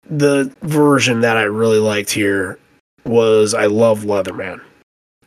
The 0.09 0.53
version 0.61 1.21
that 1.21 1.37
I 1.37 1.43
really 1.43 1.79
liked 1.79 2.11
here 2.11 2.59
was 3.05 3.53
I 3.53 3.67
love 3.67 4.01
Leatherman. 4.01 4.61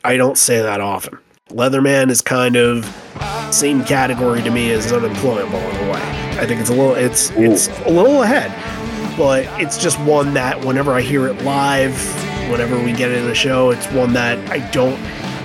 I 0.03 0.17
don't 0.17 0.37
say 0.37 0.61
that 0.61 0.79
often. 0.79 1.17
Leatherman 1.49 2.09
is 2.11 2.21
kind 2.21 2.55
of 2.55 2.85
same 3.51 3.83
category 3.83 4.43
to 4.43 4.51
me 4.51 4.71
as 4.71 4.91
unemployable 4.91 5.57
in 5.57 5.87
a 5.87 5.91
way. 5.91 6.01
I 6.39 6.45
think 6.45 6.61
it's 6.61 6.69
a 6.69 6.73
little 6.73 6.93
it's 6.93 7.31
it's 7.31 7.69
a 7.85 7.89
little 7.89 8.21
ahead 8.21 8.51
but 9.17 9.45
it's 9.59 9.77
just 9.77 9.99
one 10.01 10.35
that 10.35 10.63
whenever 10.63 10.93
I 10.93 11.01
hear 11.01 11.27
it 11.27 11.41
live, 11.43 11.97
whenever 12.51 12.81
we 12.81 12.93
get 12.93 13.11
it 13.11 13.17
in 13.17 13.29
a 13.29 13.35
show, 13.35 13.71
it's 13.71 13.87
one 13.91 14.13
that 14.13 14.37
I 14.49 14.59
don't 14.69 14.97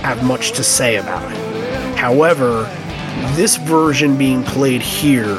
have 0.03 0.23
much 0.23 0.53
to 0.53 0.63
say 0.63 0.97
about 0.97 1.33
it. 1.33 1.97
However, 1.97 2.65
this 3.35 3.57
version 3.57 4.19
being 4.19 4.45
played 4.45 4.83
here, 4.83 5.37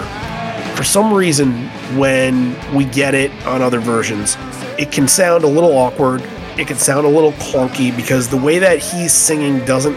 for 0.75 0.83
some 0.83 1.13
reason, 1.13 1.67
when 1.97 2.55
we 2.73 2.85
get 2.85 3.13
it 3.13 3.31
on 3.45 3.61
other 3.61 3.79
versions, 3.79 4.35
it 4.79 4.91
can 4.91 5.07
sound 5.07 5.43
a 5.43 5.47
little 5.47 5.77
awkward. 5.77 6.21
It 6.57 6.67
can 6.67 6.77
sound 6.77 7.05
a 7.05 7.09
little 7.09 7.33
clunky 7.33 7.95
because 7.95 8.29
the 8.29 8.37
way 8.37 8.57
that 8.59 8.79
he's 8.79 9.13
singing 9.13 9.63
doesn't 9.65 9.95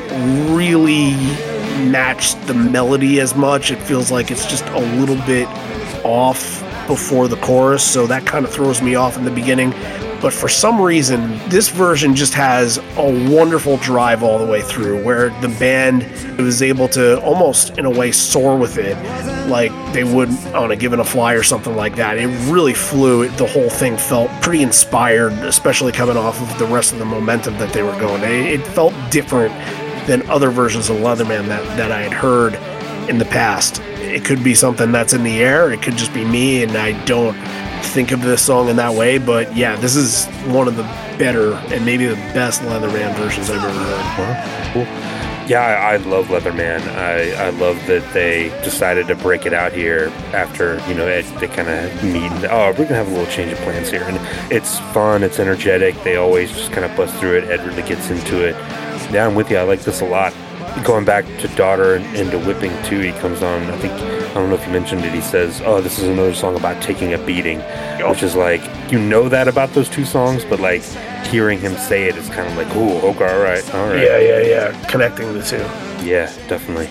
really 0.54 1.14
match 1.90 2.34
the 2.46 2.54
melody 2.54 3.20
as 3.20 3.34
much. 3.34 3.70
It 3.70 3.76
feels 3.76 4.10
like 4.10 4.30
it's 4.30 4.46
just 4.46 4.66
a 4.66 4.80
little 4.98 5.20
bit 5.26 5.48
off 6.04 6.62
before 6.86 7.28
the 7.28 7.36
chorus, 7.36 7.84
so 7.84 8.06
that 8.06 8.26
kind 8.26 8.44
of 8.44 8.52
throws 8.52 8.82
me 8.82 8.94
off 8.94 9.16
in 9.16 9.24
the 9.24 9.30
beginning. 9.30 9.70
But 10.20 10.32
for 10.32 10.48
some 10.48 10.80
reason, 10.80 11.38
this 11.50 11.68
version 11.68 12.14
just 12.14 12.34
has 12.34 12.78
a 12.96 13.30
wonderful 13.30 13.76
drive 13.76 14.22
all 14.22 14.38
the 14.38 14.46
way 14.46 14.62
through, 14.62 15.04
where 15.04 15.28
the 15.40 15.48
band 15.60 16.04
was 16.38 16.62
able 16.62 16.88
to 16.88 17.20
almost, 17.20 17.78
in 17.78 17.84
a 17.84 17.90
way, 17.90 18.12
soar 18.12 18.56
with 18.56 18.78
it, 18.78 18.96
like 19.48 19.70
they 19.92 20.04
would 20.04 20.30
on 20.54 20.70
a 20.70 20.76
Given 20.76 21.00
a 21.00 21.04
Fly 21.04 21.34
or 21.34 21.42
something 21.42 21.76
like 21.76 21.96
that. 21.96 22.18
It 22.18 22.28
really 22.50 22.74
flew. 22.74 23.28
The 23.28 23.46
whole 23.46 23.70
thing 23.70 23.96
felt 23.96 24.30
pretty 24.42 24.62
inspired, 24.62 25.32
especially 25.32 25.92
coming 25.92 26.16
off 26.16 26.40
of 26.40 26.58
the 26.58 26.66
rest 26.66 26.92
of 26.92 26.98
the 26.98 27.04
momentum 27.04 27.58
that 27.58 27.72
they 27.72 27.82
were 27.82 27.98
going. 28.00 28.22
It, 28.22 28.60
it 28.60 28.66
felt 28.68 28.94
different 29.10 29.54
than 30.06 30.28
other 30.30 30.50
versions 30.50 30.88
of 30.88 30.96
Leatherman 30.96 31.46
that, 31.48 31.76
that 31.76 31.92
I 31.92 32.02
had 32.02 32.12
heard 32.12 32.54
in 33.08 33.18
the 33.18 33.24
past. 33.26 33.82
It 34.16 34.24
could 34.24 34.42
be 34.42 34.54
something 34.54 34.92
that's 34.92 35.12
in 35.12 35.24
the 35.24 35.42
air. 35.42 35.70
It 35.70 35.82
could 35.82 35.98
just 35.98 36.14
be 36.14 36.24
me, 36.24 36.62
and 36.62 36.74
I 36.74 37.04
don't 37.04 37.36
think 37.84 38.12
of 38.12 38.22
this 38.22 38.40
song 38.40 38.70
in 38.70 38.76
that 38.76 38.94
way. 38.94 39.18
But 39.18 39.54
yeah, 39.54 39.76
this 39.76 39.94
is 39.94 40.24
one 40.46 40.68
of 40.68 40.76
the 40.76 40.84
better 41.18 41.52
and 41.52 41.84
maybe 41.84 42.06
the 42.06 42.14
best 42.32 42.62
Leatherman 42.62 43.14
versions 43.16 43.50
I've 43.50 43.62
ever 43.62 43.78
heard. 43.78 44.72
Cool. 44.72 44.84
Yeah, 45.50 45.60
I, 45.60 45.98
love 45.98 46.28
Leatherman. 46.28 46.80
I, 46.96 47.32
I 47.32 47.50
love 47.50 47.76
that 47.88 48.10
they 48.14 48.48
decided 48.64 49.06
to 49.08 49.16
break 49.16 49.44
it 49.44 49.52
out 49.52 49.74
here 49.74 50.08
after, 50.32 50.80
you 50.88 50.94
know, 50.94 51.06
Ed, 51.06 51.26
they 51.38 51.46
kind 51.46 51.68
of 51.68 52.02
meet 52.02 52.32
and, 52.32 52.46
oh, 52.46 52.68
we're 52.70 52.72
going 52.72 52.88
to 52.88 52.94
have 52.94 53.08
a 53.08 53.10
little 53.10 53.30
change 53.30 53.52
of 53.52 53.58
plans 53.58 53.90
here. 53.90 54.02
And 54.02 54.18
it's 54.50 54.78
fun, 54.94 55.22
it's 55.22 55.38
energetic. 55.38 55.94
They 56.04 56.16
always 56.16 56.50
just 56.52 56.72
kind 56.72 56.86
of 56.86 56.96
bust 56.96 57.14
through 57.16 57.36
it. 57.36 57.44
Ed 57.44 57.66
really 57.66 57.86
gets 57.86 58.08
into 58.08 58.48
it. 58.48 58.54
Yeah, 59.12 59.26
I'm 59.26 59.34
with 59.34 59.50
you. 59.50 59.58
I 59.58 59.62
like 59.64 59.82
this 59.82 60.00
a 60.00 60.06
lot. 60.06 60.32
Going 60.84 61.04
back 61.04 61.24
to 61.40 61.48
Daughter 61.56 61.96
and, 61.96 62.30
to 62.30 62.38
Whipping 62.38 62.70
too, 62.84 63.00
he 63.00 63.12
comes 63.12 63.42
on, 63.42 63.62
I 63.64 63.76
think, 63.78 63.92
I 63.92 64.34
don't 64.34 64.50
know 64.50 64.56
if 64.56 64.66
you 64.66 64.72
mentioned 64.72 65.04
it, 65.04 65.12
he 65.12 65.20
says, 65.20 65.60
oh, 65.64 65.80
this 65.80 65.98
is 65.98 66.04
another 66.04 66.34
song 66.34 66.56
about 66.56 66.82
taking 66.82 67.14
a 67.14 67.18
beating, 67.18 67.60
which 68.08 68.22
is 68.22 68.36
like, 68.36 68.60
you 68.92 68.98
know 68.98 69.28
that 69.28 69.48
about 69.48 69.70
those 69.70 69.88
two 69.88 70.04
songs, 70.04 70.44
but 70.44 70.60
like 70.60 70.82
hearing 71.26 71.58
him 71.58 71.76
say 71.76 72.04
it 72.04 72.16
is 72.16 72.28
kind 72.28 72.48
of 72.48 72.56
like, 72.56 72.68
oh 72.76 73.08
okay, 73.08 73.32
all 73.32 73.42
right, 73.42 73.74
all 73.74 73.88
right. 73.88 74.02
Yeah, 74.02 74.18
yeah, 74.18 74.40
yeah. 74.40 74.84
Connecting 74.88 75.32
the 75.32 75.42
two. 75.42 75.56
Yeah, 76.06 76.26
definitely. 76.48 76.88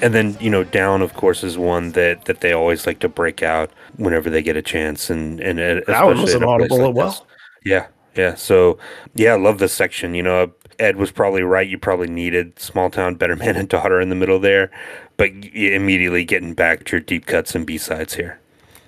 And 0.00 0.14
then 0.14 0.36
you 0.40 0.48
know, 0.48 0.62
down 0.64 1.02
of 1.02 1.14
course 1.14 1.42
is 1.42 1.58
one 1.58 1.92
that 1.92 2.24
that 2.26 2.40
they 2.40 2.52
always 2.52 2.86
like 2.86 3.00
to 3.00 3.08
break 3.08 3.42
out 3.42 3.70
whenever 3.96 4.30
they 4.30 4.42
get 4.42 4.56
a 4.56 4.62
chance, 4.62 5.10
and 5.10 5.40
and 5.40 5.58
uh, 5.58 5.80
That 5.86 6.06
was 6.06 6.34
an 6.34 6.44
audible 6.44 6.78
like 6.78 6.90
as 6.90 6.94
well. 6.94 7.26
Yeah, 7.64 7.88
yeah. 8.14 8.36
So 8.36 8.78
yeah, 9.16 9.32
I 9.32 9.36
love 9.36 9.58
this 9.58 9.72
section. 9.72 10.14
You 10.14 10.22
know, 10.22 10.52
Ed 10.78 10.96
was 10.96 11.10
probably 11.10 11.42
right. 11.42 11.68
You 11.68 11.78
probably 11.78 12.08
needed 12.08 12.58
small 12.58 12.90
town, 12.90 13.16
better 13.16 13.36
man 13.36 13.56
and 13.56 13.68
daughter 13.68 14.00
in 14.00 14.08
the 14.08 14.14
middle 14.14 14.38
there, 14.38 14.70
but 15.16 15.30
immediately 15.52 16.24
getting 16.24 16.54
back 16.54 16.84
to 16.84 16.96
your 16.96 17.00
deep 17.00 17.26
cuts 17.26 17.54
and 17.54 17.66
B 17.66 17.78
sides 17.78 18.14
here. 18.14 18.38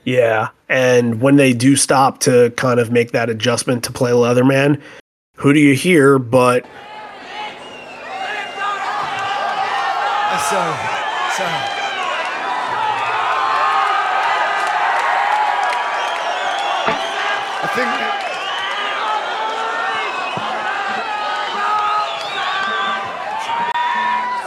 Yeah, 0.05 0.49
and 0.68 1.20
when 1.20 1.36
they 1.36 1.53
do 1.53 1.76
stop 1.76 2.20
to 2.20 2.51
kind 2.57 2.80
of 2.80 2.91
make 2.91 3.12
that 3.12 3.28
adjustment 3.28 3.84
to 3.84 3.93
play 3.93 4.12
Leatherman, 4.12 4.80
who 5.36 5.53
do 5.53 5.61
you 5.61 5.74
hear 5.74 6.18
but 6.18 6.66
Sorry, 10.51 10.89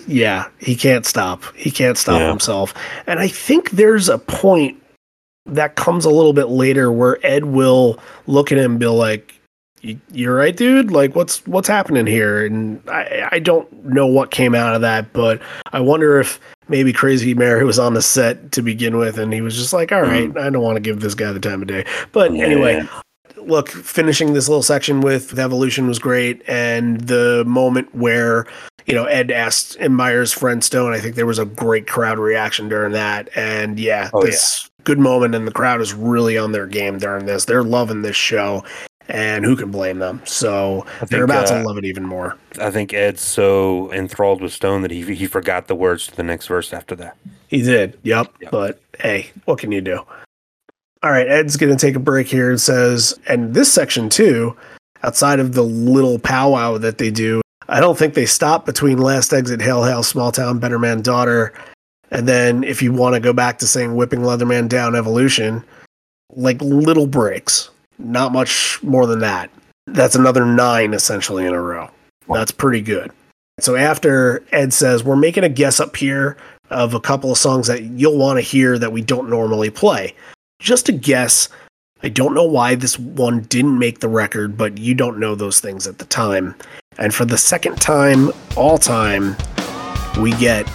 yeah, 0.07 0.47
he 0.59 0.75
can't 0.75 1.05
stop. 1.05 1.43
He 1.55 1.71
can't 1.71 1.97
stop 1.97 2.19
Yeah. 2.19 2.29
himself. 2.29 2.73
And 3.07 3.19
I 3.19 3.27
think 3.27 3.71
there's 3.71 4.09
a 4.09 4.17
point 4.17 4.77
that 5.45 5.75
comes 5.75 6.05
a 6.05 6.09
little 6.09 6.33
bit 6.33 6.47
later 6.49 6.91
where 6.91 7.17
Ed 7.25 7.45
will 7.45 7.99
look 8.27 8.51
at 8.51 8.57
him 8.57 8.71
and 8.71 8.79
be 8.79 8.87
like, 8.87 9.33
"You- 9.81 9.99
"You're 10.11 10.35
right, 10.35 10.55
dude. 10.55 10.91
Like, 10.91 11.15
what's 11.15 11.45
what's 11.47 11.67
happening 11.67 12.05
here?" 12.07 12.45
And 12.45 12.79
I 12.87 13.27
I 13.33 13.39
don't 13.39 13.67
know 13.85 14.07
what 14.07 14.31
came 14.31 14.55
out 14.55 14.75
of 14.75 14.81
that, 14.81 15.11
but 15.13 15.41
I 15.73 15.81
wonder 15.81 16.19
if 16.19 16.39
maybe 16.69 16.93
Crazy 16.93 17.33
Mary 17.33 17.65
was 17.65 17.77
on 17.77 17.93
the 17.93 18.01
set 18.01 18.53
to 18.53 18.61
begin 18.61 18.97
with, 18.97 19.17
and 19.17 19.33
he 19.33 19.41
was 19.41 19.57
just 19.57 19.73
like, 19.73 19.91
"All 19.91 20.05
hmm. 20.05 20.09
right, 20.11 20.37
I 20.37 20.49
don't 20.49 20.63
want 20.63 20.77
to 20.77 20.81
give 20.81 21.01
this 21.01 21.13
guy 21.15 21.31
the 21.33 21.39
time 21.41 21.61
of 21.61 21.67
day." 21.67 21.83
But 22.13 22.31
anyway, 22.31 22.75
Yeah. 22.77 23.01
Look, 23.47 23.69
finishing 23.69 24.33
this 24.33 24.47
little 24.47 24.63
section 24.63 25.01
with 25.01 25.37
Evolution 25.37 25.87
was 25.87 25.99
great, 25.99 26.41
and 26.47 27.01
the 27.01 27.43
moment 27.45 27.93
where 27.95 28.45
you 28.85 28.93
know 28.93 29.05
Ed 29.05 29.31
asked 29.31 29.77
and 29.79 29.95
Myers 29.95 30.31
friend 30.31 30.63
Stone, 30.63 30.93
I 30.93 30.99
think 30.99 31.15
there 31.15 31.25
was 31.25 31.39
a 31.39 31.45
great 31.45 31.87
crowd 31.87 32.19
reaction 32.19 32.69
during 32.69 32.93
that, 32.93 33.29
and 33.35 33.79
yeah, 33.79 34.09
Oh, 34.13 34.23
this 34.23 34.69
good 34.83 34.99
moment, 34.99 35.35
and 35.35 35.47
the 35.47 35.51
crowd 35.51 35.81
is 35.81 35.93
really 35.93 36.37
on 36.37 36.51
their 36.51 36.67
game 36.67 36.97
during 36.97 37.25
this. 37.25 37.45
They're 37.45 37.63
loving 37.63 38.01
this 38.01 38.15
show, 38.15 38.63
and 39.07 39.45
who 39.45 39.55
can 39.55 39.71
blame 39.71 39.99
them? 39.99 40.21
So 40.25 40.85
I 41.01 41.05
they're 41.05 41.23
about 41.23 41.51
uh, 41.51 41.59
to 41.59 41.67
love 41.67 41.77
it 41.77 41.85
even 41.85 42.03
more. 42.03 42.37
I 42.59 42.71
think 42.71 42.93
Ed's 42.93 43.21
so 43.21 43.91
enthralled 43.93 44.41
with 44.41 44.53
Stone 44.53 44.81
that 44.81 44.91
he 44.91 45.15
he 45.15 45.27
forgot 45.27 45.67
the 45.67 45.75
words 45.75 46.07
to 46.07 46.15
the 46.15 46.23
next 46.23 46.47
verse 46.47 46.73
after 46.73 46.95
that. 46.97 47.17
He 47.47 47.61
did, 47.61 47.99
yep. 48.03 48.33
Yep. 48.41 48.51
But 48.51 48.81
hey, 48.99 49.31
what 49.45 49.59
can 49.59 49.71
you 49.71 49.81
do? 49.81 50.01
All 51.03 51.11
right, 51.11 51.27
Ed's 51.27 51.57
going 51.57 51.75
to 51.75 51.85
take 51.85 51.97
a 51.97 51.99
break 51.99 52.27
here 52.27 52.49
and 52.49 52.61
says, 52.61 53.19
and 53.27 53.53
this 53.53 53.69
section 53.69 54.07
too, 54.07 54.55
outside 55.03 55.41
of 55.41 55.53
the 55.53 55.61
little 55.61 56.17
powwow 56.17 56.77
that 56.77 56.97
they 56.97 57.11
do, 57.11 57.41
I 57.67 57.81
don't 57.81 57.97
think 57.97 58.13
they 58.13 58.25
stop 58.25 58.65
between 58.65 58.99
Last 58.99 59.33
Exit, 59.33 59.61
Hail 59.61 59.83
Hail, 59.83 60.03
Small 60.03 60.31
Town, 60.31 60.59
Better 60.59 60.79
Man, 60.79 61.01
Daughter. 61.01 61.53
And 62.09 62.25
then 62.25 62.63
if 62.63 62.81
you 62.81 62.93
want 62.93 63.15
to 63.15 63.19
go 63.19 63.33
back 63.33 63.59
to 63.59 63.67
saying 63.67 63.95
Whipping 63.95 64.21
Leatherman 64.21 64.69
Down 64.69 64.95
Evolution, 64.95 65.65
like 66.29 66.61
little 66.61 67.07
breaks, 67.07 67.69
not 67.99 68.31
much 68.31 68.81
more 68.81 69.05
than 69.05 69.19
that. 69.19 69.49
That's 69.87 70.15
another 70.15 70.45
nine 70.45 70.93
essentially 70.93 71.45
in 71.45 71.53
a 71.53 71.61
row. 71.61 71.89
That's 72.29 72.51
pretty 72.51 72.81
good. 72.81 73.11
So 73.59 73.75
after 73.75 74.41
Ed 74.53 74.71
says, 74.71 75.03
We're 75.03 75.17
making 75.17 75.43
a 75.43 75.49
guess 75.49 75.81
up 75.81 75.97
here 75.97 76.37
of 76.69 76.93
a 76.93 77.01
couple 77.01 77.29
of 77.29 77.37
songs 77.37 77.67
that 77.67 77.83
you'll 77.83 78.17
want 78.17 78.37
to 78.37 78.41
hear 78.41 78.79
that 78.79 78.93
we 78.93 79.01
don't 79.01 79.29
normally 79.29 79.69
play. 79.69 80.15
Just 80.59 80.89
a 80.89 80.93
guess. 80.93 81.49
I 82.01 82.09
don't 82.09 82.33
know 82.33 82.45
why 82.45 82.75
this 82.75 82.99
one 82.99 83.41
didn't 83.43 83.79
make 83.79 83.99
the 83.99 84.09
record, 84.09 84.57
but 84.57 84.77
you 84.77 84.93
don't 84.93 85.19
know 85.19 85.35
those 85.35 85.59
things 85.59 85.87
at 85.87 85.99
the 85.99 86.05
time. 86.05 86.55
And 86.97 87.13
for 87.13 87.25
the 87.25 87.37
second 87.37 87.81
time, 87.81 88.31
all 88.55 88.77
time, 88.77 89.35
we 90.19 90.31
get 90.33 90.67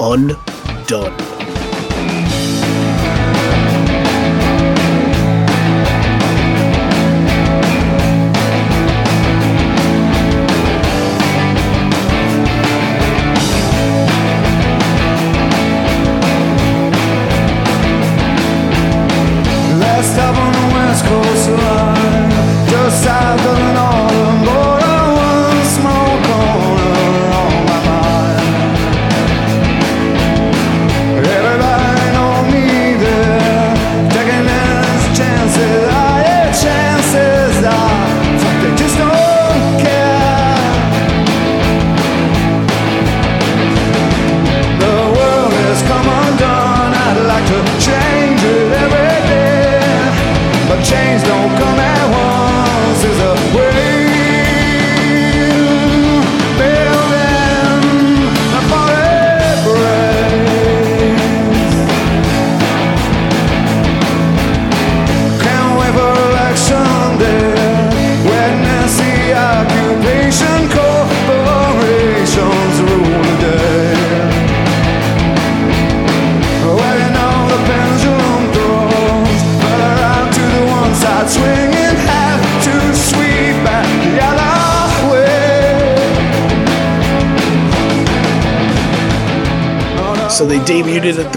Undone. 0.00 1.33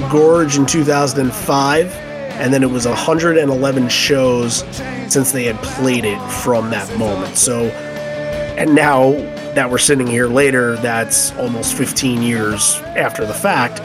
Gorge 0.09 0.57
in 0.57 0.65
2005, 0.65 1.93
and 1.93 2.53
then 2.53 2.63
it 2.63 2.69
was 2.69 2.85
111 2.85 3.89
shows 3.89 4.63
since 5.07 5.31
they 5.31 5.45
had 5.45 5.57
played 5.63 6.05
it 6.05 6.19
from 6.29 6.69
that 6.69 6.97
moment. 6.97 7.35
So, 7.35 7.65
and 8.57 8.75
now 8.75 9.11
that 9.55 9.69
we're 9.69 9.77
sitting 9.77 10.07
here 10.07 10.27
later, 10.27 10.75
that's 10.77 11.31
almost 11.33 11.75
15 11.75 12.21
years 12.21 12.75
after 12.95 13.25
the 13.25 13.33
fact. 13.33 13.81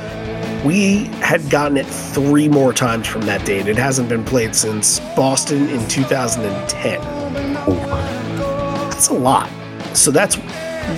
We 0.64 1.04
had 1.20 1.48
gotten 1.50 1.76
it 1.76 1.86
three 1.86 2.48
more 2.48 2.72
times 2.72 3.06
from 3.06 3.22
that 3.22 3.44
date. 3.44 3.66
It 3.66 3.76
hasn't 3.76 4.08
been 4.08 4.24
played 4.24 4.54
since 4.54 5.00
Boston 5.16 5.68
in 5.68 5.86
2010. 5.88 7.00
That's 8.90 9.08
a 9.08 9.14
lot. 9.14 9.50
So 9.96 10.10
that's 10.10 10.36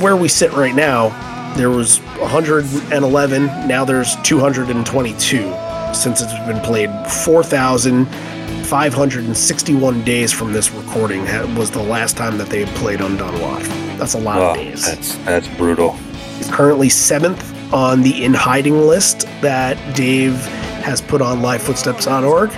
where 0.01 0.17
we 0.17 0.29
sit 0.29 0.53
right 0.53 0.75
now 0.75 1.34
there 1.57 1.71
was 1.71 1.99
111 2.19 3.47
now 3.69 3.85
there's 3.85 4.17
222 4.23 5.53
since 5.95 6.21
it's 6.21 6.35
been 6.47 6.61
played. 6.61 6.91
4561 7.25 10.05
days 10.05 10.33
from 10.33 10.53
this 10.53 10.71
recording 10.73 11.23
was 11.55 11.71
the 11.71 11.83
last 11.83 12.17
time 12.17 12.37
that 12.39 12.49
they 12.49 12.65
played 12.67 13.01
undone 13.01 13.41
live. 13.41 13.69
That's 13.99 14.15
a 14.15 14.19
lot 14.19 14.39
oh, 14.39 14.51
of 14.51 14.57
days. 14.57 14.85
that's 14.85 15.15
that's 15.19 15.47
brutal. 15.57 15.97
It's 16.39 16.51
currently 16.51 16.89
seventh 16.89 17.53
on 17.73 18.03
the 18.03 18.25
in 18.25 18.35
hiding 18.35 18.79
list 18.79 19.29
that 19.41 19.79
dave 19.97 20.35
has 20.83 21.01
put 21.01 21.23
on 21.23 21.39
livefootsteps.org 21.39 22.51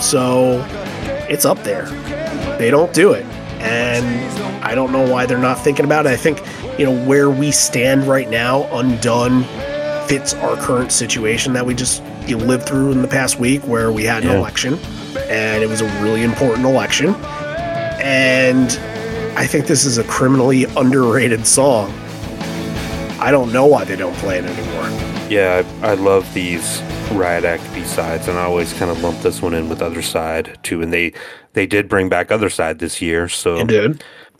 so 0.00 0.64
it's 1.28 1.44
up 1.44 1.58
there. 1.64 1.86
They 2.58 2.70
don't 2.70 2.92
do 2.92 3.12
it. 3.12 3.24
And 3.60 4.06
i 4.62 4.74
don't 4.74 4.92
know 4.92 5.10
why 5.10 5.26
they're 5.26 5.38
not 5.38 5.58
thinking 5.58 5.84
about 5.84 6.06
it. 6.06 6.10
I 6.10 6.16
think 6.16 6.38
you 6.78 6.84
know, 6.84 7.04
where 7.06 7.28
we 7.28 7.50
stand 7.50 8.04
right 8.04 8.30
now, 8.30 8.62
undone, 8.76 9.42
fits 10.08 10.32
our 10.34 10.56
current 10.56 10.92
situation 10.92 11.52
that 11.52 11.66
we 11.66 11.74
just 11.74 12.02
you 12.26 12.38
know, 12.38 12.44
lived 12.44 12.66
through 12.66 12.92
in 12.92 13.02
the 13.02 13.08
past 13.08 13.38
week 13.38 13.60
where 13.62 13.90
we 13.90 14.04
had 14.04 14.22
an 14.22 14.30
yeah. 14.30 14.38
election 14.38 14.78
and 15.28 15.62
it 15.62 15.68
was 15.68 15.80
a 15.80 16.02
really 16.02 16.22
important 16.22 16.66
election. 16.66 17.14
And 18.00 18.70
I 19.36 19.46
think 19.46 19.66
this 19.66 19.84
is 19.84 19.98
a 19.98 20.04
criminally 20.04 20.64
underrated 20.76 21.46
song. 21.46 21.92
I 23.20 23.30
don't 23.30 23.52
know 23.52 23.66
why 23.66 23.84
they 23.84 23.96
don't 23.96 24.14
play 24.16 24.38
it 24.38 24.44
anymore. 24.44 24.88
Yeah, 25.28 25.62
I, 25.82 25.90
I 25.90 25.94
love 25.94 26.32
these 26.32 26.80
Riot 27.12 27.44
Act 27.44 27.62
B 27.74 27.82
sides, 27.82 28.28
and 28.28 28.38
I 28.38 28.44
always 28.44 28.72
kind 28.74 28.90
of 28.90 29.02
lump 29.02 29.20
this 29.20 29.42
one 29.42 29.54
in 29.54 29.68
with 29.68 29.82
Other 29.82 30.02
Side 30.02 30.58
too. 30.62 30.80
And 30.80 30.92
they 30.92 31.12
they 31.52 31.66
did 31.66 31.88
bring 31.88 32.08
back 32.08 32.30
Other 32.30 32.48
Side 32.48 32.78
this 32.78 33.02
year, 33.02 33.28
so 33.28 33.66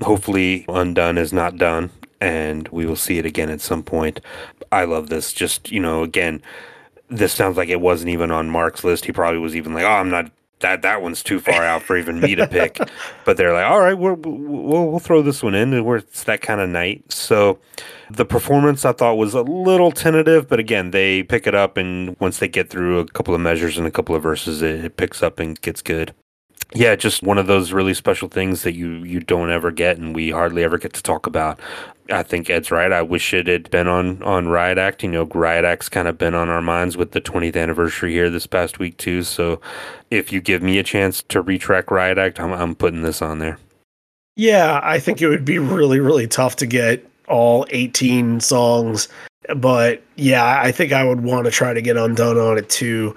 hopefully 0.01 0.65
Undone 0.69 1.19
is 1.19 1.33
not 1.33 1.57
done 1.57 1.91
and 2.21 2.69
we 2.69 2.87
will 2.87 2.97
see 2.97 3.19
it 3.19 3.27
again 3.27 3.51
at 3.51 3.61
some 3.61 3.83
point. 3.83 4.21
I 4.73 4.85
love 4.85 5.09
this. 5.09 5.33
Just, 5.33 5.71
you 5.71 5.81
know, 5.81 6.03
again, 6.03 6.43
this 7.09 7.33
sounds 7.33 7.57
like 7.57 7.69
it 7.69 7.81
wasn't 7.81 8.11
even 8.11 8.31
on 8.31 8.51
Mark's 8.51 8.85
list. 8.85 9.05
He 9.05 9.13
probably 9.13 9.39
was 9.41 9.57
even 9.57 9.75
like, 9.75 9.85
oh, 9.85 9.89
I'm 9.89 10.11
not. 10.11 10.31
That 10.61 10.83
that 10.83 11.03
one's 11.03 11.23
too 11.23 11.39
far 11.39 11.63
out 11.63 11.83
for 11.83 11.97
even 11.97 12.19
me 12.19 12.35
to 12.35 12.49
pick, 12.49 12.81
but 13.25 13.37
they're 13.37 13.53
like, 13.53 13.65
all 13.65 13.79
right, 13.79 13.95
we'll 13.95 14.17
we'll, 14.17 14.91
we'll 14.91 14.99
throw 14.99 15.23
this 15.23 15.41
one 15.41 15.55
in. 15.55 15.85
Where 15.85 15.99
it's 15.99 16.25
that 16.25 16.43
kind 16.43 16.61
of 16.61 16.69
night. 16.69 17.13
So, 17.13 17.61
the 18.11 18.25
performance 18.25 18.85
I 18.85 18.91
thought 18.91 19.19
was 19.19 19.35
a 19.35 19.43
little 19.43 19.93
tentative, 19.93 20.49
but 20.49 20.59
again, 20.59 20.91
they 20.91 21.23
pick 21.23 21.47
it 21.47 21.55
up, 21.55 21.77
and 21.77 22.19
once 22.19 22.39
they 22.39 22.49
get 22.49 22.71
through 22.71 22.99
a 22.99 23.07
couple 23.07 23.37
of 23.37 23.41
measures 23.41 23.79
and 23.79 23.87
a 23.87 23.91
couple 23.93 24.17
of 24.17 24.23
verses, 24.25 24.61
it, 24.61 24.85
it 24.85 24.97
picks 24.97 25.23
up 25.23 25.39
and 25.39 25.61
gets 25.61 25.81
good 25.81 26.13
yeah, 26.75 26.97
just 26.97 27.23
one 27.23 27.39
of 27.39 27.47
those 27.47 27.73
really 27.73 27.95
special 27.95 28.29
things 28.29 28.63
that 28.63 28.75
you 28.75 29.03
you 29.05 29.21
don't 29.21 29.51
ever 29.51 29.71
get, 29.71 29.97
and 29.97 30.15
we 30.15 30.31
hardly 30.31 30.63
ever 30.63 30.77
get 30.77 30.93
to 30.95 31.03
talk 31.03 31.27
about. 31.27 31.59
I 32.11 32.23
think 32.23 32.49
Ed's 32.49 32.71
right. 32.71 32.93
I 32.93 33.03
wish 33.03 33.35
it 33.35 33.47
had 33.47 33.71
been 33.71 33.87
on 33.87 34.23
on 34.23 34.49
Riot 34.49 34.79
Act. 34.79 35.03
You 35.03 35.11
know, 35.11 35.25
Riot 35.25 35.65
Act's 35.65 35.89
kind 35.89 36.09
of 36.09 36.17
been 36.17 36.35
on 36.35 36.49
our 36.49 36.63
minds 36.63 36.97
with 36.97 37.13
the 37.13 37.21
20th 37.21 37.57
anniversary 37.57 38.13
here 38.13 38.31
this 38.31 38.47
past 38.47 38.79
week 38.79 38.97
too. 38.97 39.23
So, 39.23 39.61
if 40.11 40.33
you 40.33 40.41
give 40.41 40.63
me 40.63 40.79
a 40.79 40.83
chance 40.83 41.23
to 41.29 41.43
retrack 41.43 41.91
Riot 41.91 42.19
Act, 42.19 42.41
I'm 42.41 42.53
I'm 42.53 42.75
putting 42.75 43.03
this 43.03 43.21
on 43.21 43.39
there. 43.39 43.59
Yeah, 44.37 44.81
I 44.83 44.99
think 44.99 45.21
it 45.21 45.29
would 45.29 45.45
be 45.45 45.59
really 45.59 46.01
really 46.01 46.27
tough 46.27 46.57
to 46.57 46.67
get 46.67 47.05
all 47.29 47.67
18 47.71 48.41
songs, 48.41 49.09
but 49.57 50.03
yeah, 50.17 50.61
I 50.63 50.73
think 50.73 50.93
I 50.93 51.05
would 51.05 51.21
want 51.21 51.45
to 51.45 51.51
try 51.51 51.75
to 51.75 51.83
get 51.83 51.99
undone 51.99 52.39
on 52.39 52.57
it 52.57 52.71
too. 52.71 53.15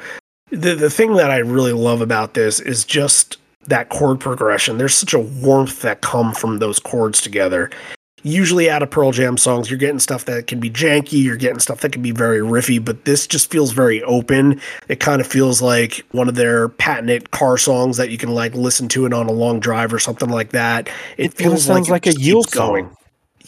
The 0.50 0.76
the 0.76 0.90
thing 0.90 1.16
that 1.16 1.32
I 1.32 1.38
really 1.38 1.74
love 1.74 2.02
about 2.02 2.34
this 2.34 2.60
is 2.60 2.84
just 2.84 3.38
that 3.68 3.90
chord 3.90 4.20
progression. 4.20 4.78
There's 4.78 4.96
such 4.96 5.14
a 5.14 5.20
warmth 5.20 5.82
that 5.82 6.02
come 6.02 6.34
from 6.34 6.60
those 6.60 6.80
chords 6.80 7.22
together. 7.22 7.70
Usually 8.24 8.70
out 8.70 8.84
of 8.84 8.90
Pearl 8.90 9.12
Jam 9.12 9.38
songs, 9.38 9.70
you're 9.70 9.80
getting 9.80 10.00
stuff 10.00 10.26
that 10.26 10.48
can 10.48 10.60
be 10.60 10.70
janky, 10.70 11.24
you're 11.24 11.38
getting 11.38 11.60
stuff 11.60 11.82
that 11.82 11.92
can 11.92 12.02
be 12.02 12.12
very 12.12 12.40
riffy, 12.40 12.84
but 12.84 13.06
this 13.06 13.26
just 13.26 13.50
feels 13.50 13.72
very 13.72 14.04
open. 14.04 14.62
It 14.88 15.00
kind 15.00 15.22
of 15.22 15.28
feels 15.28 15.62
like 15.62 16.06
one 16.12 16.30
of 16.30 16.36
their 16.36 16.70
patented 16.70 17.32
car 17.32 17.58
songs 17.58 17.98
that 17.98 18.10
you 18.12 18.18
can 18.18 18.30
like 18.30 18.54
listen 18.54 18.88
to 18.90 19.06
it 19.06 19.14
on 19.14 19.28
a 19.28 19.32
long 19.32 19.60
drive 19.60 19.94
or 19.94 20.00
something 20.00 20.30
like 20.30 20.52
that. 20.52 20.88
It, 21.18 21.26
it 21.26 21.34
feels 21.34 21.66
sounds 21.66 21.90
like, 21.90 22.06
like 22.06 22.16
a 22.16 22.20
Yule 22.20 22.44
going. 22.44 22.96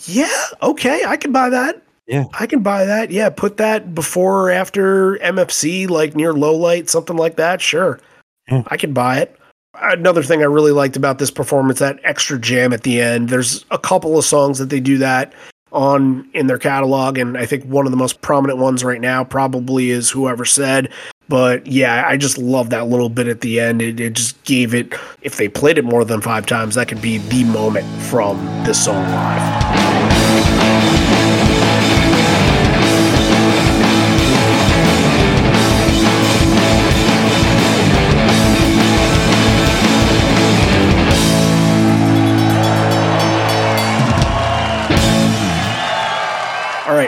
Yeah, 0.06 0.46
okay, 0.62 1.04
I 1.06 1.18
can 1.18 1.32
buy 1.32 1.50
that. 1.50 1.82
Yeah. 2.08 2.26
I 2.34 2.48
can 2.48 2.64
buy 2.64 2.86
that. 2.86 3.12
Yeah, 3.12 3.30
put 3.30 3.58
that 3.58 3.96
before 3.96 4.50
or 4.50 4.52
after 4.52 5.18
MFC, 5.18 5.90
like 5.90 6.16
near 6.16 6.34
low 6.34 6.56
light, 6.56 6.90
something 6.90 7.16
like 7.16 7.38
that. 7.38 7.62
Sure. 7.62 8.00
Yeah. 8.50 8.64
I 8.68 8.78
can 8.78 8.94
buy 8.94 9.20
it 9.20 9.40
another 9.76 10.24
thing 10.24 10.42
I 10.42 10.46
really 10.46 10.72
liked 10.72 10.96
about 10.96 11.20
this 11.20 11.32
performance, 11.32 11.80
that 11.80 12.00
extra 12.04 12.40
jam 12.40 12.74
at 12.74 12.84
the 12.84 13.02
end. 13.02 13.30
There's 13.30 13.66
a 13.72 13.78
couple 13.78 14.18
of 14.18 14.26
songs 14.26 14.60
that 14.60 14.70
they 14.70 14.80
do 14.80 14.98
that 15.00 15.34
on 15.72 16.30
in 16.34 16.48
their 16.48 16.60
catalog, 16.60 17.18
and 17.18 17.38
I 17.38 17.46
think 17.46 17.66
one 17.66 17.86
of 17.86 17.92
the 17.92 17.98
most 17.98 18.22
prominent 18.22 18.60
ones 18.60 18.84
right 18.84 19.02
now 19.02 19.24
probably 19.24 19.90
is 19.90 20.10
Whoever 20.10 20.46
Said. 20.46 20.92
But 21.30 21.66
yeah, 21.66 22.04
I 22.06 22.18
just 22.18 22.38
love 22.38 22.70
that 22.70 22.88
little 22.88 23.10
bit 23.10 23.28
at 23.28 23.42
the 23.42 23.60
end. 23.60 23.82
It, 23.82 24.00
it 24.00 24.14
just 24.14 24.42
gave 24.44 24.74
it, 24.76 24.94
if 25.22 25.38
they 25.38 25.48
played 25.48 25.78
it 25.78 25.86
more 25.86 26.06
than 26.06 26.22
five 26.22 26.46
times, 26.46 26.76
that 26.76 26.90
could 26.90 27.02
be 27.02 27.18
the 27.18 27.44
moment 27.46 27.88
from 28.04 28.38
this 28.66 28.86
song 28.86 29.04
live. 29.04 30.13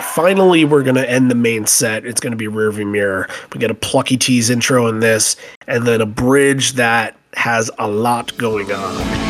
Finally 0.02 0.66
we're 0.66 0.84
going 0.84 0.96
to 0.96 1.10
end 1.10 1.30
the 1.30 1.36
main 1.36 1.66
set. 1.66 2.06
It's 2.06 2.20
going 2.20 2.32
to 2.32 2.38
be 2.38 2.48
Rearview 2.48 2.90
Mirror. 2.90 3.30
We 3.54 3.60
get 3.60 3.72
a 3.72 3.76
Plucky 3.76 4.18
Tease 4.18 4.50
intro 4.50 4.88
in 4.88 5.00
this, 5.00 5.36
and 5.68 5.86
then 5.86 6.02
a 6.02 6.06
bridge 6.06 6.74
that 6.74 7.16
has 7.34 7.70
a 7.78 7.88
lot 7.88 8.36
going 8.38 8.72
on. 8.72 9.26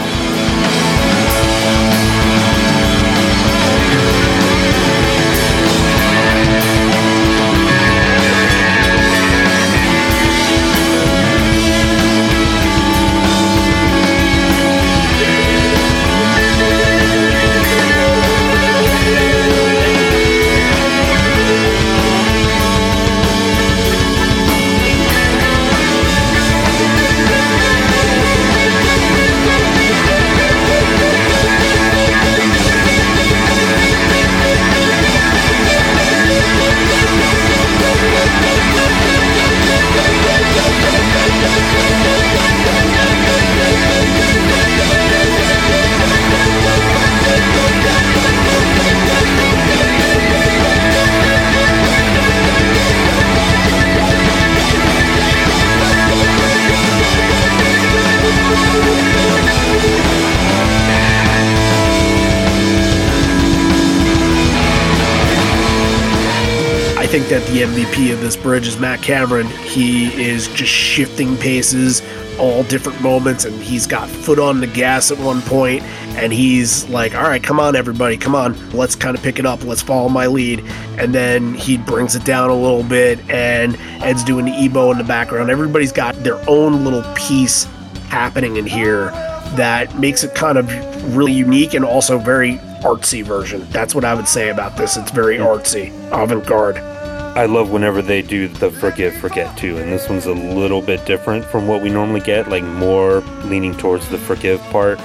Think 67.16 67.30
that 67.30 67.47
the 67.47 67.61
MVP 67.61 68.11
of 68.11 68.20
this 68.20 68.36
bridge 68.36 68.68
is 68.68 68.78
Matt 68.78 69.01
Cameron. 69.01 69.47
He 69.47 70.07
is 70.22 70.49
just 70.49 70.70
shifting 70.70 71.38
paces 71.38 72.01
all 72.38 72.63
different 72.63 73.01
moments 73.01 73.45
and 73.45 73.55
he's 73.63 73.88
got 73.88 74.09
foot 74.09 74.38
on 74.38 74.59
the 74.59 74.68
gas 74.68 75.11
at 75.11 75.18
one 75.20 75.41
point 75.43 75.82
and 76.18 76.34
he's 76.34 76.84
like 76.89 77.16
all 77.16 77.24
right 77.24 77.41
come 77.41 77.57
on 77.57 77.74
everybody 77.74 78.18
come 78.18 78.36
on 78.36 78.53
let's 78.72 78.95
kind 78.97 79.18
of 79.18 79.24
pick 79.24 79.39
it 79.39 79.45
up 79.45 79.63
let's 79.63 79.82
follow 79.82 80.09
my 80.09 80.28
lead. 80.28 80.59
And 80.97 81.16
then 81.16 81.53
he 81.53 81.78
brings 81.78 82.18
it 82.18 82.26
down 82.26 82.49
a 82.49 82.53
little 82.53 82.84
bit 82.84 83.18
and 83.30 83.78
ed's 84.03 84.26
doing 84.26 84.43
the 84.43 84.51
EBow 84.51 84.91
in 84.91 84.97
the 84.97 85.05
background. 85.05 85.49
Everybody's 85.49 85.93
got 85.93 86.16
their 86.16 86.43
own 86.49 86.84
little 86.84 87.03
piece 87.16 87.63
happening 88.09 88.57
in 88.57 88.66
here 88.66 89.11
that 89.55 89.97
makes 89.97 90.26
it 90.26 90.36
kind 90.36 90.57
of 90.57 91.16
really 91.16 91.32
unique 91.32 91.76
and 91.76 91.86
also 91.86 92.20
very 92.20 92.57
artsy 92.84 93.24
version. 93.24 93.66
That's 93.70 93.95
what 93.95 94.03
i 94.03 94.13
would 94.13 94.28
say 94.28 94.49
about 94.49 94.76
this. 94.76 94.97
It's 94.97 95.11
very 95.11 95.38
artsy 95.38 95.93
avant-garde 96.11 96.94
I 97.36 97.47
love 97.47 97.69
whenever 97.69 98.01
they 98.01 98.21
do 98.21 98.47
the 98.47 98.71
forgive, 98.71 99.13
forget 99.17 99.57
too, 99.57 99.77
and 99.77 99.91
this 99.91 100.07
one's 100.07 100.25
a 100.25 100.33
little 100.33 100.81
bit 100.81 101.05
different 101.05 101.43
from 101.43 101.67
what 101.67 101.81
we 101.81 101.89
normally 101.89 102.21
get, 102.21 102.49
like 102.49 102.63
more 102.63 103.19
leaning 103.43 103.75
towards 103.75 104.07
the 104.07 104.17
forgive 104.17 104.61
part. 104.71 104.99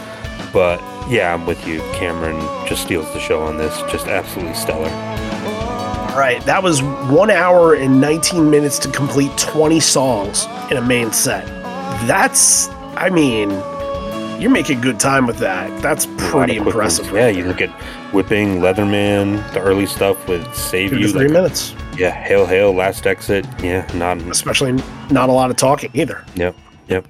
But 0.53 0.81
yeah, 1.11 1.35
I'm 1.35 1.45
with 1.45 1.67
you. 1.67 1.81
Cameron 1.95 2.39
just 2.69 2.83
steals 2.83 3.13
the 3.13 3.19
show 3.19 3.43
on 3.43 3.59
this, 3.59 3.77
just 3.91 4.07
absolutely 4.07 4.55
stellar. 4.55 4.91
All 6.11 6.19
right, 6.19 6.41
that 6.45 6.63
was 6.63 6.83
one 6.83 7.31
hour 7.31 7.75
and 7.75 8.01
19 8.01 8.49
minutes 8.49 8.79
to 8.81 8.91
complete 8.91 9.37
20 9.37 9.81
songs 9.81 10.47
in 10.71 10.77
a 10.77 10.83
main 10.83 11.13
set. 11.13 11.45
That's, 12.07 12.69
I 12.97 13.11
mean, 13.11 13.51
you're 14.41 14.53
making 14.53 14.83
good 14.83 15.01
time 15.01 15.27
with 15.27 15.39
that. 15.39 15.83
That's 15.83 16.07
pretty 16.17 16.57
impressive. 16.57 17.11
Right 17.11 17.21
yeah, 17.21 17.29
you 17.29 17.45
look 17.45 17.61
at 17.61 17.71
Whipping, 18.15 18.61
Leatherman, 18.61 19.53
the 19.53 19.61
early 19.61 19.87
stuff 19.87 20.29
with 20.29 20.55
Save 20.55 20.91
Two 20.91 21.01
You. 21.01 21.09
three 21.09 21.23
like, 21.25 21.33
minutes. 21.33 21.75
Yeah, 22.01 22.13
Hail 22.13 22.47
Hail, 22.47 22.73
Last 22.73 23.07
Exit. 23.07 23.45
Yeah, 23.63 23.87
not 23.93 24.17
especially 24.23 24.73
not 25.11 25.29
a 25.29 25.33
lot 25.33 25.51
of 25.51 25.59
talking 25.59 25.91
either. 25.93 26.25
Yep, 26.35 26.57
yep. 26.89 27.07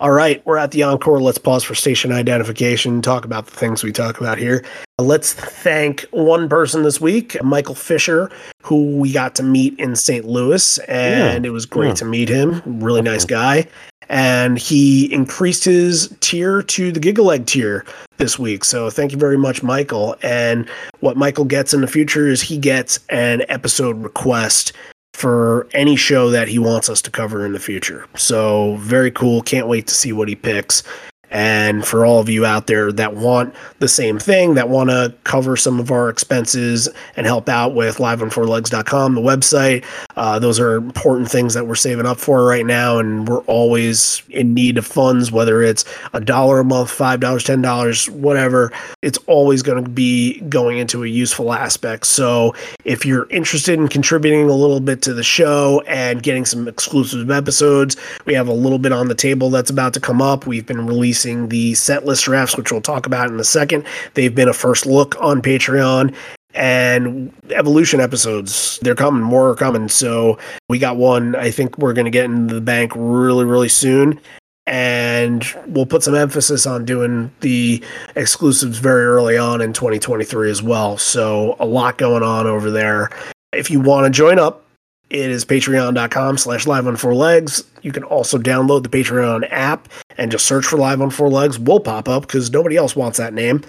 All 0.00 0.12
right, 0.12 0.40
we're 0.46 0.56
at 0.56 0.70
the 0.70 0.82
encore. 0.82 1.20
Let's 1.20 1.36
pause 1.36 1.62
for 1.62 1.74
station 1.74 2.10
identification. 2.10 3.02
Talk 3.02 3.26
about 3.26 3.44
the 3.44 3.50
things 3.50 3.84
we 3.84 3.92
talk 3.92 4.18
about 4.18 4.38
here. 4.38 4.64
Let's 4.98 5.34
thank 5.34 6.06
one 6.10 6.48
person 6.48 6.84
this 6.84 7.02
week, 7.02 7.36
Michael 7.44 7.74
Fisher, 7.74 8.30
who 8.62 8.96
we 8.96 9.12
got 9.12 9.34
to 9.34 9.42
meet 9.42 9.78
in 9.78 9.94
St. 9.94 10.24
Louis, 10.24 10.78
and 10.88 11.44
yeah. 11.44 11.50
it 11.50 11.52
was 11.52 11.66
great 11.66 11.88
yeah. 11.88 11.94
to 11.96 12.04
meet 12.06 12.30
him. 12.30 12.62
Really 12.64 13.02
nice 13.02 13.26
guy 13.26 13.66
and 14.08 14.58
he 14.58 15.12
increased 15.12 15.64
his 15.64 16.14
tier 16.20 16.62
to 16.62 16.92
the 16.92 17.00
Gigaleg 17.00 17.46
tier 17.46 17.84
this 18.18 18.38
week. 18.38 18.64
So 18.64 18.90
thank 18.90 19.12
you 19.12 19.18
very 19.18 19.38
much, 19.38 19.62
Michael. 19.62 20.16
And 20.22 20.68
what 21.00 21.16
Michael 21.16 21.44
gets 21.44 21.74
in 21.74 21.80
the 21.80 21.86
future 21.86 22.28
is 22.28 22.40
he 22.40 22.58
gets 22.58 22.98
an 23.08 23.44
episode 23.48 24.02
request 24.02 24.72
for 25.14 25.66
any 25.72 25.96
show 25.96 26.28
that 26.30 26.46
he 26.46 26.58
wants 26.58 26.90
us 26.90 27.00
to 27.02 27.10
cover 27.10 27.46
in 27.46 27.52
the 27.52 27.58
future. 27.58 28.06
So 28.16 28.76
very 28.76 29.10
cool. 29.10 29.40
Can't 29.42 29.66
wait 29.66 29.86
to 29.86 29.94
see 29.94 30.12
what 30.12 30.28
he 30.28 30.34
picks. 30.34 30.82
And 31.30 31.84
for 31.84 32.06
all 32.06 32.20
of 32.20 32.28
you 32.28 32.46
out 32.46 32.66
there 32.68 32.92
that 32.92 33.14
want 33.14 33.54
the 33.80 33.88
same 33.88 34.18
thing, 34.18 34.54
that 34.54 34.68
want 34.68 34.90
to 34.90 35.12
cover 35.24 35.56
some 35.56 35.80
of 35.80 35.90
our 35.90 36.08
expenses 36.08 36.88
and 37.16 37.26
help 37.26 37.48
out 37.48 37.74
with 37.74 37.96
liveonfourlegs.com, 37.96 39.14
the 39.14 39.20
website, 39.20 39.84
uh, 40.16 40.38
those 40.38 40.60
are 40.60 40.76
important 40.76 41.30
things 41.30 41.54
that 41.54 41.66
we're 41.66 41.74
saving 41.74 42.06
up 42.06 42.18
for 42.18 42.44
right 42.44 42.64
now. 42.64 42.98
And 42.98 43.28
we're 43.28 43.40
always 43.40 44.22
in 44.30 44.54
need 44.54 44.78
of 44.78 44.86
funds, 44.86 45.32
whether 45.32 45.62
it's 45.62 45.84
a 46.12 46.20
dollar 46.20 46.60
a 46.60 46.64
month, 46.64 46.90
$5, 46.90 47.18
$10, 47.18 48.08
whatever. 48.10 48.72
It's 49.02 49.18
always 49.26 49.62
going 49.62 49.82
to 49.82 49.90
be 49.90 50.40
going 50.42 50.78
into 50.78 51.02
a 51.02 51.08
useful 51.08 51.52
aspect. 51.52 52.06
So 52.06 52.54
if 52.84 53.04
you're 53.04 53.28
interested 53.30 53.78
in 53.78 53.88
contributing 53.88 54.48
a 54.48 54.54
little 54.54 54.80
bit 54.80 55.02
to 55.02 55.12
the 55.12 55.24
show 55.24 55.82
and 55.88 56.22
getting 56.22 56.44
some 56.44 56.68
exclusive 56.68 57.30
episodes, 57.30 57.96
we 58.26 58.34
have 58.34 58.46
a 58.46 58.52
little 58.52 58.78
bit 58.78 58.92
on 58.92 59.08
the 59.08 59.14
table 59.14 59.50
that's 59.50 59.70
about 59.70 59.92
to 59.94 60.00
come 60.00 60.22
up. 60.22 60.46
We've 60.46 60.64
been 60.64 60.86
releasing 60.86 61.15
releasing 61.16 61.48
the 61.48 61.74
set 61.74 62.04
list 62.04 62.24
drafts, 62.24 62.56
which 62.56 62.70
we'll 62.70 62.80
talk 62.80 63.06
about 63.06 63.30
in 63.30 63.40
a 63.40 63.44
second. 63.44 63.84
They've 64.14 64.34
been 64.34 64.48
a 64.48 64.54
first 64.54 64.84
look 64.84 65.16
on 65.20 65.40
Patreon 65.40 66.14
and 66.54 67.30
evolution 67.50 68.00
episodes 68.00 68.78
they're 68.80 68.94
coming 68.94 69.22
more 69.22 69.50
are 69.50 69.54
coming 69.54 69.90
so 69.90 70.38
we 70.70 70.78
got 70.78 70.96
one 70.96 71.36
i 71.36 71.50
think 71.50 71.76
we're 71.76 71.92
going 71.92 72.06
to 72.06 72.10
get 72.10 72.24
into 72.24 72.54
the 72.54 72.62
bank 72.62 72.90
really 72.96 73.44
really 73.44 73.68
soon 73.68 74.18
and 74.66 75.54
we'll 75.66 75.84
put 75.84 76.02
some 76.02 76.14
emphasis 76.14 76.64
on 76.64 76.86
doing 76.86 77.30
the 77.40 77.84
exclusives 78.14 78.78
very 78.78 79.04
early 79.04 79.36
on 79.36 79.60
in 79.60 79.74
2023 79.74 80.50
as 80.50 80.62
well 80.62 80.96
so 80.96 81.56
a 81.60 81.66
lot 81.66 81.98
going 81.98 82.22
on 82.22 82.46
over 82.46 82.70
there 82.70 83.10
if 83.52 83.70
you 83.70 83.78
want 83.78 84.06
to 84.06 84.10
join 84.10 84.38
up 84.38 84.66
it 85.10 85.30
is 85.30 85.44
patreon.com 85.44 86.36
slash 86.36 86.66
live 86.66 86.86
on 86.86 86.96
four 86.96 87.14
legs. 87.14 87.62
You 87.82 87.92
can 87.92 88.02
also 88.02 88.38
download 88.38 88.82
the 88.82 88.88
Patreon 88.88 89.46
app 89.50 89.88
and 90.18 90.30
just 90.30 90.46
search 90.46 90.66
for 90.66 90.76
live 90.76 91.00
on 91.00 91.10
four 91.10 91.28
legs. 91.28 91.58
Will 91.58 91.80
pop 91.80 92.08
up 92.08 92.22
because 92.22 92.50
nobody 92.50 92.76
else 92.76 92.96
wants 92.96 93.18
that 93.18 93.34
name. 93.34 93.62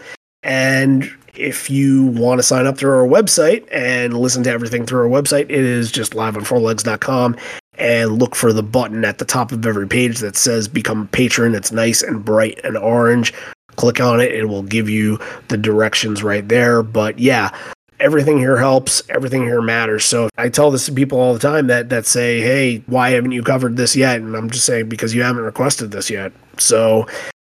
And 0.43 1.09
if 1.35 1.69
you 1.69 2.07
want 2.07 2.39
to 2.39 2.43
sign 2.43 2.65
up 2.65 2.77
through 2.77 2.91
our 2.91 3.07
website 3.07 3.67
and 3.71 4.13
listen 4.13 4.43
to 4.43 4.51
everything 4.51 4.85
through 4.85 5.01
our 5.01 5.21
website, 5.21 5.43
it 5.43 5.51
is 5.51 5.91
just 5.91 6.13
liveonfourlegs.com 6.13 7.35
and 7.77 8.19
look 8.19 8.35
for 8.35 8.51
the 8.51 8.63
button 8.63 9.05
at 9.05 9.19
the 9.19 9.25
top 9.25 9.51
of 9.51 9.65
every 9.65 9.87
page 9.87 10.19
that 10.19 10.35
says 10.35 10.67
become 10.67 11.03
a 11.03 11.07
patron. 11.07 11.53
It's 11.53 11.71
nice 11.71 12.01
and 12.01 12.23
bright 12.23 12.59
and 12.63 12.77
orange. 12.77 13.33
Click 13.75 13.99
on 13.99 14.19
it, 14.19 14.33
it 14.33 14.45
will 14.45 14.63
give 14.63 14.89
you 14.89 15.19
the 15.49 15.57
directions 15.57 16.23
right 16.23 16.47
there. 16.47 16.81
But 16.81 17.19
yeah, 17.19 17.55
everything 17.99 18.37
here 18.37 18.57
helps 18.57 19.01
everything 19.09 19.43
here 19.43 19.61
matters 19.61 20.05
so 20.05 20.29
i 20.37 20.49
tell 20.49 20.71
this 20.71 20.85
to 20.85 20.91
people 20.91 21.19
all 21.19 21.33
the 21.33 21.39
time 21.39 21.67
that 21.67 21.89
that 21.89 22.05
say 22.05 22.39
hey 22.41 22.77
why 22.87 23.09
haven't 23.09 23.31
you 23.31 23.43
covered 23.43 23.75
this 23.77 23.95
yet 23.95 24.19
and 24.19 24.35
i'm 24.35 24.49
just 24.49 24.65
saying 24.65 24.87
because 24.87 25.13
you 25.13 25.23
haven't 25.23 25.43
requested 25.43 25.91
this 25.91 26.09
yet 26.09 26.31
so 26.57 27.07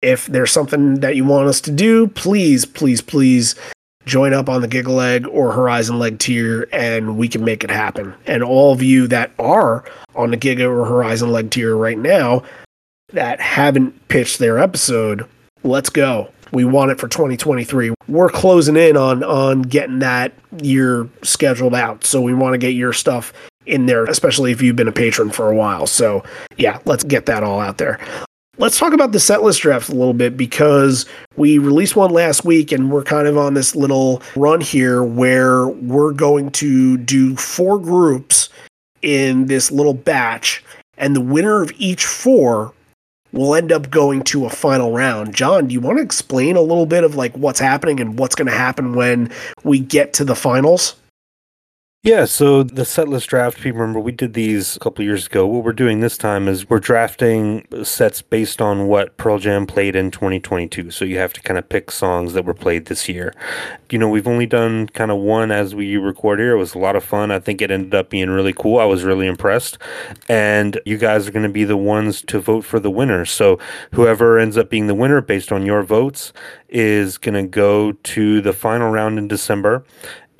if 0.01 0.25
there's 0.27 0.51
something 0.51 0.95
that 1.01 1.15
you 1.15 1.23
want 1.23 1.47
us 1.47 1.61
to 1.61 1.71
do 1.71 2.07
please 2.07 2.65
please 2.65 3.01
please 3.01 3.55
join 4.05 4.33
up 4.33 4.49
on 4.49 4.61
the 4.61 4.67
giggle 4.67 4.95
Gigaleg 4.95 5.27
or 5.31 5.51
Horizon 5.51 5.99
Leg 5.99 6.19
tier 6.19 6.67
and 6.71 7.17
we 7.17 7.27
can 7.27 7.43
make 7.43 7.63
it 7.63 7.69
happen. 7.69 8.13
And 8.25 8.43
all 8.43 8.73
of 8.73 8.81
you 8.81 9.07
that 9.07 9.31
are 9.39 9.83
on 10.15 10.31
the 10.31 10.37
Giga 10.37 10.69
or 10.69 10.85
Horizon 10.85 11.31
Leg 11.31 11.51
tier 11.51 11.75
right 11.75 11.97
now 11.97 12.43
that 13.09 13.39
haven't 13.39 14.07
pitched 14.07 14.39
their 14.39 14.57
episode, 14.57 15.25
let's 15.63 15.89
go. 15.89 16.29
We 16.51 16.65
want 16.65 16.91
it 16.91 16.99
for 16.99 17.07
2023. 17.07 17.93
We're 18.07 18.29
closing 18.29 18.75
in 18.75 18.97
on 18.97 19.23
on 19.23 19.61
getting 19.63 19.99
that 19.99 20.33
year 20.61 21.07
scheduled 21.23 21.75
out. 21.75 22.03
So 22.05 22.21
we 22.21 22.33
want 22.33 22.53
to 22.53 22.57
get 22.57 22.73
your 22.73 22.93
stuff 22.93 23.33
in 23.65 23.85
there, 23.85 24.05
especially 24.05 24.51
if 24.51 24.61
you've 24.61 24.75
been 24.75 24.87
a 24.87 24.91
patron 24.91 25.29
for 25.29 25.49
a 25.49 25.55
while. 25.55 25.87
So 25.87 26.23
yeah, 26.57 26.79
let's 26.85 27.03
get 27.03 27.25
that 27.27 27.43
all 27.43 27.59
out 27.59 27.77
there. 27.77 27.99
Let's 28.57 28.77
talk 28.77 28.93
about 28.93 29.11
the 29.11 29.19
set 29.19 29.43
list 29.43 29.61
draft 29.61 29.89
a 29.89 29.95
little 29.95 30.13
bit 30.13 30.37
because 30.37 31.05
we 31.35 31.57
released 31.57 31.95
one 31.95 32.11
last 32.11 32.43
week 32.43 32.71
and 32.71 32.91
we're 32.91 33.03
kind 33.03 33.27
of 33.27 33.37
on 33.37 33.53
this 33.53 33.75
little 33.75 34.21
run 34.35 34.61
here 34.61 35.03
where 35.03 35.67
we're 35.67 36.11
going 36.11 36.51
to 36.51 36.97
do 36.97 37.35
four 37.37 37.79
groups 37.79 38.49
in 39.01 39.47
this 39.47 39.71
little 39.71 39.93
batch, 39.93 40.63
and 40.97 41.15
the 41.15 41.21
winner 41.21 41.61
of 41.63 41.71
each 41.77 42.05
four 42.05 42.73
will 43.31 43.55
end 43.55 43.71
up 43.71 43.89
going 43.89 44.23
to 44.23 44.45
a 44.45 44.49
final 44.49 44.91
round. 44.91 45.35
John, 45.35 45.67
do 45.67 45.73
you 45.73 45.79
want 45.79 45.97
to 45.97 46.03
explain 46.03 46.55
a 46.55 46.61
little 46.61 46.85
bit 46.85 47.03
of 47.03 47.15
like 47.15 47.35
what's 47.37 47.59
happening 47.59 47.99
and 47.99 48.19
what's 48.19 48.35
going 48.35 48.47
to 48.47 48.53
happen 48.53 48.93
when 48.93 49.31
we 49.63 49.79
get 49.79 50.13
to 50.13 50.23
the 50.23 50.35
finals? 50.35 50.95
Yeah, 52.03 52.25
so 52.25 52.63
the 52.63 52.81
setlist 52.81 53.27
draft, 53.27 53.59
if 53.59 53.65
you 53.67 53.73
remember, 53.73 53.99
we 53.99 54.11
did 54.11 54.33
these 54.33 54.75
a 54.75 54.79
couple 54.79 55.05
years 55.05 55.27
ago. 55.27 55.45
What 55.45 55.63
we're 55.63 55.71
doing 55.71 55.99
this 55.99 56.17
time 56.17 56.47
is 56.47 56.67
we're 56.67 56.79
drafting 56.79 57.67
sets 57.83 58.23
based 58.23 58.59
on 58.59 58.87
what 58.87 59.15
Pearl 59.17 59.37
Jam 59.37 59.67
played 59.67 59.95
in 59.95 60.09
2022. 60.09 60.89
So 60.89 61.05
you 61.05 61.19
have 61.19 61.31
to 61.33 61.41
kind 61.43 61.59
of 61.59 61.69
pick 61.69 61.91
songs 61.91 62.33
that 62.33 62.43
were 62.43 62.55
played 62.55 62.85
this 62.85 63.07
year. 63.07 63.35
You 63.91 63.99
know, 63.99 64.09
we've 64.09 64.27
only 64.27 64.47
done 64.47 64.87
kind 64.87 65.11
of 65.11 65.19
one 65.19 65.51
as 65.51 65.75
we 65.75 65.95
record 65.95 66.39
here. 66.39 66.53
It 66.53 66.57
was 66.57 66.73
a 66.73 66.79
lot 66.79 66.95
of 66.95 67.03
fun. 67.03 67.29
I 67.29 67.37
think 67.37 67.61
it 67.61 67.69
ended 67.69 67.93
up 67.93 68.09
being 68.09 68.31
really 68.31 68.53
cool. 68.53 68.79
I 68.79 68.85
was 68.85 69.03
really 69.03 69.27
impressed. 69.27 69.77
And 70.27 70.81
you 70.87 70.97
guys 70.97 71.27
are 71.27 71.31
going 71.31 71.45
to 71.45 71.49
be 71.49 71.65
the 71.65 71.77
ones 71.77 72.23
to 72.23 72.39
vote 72.39 72.65
for 72.65 72.79
the 72.79 72.89
winner. 72.89 73.25
So 73.25 73.59
whoever 73.91 74.39
ends 74.39 74.57
up 74.57 74.71
being 74.71 74.87
the 74.87 74.95
winner 74.95 75.21
based 75.21 75.51
on 75.51 75.67
your 75.67 75.83
votes 75.83 76.33
is 76.67 77.19
going 77.19 77.35
to 77.35 77.47
go 77.47 77.91
to 77.91 78.41
the 78.41 78.53
final 78.53 78.89
round 78.89 79.19
in 79.19 79.27
December 79.27 79.85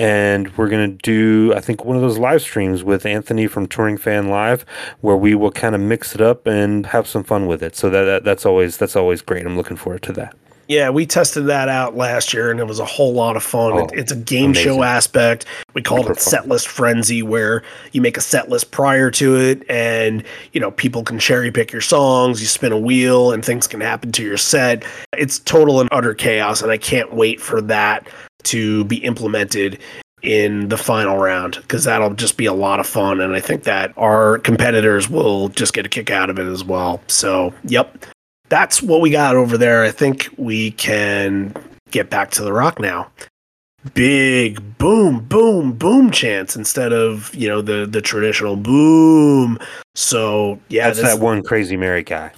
and 0.01 0.57
we're 0.57 0.67
going 0.67 0.97
to 0.97 0.97
do 1.03 1.53
i 1.53 1.59
think 1.59 1.85
one 1.85 1.95
of 1.95 2.01
those 2.01 2.17
live 2.17 2.41
streams 2.41 2.83
with 2.83 3.05
anthony 3.05 3.45
from 3.45 3.67
touring 3.67 3.97
fan 3.97 4.29
live 4.29 4.65
where 5.01 5.15
we 5.15 5.35
will 5.35 5.51
kind 5.51 5.75
of 5.75 5.81
mix 5.81 6.15
it 6.15 6.21
up 6.21 6.47
and 6.47 6.87
have 6.87 7.07
some 7.07 7.23
fun 7.23 7.45
with 7.45 7.61
it 7.61 7.75
so 7.75 7.89
that, 7.89 8.03
that 8.03 8.23
that's 8.23 8.45
always 8.45 8.77
that's 8.77 8.95
always 8.95 9.21
great 9.21 9.45
i'm 9.45 9.55
looking 9.55 9.77
forward 9.77 10.01
to 10.01 10.11
that 10.11 10.35
yeah, 10.71 10.89
we 10.89 11.05
tested 11.05 11.47
that 11.47 11.67
out 11.67 11.97
last 11.97 12.33
year 12.33 12.49
and 12.49 12.57
it 12.57 12.63
was 12.65 12.79
a 12.79 12.85
whole 12.85 13.11
lot 13.11 13.35
of 13.35 13.43
fun. 13.43 13.73
Oh, 13.73 13.87
it's 13.91 14.13
a 14.13 14.15
game 14.15 14.51
amazing. 14.51 14.63
show 14.63 14.83
aspect. 14.83 15.45
We 15.73 15.81
called 15.81 16.03
Super 16.03 16.13
it 16.13 16.21
set 16.21 16.47
list 16.47 16.69
frenzy 16.69 17.21
where 17.21 17.61
you 17.91 17.99
make 17.99 18.15
a 18.15 18.21
set 18.21 18.47
list 18.47 18.71
prior 18.71 19.11
to 19.11 19.35
it 19.35 19.69
and 19.69 20.23
you 20.53 20.61
know 20.61 20.71
people 20.71 21.03
can 21.03 21.19
cherry 21.19 21.51
pick 21.51 21.73
your 21.73 21.81
songs, 21.81 22.39
you 22.39 22.47
spin 22.47 22.71
a 22.71 22.79
wheel 22.79 23.33
and 23.33 23.43
things 23.43 23.67
can 23.67 23.81
happen 23.81 24.13
to 24.13 24.23
your 24.23 24.37
set. 24.37 24.85
It's 25.11 25.39
total 25.39 25.81
and 25.81 25.89
utter 25.91 26.13
chaos 26.13 26.61
and 26.61 26.71
I 26.71 26.77
can't 26.77 27.13
wait 27.13 27.41
for 27.41 27.59
that 27.63 28.07
to 28.43 28.83
be 28.85 28.97
implemented 28.97 29.79
in 30.23 30.69
the 30.69 30.77
final 30.77 31.17
round 31.17 31.55
because 31.55 31.83
that'll 31.83 32.13
just 32.13 32.37
be 32.37 32.45
a 32.45 32.53
lot 32.53 32.79
of 32.79 32.85
fun 32.85 33.19
and 33.19 33.33
i 33.33 33.39
think 33.39 33.63
that 33.63 33.91
our 33.97 34.37
competitors 34.39 35.09
will 35.09 35.49
just 35.49 35.73
get 35.73 35.83
a 35.83 35.89
kick 35.89 36.11
out 36.11 36.29
of 36.29 36.37
it 36.37 36.45
as 36.45 36.63
well. 36.63 37.01
So 37.07 37.53
yep. 37.63 38.05
That's 38.49 38.81
what 38.83 38.99
we 38.99 39.11
got 39.11 39.37
over 39.37 39.57
there. 39.57 39.81
I 39.81 39.91
think 39.91 40.27
we 40.35 40.71
can 40.71 41.53
get 41.89 42.09
back 42.09 42.31
to 42.31 42.43
the 42.43 42.51
rock 42.51 42.81
now. 42.81 43.09
Big 43.93 44.77
boom 44.77 45.21
boom 45.21 45.71
boom 45.71 46.11
chance 46.11 46.57
instead 46.57 46.91
of 46.91 47.33
you 47.33 47.47
know 47.47 47.61
the 47.61 47.85
the 47.85 48.01
traditional 48.01 48.57
boom. 48.57 49.57
So 49.95 50.59
yeah 50.67 50.87
that's 50.87 51.01
that 51.01 51.19
one 51.19 51.43
crazy 51.43 51.77
mary 51.77 52.03
guy 52.03 52.31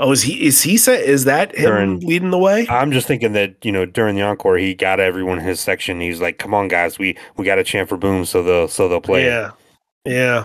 Oh, 0.00 0.12
is 0.12 0.22
he? 0.22 0.46
Is 0.46 0.62
he? 0.62 0.76
Set, 0.76 1.00
is 1.00 1.24
that 1.24 1.54
him 1.54 1.64
during, 1.64 2.00
leading 2.00 2.30
the 2.30 2.38
way? 2.38 2.66
I'm 2.68 2.92
just 2.92 3.06
thinking 3.06 3.32
that 3.32 3.54
you 3.64 3.72
know 3.72 3.84
during 3.86 4.16
the 4.16 4.22
encore 4.22 4.56
he 4.56 4.74
got 4.74 5.00
everyone 5.00 5.38
in 5.38 5.44
his 5.44 5.60
section. 5.60 6.00
He's 6.00 6.20
like, 6.20 6.38
"Come 6.38 6.54
on, 6.54 6.68
guys, 6.68 6.98
we 6.98 7.16
we 7.36 7.44
got 7.44 7.58
a 7.58 7.64
chant 7.64 7.88
for 7.88 7.96
boom, 7.96 8.24
so 8.24 8.42
they'll 8.42 8.68
so 8.68 8.88
they'll 8.88 9.00
play." 9.00 9.24
Yeah, 9.26 9.50
it. 10.04 10.12
yeah. 10.12 10.44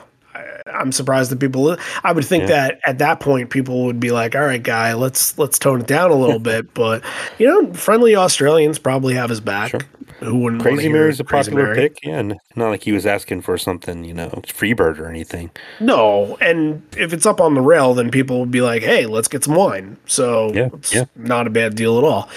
I, 0.74 0.82
am 0.82 0.92
surprised 0.92 1.32
that 1.32 1.40
people. 1.40 1.78
I 2.04 2.12
would 2.12 2.26
think 2.26 2.44
yeah. 2.44 2.48
that 2.48 2.80
at 2.84 2.98
that 3.00 3.20
point 3.20 3.50
people 3.50 3.86
would 3.86 4.00
be 4.00 4.12
like, 4.12 4.36
"All 4.36 4.42
right, 4.42 4.62
guy, 4.62 4.94
let's 4.94 5.38
let's 5.38 5.60
tone 5.60 5.82
it 5.82 5.88
down 5.88 6.12
a 6.12 6.16
little 6.16 6.40
bit." 6.40 6.68
But 6.78 7.04
you 7.40 7.48
know, 7.48 7.74
friendly 7.74 8.16
Australians 8.16 8.78
probably 8.78 9.16
have 9.16 9.30
his 9.30 9.40
back. 9.40 9.72
Sure. 9.72 9.82
Who 10.20 10.40
wouldn't? 10.40 10.62
Crazy 10.62 10.90
Mary's 10.90 11.20
a 11.20 11.24
popular 11.24 11.64
Mary? 11.64 11.76
pick. 11.76 12.00
Yeah, 12.04 12.20
and 12.20 12.36
not 12.56 12.70
like 12.70 12.84
he 12.84 12.92
was 12.92 13.06
asking 13.06 13.42
for 13.42 13.58
something, 13.58 14.04
you 14.04 14.14
know, 14.14 14.30
Freebird 14.48 15.00
or 15.00 15.08
anything. 15.08 15.50
No, 15.80 16.38
and 16.42 16.84
if 16.96 17.14
it's 17.14 17.26
up 17.26 17.42
on 17.42 17.54
the 17.54 17.62
rail, 17.62 17.94
then 17.94 18.12
people 18.12 18.40
would 18.40 18.52
be 18.52 18.62
like, 18.62 18.84
"Hey, 18.84 19.06
let's 19.06 19.28
get 19.28 19.44
some 19.44 19.56
wine." 19.56 19.98
So 20.06 20.52
yeah, 20.54 20.70
it's 20.74 20.94
yeah. 20.94 21.06
not 21.16 21.48
a 21.48 21.50
bad 21.50 21.76
deal 21.76 21.98
at 21.98 22.04
all. 22.04 22.30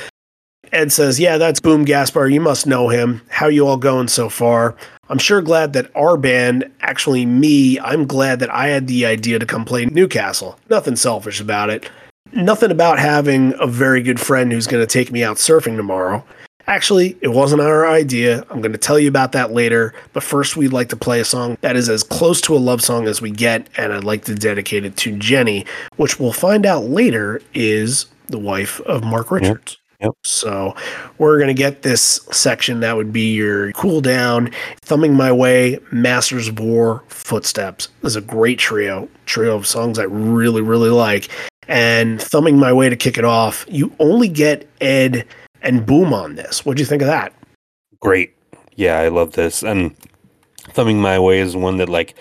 Ed 0.72 0.92
says, 0.92 1.18
"Yeah, 1.18 1.38
that's 1.38 1.60
Boom 1.60 1.84
Gaspar. 1.84 2.28
You 2.28 2.40
must 2.40 2.66
know 2.66 2.88
him. 2.88 3.22
How 3.28 3.48
you 3.48 3.66
all 3.66 3.76
going 3.76 4.08
so 4.08 4.28
far? 4.28 4.76
I'm 5.08 5.18
sure 5.18 5.42
glad 5.42 5.72
that 5.72 5.90
our 5.96 6.16
band, 6.16 6.70
actually 6.80 7.26
me, 7.26 7.80
I'm 7.80 8.06
glad 8.06 8.38
that 8.40 8.54
I 8.54 8.68
had 8.68 8.86
the 8.86 9.06
idea 9.06 9.40
to 9.40 9.46
come 9.46 9.64
play 9.64 9.86
Newcastle. 9.86 10.58
Nothing 10.68 10.94
selfish 10.94 11.40
about 11.40 11.70
it. 11.70 11.90
Nothing 12.32 12.70
about 12.70 13.00
having 13.00 13.54
a 13.58 13.66
very 13.66 14.02
good 14.02 14.20
friend 14.20 14.52
who's 14.52 14.68
going 14.68 14.82
to 14.82 14.86
take 14.86 15.10
me 15.10 15.24
out 15.24 15.36
surfing 15.36 15.76
tomorrow." 15.76 16.24
Actually, 16.66 17.16
it 17.20 17.28
wasn't 17.28 17.60
our 17.60 17.88
idea. 17.88 18.44
I'm 18.48 18.60
going 18.60 18.70
to 18.70 18.78
tell 18.78 18.98
you 18.98 19.08
about 19.08 19.32
that 19.32 19.50
later. 19.52 19.92
But 20.12 20.22
first, 20.22 20.56
we'd 20.56 20.72
like 20.72 20.90
to 20.90 20.96
play 20.96 21.18
a 21.18 21.24
song 21.24 21.58
that 21.62 21.74
is 21.74 21.88
as 21.88 22.04
close 22.04 22.40
to 22.42 22.54
a 22.54 22.58
love 22.58 22.80
song 22.80 23.08
as 23.08 23.20
we 23.20 23.32
get, 23.32 23.66
and 23.76 23.92
I'd 23.92 24.04
like 24.04 24.24
to 24.26 24.36
dedicate 24.36 24.84
it 24.84 24.96
to 24.98 25.18
Jenny, 25.18 25.66
which 25.96 26.20
we'll 26.20 26.32
find 26.32 26.64
out 26.64 26.84
later 26.84 27.42
is 27.54 28.06
the 28.28 28.38
wife 28.38 28.80
of 28.82 29.02
Mark 29.02 29.32
Richards. 29.32 29.78
Yep. 30.00 30.12
So 30.24 30.74
we're 31.18 31.36
going 31.36 31.48
to 31.48 31.54
get 31.54 31.82
this 31.82 32.20
section 32.32 32.80
that 32.80 32.96
would 32.96 33.12
be 33.12 33.34
your 33.34 33.72
cool 33.72 34.00
down, 34.00 34.50
thumbing 34.80 35.14
my 35.14 35.30
way, 35.30 35.78
Masters 35.92 36.48
of 36.48 36.58
War, 36.58 37.04
Footsteps. 37.08 37.88
This 38.00 38.12
is 38.12 38.16
a 38.16 38.22
great 38.22 38.58
trio, 38.58 39.08
trio 39.26 39.56
of 39.56 39.66
songs 39.66 39.98
I 39.98 40.04
really, 40.04 40.62
really 40.62 40.90
like. 40.90 41.28
And 41.68 42.20
thumbing 42.20 42.58
my 42.58 42.72
way 42.72 42.88
to 42.88 42.96
kick 42.96 43.18
it 43.18 43.24
off, 43.24 43.66
you 43.68 43.92
only 44.00 44.28
get 44.28 44.68
Ed 44.80 45.26
and 45.62 45.84
Boom 45.84 46.14
on 46.14 46.34
this. 46.34 46.64
What 46.64 46.76
do 46.76 46.82
you 46.82 46.86
think 46.86 47.02
of 47.02 47.08
that? 47.08 47.34
Great. 48.00 48.34
Yeah, 48.76 48.98
I 48.98 49.08
love 49.08 49.32
this. 49.32 49.62
And 49.62 49.94
Thumbing 50.70 51.00
My 51.00 51.18
Way 51.18 51.40
is 51.40 51.54
one 51.54 51.76
that, 51.76 51.90
like, 51.90 52.14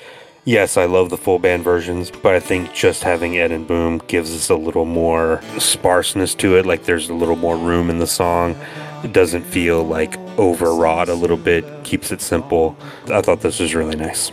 yes, 0.49 0.77
I 0.77 0.85
love 0.85 1.11
the 1.11 1.17
full 1.17 1.37
band 1.37 1.63
versions, 1.63 2.09
but 2.09 2.33
I 2.33 2.39
think 2.39 2.73
just 2.73 3.03
having 3.03 3.37
Ed 3.37 3.51
and 3.51 3.67
Boom 3.67 4.01
gives 4.07 4.33
us 4.35 4.49
a 4.49 4.55
little 4.55 4.85
more 4.85 5.41
sparseness 5.59 6.33
to 6.35 6.57
it. 6.57 6.65
Like, 6.65 6.85
there's 6.85 7.07
a 7.07 7.13
little 7.13 7.35
more 7.35 7.55
room 7.55 7.89
in 7.89 7.99
the 7.99 8.07
song. 8.07 8.55
It 9.03 9.13
doesn't 9.13 9.43
feel 9.43 9.83
like 9.83 10.17
overwrought 10.39 11.07
a 11.07 11.13
little 11.13 11.37
bit, 11.37 11.65
keeps 11.83 12.11
it 12.11 12.19
simple. 12.19 12.75
I 13.07 13.21
thought 13.21 13.41
this 13.41 13.59
was 13.59 13.75
really 13.75 13.95
nice. 13.95 14.31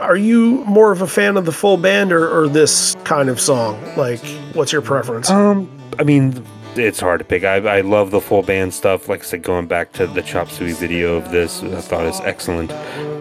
Are 0.00 0.16
you 0.16 0.64
more 0.64 0.92
of 0.92 1.02
a 1.02 1.06
fan 1.06 1.36
of 1.36 1.44
the 1.44 1.52
full 1.52 1.76
band 1.76 2.10
or, 2.10 2.26
or 2.28 2.48
this 2.48 2.96
kind 3.04 3.28
of 3.28 3.38
song? 3.38 3.78
Like, 3.96 4.24
what's 4.54 4.72
your 4.72 4.82
preference? 4.82 5.28
Um, 5.28 5.68
I 5.98 6.04
mean, 6.04 6.42
it's 6.78 7.00
hard 7.00 7.18
to 7.18 7.24
pick. 7.24 7.44
I, 7.44 7.56
I 7.56 7.80
love 7.82 8.10
the 8.10 8.20
full 8.20 8.42
band 8.42 8.72
stuff. 8.72 9.08
Like 9.08 9.20
I 9.20 9.24
said, 9.24 9.42
going 9.42 9.66
back 9.66 9.92
to 9.94 10.06
the 10.06 10.22
Chop 10.22 10.50
Suey 10.50 10.72
video 10.72 11.16
of 11.16 11.30
this, 11.30 11.62
I 11.62 11.80
thought 11.80 12.06
is 12.06 12.20
excellent. 12.20 12.72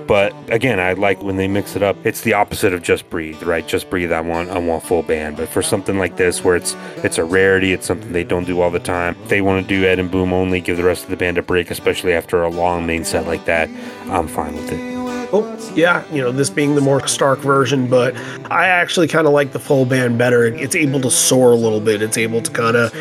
But 0.07 0.33
again, 0.49 0.79
I 0.79 0.93
like 0.93 1.21
when 1.21 1.35
they 1.35 1.47
mix 1.47 1.75
it 1.75 1.83
up. 1.83 1.97
It's 2.05 2.21
the 2.21 2.33
opposite 2.33 2.73
of 2.73 2.81
Just 2.81 3.09
Breathe, 3.09 3.43
right? 3.43 3.67
Just 3.67 3.89
Breathe, 3.89 4.11
I 4.11 4.21
want 4.21 4.49
I 4.49 4.57
want 4.57 4.83
full 4.83 5.03
band. 5.03 5.37
But 5.37 5.49
for 5.49 5.61
something 5.61 5.97
like 5.97 6.15
this, 6.15 6.43
where 6.43 6.55
it's 6.55 6.75
it's 6.97 7.17
a 7.17 7.25
rarity, 7.25 7.73
it's 7.73 7.85
something 7.85 8.13
they 8.13 8.23
don't 8.23 8.45
do 8.45 8.61
all 8.61 8.71
the 8.71 8.79
time. 8.79 9.17
If 9.23 9.29
they 9.29 9.41
want 9.41 9.61
to 9.61 9.67
do 9.67 9.85
Ed 9.85 9.99
and 9.99 10.09
Boom 10.09 10.31
only, 10.31 10.61
give 10.61 10.77
the 10.77 10.83
rest 10.83 11.03
of 11.03 11.09
the 11.09 11.17
band 11.17 11.37
a 11.37 11.41
break, 11.41 11.71
especially 11.71 12.13
after 12.13 12.43
a 12.43 12.49
long 12.49 12.85
main 12.85 13.03
set 13.03 13.27
like 13.27 13.45
that. 13.45 13.69
I'm 14.09 14.27
fine 14.27 14.55
with 14.55 14.71
it. 14.71 14.96
Oh, 15.34 15.73
yeah, 15.75 16.09
you 16.09 16.21
know, 16.21 16.32
this 16.32 16.49
being 16.49 16.75
the 16.75 16.82
more 16.82 17.05
stark 17.05 17.39
version, 17.39 17.88
but 17.89 18.15
I 18.49 18.67
actually 18.67 19.09
kind 19.09 19.28
of 19.28 19.34
like 19.34 19.51
the 19.51 19.59
full 19.59 19.86
band 19.86 20.17
better. 20.17 20.45
It's 20.45 20.73
able 20.73 21.01
to 21.01 21.11
soar 21.11 21.51
a 21.51 21.55
little 21.55 21.82
bit. 21.82 22.01
It's 22.01 22.17
able 22.17 22.41
to 22.41 22.49
kind 22.51 22.78
of 22.78 22.93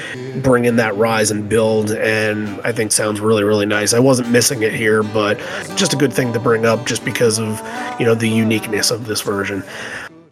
bring 0.43 0.65
in 0.65 0.75
that 0.77 0.97
rise 0.97 1.31
and 1.31 1.49
build, 1.49 1.93
and 1.93 2.61
I 2.63 2.73
think 2.73 2.91
sounds 2.91 3.21
really, 3.21 3.45
really 3.45 3.67
nice. 3.67 3.95
I 3.95 4.01
wasn't 4.01 4.31
missing 4.31 4.63
it 4.63 4.75
here, 4.75 5.05
but 5.05 5.39
just 5.77 5.95
a 5.95 5.97
good 5.97 6.13
thing 6.13 6.33
to 6.33 6.41
bring 6.41 6.67
up 6.67 6.85
just 6.85 7.05
because 7.05 7.39
of, 7.39 7.63
you 8.01 8.05
know, 8.05 8.17
the 8.17 8.29
uniqueness 8.29 8.91
of 8.91 9.07
this 9.07 9.21
version. 9.21 9.63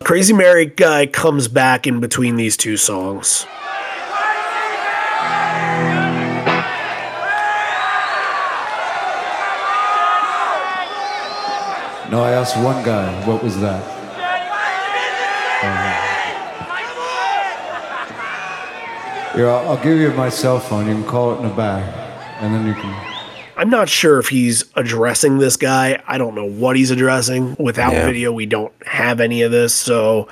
Crazy 0.02 0.32
Mary 0.32 0.66
guy 0.66 1.06
comes 1.06 1.46
back 1.46 1.86
in 1.86 2.00
between 2.00 2.34
these 2.34 2.56
two 2.56 2.76
songs. 2.76 3.46
No, 12.14 12.22
I 12.22 12.30
asked 12.30 12.56
one 12.58 12.80
guy, 12.84 13.10
what 13.26 13.42
was 13.42 13.58
that? 13.58 13.82
Uh, 15.64 15.66
here, 19.36 19.48
I'll, 19.48 19.70
I'll 19.70 19.82
give 19.82 19.98
you 19.98 20.12
my 20.12 20.28
cell 20.28 20.60
phone. 20.60 20.86
You 20.86 20.94
can 20.94 21.04
call 21.06 21.34
it 21.34 21.38
in 21.38 21.48
the 21.48 21.54
back, 21.56 21.82
and 22.40 22.54
then 22.54 22.68
you 22.68 22.74
can. 22.74 22.94
I'm 23.56 23.68
not 23.68 23.88
sure 23.88 24.20
if 24.20 24.28
he's 24.28 24.62
addressing 24.76 25.38
this 25.38 25.56
guy. 25.56 26.00
I 26.06 26.18
don't 26.18 26.36
know 26.36 26.44
what 26.44 26.76
he's 26.76 26.92
addressing. 26.92 27.56
Without 27.58 27.94
yeah. 27.94 28.06
video, 28.06 28.30
we 28.30 28.46
don't 28.46 28.72
have 28.86 29.18
any 29.18 29.42
of 29.42 29.50
this. 29.50 29.74
So 29.74 30.28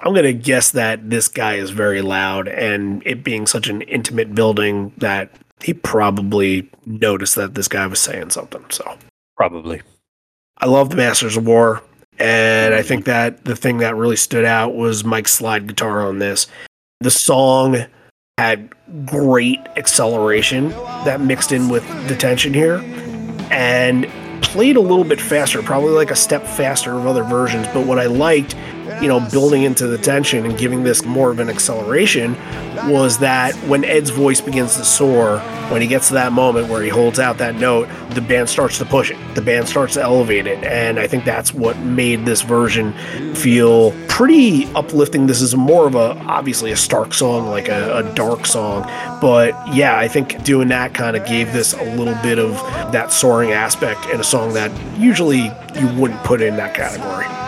I'm 0.00 0.14
going 0.14 0.24
to 0.24 0.32
guess 0.32 0.72
that 0.72 1.10
this 1.10 1.28
guy 1.28 1.54
is 1.54 1.70
very 1.70 2.02
loud, 2.02 2.48
and 2.48 3.06
it 3.06 3.22
being 3.22 3.46
such 3.46 3.68
an 3.68 3.82
intimate 3.82 4.34
building 4.34 4.92
that 4.96 5.30
he 5.62 5.74
probably 5.74 6.68
noticed 6.86 7.36
that 7.36 7.54
this 7.54 7.68
guy 7.68 7.86
was 7.86 8.00
saying 8.00 8.30
something. 8.30 8.64
So 8.70 8.98
probably. 9.36 9.80
I 10.58 10.66
love 10.66 10.90
the 10.90 10.96
Masters 10.96 11.36
of 11.36 11.46
War, 11.46 11.82
and 12.18 12.74
I 12.74 12.82
mm. 12.82 12.84
think 12.84 13.04
that 13.06 13.44
the 13.44 13.56
thing 13.56 13.78
that 13.78 13.96
really 13.96 14.16
stood 14.16 14.44
out 14.44 14.74
was 14.74 15.04
Mike's 15.04 15.32
slide 15.32 15.66
guitar 15.66 16.06
on 16.06 16.18
this. 16.18 16.46
The 17.00 17.10
song 17.10 17.86
had 18.38 18.72
great 19.06 19.60
acceleration 19.76 20.70
that 21.04 21.20
mixed 21.20 21.52
in 21.52 21.68
with 21.68 21.86
the 22.08 22.16
tension 22.16 22.52
here 22.52 22.78
and 23.50 24.06
played 24.42 24.76
a 24.76 24.80
little 24.80 25.04
bit 25.04 25.20
faster, 25.20 25.62
probably 25.62 25.90
like 25.90 26.10
a 26.10 26.16
step 26.16 26.44
faster 26.46 26.92
of 26.92 27.06
other 27.06 27.24
versions. 27.24 27.66
But 27.68 27.86
what 27.86 27.98
I 27.98 28.06
liked, 28.06 28.54
you 29.00 29.08
know, 29.08 29.20
building 29.30 29.62
into 29.62 29.86
the 29.86 29.98
tension 29.98 30.44
and 30.44 30.58
giving 30.58 30.84
this 30.84 31.04
more 31.04 31.30
of 31.30 31.38
an 31.40 31.48
acceleration 31.48 32.36
was 32.88 33.18
that 33.18 33.54
when 33.68 33.84
Ed's 33.84 34.10
voice 34.10 34.40
begins 34.40 34.76
to 34.76 34.84
soar, 34.84 35.38
when 35.70 35.80
he 35.80 35.88
gets 35.88 36.08
to 36.08 36.14
that 36.14 36.32
moment 36.32 36.68
where 36.68 36.82
he 36.82 36.88
holds 36.88 37.18
out 37.18 37.38
that 37.38 37.54
note, 37.54 37.88
the 38.10 38.20
band 38.20 38.48
starts 38.48 38.78
to 38.78 38.84
push 38.84 39.10
it. 39.10 39.16
The 39.34 39.42
band 39.42 39.68
starts 39.68 39.94
to 39.94 40.02
elevate 40.02 40.46
it. 40.46 40.62
And 40.64 40.98
I 40.98 41.06
think 41.06 41.24
that's 41.24 41.54
what 41.54 41.78
made 41.78 42.24
this 42.24 42.42
version 42.42 42.92
feel 43.34 43.92
pretty 44.08 44.66
uplifting. 44.74 45.26
This 45.26 45.40
is 45.40 45.54
more 45.54 45.86
of 45.86 45.94
a, 45.94 46.16
obviously, 46.26 46.70
a 46.72 46.76
stark 46.76 47.14
song, 47.14 47.48
like 47.48 47.68
a, 47.68 47.98
a 47.98 48.14
dark 48.14 48.46
song. 48.46 48.82
But 49.20 49.54
yeah, 49.74 49.98
I 49.98 50.08
think 50.08 50.42
doing 50.44 50.68
that 50.68 50.94
kind 50.94 51.16
of 51.16 51.26
gave 51.26 51.52
this 51.52 51.72
a 51.72 51.96
little 51.96 52.16
bit 52.22 52.38
of 52.38 52.52
that 52.92 53.12
soaring 53.12 53.52
aspect 53.52 54.06
in 54.10 54.20
a 54.20 54.24
song 54.24 54.52
that 54.54 54.70
usually 54.98 55.44
you 55.78 55.88
wouldn't 55.98 56.22
put 56.24 56.40
in 56.40 56.56
that 56.56 56.74
category. 56.74 57.43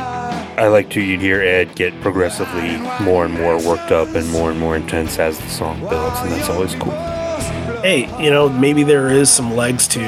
I 0.58 0.68
like 0.68 0.88
to 0.90 1.00
you'd 1.02 1.20
hear 1.20 1.42
Ed 1.42 1.74
get 1.74 1.98
progressively 2.00 2.78
more 3.04 3.24
and 3.26 3.34
more 3.34 3.60
worked 3.62 3.92
up 3.92 4.14
and 4.14 4.28
more 4.30 4.50
and 4.50 4.58
more 4.58 4.74
intense 4.76 5.18
as 5.18 5.38
the 5.38 5.48
song 5.48 5.78
builds, 5.80 6.18
and 6.20 6.32
that's 6.32 6.48
always 6.48 6.74
cool. 6.76 6.92
Hey, 7.82 8.08
you 8.22 8.30
know, 8.30 8.48
maybe 8.48 8.82
there 8.82 9.08
is 9.10 9.28
some 9.30 9.54
legs 9.54 9.86
to 9.88 9.98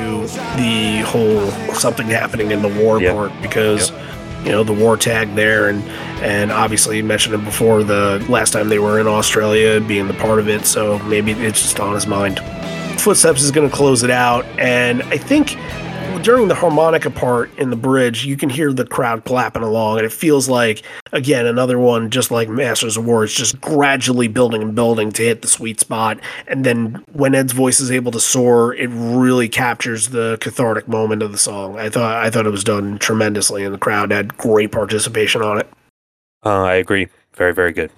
the 0.56 1.02
whole 1.06 1.50
something 1.74 2.06
happening 2.06 2.50
in 2.50 2.62
the 2.62 2.68
war 2.82 3.00
Yep. 3.00 3.14
part 3.14 3.32
because 3.42 3.90
Yep. 3.90 4.00
you 4.46 4.52
know 4.52 4.64
the 4.64 4.72
war 4.72 4.96
tag 4.96 5.34
there 5.34 5.68
and 5.68 5.82
and 6.22 6.50
obviously 6.50 6.96
you 6.96 7.04
mentioned 7.04 7.34
it 7.34 7.44
before 7.44 7.82
the 7.84 8.24
last 8.28 8.52
time 8.52 8.68
they 8.70 8.78
were 8.78 8.98
in 8.98 9.06
Australia 9.06 9.80
being 9.80 10.08
the 10.08 10.14
part 10.14 10.38
of 10.38 10.48
it, 10.48 10.64
so 10.64 10.98
maybe 11.00 11.32
it's 11.32 11.60
just 11.60 11.78
on 11.78 11.94
his 11.94 12.06
mind. 12.06 12.40
Footsteps 12.98 13.42
is 13.42 13.50
going 13.50 13.68
to 13.68 13.74
close 13.76 14.02
it 14.02 14.10
out, 14.10 14.44
and 14.58 15.02
I 15.04 15.18
think 15.18 15.56
during 16.22 16.48
the 16.48 16.54
harmonica 16.54 17.10
part 17.10 17.56
in 17.58 17.70
the 17.70 17.76
bridge, 17.76 18.24
you 18.24 18.36
can 18.36 18.50
hear 18.50 18.72
the 18.72 18.84
crowd 18.84 19.24
clapping 19.24 19.62
along, 19.62 19.98
and 19.98 20.06
it 20.06 20.12
feels 20.12 20.48
like 20.48 20.82
again 21.12 21.46
another 21.46 21.78
one, 21.78 22.10
just 22.10 22.30
like 22.30 22.48
Masters 22.48 22.96
of 22.96 23.06
War, 23.06 23.24
it's 23.24 23.34
just 23.34 23.60
gradually 23.60 24.28
building 24.28 24.62
and 24.62 24.74
building 24.74 25.10
to 25.12 25.22
hit 25.22 25.42
the 25.42 25.48
sweet 25.48 25.80
spot, 25.80 26.20
and 26.46 26.64
then 26.64 27.02
when 27.12 27.34
Ed's 27.34 27.52
voice 27.52 27.80
is 27.80 27.90
able 27.90 28.12
to 28.12 28.20
soar, 28.20 28.74
it 28.74 28.88
really 28.88 29.48
captures 29.48 30.08
the 30.08 30.38
cathartic 30.40 30.88
moment 30.88 31.22
of 31.22 31.32
the 31.32 31.38
song. 31.38 31.78
I 31.78 31.88
thought 31.88 32.24
I 32.24 32.30
thought 32.30 32.46
it 32.46 32.50
was 32.50 32.64
done 32.64 32.98
tremendously, 32.98 33.64
and 33.64 33.74
the 33.74 33.78
crowd 33.78 34.10
had 34.10 34.36
great 34.36 34.72
participation 34.72 35.42
on 35.42 35.58
it. 35.58 35.68
Uh, 36.44 36.62
I 36.62 36.74
agree. 36.74 37.08
Very, 37.34 37.54
very 37.54 37.72
good. 37.72 37.90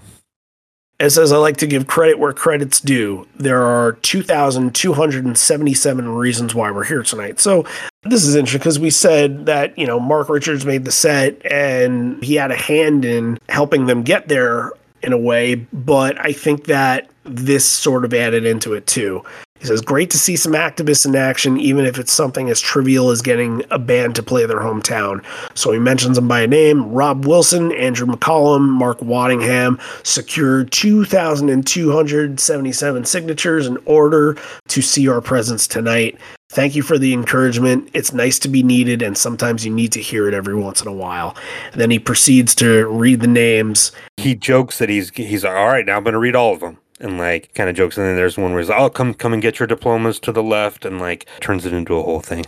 It 1.00 1.10
says 1.10 1.32
I 1.32 1.38
like 1.38 1.56
to 1.56 1.66
give 1.66 1.86
credit 1.86 2.18
where 2.18 2.34
credit's 2.34 2.78
due. 2.78 3.26
There 3.36 3.62
are 3.62 3.92
2,277 3.92 6.08
reasons 6.10 6.54
why 6.54 6.70
we're 6.70 6.84
here 6.84 7.02
tonight. 7.02 7.40
So 7.40 7.64
this 8.02 8.26
is 8.26 8.36
interesting 8.36 8.58
because 8.58 8.78
we 8.78 8.90
said 8.90 9.46
that, 9.46 9.78
you 9.78 9.86
know, 9.86 9.98
Mark 9.98 10.28
Richards 10.28 10.66
made 10.66 10.84
the 10.84 10.92
set 10.92 11.40
and 11.50 12.22
he 12.22 12.34
had 12.34 12.50
a 12.50 12.56
hand 12.56 13.06
in 13.06 13.38
helping 13.48 13.86
them 13.86 14.02
get 14.02 14.28
there 14.28 14.72
in 15.02 15.14
a 15.14 15.18
way, 15.18 15.54
but 15.54 16.20
I 16.20 16.32
think 16.32 16.66
that 16.66 17.08
this 17.24 17.64
sort 17.64 18.04
of 18.04 18.12
added 18.12 18.44
into 18.44 18.74
it 18.74 18.86
too. 18.86 19.24
He 19.60 19.66
says, 19.66 19.82
Great 19.82 20.10
to 20.10 20.18
see 20.18 20.36
some 20.36 20.52
activists 20.52 21.06
in 21.06 21.14
action, 21.14 21.58
even 21.58 21.84
if 21.84 21.98
it's 21.98 22.12
something 22.12 22.48
as 22.48 22.60
trivial 22.60 23.10
as 23.10 23.22
getting 23.22 23.64
a 23.70 23.78
band 23.78 24.16
to 24.16 24.22
play 24.22 24.46
their 24.46 24.60
hometown. 24.60 25.24
So 25.54 25.72
he 25.72 25.78
mentions 25.78 26.16
them 26.16 26.28
by 26.28 26.46
name 26.46 26.90
Rob 26.90 27.26
Wilson, 27.26 27.72
Andrew 27.72 28.06
McCollum, 28.06 28.68
Mark 28.68 29.00
Waddingham 29.00 29.80
secured 30.04 30.72
2,277 30.72 33.04
signatures 33.04 33.66
in 33.66 33.76
order 33.84 34.36
to 34.68 34.82
see 34.82 35.08
our 35.08 35.20
presence 35.20 35.66
tonight. 35.66 36.18
Thank 36.50 36.74
you 36.74 36.82
for 36.82 36.98
the 36.98 37.12
encouragement. 37.12 37.88
It's 37.94 38.12
nice 38.12 38.40
to 38.40 38.48
be 38.48 38.64
needed, 38.64 39.02
and 39.02 39.16
sometimes 39.16 39.64
you 39.64 39.72
need 39.72 39.92
to 39.92 40.00
hear 40.00 40.26
it 40.26 40.34
every 40.34 40.56
once 40.56 40.82
in 40.82 40.88
a 40.88 40.92
while. 40.92 41.36
And 41.70 41.80
then 41.80 41.92
he 41.92 42.00
proceeds 42.00 42.56
to 42.56 42.88
read 42.88 43.20
the 43.20 43.28
names. 43.28 43.92
He 44.16 44.34
jokes 44.34 44.78
that 44.78 44.88
he's 44.88 45.10
he's 45.10 45.44
all 45.44 45.68
right. 45.68 45.86
Now 45.86 45.96
I'm 45.96 46.02
going 46.02 46.14
to 46.14 46.18
read 46.18 46.34
all 46.34 46.54
of 46.54 46.58
them, 46.58 46.78
and 47.00 47.18
like 47.18 47.52
kind 47.54 47.68
of 47.70 47.76
jokes. 47.76 47.96
And 47.96 48.06
then 48.06 48.16
there's 48.16 48.36
one 48.38 48.52
where 48.52 48.60
he's 48.60 48.68
like, 48.68 48.78
oh, 48.80 48.90
come 48.90 49.14
come 49.14 49.32
and 49.32 49.42
get 49.42 49.58
your 49.58 49.66
diplomas 49.66 50.18
to 50.20 50.32
the 50.32 50.42
left, 50.42 50.84
and 50.84 51.00
like 51.00 51.26
turns 51.40 51.66
it 51.66 51.72
into 51.72 51.96
a 51.96 52.02
whole 52.02 52.20
thing. 52.20 52.44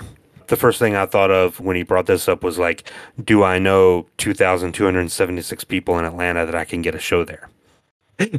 The 0.48 0.56
first 0.56 0.78
thing 0.78 0.94
I 0.94 1.06
thought 1.06 1.30
of 1.30 1.60
when 1.60 1.76
he 1.76 1.82
brought 1.82 2.06
this 2.06 2.28
up 2.28 2.42
was 2.42 2.58
like, 2.58 2.90
do 3.24 3.42
I 3.42 3.58
know 3.58 4.06
2,276 4.18 5.64
people 5.64 5.98
in 5.98 6.04
Atlanta 6.04 6.44
that 6.44 6.54
I 6.54 6.64
can 6.64 6.82
get 6.82 6.94
a 6.94 6.98
show 6.98 7.24
there? 7.24 7.48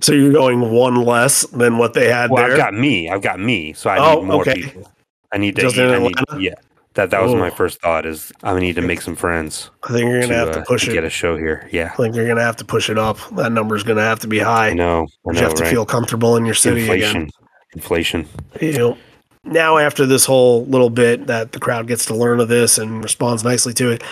So 0.01 0.13
you're 0.13 0.31
going 0.31 0.71
one 0.71 1.03
less 1.03 1.41
than 1.47 1.77
what 1.77 1.93
they 1.93 2.09
had 2.09 2.29
Well, 2.29 2.43
there. 2.43 2.51
I've 2.53 2.57
got 2.57 2.73
me. 2.73 3.09
I've 3.09 3.21
got 3.21 3.39
me. 3.39 3.73
So 3.73 3.89
I 3.89 3.97
Oh, 3.97 4.19
need 4.21 4.27
more 4.27 4.41
okay. 4.41 4.53
people. 4.61 4.91
I 5.31 5.37
need 5.39 5.55
to. 5.55 5.61
Just 5.63 5.77
in 5.77 5.89
I 5.89 5.97
need- 5.97 6.15
Atlanta? 6.19 6.41
yeah. 6.43 6.53
That 6.95 7.09
that 7.09 7.23
was 7.23 7.33
my 7.33 7.47
Oh. 7.49 7.53
first 7.55 7.81
thought. 7.81 8.05
Is 8.05 8.31
I 8.43 8.57
need 8.59 8.75
to 8.75 8.81
make 8.81 9.01
some 9.01 9.15
friends 9.15 9.71
I 9.83 9.93
think 9.93 10.01
you're 10.09 10.21
gonna 10.21 10.27
to, 10.27 10.35
have 10.39 10.49
uh, 10.49 10.53
to 10.53 10.61
push 10.61 10.85
to 10.85 10.91
it. 10.91 10.93
get 10.93 11.03
a 11.03 11.09
show 11.09 11.35
here. 11.37 11.67
Yeah, 11.71 11.89
I 11.93 11.95
think 11.95 12.15
you're 12.15 12.27
gonna 12.27 12.41
have 12.43 12.57
to 12.57 12.65
push 12.65 12.89
it 12.89 12.97
up. 12.99 13.17
That 13.35 13.51
number 13.51 13.75
is 13.75 13.83
gonna 13.83 14.01
have 14.03 14.19
to 14.19 14.27
be 14.27 14.39
high. 14.39 14.69
I 14.69 14.73
know. 14.73 15.07
I 15.27 15.31
you 15.33 15.39
have 15.39 15.55
to 15.55 15.63
right? 15.63 15.71
feel 15.71 15.85
comfortable 15.85 16.35
in 16.37 16.45
your 16.45 16.53
city 16.55 16.81
inflation. 16.81 17.17
again. 17.23 17.29
Inflation. 17.73 18.27
You 18.61 18.73
know, 18.77 18.97
now 19.43 19.77
after 19.79 20.05
this 20.05 20.25
whole 20.25 20.65
little 20.67 20.91
bit 20.91 21.25
that 21.27 21.51
the 21.53 21.59
crowd 21.59 21.87
gets 21.87 22.05
to 22.05 22.15
learn 22.15 22.39
of 22.39 22.47
this 22.47 22.77
and 22.77 23.03
responds 23.03 23.43
nicely 23.43 23.73
to 23.73 23.89
it, 23.89 24.03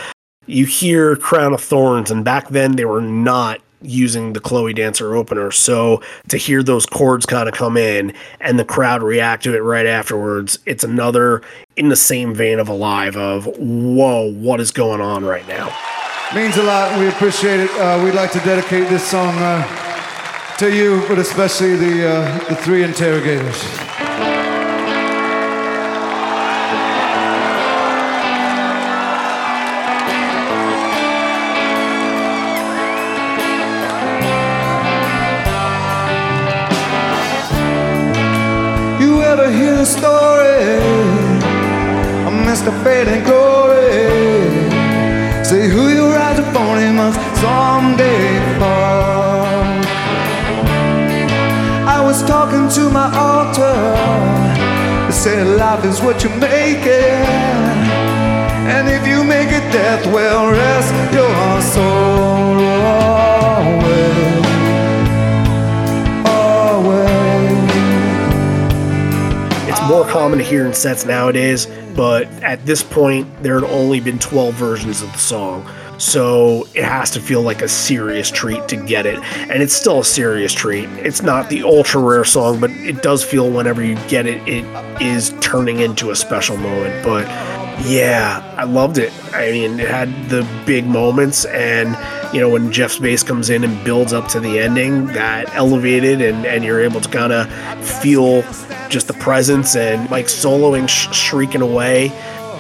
you 0.48 0.66
hear 0.66 1.16
Crown 1.16 1.54
of 1.54 1.62
Thorns, 1.62 2.10
and 2.10 2.26
back 2.26 2.50
then 2.50 2.76
they 2.76 2.86
were 2.86 3.02
not 3.02 3.62
using 3.82 4.34
the 4.34 4.40
Chloe 4.40 4.74
Dancer 4.74 5.16
opener. 5.16 5.52
So 5.52 6.02
to 6.30 6.38
hear 6.38 6.64
those 6.64 6.86
chords 6.86 7.26
kind 7.26 7.48
of 7.48 7.56
come 7.56 7.78
in 7.78 8.14
and 8.40 8.60
the 8.60 8.66
crowd 8.66 9.04
react 9.04 9.44
to 9.44 9.56
it 9.56 9.60
right 9.60 9.86
afterwards, 9.86 10.60
it's 10.66 10.84
another 10.84 11.42
in 11.76 11.90
the 11.90 11.96
same 11.96 12.34
vein 12.34 12.60
of 12.60 12.68
Alive 12.70 13.16
of 13.18 13.46
whoa, 13.58 14.32
what 14.34 14.60
is 14.60 14.72
going 14.72 15.02
on 15.02 15.26
right 15.26 15.48
now? 15.48 15.76
Means 16.34 16.56
a 16.58 16.64
lot. 16.64 16.98
We 16.98 17.08
appreciate 17.08 17.60
it. 17.60 17.70
Uh, 17.72 18.02
we'd 18.04 18.14
like 18.14 18.32
to 18.32 18.40
dedicate 18.40 18.88
this 18.88 19.06
song 19.06 19.36
uh, 19.38 20.56
to 20.58 20.74
you, 20.74 21.06
but 21.10 21.20
especially 21.20 21.76
the 21.76 22.08
uh, 22.08 22.50
the 22.50 22.56
three 22.56 22.84
interrogators. 22.84 23.91
Fate 42.84 43.08
and 43.08 43.26
Glory? 43.26 43.82
Say 45.44 45.68
who 45.68 45.90
you 45.90 46.14
ride 46.14 46.38
upon 46.38 46.78
him 46.78 46.98
must 46.98 47.20
someday 47.42 48.38
fall. 48.60 49.42
I 51.98 52.00
was 52.04 52.22
talking 52.24 52.70
to 52.78 52.92
my 52.92 53.10
altar. 53.18 53.78
They 55.08 55.12
said 55.12 55.48
life 55.58 55.84
is 55.86 56.02
what 56.02 56.24
you 56.24 56.30
make 56.30 56.86
it. 56.86 57.26
And 58.76 58.88
if 58.88 59.08
you 59.08 59.24
make 59.24 59.50
it 59.50 59.66
death, 59.74 60.06
well, 60.14 60.52
rest 60.52 60.94
your 61.14 61.62
soul. 61.62 62.11
Common 70.12 70.40
to 70.40 70.44
hear 70.44 70.66
in 70.66 70.74
sets 70.74 71.06
nowadays, 71.06 71.68
but 71.96 72.28
at 72.44 72.66
this 72.66 72.84
point, 72.84 73.26
there 73.42 73.58
had 73.58 73.70
only 73.70 74.02
been 74.02 74.20
12 74.20 74.54
versions 74.54 75.02
of 75.02 75.10
the 75.14 75.18
song. 75.18 75.66
So 76.00 76.68
it 76.74 76.84
has 76.84 77.12
to 77.12 77.22
feel 77.22 77.42
like 77.44 77.62
a 77.62 77.70
serious 77.70 78.30
treat 78.30 78.68
to 78.68 78.76
get 78.76 79.06
it. 79.06 79.20
And 79.20 79.64
it's 79.64 79.74
still 79.74 80.00
a 80.00 80.06
serious 80.06 80.52
treat. 80.52 80.90
It's 80.98 81.22
not 81.22 81.48
the 81.48 81.64
ultra 81.64 82.02
rare 82.02 82.26
song, 82.26 82.60
but 82.60 82.72
it 82.72 83.02
does 83.02 83.24
feel 83.24 83.50
whenever 83.50 83.82
you 83.84 83.96
get 84.10 84.26
it, 84.26 84.46
it 84.48 84.66
is 85.02 85.34
turning 85.40 85.80
into 85.80 86.12
a 86.12 86.16
special 86.16 86.58
moment. 86.58 87.06
But 87.06 87.28
yeah, 87.86 88.56
I 88.58 88.66
loved 88.66 88.98
it. 88.98 89.14
I 89.34 89.52
mean, 89.52 89.80
it 89.80 89.88
had 89.88 90.10
the 90.28 90.46
big 90.66 90.86
moments, 90.86 91.46
and 91.46 91.96
you 92.34 92.40
know, 92.40 92.50
when 92.50 92.72
Jeff's 92.72 92.98
bass 92.98 93.24
comes 93.24 93.50
in 93.50 93.64
and 93.64 93.84
builds 93.84 94.14
up 94.14 94.28
to 94.30 94.40
the 94.40 94.60
ending, 94.60 95.08
that 95.08 95.54
elevated, 95.54 96.22
and, 96.22 96.46
and 96.46 96.64
you're 96.64 96.80
able 96.80 97.02
to 97.02 97.10
kind 97.10 97.34
of 97.34 97.50
feel 97.86 98.42
just 98.90 99.08
the 99.08 99.14
presence 99.14 99.76
and 99.76 100.10
Mike 100.10 100.28
soloing, 100.28 100.88
sh- 100.88 101.14
shrieking 101.16 101.62
away. 101.62 102.10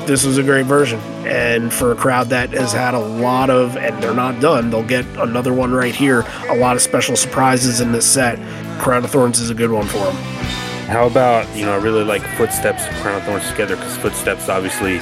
This 0.06 0.26
was 0.26 0.38
a 0.38 0.44
great 0.44 0.66
version. 0.66 1.00
And 1.26 1.72
for 1.72 1.92
a 1.92 1.96
crowd 1.96 2.30
that 2.30 2.50
has 2.52 2.74
had 2.74 2.96
a 2.96 3.00
lot 3.00 3.50
of, 3.50 3.78
and 3.78 4.02
they're 4.02 4.16
not 4.16 4.42
done, 4.42 4.70
they'll 4.70 4.84
get 4.84 5.06
another 5.18 5.54
one 5.54 5.72
right 5.72 5.96
here. 5.96 6.26
A 6.50 6.56
lot 6.56 6.76
of 6.76 6.82
special 6.82 7.16
surprises 7.16 7.82
in 7.82 7.92
this 7.92 8.12
set. 8.12 8.40
Crown 8.82 9.06
of 9.06 9.12
Thorns 9.12 9.40
is 9.40 9.50
a 9.50 9.56
good 9.56 9.72
one 9.72 9.86
for 9.88 10.00
them. 10.00 10.61
How 10.92 11.08
about, 11.08 11.48
you 11.56 11.66
know, 11.66 11.72
I 11.72 11.78
really 11.78 12.04
like 12.04 12.22
Footsteps, 12.36 12.84
and 12.84 12.94
Crown 12.98 13.16
of 13.16 13.24
Thorns 13.24 13.50
together 13.50 13.78
because 13.78 13.96
Footsteps 13.96 14.50
obviously 14.50 14.98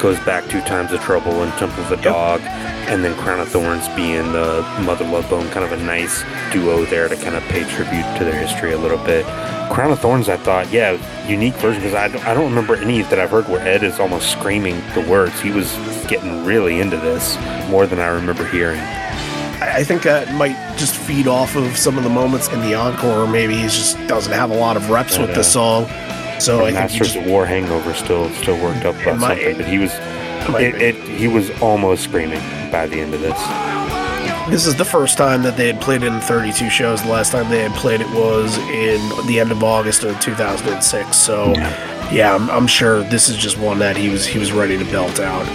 goes 0.00 0.16
back 0.20 0.48
two 0.48 0.60
times 0.60 0.92
of 0.92 1.00
Trouble 1.00 1.42
and 1.42 1.52
Temple 1.54 1.82
of 1.82 1.88
the. 1.88 1.96
Dog, 1.96 2.40
and 2.86 3.02
then 3.02 3.12
Crown 3.16 3.40
of 3.40 3.48
Thorns 3.48 3.88
being 3.96 4.32
the 4.32 4.62
Mother 4.84 5.04
Love 5.04 5.28
Bone, 5.28 5.48
kind 5.50 5.64
of 5.64 5.72
a 5.72 5.82
nice 5.84 6.22
duo 6.52 6.84
there 6.84 7.08
to 7.08 7.16
kind 7.16 7.34
of 7.34 7.42
pay 7.44 7.64
tribute 7.64 8.04
to 8.18 8.24
their 8.24 8.38
history 8.40 8.72
a 8.72 8.78
little 8.78 9.04
bit. 9.04 9.26
Crown 9.72 9.90
of 9.90 9.98
Thorns, 9.98 10.28
I 10.28 10.36
thought, 10.36 10.72
yeah, 10.72 10.96
unique 11.26 11.54
version 11.54 11.82
because 11.82 11.94
I, 11.94 12.30
I 12.30 12.34
don't 12.34 12.48
remember 12.48 12.76
any 12.76 13.02
that 13.02 13.18
I've 13.18 13.30
heard 13.30 13.48
where 13.48 13.66
Ed 13.66 13.82
is 13.82 13.98
almost 13.98 14.30
screaming 14.30 14.80
the 14.94 15.04
words. 15.10 15.40
He 15.40 15.50
was 15.50 15.72
getting 16.06 16.44
really 16.44 16.80
into 16.80 16.98
this 16.98 17.36
more 17.68 17.88
than 17.88 17.98
I 17.98 18.06
remember 18.06 18.46
hearing. 18.46 18.80
I 19.68 19.84
think 19.84 20.02
that 20.02 20.32
might 20.34 20.56
just 20.76 20.96
feed 20.96 21.26
off 21.26 21.56
of 21.56 21.76
some 21.76 21.96
of 21.98 22.04
the 22.04 22.10
moments 22.10 22.48
in 22.48 22.60
the 22.60 22.74
encore. 22.74 23.26
Maybe 23.26 23.54
he 23.54 23.62
just 23.62 23.96
doesn't 24.06 24.32
have 24.32 24.50
a 24.50 24.56
lot 24.56 24.76
of 24.76 24.90
reps 24.90 25.18
with 25.18 25.34
the 25.34 25.44
song. 25.44 25.86
So 26.40 26.66
I 26.66 26.72
Masters 26.72 27.12
think 27.12 27.24
of 27.24 27.30
War 27.30 27.46
hangover 27.46 27.94
still 27.94 28.28
still 28.30 28.60
worked 28.60 28.84
up 28.84 28.96
about 29.02 29.18
might, 29.18 29.36
something, 29.36 29.56
but 29.58 29.66
he 29.66 29.78
was 29.78 29.92
it, 30.48 30.74
it, 30.82 30.94
he 30.96 31.28
was 31.28 31.50
almost 31.60 32.04
screaming 32.04 32.40
by 32.70 32.86
the 32.86 33.00
end 33.00 33.14
of 33.14 33.20
this. 33.20 33.38
This 34.50 34.66
is 34.66 34.74
the 34.74 34.84
first 34.84 35.16
time 35.16 35.42
that 35.44 35.56
they 35.56 35.68
had 35.68 35.80
played 35.80 36.02
it 36.02 36.12
in 36.12 36.20
32 36.20 36.68
shows. 36.68 37.00
The 37.02 37.08
last 37.08 37.30
time 37.30 37.48
they 37.48 37.62
had 37.62 37.72
played 37.72 38.00
it 38.00 38.10
was 38.10 38.58
in 38.58 39.26
the 39.26 39.38
end 39.38 39.52
of 39.52 39.62
August 39.62 40.02
of 40.02 40.18
2006. 40.18 41.16
So, 41.16 41.52
yeah, 42.10 42.34
I'm, 42.34 42.50
I'm 42.50 42.66
sure 42.66 43.04
this 43.04 43.28
is 43.28 43.36
just 43.36 43.56
one 43.56 43.78
that 43.78 43.96
he 43.96 44.08
was 44.08 44.26
he 44.26 44.40
was 44.40 44.50
ready 44.50 44.76
to 44.76 44.84
belt 44.86 45.20
out. 45.20 45.46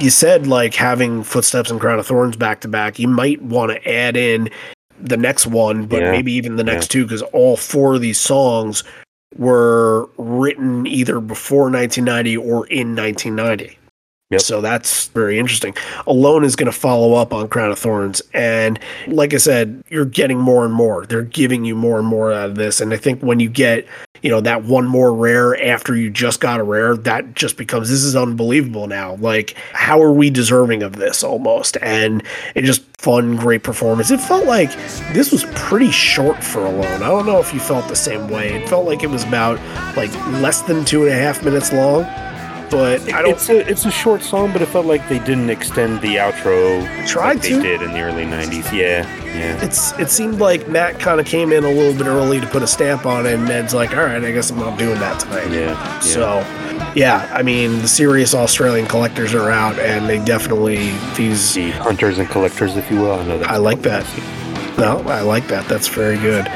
You 0.00 0.10
said 0.10 0.46
like 0.46 0.74
having 0.74 1.22
footsteps 1.22 1.70
and 1.70 1.80
crown 1.80 1.98
of 1.98 2.06
thorns 2.06 2.36
back 2.36 2.60
to 2.60 2.68
back 2.68 2.98
you 2.98 3.08
might 3.08 3.40
want 3.42 3.70
to 3.70 3.88
add 3.88 4.16
in 4.16 4.48
the 4.98 5.16
next 5.16 5.46
one 5.46 5.86
but 5.86 6.02
yeah. 6.02 6.10
maybe 6.10 6.32
even 6.32 6.56
the 6.56 6.64
next 6.64 6.86
yeah. 6.86 7.00
two 7.00 7.04
because 7.04 7.22
all 7.32 7.56
four 7.56 7.94
of 7.94 8.00
these 8.00 8.18
songs 8.18 8.84
were 9.36 10.08
written 10.18 10.86
either 10.86 11.20
before 11.20 11.70
1990 11.70 12.36
or 12.36 12.66
in 12.66 12.96
1990 12.96 13.78
Yep. 14.30 14.40
So 14.42 14.60
that's 14.60 15.08
very 15.08 15.40
interesting. 15.40 15.74
Alone 16.06 16.44
is 16.44 16.54
going 16.54 16.70
to 16.70 16.78
follow 16.78 17.14
up 17.14 17.34
on 17.34 17.48
Crown 17.48 17.72
of 17.72 17.80
Thorns. 17.80 18.22
And 18.32 18.78
like 19.08 19.34
I 19.34 19.38
said, 19.38 19.82
you're 19.90 20.04
getting 20.04 20.38
more 20.38 20.64
and 20.64 20.72
more. 20.72 21.04
They're 21.04 21.22
giving 21.22 21.64
you 21.64 21.74
more 21.74 21.98
and 21.98 22.06
more 22.06 22.32
out 22.32 22.50
of 22.50 22.54
this. 22.54 22.80
And 22.80 22.94
I 22.94 22.96
think 22.96 23.22
when 23.22 23.40
you 23.40 23.48
get, 23.48 23.88
you 24.22 24.30
know, 24.30 24.40
that 24.42 24.62
one 24.62 24.86
more 24.86 25.12
rare 25.12 25.60
after 25.60 25.96
you 25.96 26.10
just 26.10 26.40
got 26.40 26.60
a 26.60 26.62
rare, 26.62 26.96
that 26.96 27.34
just 27.34 27.56
becomes 27.56 27.90
this 27.90 28.04
is 28.04 28.14
unbelievable 28.14 28.86
now. 28.86 29.16
Like, 29.16 29.56
how 29.72 30.00
are 30.00 30.12
we 30.12 30.30
deserving 30.30 30.84
of 30.84 30.94
this 30.94 31.24
almost? 31.24 31.76
And 31.82 32.22
it 32.54 32.62
just 32.62 32.84
fun, 32.98 33.34
great 33.34 33.64
performance. 33.64 34.12
It 34.12 34.20
felt 34.20 34.46
like 34.46 34.70
this 35.12 35.32
was 35.32 35.44
pretty 35.56 35.90
short 35.90 36.44
for 36.44 36.64
Alone. 36.64 37.02
I 37.02 37.08
don't 37.08 37.26
know 37.26 37.40
if 37.40 37.52
you 37.52 37.58
felt 37.58 37.88
the 37.88 37.96
same 37.96 38.28
way. 38.28 38.62
It 38.62 38.68
felt 38.68 38.86
like 38.86 39.02
it 39.02 39.10
was 39.10 39.24
about 39.24 39.58
like 39.96 40.14
less 40.40 40.62
than 40.62 40.84
two 40.84 41.02
and 41.02 41.10
a 41.10 41.16
half 41.16 41.42
minutes 41.42 41.72
long 41.72 42.06
but. 42.70 43.00
It's 43.06 43.48
a 43.48 43.68
it's 43.68 43.84
a 43.84 43.90
short 43.90 44.22
song, 44.22 44.52
but 44.52 44.62
it 44.62 44.66
felt 44.66 44.86
like 44.86 45.06
they 45.08 45.18
didn't 45.20 45.50
extend 45.50 46.00
the 46.00 46.16
outro. 46.16 46.84
Tried 47.06 47.34
like 47.34 47.42
to. 47.42 47.56
They 47.56 47.62
did 47.62 47.82
in 47.82 47.92
the 47.92 48.00
early 48.00 48.24
'90s. 48.24 48.72
Yeah, 48.72 49.06
yeah. 49.26 49.62
It's 49.62 49.92
it 49.98 50.10
seemed 50.10 50.38
like 50.38 50.68
Matt 50.68 50.98
kind 50.98 51.20
of 51.20 51.26
came 51.26 51.52
in 51.52 51.64
a 51.64 51.70
little 51.70 51.92
bit 51.92 52.06
early 52.06 52.40
to 52.40 52.46
put 52.46 52.62
a 52.62 52.66
stamp 52.66 53.06
on 53.06 53.26
it, 53.26 53.34
and 53.34 53.46
Ned's 53.46 53.74
like, 53.74 53.94
"All 53.94 54.04
right, 54.04 54.22
I 54.22 54.32
guess 54.32 54.50
I'm 54.50 54.58
not 54.58 54.78
doing 54.78 54.98
that 55.00 55.20
tonight." 55.20 55.50
Yeah. 55.50 55.70
yeah. 55.70 56.00
So, 56.00 56.92
yeah, 56.94 57.30
I 57.32 57.42
mean, 57.42 57.80
the 57.80 57.88
serious 57.88 58.34
Australian 58.34 58.86
collectors 58.86 59.34
are 59.34 59.50
out, 59.50 59.78
and 59.78 60.08
they 60.08 60.22
definitely 60.24 60.90
these 61.16 61.54
the 61.54 61.70
hunters 61.72 62.18
and 62.18 62.28
collectors, 62.28 62.76
if 62.76 62.90
you 62.90 63.00
will. 63.00 63.12
I 63.12 63.24
know 63.24 63.38
that. 63.38 63.50
I 63.50 63.56
like 63.56 63.82
that. 63.82 64.06
No, 64.80 64.98
I 65.08 65.20
like 65.20 65.46
that. 65.48 65.68
That's 65.68 65.88
very 65.88 66.16
good. 66.16 66.46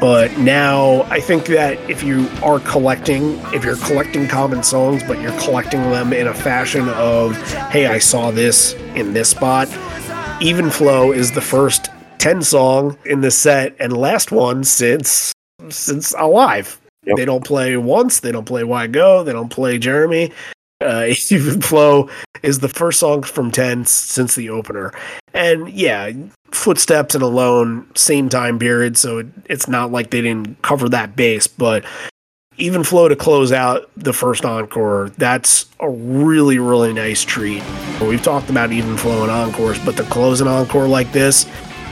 But 0.00 0.38
now 0.38 1.02
I 1.10 1.18
think 1.18 1.46
that 1.46 1.78
if 1.90 2.02
you 2.04 2.28
are 2.42 2.60
collecting, 2.60 3.38
if 3.52 3.64
you're 3.64 3.76
collecting 3.76 4.28
common 4.28 4.62
songs, 4.62 5.02
but 5.02 5.20
you're 5.20 5.38
collecting 5.40 5.80
them 5.90 6.12
in 6.12 6.26
a 6.28 6.34
fashion 6.34 6.88
of, 6.90 7.36
hey, 7.70 7.86
I 7.86 7.98
saw 7.98 8.30
this 8.30 8.74
in 8.94 9.12
this 9.12 9.30
spot, 9.30 9.68
Even 10.40 10.70
Flow 10.70 11.10
is 11.10 11.32
the 11.32 11.40
first 11.40 11.90
10 12.18 12.42
song 12.42 12.96
in 13.04 13.22
the 13.22 13.30
set 13.30 13.74
and 13.80 13.96
last 13.96 14.30
one 14.30 14.62
since 14.64 15.32
since 15.68 16.14
Alive. 16.16 16.80
Yep. 17.06 17.16
They 17.16 17.24
don't 17.24 17.44
play 17.44 17.76
once, 17.76 18.20
they 18.20 18.32
don't 18.32 18.46
play 18.46 18.64
Why 18.64 18.86
Go, 18.86 19.24
they 19.24 19.32
don't 19.32 19.50
play 19.50 19.78
Jeremy. 19.78 20.32
Uh, 20.80 21.08
Even 21.30 21.60
Flow 21.60 22.08
is 22.42 22.60
the 22.60 22.68
first 22.68 23.00
song 23.00 23.22
from 23.22 23.50
10 23.50 23.86
since 23.86 24.34
the 24.34 24.50
opener. 24.50 24.92
And 25.34 25.68
yeah, 25.68 26.12
Footsteps 26.52 27.16
and 27.16 27.22
Alone, 27.22 27.90
same 27.96 28.28
time 28.28 28.58
period, 28.60 28.96
so 28.96 29.18
it, 29.18 29.26
it's 29.46 29.66
not 29.66 29.90
like 29.90 30.10
they 30.10 30.22
didn't 30.22 30.62
cover 30.62 30.88
that 30.88 31.16
base, 31.16 31.48
but 31.48 31.84
even 32.56 32.84
flow 32.84 33.08
to 33.08 33.16
close 33.16 33.50
out 33.50 33.90
the 33.96 34.12
first 34.12 34.44
encore 34.44 35.10
that's 35.18 35.66
a 35.80 35.90
really 35.90 36.60
really 36.60 36.92
nice 36.92 37.24
treat. 37.24 37.64
We've 38.00 38.22
talked 38.22 38.48
about 38.48 38.70
even 38.70 38.96
flow 38.96 39.22
and 39.22 39.30
encores 39.30 39.84
but 39.84 39.96
to 39.96 40.04
close 40.04 40.40
an 40.40 40.46
encore 40.46 40.86
like 40.86 41.10
this 41.10 41.46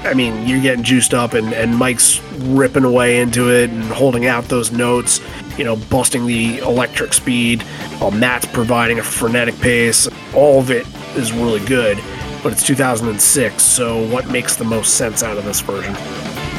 i 0.05 0.15
mean 0.15 0.47
you're 0.47 0.61
getting 0.61 0.85
juiced 0.85 1.15
up 1.15 1.33
and, 1.35 1.53
and 1.53 1.77
mike's 1.77 2.21
ripping 2.39 2.85
away 2.85 3.21
into 3.21 3.53
it 3.53 3.71
and 3.71 3.83
holding 3.85 4.27
out 4.27 4.45
those 4.45 4.71
notes 4.71 5.21
you 5.59 5.65
know 5.65 5.77
busting 5.77 6.27
the 6.27 6.59
electric 6.59 7.13
speed 7.13 7.63
while 7.99 8.11
matt's 8.11 8.47
providing 8.47 8.99
a 8.99 9.03
frenetic 9.03 9.59
pace. 9.59 10.09
All 10.35 10.61
of 10.61 10.71
it 10.71 10.87
is 11.17 11.33
really 11.33 11.65
good 11.67 11.99
but 12.43 12.53
it's 12.53 12.67
2006, 12.67 13.63
so 13.63 14.07
what 14.09 14.29
makes 14.29 14.57
the 14.57 14.65
most 14.65 14.95
sense 14.95 15.23
out 15.23 15.39
of 15.39 15.45
this 15.45 15.61
version? 15.61 15.95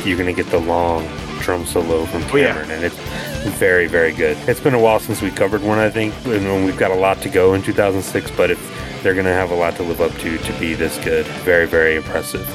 You're 0.06 0.18
going 0.18 0.34
to 0.34 0.44
get 0.44 0.50
the 0.50 0.60
long 0.60 1.08
drum 1.42 1.66
solo 1.66 2.06
from 2.06 2.22
Cameron, 2.24 2.66
oh, 2.66 2.68
yeah. 2.68 2.76
and 2.76 2.84
it's 2.84 2.96
very, 3.58 3.88
very 3.88 4.14
good. 4.14 4.38
It's 4.48 4.60
been 4.60 4.74
a 4.74 4.80
while 4.80 5.00
since 5.00 5.22
we 5.22 5.30
covered 5.30 5.62
one, 5.62 5.80
I 5.80 5.90
think, 5.90 6.14
and 6.26 6.66
we've 6.66 6.78
got 6.78 6.92
a 6.92 6.96
lot 6.96 7.22
to 7.24 7.30
go 7.30 7.54
in 7.54 7.62
2006, 7.62 8.32
but 8.32 8.58
they're 9.02 9.14
going 9.14 9.26
to 9.26 9.34
have 9.34 9.52
a 9.52 9.56
lot 9.56 9.76
to 9.76 9.84
live 9.84 10.00
up 10.00 10.14
to 10.20 10.38
to 10.38 10.60
be 10.60 10.74
this 10.74 10.98
good, 11.04 11.26
very, 11.44 11.68
very 11.68 11.96
impressive. 11.98 12.48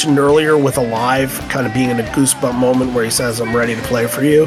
Mentioned 0.00 0.18
earlier 0.18 0.56
with 0.56 0.78
Alive 0.78 1.38
kind 1.50 1.66
of 1.66 1.74
being 1.74 1.90
in 1.90 2.00
a 2.00 2.02
goosebump 2.04 2.58
moment 2.58 2.94
where 2.94 3.04
he 3.04 3.10
says, 3.10 3.38
I'm 3.38 3.54
ready 3.54 3.74
to 3.74 3.82
play 3.82 4.06
for 4.06 4.24
you. 4.24 4.44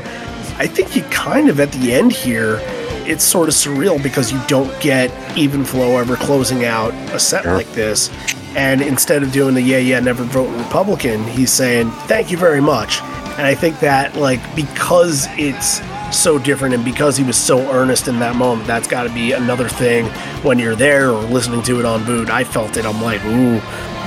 I 0.57 0.65
think 0.65 0.89
he 0.89 1.01
kind 1.01 1.47
of 1.47 1.59
at 1.59 1.71
the 1.73 1.93
end 1.93 2.11
here, 2.11 2.57
it's 3.05 3.23
sort 3.23 3.49
of 3.49 3.53
surreal 3.53 4.01
because 4.01 4.31
you 4.31 4.41
don't 4.47 4.71
get 4.81 5.11
even 5.37 5.63
flow 5.63 5.97
ever 5.97 6.15
closing 6.15 6.65
out 6.65 6.91
a 7.13 7.19
set 7.19 7.45
like 7.45 7.71
this. 7.73 8.09
And 8.55 8.81
instead 8.81 9.21
of 9.21 9.31
doing 9.31 9.53
the 9.53 9.61
yeah, 9.61 9.77
yeah, 9.77 9.99
never 9.99 10.23
vote 10.23 10.49
Republican, 10.57 11.23
he's 11.25 11.51
saying, 11.51 11.91
thank 12.07 12.31
you 12.31 12.37
very 12.37 12.61
much. 12.61 13.03
And 13.37 13.41
I 13.41 13.53
think 13.53 13.79
that, 13.81 14.15
like, 14.15 14.41
because 14.55 15.27
it's 15.37 15.81
so 16.17 16.39
different 16.39 16.73
and 16.73 16.83
because 16.83 17.15
he 17.15 17.23
was 17.23 17.37
so 17.37 17.59
earnest 17.71 18.07
in 18.07 18.17
that 18.21 18.35
moment, 18.35 18.65
that's 18.65 18.87
got 18.87 19.03
to 19.03 19.13
be 19.13 19.33
another 19.33 19.69
thing 19.69 20.07
when 20.41 20.57
you're 20.57 20.75
there 20.75 21.11
or 21.11 21.21
listening 21.21 21.61
to 21.63 21.79
it 21.79 21.85
on 21.85 22.03
boot. 22.05 22.31
I 22.31 22.43
felt 22.43 22.75
it. 22.75 22.85
I'm 22.85 23.03
like, 23.03 23.23
ooh, 23.25 23.61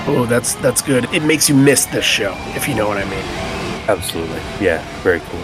Oh, 0.09 0.27
that's 0.27 0.55
that's 0.57 0.83
good. 0.83 1.05
It 1.13 1.23
makes 1.23 1.49
you 1.49 1.55
miss 1.55 1.87
this 1.87 2.05
show, 2.05 2.35
if 2.55 2.69
you 2.69 2.75
know 2.75 2.87
what 2.89 2.97
I 2.99 3.05
mean. 3.05 3.25
Absolutely. 3.89 4.41
Yeah, 4.61 4.85
very 5.03 5.21
cool. 5.21 5.41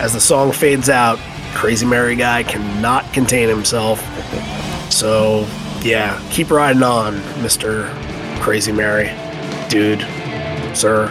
As 0.00 0.12
the 0.12 0.20
song 0.20 0.52
fades 0.52 0.88
out, 0.88 1.18
Crazy 1.54 1.86
Mary 1.86 2.16
guy 2.16 2.42
cannot 2.42 3.10
contain 3.12 3.48
himself. 3.48 4.00
So, 4.92 5.46
yeah, 5.80 6.22
keep 6.30 6.50
riding 6.50 6.82
on, 6.82 7.14
Mr. 7.42 7.90
Crazy 8.40 8.72
Mary. 8.72 9.10
Dude, 9.68 10.00
sir. 10.76 11.08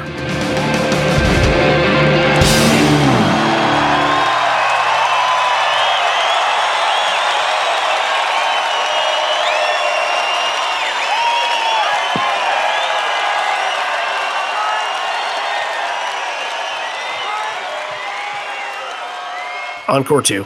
Encore 19.95 20.21
2. 20.21 20.45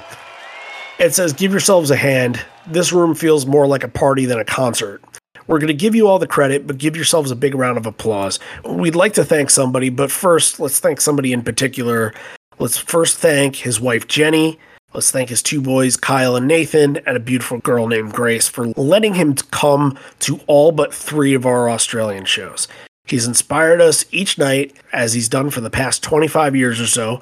It 0.99 1.15
says, 1.15 1.33
Give 1.33 1.49
yourselves 1.49 1.89
a 1.89 1.95
hand. 1.95 2.45
This 2.67 2.93
room 2.93 3.15
feels 3.15 3.47
more 3.47 3.65
like 3.65 3.83
a 3.83 3.87
party 3.87 4.25
than 4.25 4.37
a 4.37 4.45
concert. 4.45 5.03
We're 5.47 5.57
going 5.57 5.69
to 5.69 5.73
give 5.73 5.95
you 5.95 6.07
all 6.07 6.19
the 6.19 6.27
credit, 6.27 6.67
but 6.67 6.77
give 6.77 6.95
yourselves 6.95 7.31
a 7.31 7.35
big 7.35 7.55
round 7.55 7.79
of 7.79 7.87
applause. 7.87 8.39
We'd 8.63 8.95
like 8.95 9.13
to 9.13 9.25
thank 9.25 9.49
somebody, 9.49 9.89
but 9.89 10.11
first, 10.11 10.59
let's 10.59 10.79
thank 10.79 11.01
somebody 11.01 11.33
in 11.33 11.41
particular. 11.41 12.13
Let's 12.59 12.77
first 12.77 13.17
thank 13.17 13.55
his 13.55 13.81
wife, 13.81 14.07
Jenny. 14.07 14.59
Let's 14.93 15.09
thank 15.09 15.29
his 15.29 15.41
two 15.41 15.61
boys, 15.61 15.97
Kyle 15.97 16.35
and 16.35 16.47
Nathan, 16.47 16.97
and 16.97 17.17
a 17.17 17.19
beautiful 17.19 17.57
girl 17.57 17.87
named 17.87 18.13
Grace 18.13 18.47
for 18.47 18.67
letting 18.77 19.15
him 19.15 19.33
come 19.33 19.97
to 20.19 20.39
all 20.45 20.71
but 20.71 20.93
three 20.93 21.33
of 21.33 21.47
our 21.47 21.71
Australian 21.71 22.25
shows. 22.25 22.67
He's 23.05 23.25
inspired 23.25 23.81
us 23.81 24.05
each 24.11 24.37
night, 24.37 24.75
as 24.93 25.13
he's 25.13 25.29
done 25.29 25.49
for 25.49 25.61
the 25.61 25.71
past 25.71 26.03
25 26.03 26.55
years 26.55 26.79
or 26.79 26.85
so, 26.85 27.21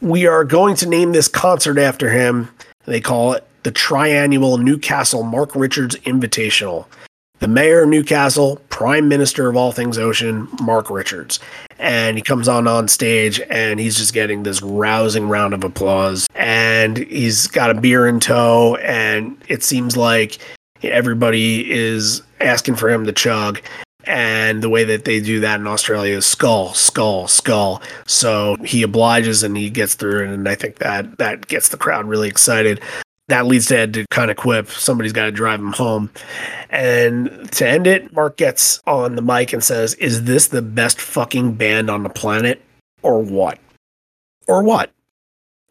we 0.00 0.26
are 0.26 0.44
going 0.44 0.76
to 0.76 0.88
name 0.88 1.12
this 1.12 1.28
concert 1.28 1.78
after 1.78 2.10
him. 2.10 2.50
They 2.84 3.00
call 3.00 3.32
it 3.32 3.46
the 3.62 3.72
Triannual 3.72 4.62
Newcastle 4.62 5.22
Mark 5.22 5.54
Richards 5.54 5.96
Invitational. 5.96 6.86
The 7.40 7.48
mayor 7.48 7.82
of 7.84 7.88
Newcastle, 7.88 8.56
prime 8.68 9.08
minister 9.08 9.48
of 9.48 9.56
all 9.56 9.70
things 9.70 9.96
ocean, 9.96 10.48
Mark 10.60 10.90
Richards. 10.90 11.38
And 11.78 12.16
he 12.16 12.22
comes 12.22 12.48
on 12.48 12.66
on 12.66 12.88
stage 12.88 13.40
and 13.48 13.78
he's 13.78 13.96
just 13.96 14.12
getting 14.12 14.42
this 14.42 14.60
rousing 14.60 15.28
round 15.28 15.54
of 15.54 15.62
applause. 15.62 16.26
And 16.34 16.96
he's 16.96 17.46
got 17.46 17.70
a 17.70 17.80
beer 17.80 18.08
in 18.08 18.18
tow, 18.18 18.76
and 18.76 19.40
it 19.46 19.62
seems 19.62 19.96
like 19.96 20.38
everybody 20.82 21.70
is 21.70 22.22
asking 22.40 22.76
for 22.76 22.88
him 22.88 23.04
to 23.04 23.12
chug 23.12 23.60
and 24.08 24.62
the 24.62 24.70
way 24.70 24.84
that 24.84 25.04
they 25.04 25.20
do 25.20 25.38
that 25.40 25.60
in 25.60 25.66
Australia 25.66 26.16
is 26.16 26.26
skull, 26.26 26.72
skull, 26.72 27.28
skull. 27.28 27.82
So 28.06 28.56
he 28.64 28.82
obliges 28.82 29.42
and 29.42 29.56
he 29.56 29.68
gets 29.68 29.94
through 29.94 30.24
and 30.24 30.48
I 30.48 30.54
think 30.54 30.78
that 30.78 31.18
that 31.18 31.46
gets 31.46 31.68
the 31.68 31.76
crowd 31.76 32.06
really 32.06 32.28
excited. 32.28 32.80
That 33.28 33.46
leads 33.46 33.66
to 33.66 33.76
Ed 33.76 33.92
to 33.94 34.06
kind 34.06 34.30
of 34.30 34.38
quip. 34.38 34.70
Somebody's 34.70 35.12
got 35.12 35.26
to 35.26 35.30
drive 35.30 35.60
him 35.60 35.72
home. 35.72 36.10
And 36.70 37.52
to 37.52 37.68
end 37.68 37.86
it, 37.86 38.10
Mark 38.14 38.38
gets 38.38 38.80
on 38.86 39.16
the 39.16 39.22
mic 39.22 39.52
and 39.52 39.62
says, 39.62 39.92
Is 39.94 40.24
this 40.24 40.48
the 40.48 40.62
best 40.62 40.98
fucking 40.98 41.52
band 41.52 41.90
on 41.90 42.02
the 42.02 42.08
planet? 42.08 42.62
Or 43.02 43.20
what? 43.20 43.58
Or 44.46 44.62
what? 44.62 44.90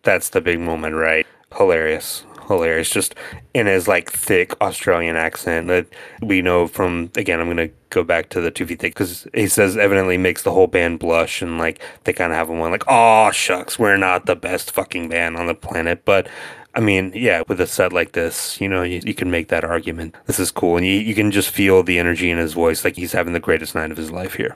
That's 0.03 0.29
the 0.29 0.41
big 0.41 0.59
moment, 0.59 0.93
right? 0.93 1.25
Hilarious 1.57 2.23
hilarious 2.47 2.89
just 2.89 3.15
in 3.53 3.67
his 3.67 3.87
like 3.87 4.11
thick 4.11 4.59
Australian 4.61 5.15
accent 5.15 5.67
that 5.67 5.87
we 6.21 6.41
know 6.41 6.67
from 6.67 7.11
again 7.15 7.39
I'm 7.39 7.47
gonna 7.47 7.69
go 7.89 8.03
back 8.03 8.29
to 8.29 8.41
the 8.41 8.51
two 8.51 8.65
feet 8.65 8.79
thick 8.79 8.93
because 8.93 9.27
he 9.33 9.47
says 9.47 9.77
evidently 9.77 10.17
makes 10.17 10.43
the 10.43 10.51
whole 10.51 10.67
band 10.67 10.99
blush 10.99 11.41
and 11.41 11.57
like 11.57 11.81
they 12.03 12.13
kind 12.13 12.31
of 12.31 12.37
have 12.37 12.49
one 12.49 12.71
like 12.71 12.83
oh 12.87 13.31
shucks 13.31 13.77
we're 13.77 13.97
not 13.97 14.25
the 14.25 14.35
best 14.35 14.71
fucking 14.71 15.09
band 15.09 15.37
on 15.37 15.47
the 15.47 15.55
planet 15.55 16.03
but 16.05 16.27
I 16.75 16.79
mean, 16.79 17.11
yeah, 17.15 17.41
with 17.47 17.59
a 17.59 17.65
set 17.65 17.91
like 17.91 18.11
this, 18.11 18.61
you 18.61 18.69
know, 18.69 18.83
you, 18.83 19.01
you 19.03 19.15
can 19.15 19.31
make 19.31 19.47
that 19.47 19.63
argument. 19.63 20.13
This 20.27 20.39
is 20.39 20.51
cool. 20.51 20.77
And 20.77 20.85
you, 20.85 20.93
you 20.93 21.15
can 21.15 21.31
just 21.31 21.49
feel 21.49 21.81
the 21.81 21.97
energy 21.97 22.29
in 22.29 22.37
his 22.37 22.53
voice. 22.53 22.85
Like 22.85 22.95
he's 22.95 23.13
having 23.13 23.33
the 23.33 23.39
greatest 23.39 23.73
night 23.73 23.89
of 23.89 23.97
his 23.97 24.11
life 24.11 24.35
here. 24.35 24.55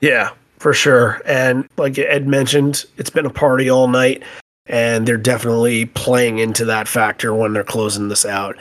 Yeah, 0.00 0.30
for 0.58 0.72
sure. 0.72 1.20
And 1.26 1.68
like 1.76 1.98
Ed 1.98 2.26
mentioned, 2.26 2.86
it's 2.96 3.10
been 3.10 3.26
a 3.26 3.30
party 3.30 3.68
all 3.68 3.86
night 3.86 4.22
and 4.68 5.06
they're 5.06 5.16
definitely 5.16 5.86
playing 5.86 6.38
into 6.38 6.64
that 6.66 6.88
factor 6.88 7.34
when 7.34 7.52
they're 7.52 7.64
closing 7.64 8.08
this 8.08 8.24
out. 8.24 8.56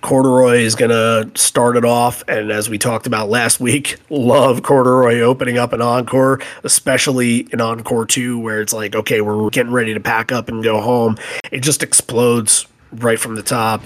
Corduroy 0.00 0.58
is 0.58 0.74
going 0.74 0.90
to 0.90 1.30
start 1.40 1.76
it 1.76 1.84
off. 1.84 2.24
And 2.26 2.50
as 2.50 2.68
we 2.68 2.76
talked 2.76 3.06
about 3.06 3.28
last 3.28 3.60
week, 3.60 3.98
love 4.10 4.62
Corduroy 4.62 5.20
opening 5.20 5.58
up 5.58 5.72
an 5.72 5.80
encore, 5.80 6.40
especially 6.64 7.46
in 7.52 7.60
Encore 7.60 8.04
2, 8.04 8.38
where 8.38 8.60
it's 8.60 8.72
like, 8.72 8.96
okay, 8.96 9.20
we're 9.20 9.48
getting 9.50 9.72
ready 9.72 9.94
to 9.94 10.00
pack 10.00 10.32
up 10.32 10.48
and 10.48 10.62
go 10.62 10.80
home. 10.80 11.16
It 11.52 11.60
just 11.60 11.82
explodes 11.82 12.66
right 12.92 13.18
from 13.18 13.36
the 13.36 13.42
top. 13.42 13.82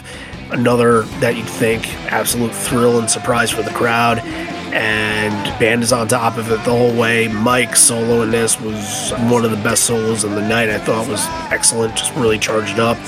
Another 0.50 1.02
that 1.20 1.36
you'd 1.36 1.46
think 1.46 1.86
absolute 2.10 2.54
thrill 2.54 2.98
and 2.98 3.10
surprise 3.10 3.50
for 3.50 3.62
the 3.62 3.70
crowd 3.70 4.18
and 4.76 5.58
band 5.58 5.82
is 5.82 5.90
on 5.90 6.06
top 6.06 6.36
of 6.36 6.50
it 6.52 6.62
the 6.64 6.70
whole 6.70 6.94
way. 6.94 7.28
Mike 7.28 7.74
solo 7.74 8.20
in 8.22 8.30
this 8.30 8.60
was 8.60 9.12
one 9.30 9.42
of 9.42 9.50
the 9.50 9.56
best 9.56 9.84
solos 9.84 10.22
of 10.22 10.32
the 10.32 10.46
night. 10.46 10.68
I 10.68 10.78
thought 10.78 11.08
was 11.08 11.24
excellent, 11.50 11.96
just 11.96 12.14
really 12.14 12.38
charged 12.38 12.78
up. 12.78 12.98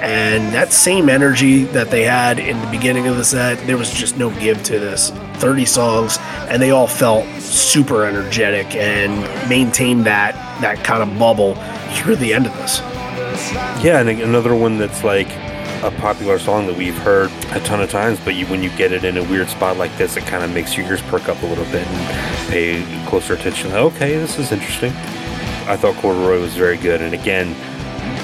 And 0.00 0.50
that 0.54 0.72
same 0.72 1.10
energy 1.10 1.64
that 1.64 1.90
they 1.90 2.04
had 2.04 2.38
in 2.38 2.58
the 2.58 2.66
beginning 2.68 3.06
of 3.06 3.18
the 3.18 3.24
set, 3.24 3.64
there 3.66 3.76
was 3.76 3.92
just 3.92 4.16
no 4.16 4.30
give 4.40 4.62
to 4.64 4.78
this. 4.78 5.10
30 5.34 5.66
songs, 5.66 6.16
and 6.48 6.62
they 6.62 6.70
all 6.70 6.86
felt 6.86 7.26
super 7.38 8.06
energetic 8.06 8.74
and 8.74 9.20
maintained 9.48 10.06
that 10.06 10.34
that 10.62 10.82
kind 10.84 11.02
of 11.02 11.18
bubble 11.18 11.54
through 11.96 12.16
the 12.16 12.32
end 12.32 12.46
of 12.46 12.56
this. 12.56 12.80
Yeah, 13.84 14.00
and 14.00 14.08
another 14.08 14.54
one 14.54 14.78
that's 14.78 15.04
like 15.04 15.28
a 15.82 15.90
popular 15.92 16.38
song 16.38 16.66
that 16.66 16.76
we've 16.76 16.96
heard 16.98 17.30
a 17.52 17.60
ton 17.60 17.80
of 17.80 17.90
times, 17.90 18.20
but 18.20 18.34
you, 18.34 18.46
when 18.46 18.62
you 18.62 18.70
get 18.76 18.92
it 18.92 19.04
in 19.04 19.16
a 19.16 19.24
weird 19.24 19.48
spot 19.48 19.76
like 19.76 19.96
this, 19.96 20.16
it 20.16 20.24
kind 20.24 20.44
of 20.44 20.52
makes 20.52 20.76
your 20.76 20.86
ears 20.86 21.02
perk 21.02 21.28
up 21.28 21.42
a 21.42 21.46
little 21.46 21.64
bit 21.66 21.86
and 21.86 22.50
pay 22.50 23.06
closer 23.08 23.34
attention. 23.34 23.72
Okay, 23.72 24.16
this 24.16 24.38
is 24.38 24.52
interesting. 24.52 24.92
I 25.66 25.76
thought 25.76 25.94
Corduroy 25.96 26.40
was 26.40 26.54
very 26.54 26.76
good, 26.76 27.00
and 27.00 27.14
again, 27.14 27.54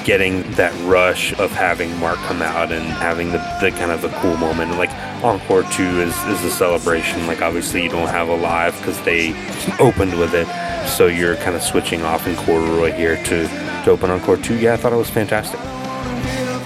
getting 0.07 0.49
that 0.51 0.73
rush 0.87 1.37
of 1.37 1.51
having 1.51 1.95
Mark 1.99 2.17
come 2.19 2.41
out 2.41 2.71
and 2.71 2.85
having 2.85 3.31
the, 3.31 3.39
the 3.59 3.71
kind 3.71 3.91
of 3.91 4.03
a 4.05 4.09
cool 4.21 4.37
moment. 4.37 4.71
And 4.71 4.79
like 4.79 4.91
Encore 5.23 5.63
2 5.63 5.83
is, 5.83 6.15
is 6.27 6.43
a 6.45 6.49
celebration. 6.49 7.27
Like 7.27 7.41
obviously 7.41 7.83
you 7.83 7.89
don't 7.89 8.07
have 8.07 8.29
a 8.29 8.35
live 8.35 8.77
because 8.77 9.01
they 9.01 9.31
opened 9.79 10.17
with 10.17 10.33
it. 10.33 10.47
So 10.87 11.07
you're 11.07 11.35
kind 11.37 11.57
of 11.57 11.61
switching 11.61 12.03
off 12.03 12.25
in 12.25 12.37
Corduroy 12.37 12.91
here 12.93 13.21
to, 13.25 13.47
to 13.47 13.91
open 13.91 14.09
Encore 14.09 14.37
2. 14.37 14.57
Yeah, 14.57 14.73
I 14.73 14.77
thought 14.77 14.93
it 14.93 14.97
was 14.97 15.09
fantastic. 15.09 15.59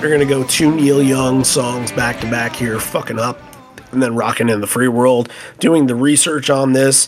We're 0.01 0.09
gonna 0.09 0.25
go 0.25 0.43
two 0.43 0.73
Neil 0.73 0.99
Young 0.99 1.43
songs 1.43 1.91
back 1.91 2.19
to 2.21 2.31
back 2.31 2.55
here, 2.55 2.79
fucking 2.79 3.19
up, 3.19 3.39
and 3.91 4.01
then 4.01 4.15
rocking 4.15 4.49
in 4.49 4.59
the 4.59 4.65
free 4.65 4.87
world. 4.87 5.29
Doing 5.59 5.85
the 5.85 5.93
research 5.93 6.49
on 6.49 6.73
this, 6.73 7.07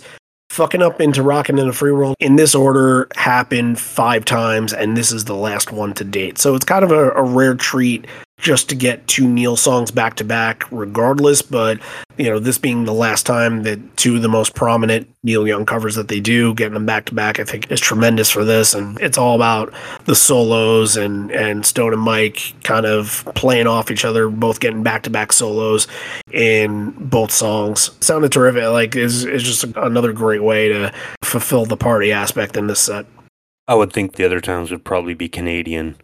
fucking 0.52 0.84
up 0.84 1.02
into 1.02 1.24
rocking 1.24 1.58
in 1.58 1.66
the 1.66 1.74
free 1.74 1.92
world 1.92 2.16
in 2.20 2.36
this 2.36 2.54
order 2.54 3.08
happened 3.16 3.80
five 3.80 4.26
times, 4.26 4.74
and 4.74 4.96
this 4.96 5.12
is 5.12 5.26
the 5.26 5.34
last 5.34 5.72
one 5.72 5.96
to 5.96 6.04
date. 6.04 6.38
So 6.38 6.54
it's 6.54 6.66
kind 6.66 6.84
of 6.86 6.92
a, 6.92 7.10
a 7.14 7.24
rare 7.24 7.56
treat 7.56 8.06
just 8.38 8.68
to 8.70 8.76
get 8.76 9.08
two 9.08 9.28
Neil 9.28 9.56
songs 9.56 9.90
back 9.90 10.16
to 10.16 10.24
back, 10.24 10.70
regardless. 10.72 11.42
But 11.42 11.80
you 12.18 12.30
know, 12.30 12.40
this 12.40 12.58
being 12.58 12.86
the 12.86 12.94
last 12.94 13.26
time 13.26 13.64
that 13.64 13.98
two 13.98 14.18
of 14.18 14.22
the 14.22 14.28
most 14.28 14.54
prominent 14.54 15.10
Neil 15.24 15.48
Young 15.48 15.66
covers 15.66 15.96
that 15.96 16.10
they 16.10 16.20
do, 16.20 16.54
getting 16.54 16.74
them 16.74 16.86
back 16.86 17.06
to 17.06 17.16
back, 17.16 17.40
I 17.40 17.44
think 17.44 17.72
is 17.72 17.80
tremendous 17.80 18.30
for 18.30 18.44
this. 18.44 18.74
And 18.74 19.00
it's 19.00 19.18
all 19.18 19.36
about 19.36 19.74
the 20.06 20.14
solos 20.14 20.98
and 20.98 21.32
and 21.32 21.66
Stone 21.66 21.94
and 21.94 22.02
Mike 22.02 22.54
kind 22.64 22.86
of 22.86 23.28
playing 23.34 23.68
off 23.68 23.90
each 23.90 24.06
other, 24.06 24.30
both 24.30 24.60
getting 24.60 24.84
back 24.84 25.04
to 25.04 25.10
back 25.10 25.32
solos 25.32 25.88
in 26.32 26.92
both 26.92 27.32
songs. 27.32 27.92
Sounded 28.02 28.32
terrific. 28.32 28.64
Like 28.66 28.96
is 28.96 29.26
is 29.26 29.44
just 29.44 29.64
another 29.78 30.12
great 30.12 30.44
way 30.44 30.68
to 30.68 30.92
fulfill 31.24 31.66
the 31.66 31.78
party 31.78 32.12
aspect 32.12 32.58
in 32.58 32.68
this 32.68 32.82
set. 32.82 33.06
I 33.68 33.76
would 33.76 33.94
think 33.94 34.16
the 34.16 34.26
other 34.26 34.42
times 34.42 34.72
would 34.72 34.84
probably 34.84 35.14
be 35.14 35.30
Canadian, 35.30 35.96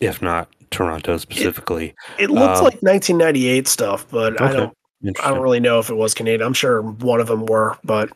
if 0.00 0.22
not 0.22 0.48
Toronto 0.70 1.16
specifically. 1.16 1.94
It, 2.18 2.24
it 2.24 2.30
looks 2.30 2.58
um, 2.58 2.64
like 2.64 2.82
1998 2.82 3.68
stuff, 3.68 4.06
but 4.10 4.34
okay. 4.34 4.44
I 4.44 4.52
don't. 4.52 4.76
I 5.22 5.30
don't 5.30 5.40
really 5.40 5.60
know 5.60 5.78
if 5.78 5.88
it 5.88 5.94
was 5.94 6.12
Canadian. 6.12 6.46
I'm 6.46 6.52
sure 6.52 6.82
one 6.82 7.20
of 7.20 7.26
them 7.26 7.46
were, 7.46 7.78
but 7.82 8.10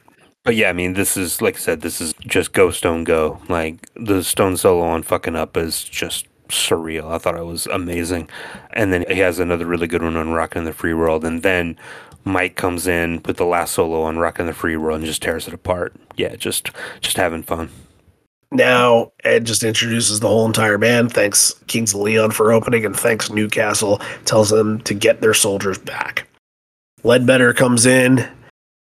But 0.45 0.55
yeah, 0.55 0.69
I 0.69 0.75
mean, 0.75 0.93
this 0.93 1.17
is 1.17 1.41
like 1.41 1.57
I 1.57 1.59
said, 1.59 1.81
this 1.81 2.01
is 2.01 2.13
just 2.21 2.53
go 2.53 2.71
Stone 2.71 3.05
go. 3.05 3.41
Like 3.49 3.89
the 3.97 4.23
Stone 4.23 4.59
solo 4.59 4.85
on 4.85 5.03
"Fucking 5.03 5.35
Up" 5.35 5.57
is 5.57 5.83
just 5.83 6.27
surreal. 6.49 7.11
I 7.11 7.19
thought 7.19 7.37
it 7.37 7.47
was 7.47 7.67
amazing, 7.67 8.29
and 8.75 8.93
then 8.93 9.05
he 9.09 9.21
has 9.21 9.39
another 9.39 9.65
really 9.65 9.87
good 9.87 10.03
one 10.03 10.17
on 10.17 10.33
"Rockin' 10.33 10.65
the 10.65 10.75
Free 10.75 10.93
World," 10.95 11.25
and 11.25 11.43
then 11.43 11.79
Mike 12.25 12.57
comes 12.57 12.87
in 12.87 13.23
with 13.25 13.39
the 13.39 13.47
last 13.47 13.73
solo 13.75 14.03
on 14.03 14.19
"Rockin' 14.19 14.47
the 14.47 14.53
Free 14.53 14.77
World" 14.77 14.99
and 14.99 15.07
just 15.07 15.23
tears 15.23 15.49
it 15.49 15.55
apart. 15.55 15.95
Yeah, 16.17 16.37
just 16.37 16.71
just 17.01 17.17
having 17.17 17.43
fun. 17.43 17.71
Now 18.55 19.13
Ed 19.25 19.45
just 19.45 19.63
introduces 19.63 20.21
the 20.21 20.29
whole 20.29 20.47
entire 20.47 20.79
band. 20.79 21.13
Thanks 21.13 21.55
Kings 21.67 21.93
of 21.93 22.01
Leon 22.01 22.31
for 22.31 22.53
opening, 22.53 22.85
and 22.87 22.97
thanks 22.97 23.31
Newcastle. 23.31 24.01
Tells 24.25 24.51
them 24.51 24.81
to 24.83 24.95
get 24.95 25.21
their 25.21 25.35
soldiers 25.35 25.79
back. 25.79 26.29
Ledbetter 27.03 27.53
comes 27.53 27.85
in 27.85 28.27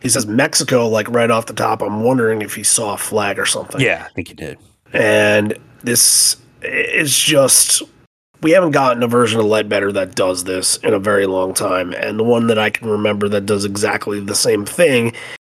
he 0.04 0.10
says 0.10 0.26
Mexico 0.26 0.86
like 0.86 1.08
right 1.08 1.30
off 1.30 1.46
the 1.46 1.54
top. 1.54 1.80
I'm 1.80 2.02
wondering 2.02 2.42
if 2.42 2.54
he 2.54 2.62
saw 2.62 2.92
a 2.92 2.98
flag 2.98 3.38
or 3.38 3.46
something. 3.46 3.80
Yeah, 3.80 4.06
I 4.06 4.12
think 4.12 4.28
he 4.28 4.34
did. 4.34 4.58
And 4.92 5.56
this 5.82 6.36
is 6.62 7.18
just 7.18 7.82
we 8.42 8.50
haven't 8.50 8.72
gotten 8.72 9.02
a 9.02 9.08
version 9.08 9.40
of 9.40 9.46
Ledbetter 9.46 9.90
that 9.92 10.14
does 10.14 10.44
this 10.44 10.76
in 10.78 10.92
a 10.92 10.98
very 10.98 11.24
long 11.24 11.54
time. 11.54 11.94
And 11.94 12.18
the 12.18 12.24
one 12.24 12.48
that 12.48 12.58
I 12.58 12.68
can 12.68 12.90
remember 12.90 13.30
that 13.30 13.46
does 13.46 13.64
exactly 13.64 14.20
the 14.20 14.34
same 14.34 14.66
thing 14.66 15.14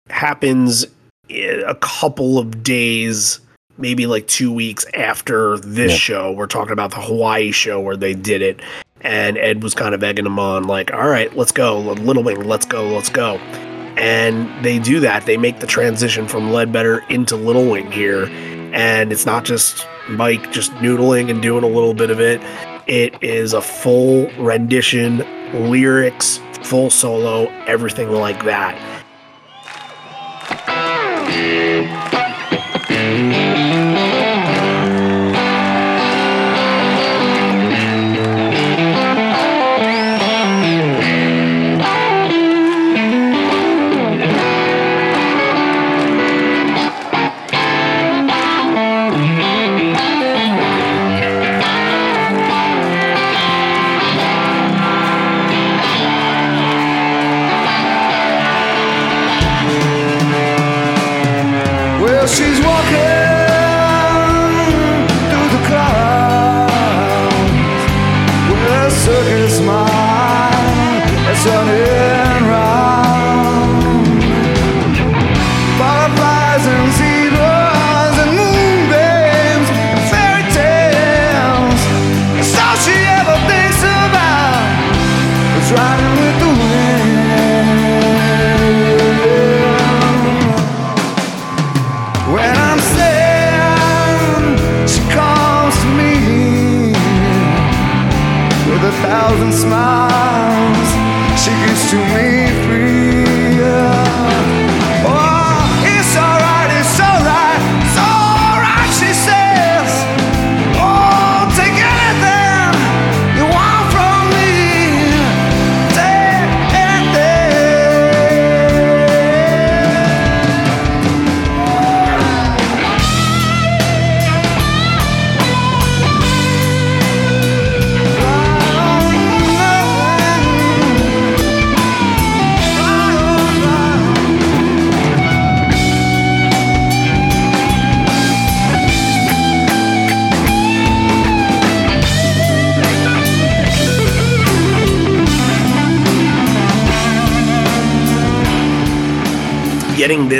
happens 0.08 0.86
eh, 1.28 1.62
a 1.66 1.74
couple 1.74 2.38
of 2.38 2.62
days, 2.62 3.40
maybe 3.78 4.06
like 4.06 4.26
two 4.26 4.52
weeks 4.52 4.84
after 4.94 5.58
this 5.58 5.92
yeah. 5.92 5.98
show. 5.98 6.32
We're 6.32 6.46
talking 6.46 6.72
about 6.72 6.90
the 6.90 7.00
Hawaii 7.00 7.50
show 7.50 7.80
where 7.80 7.96
they 7.96 8.14
did 8.14 8.42
it. 8.42 8.60
And 9.02 9.38
Ed 9.38 9.62
was 9.62 9.74
kind 9.74 9.94
of 9.94 10.02
egging 10.02 10.24
them 10.24 10.38
on, 10.38 10.64
like, 10.64 10.92
all 10.92 11.08
right, 11.08 11.34
let's 11.36 11.52
go. 11.52 11.78
Little 11.78 12.22
Wing, 12.22 12.42
let's 12.44 12.66
go, 12.66 12.88
let's 12.88 13.10
go 13.10 13.38
and 13.96 14.64
they 14.64 14.78
do 14.78 15.00
that. 15.00 15.26
They 15.26 15.36
make 15.36 15.60
the 15.60 15.66
transition 15.66 16.28
from 16.28 16.52
Ledbetter 16.52 16.98
into 17.08 17.36
Little 17.36 17.70
Wing 17.70 17.90
here, 17.90 18.26
and 18.72 19.10
it's 19.10 19.26
not 19.26 19.44
just 19.44 19.86
Mike 20.08 20.52
just 20.52 20.72
noodling 20.74 21.30
and 21.30 21.40
doing 21.42 21.64
a 21.64 21.68
little 21.68 21.94
bit 21.94 22.10
of 22.10 22.20
it. 22.20 22.40
It 22.86 23.20
is 23.22 23.52
a 23.52 23.60
full 23.60 24.30
rendition, 24.38 25.18
lyrics, 25.70 26.40
full 26.62 26.90
solo, 26.90 27.46
everything 27.66 28.12
like 28.12 28.44
that. 28.44 28.96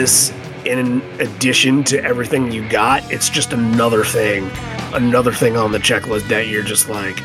This 0.07 0.31
in 0.65 1.01
addition 1.21 1.85
to 1.85 2.03
everything 2.05 2.51
you 2.51 2.69
got, 2.69 3.09
it's 3.13 3.29
just 3.29 3.53
another 3.53 4.05
thing, 4.05 4.49
another 4.93 5.33
thing 5.33 5.57
on 5.57 5.73
the 5.73 5.79
checklist 5.79 6.29
that 6.29 6.49
you're 6.49 6.65
just 6.65 6.89
like, 6.89 7.17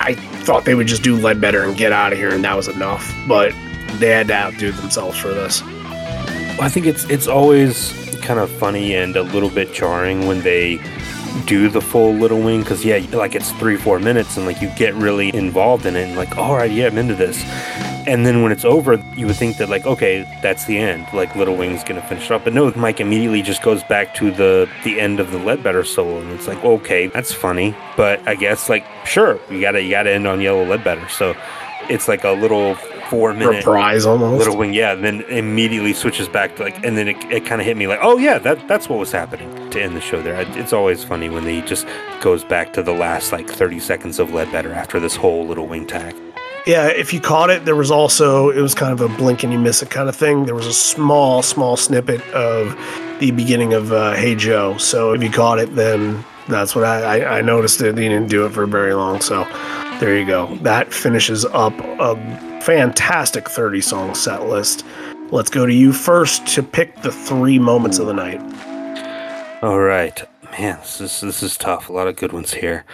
I 0.00 0.14
thought 0.44 0.64
they 0.64 0.74
would 0.74 0.86
just 0.86 1.02
do 1.02 1.16
Ledbetter 1.16 1.64
and 1.64 1.76
get 1.76 1.92
out 1.92 2.12
of 2.12 2.18
here, 2.18 2.30
and 2.30 2.42
that 2.44 2.56
was 2.56 2.68
enough. 2.68 3.14
But 3.26 3.52
they 3.98 4.08
had 4.08 4.28
to 4.28 4.34
outdo 4.34 4.72
themselves 4.72 5.18
for 5.18 5.28
this. 5.28 5.62
I 6.60 6.68
think 6.68 6.86
it's 6.86 7.04
it's 7.04 7.28
always 7.28 7.92
kind 8.22 8.40
of 8.40 8.50
funny 8.50 8.94
and 8.94 9.16
a 9.16 9.22
little 9.22 9.50
bit 9.50 9.72
jarring 9.72 10.26
when 10.26 10.40
they 10.40 10.78
do 11.46 11.68
the 11.68 11.80
full 11.80 12.14
Little 12.14 12.40
Wing 12.40 12.60
because 12.60 12.84
yeah, 12.84 13.04
like 13.12 13.34
it's 13.34 13.52
three 13.52 13.76
four 13.76 13.98
minutes 13.98 14.36
and 14.36 14.46
like 14.46 14.60
you 14.60 14.70
get 14.76 14.94
really 14.94 15.34
involved 15.34 15.86
in 15.86 15.94
it 15.94 16.08
and 16.08 16.16
like 16.16 16.36
all 16.36 16.54
right, 16.54 16.70
yeah, 16.70 16.86
I'm 16.86 16.98
into 16.98 17.14
this 17.14 17.42
and 18.06 18.24
then 18.24 18.42
when 18.42 18.52
it's 18.52 18.64
over, 18.64 18.94
you 19.16 19.26
would 19.26 19.36
think 19.36 19.56
that 19.56 19.68
like, 19.68 19.86
okay, 19.86 20.22
that's 20.42 20.64
the 20.66 20.78
end. 20.78 21.06
Like 21.12 21.34
Little 21.34 21.56
Wing's 21.56 21.84
gonna 21.84 22.06
finish 22.06 22.30
up, 22.30 22.44
but 22.44 22.54
no, 22.54 22.72
Mike 22.76 23.00
immediately 23.00 23.42
just 23.42 23.62
goes 23.62 23.82
back 23.84 24.14
to 24.16 24.30
the 24.30 24.68
the 24.84 25.00
end 25.00 25.20
of 25.20 25.30
the 25.30 25.38
Ledbetter 25.38 25.84
solo, 25.84 26.20
and 26.20 26.30
it's 26.32 26.46
like, 26.46 26.62
okay, 26.64 27.08
that's 27.08 27.32
funny, 27.32 27.74
but 27.96 28.26
I 28.26 28.34
guess 28.34 28.68
like, 28.68 28.84
sure, 29.04 29.38
you 29.50 29.60
gotta 29.60 29.82
you 29.82 29.90
gotta 29.90 30.12
end 30.12 30.26
on 30.26 30.40
Yellow 30.40 30.64
Ledbetter, 30.64 31.08
so 31.08 31.34
it's 31.88 32.08
like 32.08 32.24
a 32.24 32.30
little 32.30 32.74
four 33.08 33.32
minute 33.32 33.56
reprise 33.56 34.04
almost 34.06 34.38
Little 34.38 34.56
Wing, 34.56 34.72
yeah. 34.72 34.92
And 34.92 35.04
then 35.04 35.22
immediately 35.22 35.92
switches 35.92 36.28
back 36.28 36.56
to 36.56 36.62
like, 36.62 36.84
and 36.84 36.96
then 36.96 37.08
it, 37.08 37.16
it 37.30 37.46
kind 37.46 37.60
of 37.60 37.66
hit 37.66 37.76
me 37.76 37.86
like, 37.86 38.00
oh 38.02 38.18
yeah, 38.18 38.38
that 38.38 38.68
that's 38.68 38.88
what 38.88 38.98
was 38.98 39.12
happening 39.12 39.70
to 39.70 39.82
end 39.82 39.96
the 39.96 40.00
show 40.00 40.20
there. 40.22 40.40
It's 40.58 40.72
always 40.72 41.04
funny 41.04 41.28
when 41.28 41.44
they 41.44 41.60
just 41.62 41.86
goes 42.20 42.44
back 42.44 42.72
to 42.74 42.82
the 42.82 42.92
last 42.92 43.32
like 43.32 43.48
30 43.48 43.80
seconds 43.80 44.18
of 44.18 44.32
Ledbetter 44.32 44.72
after 44.72 45.00
this 45.00 45.16
whole 45.16 45.46
Little 45.46 45.66
Wing 45.66 45.86
tag. 45.86 46.14
Yeah, 46.68 46.88
if 46.88 47.14
you 47.14 47.20
caught 47.20 47.48
it, 47.48 47.64
there 47.64 47.74
was 47.74 47.90
also 47.90 48.50
it 48.50 48.60
was 48.60 48.74
kind 48.74 48.92
of 48.92 49.00
a 49.00 49.08
blink 49.16 49.42
and 49.42 49.50
you 49.50 49.58
miss 49.58 49.82
it 49.82 49.88
kind 49.88 50.06
of 50.06 50.14
thing. 50.14 50.44
There 50.44 50.54
was 50.54 50.66
a 50.66 50.74
small, 50.74 51.40
small 51.40 51.78
snippet 51.78 52.20
of 52.34 52.76
the 53.20 53.30
beginning 53.30 53.72
of 53.72 53.90
uh, 53.90 54.12
Hey 54.12 54.34
Joe. 54.34 54.76
So 54.76 55.14
if 55.14 55.22
you 55.22 55.30
caught 55.30 55.58
it, 55.58 55.74
then 55.76 56.22
that's 56.46 56.74
what 56.74 56.84
I, 56.84 57.20
I, 57.20 57.38
I 57.38 57.40
noticed 57.40 57.80
it. 57.80 57.96
He 57.96 58.06
didn't 58.10 58.28
do 58.28 58.44
it 58.44 58.50
for 58.50 58.66
very 58.66 58.92
long. 58.92 59.22
So 59.22 59.44
there 59.98 60.18
you 60.18 60.26
go. 60.26 60.56
That 60.56 60.92
finishes 60.92 61.46
up 61.46 61.72
a 61.78 62.16
fantastic 62.60 63.48
30 63.48 63.80
song 63.80 64.14
set 64.14 64.46
list. 64.46 64.84
Let's 65.30 65.48
go 65.48 65.64
to 65.64 65.72
you 65.72 65.94
first 65.94 66.46
to 66.48 66.62
pick 66.62 67.00
the 67.00 67.10
three 67.10 67.58
moments 67.58 67.98
of 67.98 68.06
the 68.08 68.12
night. 68.12 68.42
All 69.62 69.80
right. 69.80 70.22
Man, 70.52 70.78
this 70.80 71.00
is 71.00 71.20
this 71.22 71.42
is 71.42 71.56
tough. 71.56 71.88
A 71.88 71.94
lot 71.94 72.08
of 72.08 72.16
good 72.16 72.34
ones 72.34 72.52
here. 72.52 72.84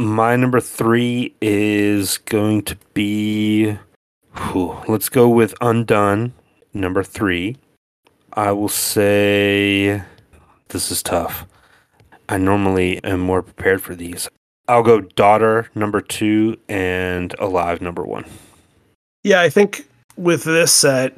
My 0.00 0.34
number 0.34 0.60
three 0.62 1.34
is 1.42 2.16
going 2.16 2.62
to 2.62 2.76
be. 2.94 3.76
Whew, 4.34 4.78
let's 4.88 5.10
go 5.10 5.28
with 5.28 5.52
Undone, 5.60 6.32
number 6.72 7.02
three. 7.02 7.58
I 8.32 8.52
will 8.52 8.70
say 8.70 10.02
this 10.68 10.90
is 10.90 11.02
tough. 11.02 11.44
I 12.30 12.38
normally 12.38 13.04
am 13.04 13.20
more 13.20 13.42
prepared 13.42 13.82
for 13.82 13.94
these. 13.94 14.26
I'll 14.68 14.82
go 14.82 15.02
Daughter, 15.02 15.68
number 15.74 16.00
two, 16.00 16.56
and 16.66 17.34
Alive, 17.38 17.82
number 17.82 18.02
one. 18.02 18.24
Yeah, 19.22 19.42
I 19.42 19.50
think 19.50 19.86
with 20.16 20.44
this 20.44 20.72
set, 20.72 21.14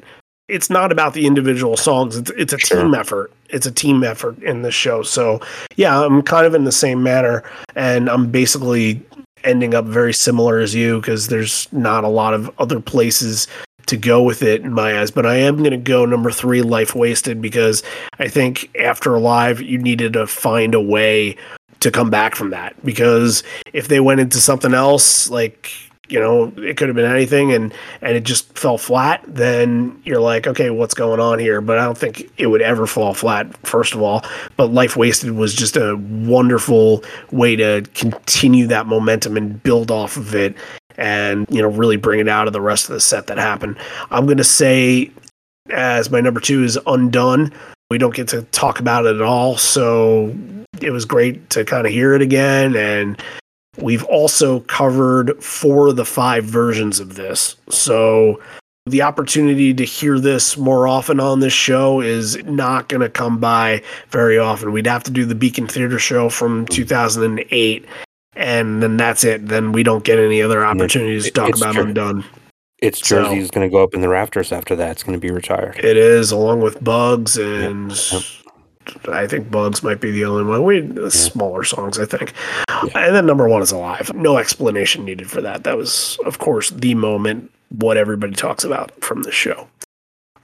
it's 0.47 0.69
not 0.69 0.91
about 0.91 1.13
the 1.13 1.25
individual 1.25 1.77
songs. 1.77 2.17
It's 2.17 2.31
it's 2.31 2.53
a 2.53 2.57
sure. 2.57 2.81
team 2.81 2.93
effort. 2.93 3.31
It's 3.49 3.65
a 3.65 3.71
team 3.71 4.03
effort 4.03 4.41
in 4.43 4.61
this 4.61 4.73
show. 4.73 5.03
So 5.03 5.41
yeah, 5.75 5.99
I'm 5.99 6.21
kind 6.21 6.45
of 6.45 6.53
in 6.53 6.63
the 6.63 6.71
same 6.71 7.03
manner, 7.03 7.43
and 7.75 8.09
I'm 8.09 8.29
basically 8.29 9.01
ending 9.43 9.73
up 9.73 9.85
very 9.85 10.13
similar 10.13 10.59
as 10.59 10.73
you 10.73 10.99
because 10.99 11.27
there's 11.27 11.71
not 11.73 12.03
a 12.03 12.09
lot 12.09 12.33
of 12.33 12.49
other 12.59 12.79
places 12.79 13.47
to 13.85 13.97
go 13.97 14.23
with 14.23 14.41
it 14.41 14.61
in 14.61 14.73
my 14.73 14.99
eyes. 14.99 15.11
But 15.11 15.25
I 15.25 15.35
am 15.35 15.57
going 15.57 15.71
to 15.71 15.77
go 15.77 16.05
number 16.05 16.31
three, 16.31 16.61
Life 16.61 16.95
Wasted, 16.95 17.41
because 17.41 17.83
I 18.19 18.27
think 18.27 18.69
after 18.77 19.13
Alive, 19.13 19.61
you 19.61 19.77
needed 19.77 20.13
to 20.13 20.27
find 20.27 20.73
a 20.73 20.81
way 20.81 21.35
to 21.81 21.91
come 21.91 22.09
back 22.09 22.35
from 22.35 22.51
that. 22.51 22.75
Because 22.85 23.43
if 23.73 23.89
they 23.89 23.99
went 23.99 24.21
into 24.21 24.37
something 24.39 24.73
else, 24.73 25.29
like 25.29 25.69
you 26.13 26.19
know 26.19 26.53
it 26.57 26.77
could 26.77 26.87
have 26.87 26.95
been 26.95 27.11
anything 27.11 27.51
and 27.51 27.73
and 28.01 28.15
it 28.15 28.23
just 28.23 28.55
fell 28.55 28.77
flat 28.77 29.23
then 29.27 29.99
you're 30.05 30.19
like 30.19 30.45
okay 30.45 30.69
what's 30.69 30.93
going 30.93 31.19
on 31.19 31.39
here? 31.39 31.59
But 31.59 31.79
i 31.79 31.83
don't 31.83 31.97
think 31.97 32.31
it 32.37 32.47
would 32.47 32.61
ever 32.61 32.85
fall 32.85 33.15
flat 33.15 33.57
first 33.65 33.95
of 33.95 34.01
all. 34.01 34.23
But 34.55 34.67
life 34.67 34.95
wasted 34.95 35.31
was 35.31 35.55
just 35.55 35.75
a 35.75 35.95
wonderful 35.97 37.03
way 37.31 37.55
to 37.55 37.81
continue 37.95 38.67
that 38.67 38.85
momentum 38.85 39.35
and 39.35 39.61
build 39.63 39.89
off 39.89 40.15
of 40.15 40.35
it 40.35 40.55
and 40.97 41.47
you 41.49 41.63
know 41.63 41.67
really 41.67 41.97
bring 41.97 42.19
it 42.19 42.29
out 42.29 42.45
of 42.45 42.53
the 42.53 42.61
rest 42.61 42.87
of 42.87 42.93
the 42.93 43.01
set 43.01 43.25
that 43.27 43.39
happened. 43.39 43.77
I'm 44.11 44.25
going 44.25 44.37
to 44.37 44.43
say 44.43 45.11
as 45.71 46.11
my 46.11 46.21
number 46.21 46.39
two 46.39 46.63
is 46.63 46.77
undone 46.85 47.51
we 47.89 47.97
don't 47.97 48.15
get 48.15 48.27
to 48.29 48.41
talk 48.43 48.79
about 48.79 49.05
it 49.05 49.15
at 49.15 49.21
all. 49.21 49.55
So 49.55 50.35
it 50.81 50.89
was 50.91 51.05
great 51.05 51.51
to 51.51 51.63
kind 51.63 51.85
of 51.85 51.93
hear 51.93 52.15
it 52.15 52.21
again 52.21 52.75
and 52.75 53.21
We've 53.77 54.03
also 54.05 54.59
covered 54.61 55.41
four 55.43 55.87
of 55.87 55.95
the 55.95 56.05
five 56.05 56.45
versions 56.45 56.99
of 56.99 57.15
this. 57.15 57.55
So 57.69 58.39
the 58.85 59.01
opportunity 59.01 59.73
to 59.73 59.85
hear 59.85 60.19
this 60.19 60.57
more 60.57 60.87
often 60.87 61.19
on 61.19 61.39
this 61.39 61.53
show 61.53 62.01
is 62.01 62.37
not 62.43 62.89
going 62.89 63.01
to 63.01 63.09
come 63.09 63.39
by 63.39 63.81
very 64.09 64.37
often. 64.37 64.71
We'd 64.71 64.85
have 64.85 65.03
to 65.03 65.11
do 65.11 65.25
the 65.25 65.35
Beacon 65.35 65.67
Theater 65.67 65.99
show 65.99 66.29
from 66.29 66.65
mm. 66.65 66.69
2008, 66.69 67.85
and 68.35 68.83
then 68.83 68.97
that's 68.97 69.23
it. 69.23 69.47
Then 69.47 69.71
we 69.71 69.83
don't 69.83 70.03
get 70.03 70.19
any 70.19 70.41
other 70.41 70.65
opportunities 70.65 71.25
to 71.25 71.31
talk 71.31 71.55
about 71.55 71.75
jer- 71.75 71.81
Undone. 71.81 72.25
It's 72.79 72.99
Jersey 72.99 73.37
is 73.37 73.49
going 73.49 73.65
to 73.65 73.71
go 73.71 73.81
up 73.81 73.93
in 73.93 74.01
the 74.01 74.09
rafters 74.09 74.51
after 74.51 74.75
that. 74.75 74.91
It's 74.91 75.03
going 75.03 75.17
to 75.17 75.19
be 75.19 75.31
retired. 75.31 75.79
It 75.79 75.95
is, 75.95 76.31
along 76.31 76.61
with 76.61 76.83
Bugs 76.83 77.37
and. 77.37 77.91
Yep. 77.91 78.11
Yep. 78.11 78.42
I 79.07 79.27
think 79.27 79.49
Bugs 79.49 79.83
might 79.83 80.01
be 80.01 80.11
the 80.11 80.25
only 80.25 80.43
one. 80.43 80.63
We 80.63 81.09
smaller 81.09 81.63
songs, 81.63 81.99
I 81.99 82.05
think. 82.05 82.33
Yeah. 82.69 83.07
And 83.07 83.15
then 83.15 83.25
number 83.25 83.47
one 83.47 83.61
is 83.61 83.71
Alive. 83.71 84.13
No 84.13 84.37
explanation 84.37 85.05
needed 85.05 85.29
for 85.29 85.41
that. 85.41 85.63
That 85.63 85.77
was, 85.77 86.17
of 86.25 86.39
course, 86.39 86.69
the 86.71 86.95
moment 86.95 87.51
what 87.69 87.97
everybody 87.97 88.33
talks 88.33 88.63
about 88.63 88.91
from 89.03 89.23
the 89.23 89.31
show. 89.31 89.67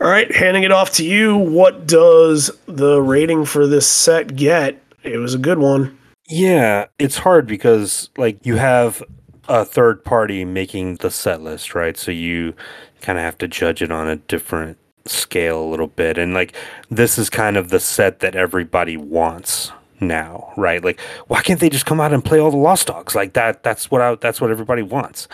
All 0.01 0.09
right, 0.09 0.33
handing 0.33 0.63
it 0.63 0.71
off 0.71 0.91
to 0.93 1.05
you. 1.05 1.37
What 1.37 1.85
does 1.85 2.49
the 2.67 3.01
rating 3.01 3.43
for 3.43 3.67
this 3.67 3.87
set 3.87 4.35
get? 4.35 4.81
It 5.03 5.17
was 5.17 5.33
a 5.33 5.39
good 5.39 5.59
one. 5.59 5.97
Yeah, 6.29 6.85
it's 6.97 7.17
hard 7.17 7.47
because 7.47 8.09
like 8.15 8.45
you 8.45 8.55
have 8.55 9.03
a 9.49 9.65
third 9.65 10.05
party 10.05 10.45
making 10.45 10.97
the 10.97 11.11
set 11.11 11.41
list, 11.41 11.75
right? 11.75 11.97
So 11.97 12.11
you 12.11 12.53
kind 13.01 13.17
of 13.17 13.25
have 13.25 13.37
to 13.39 13.47
judge 13.47 13.81
it 13.81 13.91
on 13.91 14.07
a 14.07 14.15
different 14.15 14.77
scale 15.09 15.61
a 15.63 15.69
little 15.69 15.87
bit 15.87 16.17
and 16.17 16.33
like 16.33 16.55
this 16.89 17.17
is 17.17 17.29
kind 17.29 17.57
of 17.57 17.69
the 17.69 17.79
set 17.79 18.19
that 18.19 18.35
everybody 18.35 18.97
wants 18.97 19.71
now 19.99 20.53
right? 20.55 20.83
Like 20.83 20.99
why 21.27 21.41
can't 21.41 21.59
they 21.59 21.69
just 21.69 21.85
come 21.85 21.99
out 21.99 22.13
and 22.13 22.23
play 22.23 22.39
all 22.39 22.51
the 22.51 22.57
lost 22.57 22.87
dogs? 22.87 23.15
Like 23.15 23.33
that 23.33 23.63
that's 23.63 23.91
what 23.91 24.01
I, 24.01 24.15
that's 24.15 24.39
what 24.39 24.51
everybody 24.51 24.81
wants. 24.81 25.27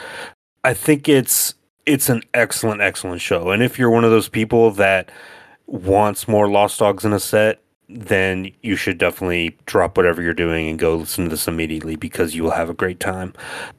I 0.64 0.74
think 0.74 1.08
it's 1.10 1.56
it's 1.86 2.10
an 2.10 2.24
excellent 2.34 2.82
excellent 2.82 3.22
show 3.22 3.52
and 3.52 3.62
if 3.62 3.78
you're 3.78 3.92
one 3.92 4.04
of 4.04 4.12
those 4.12 4.30
people 4.30 4.72
that 4.72 5.12
wants 5.68 6.28
more 6.28 6.50
lost 6.50 6.80
dogs 6.80 7.06
in 7.06 7.14
a 7.14 7.20
set 7.20 7.62
then 7.88 8.52
you 8.62 8.76
should 8.76 8.98
definitely 8.98 9.58
drop 9.66 9.98
whatever 9.98 10.22
you're 10.22 10.34
doing 10.34 10.70
and 10.70 10.80
go 10.80 10.96
listen 10.96 11.26
to 11.26 11.30
this 11.30 11.48
immediately 11.48 11.96
because 11.96 12.34
you 12.34 12.44
will 12.44 12.52
have 12.52 12.70
a 12.70 12.74
great 12.74 13.00
time. 13.00 13.34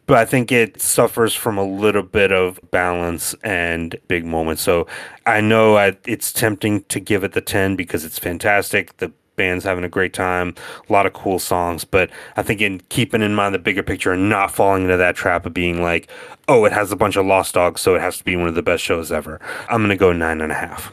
But 0.06 0.18
I 0.18 0.24
think 0.24 0.52
it 0.52 0.80
suffers 0.80 1.34
from 1.34 1.58
a 1.58 1.64
little 1.64 2.02
bit 2.02 2.32
of 2.32 2.60
balance 2.70 3.34
and 3.42 3.96
big 4.06 4.24
moments. 4.24 4.62
So 4.62 4.86
I 5.26 5.40
know 5.40 5.76
I, 5.76 5.96
it's 6.06 6.32
tempting 6.32 6.84
to 6.84 7.00
give 7.00 7.24
it 7.24 7.32
the 7.32 7.40
10 7.40 7.74
because 7.74 8.04
it's 8.04 8.18
fantastic. 8.18 8.96
The 8.98 9.12
band's 9.36 9.64
having 9.64 9.84
a 9.84 9.88
great 9.88 10.12
time, 10.12 10.54
a 10.88 10.92
lot 10.92 11.06
of 11.06 11.12
cool 11.12 11.38
songs. 11.38 11.84
But 11.84 12.10
I 12.36 12.42
think 12.42 12.60
in 12.60 12.80
keeping 12.88 13.22
in 13.22 13.34
mind 13.34 13.54
the 13.54 13.58
bigger 13.58 13.82
picture 13.82 14.12
and 14.12 14.28
not 14.28 14.50
falling 14.50 14.84
into 14.84 14.96
that 14.96 15.16
trap 15.16 15.46
of 15.46 15.54
being 15.54 15.82
like, 15.82 16.08
oh, 16.48 16.64
it 16.64 16.72
has 16.72 16.90
a 16.90 16.96
bunch 16.96 17.16
of 17.16 17.26
lost 17.26 17.54
dogs, 17.54 17.80
so 17.80 17.94
it 17.94 18.00
has 18.00 18.18
to 18.18 18.24
be 18.24 18.36
one 18.36 18.48
of 18.48 18.54
the 18.54 18.62
best 18.62 18.82
shows 18.82 19.12
ever. 19.12 19.40
I'm 19.68 19.78
going 19.78 19.90
to 19.90 19.96
go 19.96 20.12
nine 20.12 20.40
and 20.40 20.52
a 20.52 20.56
half. 20.56 20.92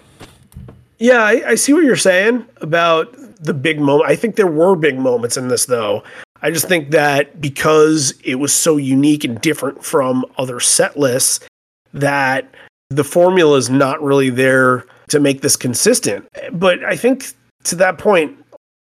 Yeah, 0.97 1.23
I, 1.23 1.49
I, 1.49 1.55
see 1.55 1.73
what 1.73 1.83
you're 1.83 1.95
saying 1.95 2.45
about 2.57 3.13
the 3.43 3.53
big 3.53 3.79
moment. 3.79 4.09
I 4.09 4.15
think 4.15 4.35
there 4.35 4.47
were 4.47 4.75
big 4.75 4.97
moments 4.97 5.37
in 5.37 5.47
this, 5.47 5.65
though. 5.65 6.03
I 6.41 6.51
just 6.51 6.67
think 6.67 6.91
that 6.91 7.41
because 7.41 8.13
it 8.23 8.35
was 8.35 8.53
so 8.53 8.77
unique 8.77 9.23
and 9.23 9.39
different 9.41 9.83
from 9.83 10.25
other 10.37 10.59
set 10.59 10.97
lists, 10.97 11.45
that 11.93 12.49
the 12.89 13.03
formula 13.03 13.57
is 13.57 13.69
not 13.69 14.01
really 14.01 14.29
there 14.29 14.85
to 15.09 15.19
make 15.19 15.41
this 15.41 15.55
consistent. 15.55 16.27
But 16.51 16.83
I 16.83 16.95
think 16.95 17.33
to 17.65 17.75
that 17.75 17.97
point, 17.97 18.37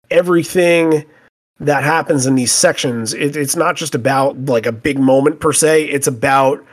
everything 0.10 1.06
that 1.60 1.84
happens 1.84 2.26
in 2.26 2.36
these 2.36 2.52
sections, 2.52 3.14
it, 3.14 3.36
it's 3.36 3.56
not 3.56 3.76
just 3.76 3.94
about 3.94 4.46
like 4.46 4.66
a 4.66 4.72
big 4.72 5.00
moment 5.00 5.40
per 5.40 5.54
se. 5.54 5.86
It's 5.86 6.08
about 6.08 6.66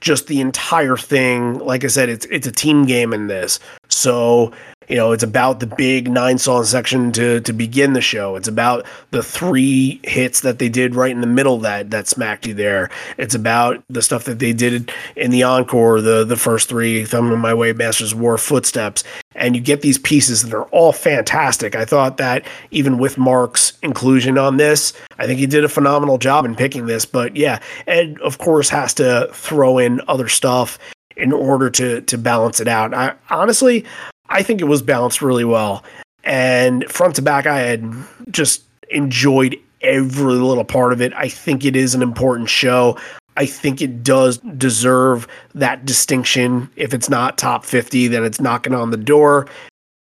just 0.00 0.26
the 0.26 0.40
entire 0.40 0.96
thing. 0.96 1.58
Like 1.58 1.84
I 1.84 1.88
said, 1.88 2.08
it's 2.08 2.26
it's 2.26 2.46
a 2.46 2.52
team 2.52 2.84
game 2.84 3.12
in 3.12 3.26
this. 3.26 3.58
So 3.88 4.52
you 4.88 4.96
know, 4.96 5.10
it's 5.12 5.22
about 5.22 5.58
the 5.58 5.66
big 5.66 6.08
nine 6.08 6.38
song 6.38 6.64
section 6.64 7.10
to 7.12 7.40
to 7.40 7.52
begin 7.52 7.92
the 7.92 8.00
show. 8.00 8.36
It's 8.36 8.48
about 8.48 8.86
the 9.10 9.22
three 9.22 10.00
hits 10.04 10.40
that 10.42 10.58
they 10.58 10.68
did 10.68 10.94
right 10.94 11.10
in 11.10 11.20
the 11.20 11.26
middle 11.26 11.58
that 11.58 11.90
that 11.90 12.06
smacked 12.06 12.46
you 12.46 12.54
there. 12.54 12.90
It's 13.18 13.34
about 13.34 13.82
the 13.88 14.02
stuff 14.02 14.24
that 14.24 14.38
they 14.38 14.52
did 14.52 14.92
in 15.16 15.30
the 15.30 15.42
encore, 15.42 16.00
the 16.00 16.24
the 16.24 16.36
first 16.36 16.68
three, 16.68 17.04
Thumbing 17.04 17.38
My 17.38 17.54
Way, 17.54 17.72
Masters 17.72 18.14
War, 18.14 18.38
Footsteps, 18.38 19.02
and 19.36 19.54
you 19.54 19.62
get 19.62 19.82
these 19.82 19.98
pieces 19.98 20.42
that 20.42 20.54
are 20.54 20.64
all 20.64 20.92
fantastic. 20.92 21.76
I 21.76 21.84
thought 21.84 22.16
that 22.16 22.44
even 22.70 22.98
with 22.98 23.18
Mark's 23.18 23.74
inclusion 23.82 24.38
on 24.38 24.56
this, 24.56 24.92
I 25.18 25.26
think 25.26 25.38
he 25.38 25.46
did 25.46 25.64
a 25.64 25.68
phenomenal 25.68 26.18
job 26.18 26.44
in 26.44 26.56
picking 26.56 26.86
this. 26.86 27.04
But 27.04 27.36
yeah, 27.36 27.60
Ed 27.86 28.18
of 28.22 28.38
course 28.38 28.68
has 28.70 28.94
to 28.94 29.28
throw 29.32 29.78
in 29.78 30.00
other 30.08 30.28
stuff 30.28 30.78
in 31.16 31.32
order 31.32 31.70
to 31.70 32.00
to 32.02 32.18
balance 32.18 32.60
it 32.60 32.68
out. 32.68 32.92
I 32.92 33.14
honestly 33.30 33.84
I 34.28 34.42
think 34.42 34.60
it 34.60 34.64
was 34.64 34.82
balanced 34.82 35.22
really 35.22 35.44
well. 35.44 35.84
And 36.24 36.84
front 36.90 37.14
to 37.16 37.22
back, 37.22 37.46
I 37.46 37.60
had 37.60 37.94
just 38.30 38.64
enjoyed 38.90 39.56
every 39.82 40.34
little 40.34 40.64
part 40.64 40.92
of 40.92 41.00
it. 41.00 41.12
I 41.14 41.28
think 41.28 41.64
it 41.64 41.76
is 41.76 41.94
an 41.94 42.02
important 42.02 42.48
show. 42.48 42.98
I 43.36 43.46
think 43.46 43.82
it 43.82 44.02
does 44.02 44.38
deserve 44.38 45.28
that 45.54 45.84
distinction. 45.84 46.70
If 46.76 46.94
it's 46.94 47.08
not 47.08 47.38
top 47.38 47.64
50, 47.64 48.08
then 48.08 48.24
it's 48.24 48.40
knocking 48.40 48.74
on 48.74 48.90
the 48.90 48.96
door. 48.96 49.46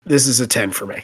This 0.05 0.27
is 0.27 0.39
a 0.39 0.47
10 0.47 0.71
for 0.71 0.85
me. 0.85 1.03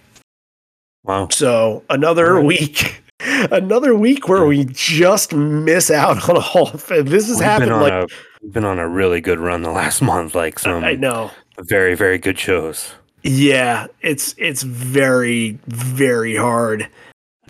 Wow. 1.03 1.27
So 1.29 1.83
another 1.89 2.35
right. 2.35 2.45
week, 2.45 3.03
another 3.19 3.95
week 3.95 4.27
where 4.27 4.45
we 4.45 4.65
just 4.65 5.33
miss 5.33 5.89
out 5.89 6.29
on 6.29 6.37
a 6.37 6.41
Hall. 6.41 6.71
This 6.87 7.27
has 7.27 7.37
we've 7.37 7.41
happened 7.41 7.71
like 7.71 7.91
a, 7.91 8.07
we've 8.41 8.53
been 8.53 8.65
on 8.65 8.79
a 8.79 8.87
really 8.87 9.21
good 9.21 9.39
run 9.39 9.63
the 9.63 9.71
last 9.71 10.01
month, 10.01 10.35
like 10.35 10.59
some 10.59 10.83
I 10.83 10.93
know 10.93 11.31
very, 11.61 11.95
very 11.95 12.17
good 12.17 12.39
shows. 12.39 12.93
Yeah, 13.23 13.87
it's 14.01 14.33
it's 14.37 14.63
very 14.63 15.59
very 15.67 16.35
hard. 16.35 16.87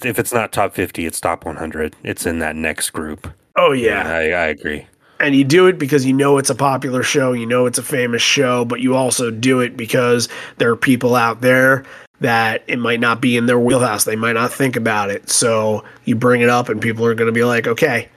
If 0.03 0.19
it's 0.19 0.33
not 0.33 0.51
top 0.51 0.73
50, 0.73 1.05
it's 1.05 1.19
top 1.19 1.45
100. 1.45 1.95
It's 2.03 2.25
in 2.25 2.39
that 2.39 2.55
next 2.55 2.89
group. 2.89 3.31
Oh 3.55 3.71
yeah. 3.71 4.07
I, 4.07 4.21
I 4.29 4.45
agree. 4.47 4.87
And 5.19 5.35
you 5.35 5.43
do 5.43 5.67
it 5.67 5.77
because 5.77 6.05
you 6.05 6.13
know 6.13 6.37
it's 6.39 6.49
a 6.49 6.55
popular 6.55 7.03
show, 7.03 7.33
you 7.33 7.45
know 7.45 7.67
it's 7.67 7.77
a 7.77 7.83
famous 7.83 8.23
show, 8.23 8.65
but 8.65 8.81
you 8.81 8.95
also 8.95 9.29
do 9.29 9.59
it 9.59 9.77
because 9.77 10.27
there 10.57 10.71
are 10.71 10.75
people 10.75 11.15
out 11.15 11.41
there 11.41 11.85
that 12.21 12.63
it 12.67 12.79
might 12.79 12.99
not 12.99 13.21
be 13.21 13.37
in 13.37 13.45
their 13.45 13.59
wheelhouse. 13.59 14.03
They 14.03 14.15
might 14.15 14.33
not 14.33 14.51
think 14.51 14.75
about 14.75 15.11
it. 15.11 15.29
So 15.29 15.83
you 16.05 16.15
bring 16.15 16.41
it 16.41 16.49
up 16.49 16.69
and 16.69 16.81
people 16.81 17.05
are 17.05 17.13
going 17.13 17.27
to 17.27 17.33
be 17.33 17.43
like, 17.43 17.67
"Okay, 17.67 18.09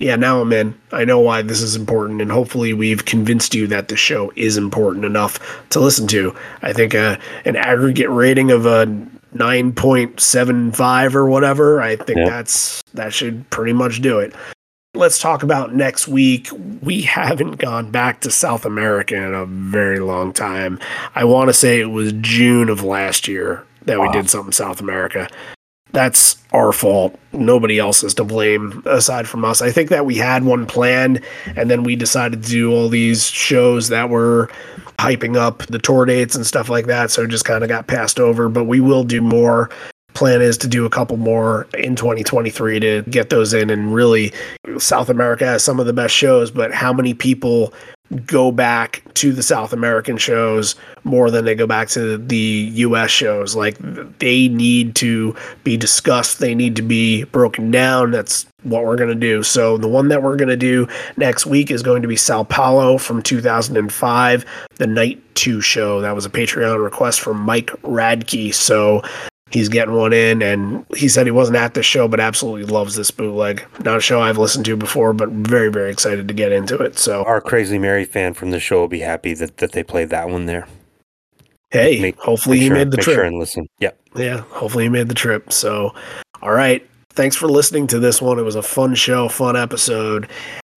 yeah, 0.00 0.16
now 0.16 0.40
I'm 0.40 0.52
in. 0.52 0.74
I 0.92 1.04
know 1.04 1.20
why 1.20 1.42
this 1.42 1.60
is 1.60 1.76
important, 1.76 2.22
and 2.22 2.32
hopefully 2.32 2.72
we've 2.72 3.04
convinced 3.04 3.54
you 3.54 3.66
that 3.66 3.88
the 3.88 3.96
show 3.96 4.32
is 4.34 4.56
important 4.56 5.04
enough 5.04 5.68
to 5.70 5.78
listen 5.78 6.06
to. 6.08 6.34
I 6.62 6.72
think 6.72 6.94
uh, 6.94 7.18
an 7.44 7.54
aggregate 7.54 8.08
rating 8.08 8.50
of 8.50 8.64
a 8.64 8.86
9.75 9.34 11.14
or 11.14 11.28
whatever, 11.28 11.82
I 11.82 11.96
think 11.96 12.18
yeah. 12.18 12.30
that's 12.30 12.82
that 12.94 13.12
should 13.12 13.48
pretty 13.50 13.74
much 13.74 14.00
do 14.00 14.18
it. 14.18 14.34
Let's 14.94 15.20
talk 15.20 15.44
about 15.44 15.72
next 15.72 16.08
week. 16.08 16.48
We 16.82 17.02
haven't 17.02 17.58
gone 17.58 17.92
back 17.92 18.22
to 18.22 18.30
South 18.30 18.64
America 18.64 19.14
in 19.14 19.34
a 19.34 19.46
very 19.46 20.00
long 20.00 20.32
time. 20.32 20.80
I 21.14 21.22
want 21.24 21.48
to 21.48 21.54
say 21.54 21.78
it 21.78 21.90
was 21.90 22.12
June 22.14 22.68
of 22.68 22.82
last 22.82 23.28
year 23.28 23.64
that 23.84 24.00
wow. 24.00 24.06
we 24.06 24.12
did 24.12 24.28
something 24.28 24.50
South 24.50 24.80
America. 24.80 25.28
That's 25.92 26.42
our 26.52 26.72
fault. 26.72 27.16
Nobody 27.32 27.78
else 27.78 28.02
is 28.02 28.14
to 28.14 28.24
blame 28.24 28.82
aside 28.84 29.28
from 29.28 29.44
us. 29.44 29.62
I 29.62 29.70
think 29.70 29.90
that 29.90 30.06
we 30.06 30.16
had 30.16 30.42
one 30.42 30.66
planned 30.66 31.24
and 31.54 31.70
then 31.70 31.84
we 31.84 31.94
decided 31.94 32.42
to 32.42 32.48
do 32.48 32.72
all 32.72 32.88
these 32.88 33.24
shows 33.30 33.90
that 33.90 34.10
were 34.10 34.50
hyping 34.98 35.36
up 35.36 35.58
the 35.66 35.78
tour 35.78 36.04
dates 36.04 36.34
and 36.34 36.44
stuff 36.44 36.68
like 36.68 36.86
that. 36.86 37.12
So 37.12 37.22
it 37.22 37.30
just 37.30 37.44
kind 37.44 37.62
of 37.62 37.68
got 37.68 37.86
passed 37.86 38.18
over, 38.18 38.48
but 38.48 38.64
we 38.64 38.80
will 38.80 39.04
do 39.04 39.20
more. 39.20 39.70
Plan 40.14 40.42
is 40.42 40.58
to 40.58 40.68
do 40.68 40.84
a 40.84 40.90
couple 40.90 41.16
more 41.16 41.66
in 41.78 41.96
2023 41.96 42.80
to 42.80 43.02
get 43.02 43.30
those 43.30 43.52
in. 43.54 43.70
And 43.70 43.94
really, 43.94 44.32
South 44.78 45.08
America 45.08 45.46
has 45.46 45.62
some 45.62 45.80
of 45.80 45.86
the 45.86 45.92
best 45.92 46.14
shows, 46.14 46.50
but 46.50 46.72
how 46.72 46.92
many 46.92 47.14
people 47.14 47.72
go 48.26 48.50
back 48.50 49.02
to 49.14 49.32
the 49.32 49.42
South 49.42 49.72
American 49.72 50.16
shows 50.16 50.74
more 51.04 51.30
than 51.30 51.44
they 51.44 51.54
go 51.54 51.66
back 51.66 51.88
to 51.90 52.18
the 52.18 52.70
US 52.74 53.10
shows. 53.10 53.54
Like 53.54 53.78
they 54.18 54.48
need 54.48 54.94
to 54.96 55.34
be 55.62 55.76
discussed, 55.76 56.40
they 56.40 56.54
need 56.54 56.76
to 56.76 56.82
be 56.82 57.24
broken 57.24 57.70
down. 57.70 58.10
That's 58.10 58.46
what 58.62 58.84
we're 58.84 58.96
going 58.96 59.10
to 59.10 59.14
do. 59.14 59.42
So 59.42 59.78
the 59.78 59.88
one 59.88 60.08
that 60.08 60.22
we're 60.22 60.36
going 60.36 60.48
to 60.48 60.56
do 60.56 60.88
next 61.16 61.46
week 61.46 61.70
is 61.70 61.82
going 61.82 62.02
to 62.02 62.08
be 62.08 62.16
Sao 62.16 62.42
Paulo 62.42 62.98
from 62.98 63.22
2005, 63.22 64.44
the 64.76 64.86
Night 64.86 65.22
2 65.36 65.60
show. 65.60 66.00
That 66.00 66.14
was 66.14 66.26
a 66.26 66.30
Patreon 66.30 66.82
request 66.82 67.20
from 67.20 67.38
Mike 67.40 67.70
Radke. 67.82 68.52
So 68.52 69.02
he's 69.50 69.68
getting 69.68 69.94
one 69.94 70.12
in 70.12 70.42
and 70.42 70.86
he 70.96 71.08
said 71.08 71.26
he 71.26 71.30
wasn't 71.30 71.56
at 71.56 71.74
the 71.74 71.82
show 71.82 72.08
but 72.08 72.20
absolutely 72.20 72.64
loves 72.64 72.94
this 72.94 73.10
bootleg. 73.10 73.64
Not 73.84 73.98
a 73.98 74.00
show 74.00 74.20
i've 74.20 74.38
listened 74.38 74.64
to 74.66 74.76
before 74.76 75.12
but 75.12 75.28
very 75.30 75.70
very 75.70 75.90
excited 75.90 76.28
to 76.28 76.34
get 76.34 76.52
into 76.52 76.78
it 76.78 76.98
so. 76.98 77.24
Our 77.24 77.40
crazy 77.40 77.78
mary 77.78 78.04
fan 78.04 78.34
from 78.34 78.50
the 78.50 78.60
show 78.60 78.80
will 78.80 78.88
be 78.88 79.00
happy 79.00 79.34
that, 79.34 79.58
that 79.58 79.72
they 79.72 79.82
played 79.82 80.10
that 80.10 80.28
one 80.28 80.46
there. 80.46 80.66
Hey 81.70 82.00
make, 82.00 82.18
hopefully 82.18 82.56
make 82.56 82.62
he 82.62 82.68
sure, 82.68 82.76
made 82.76 82.90
the 82.90 82.96
trip 82.96 83.14
sure 83.14 83.24
and 83.24 83.38
listen. 83.38 83.66
Yeah 83.78 83.92
yeah 84.14 84.38
hopefully 84.50 84.84
he 84.84 84.90
made 84.90 85.08
the 85.08 85.14
trip 85.14 85.52
so. 85.52 85.94
All 86.42 86.52
right 86.52 86.86
thanks 87.10 87.36
for 87.36 87.48
listening 87.48 87.86
to 87.88 87.98
this 87.98 88.22
one. 88.22 88.38
It 88.38 88.42
was 88.42 88.56
a 88.56 88.62
fun 88.62 88.94
show 88.94 89.28
fun 89.28 89.56
episode 89.56 90.28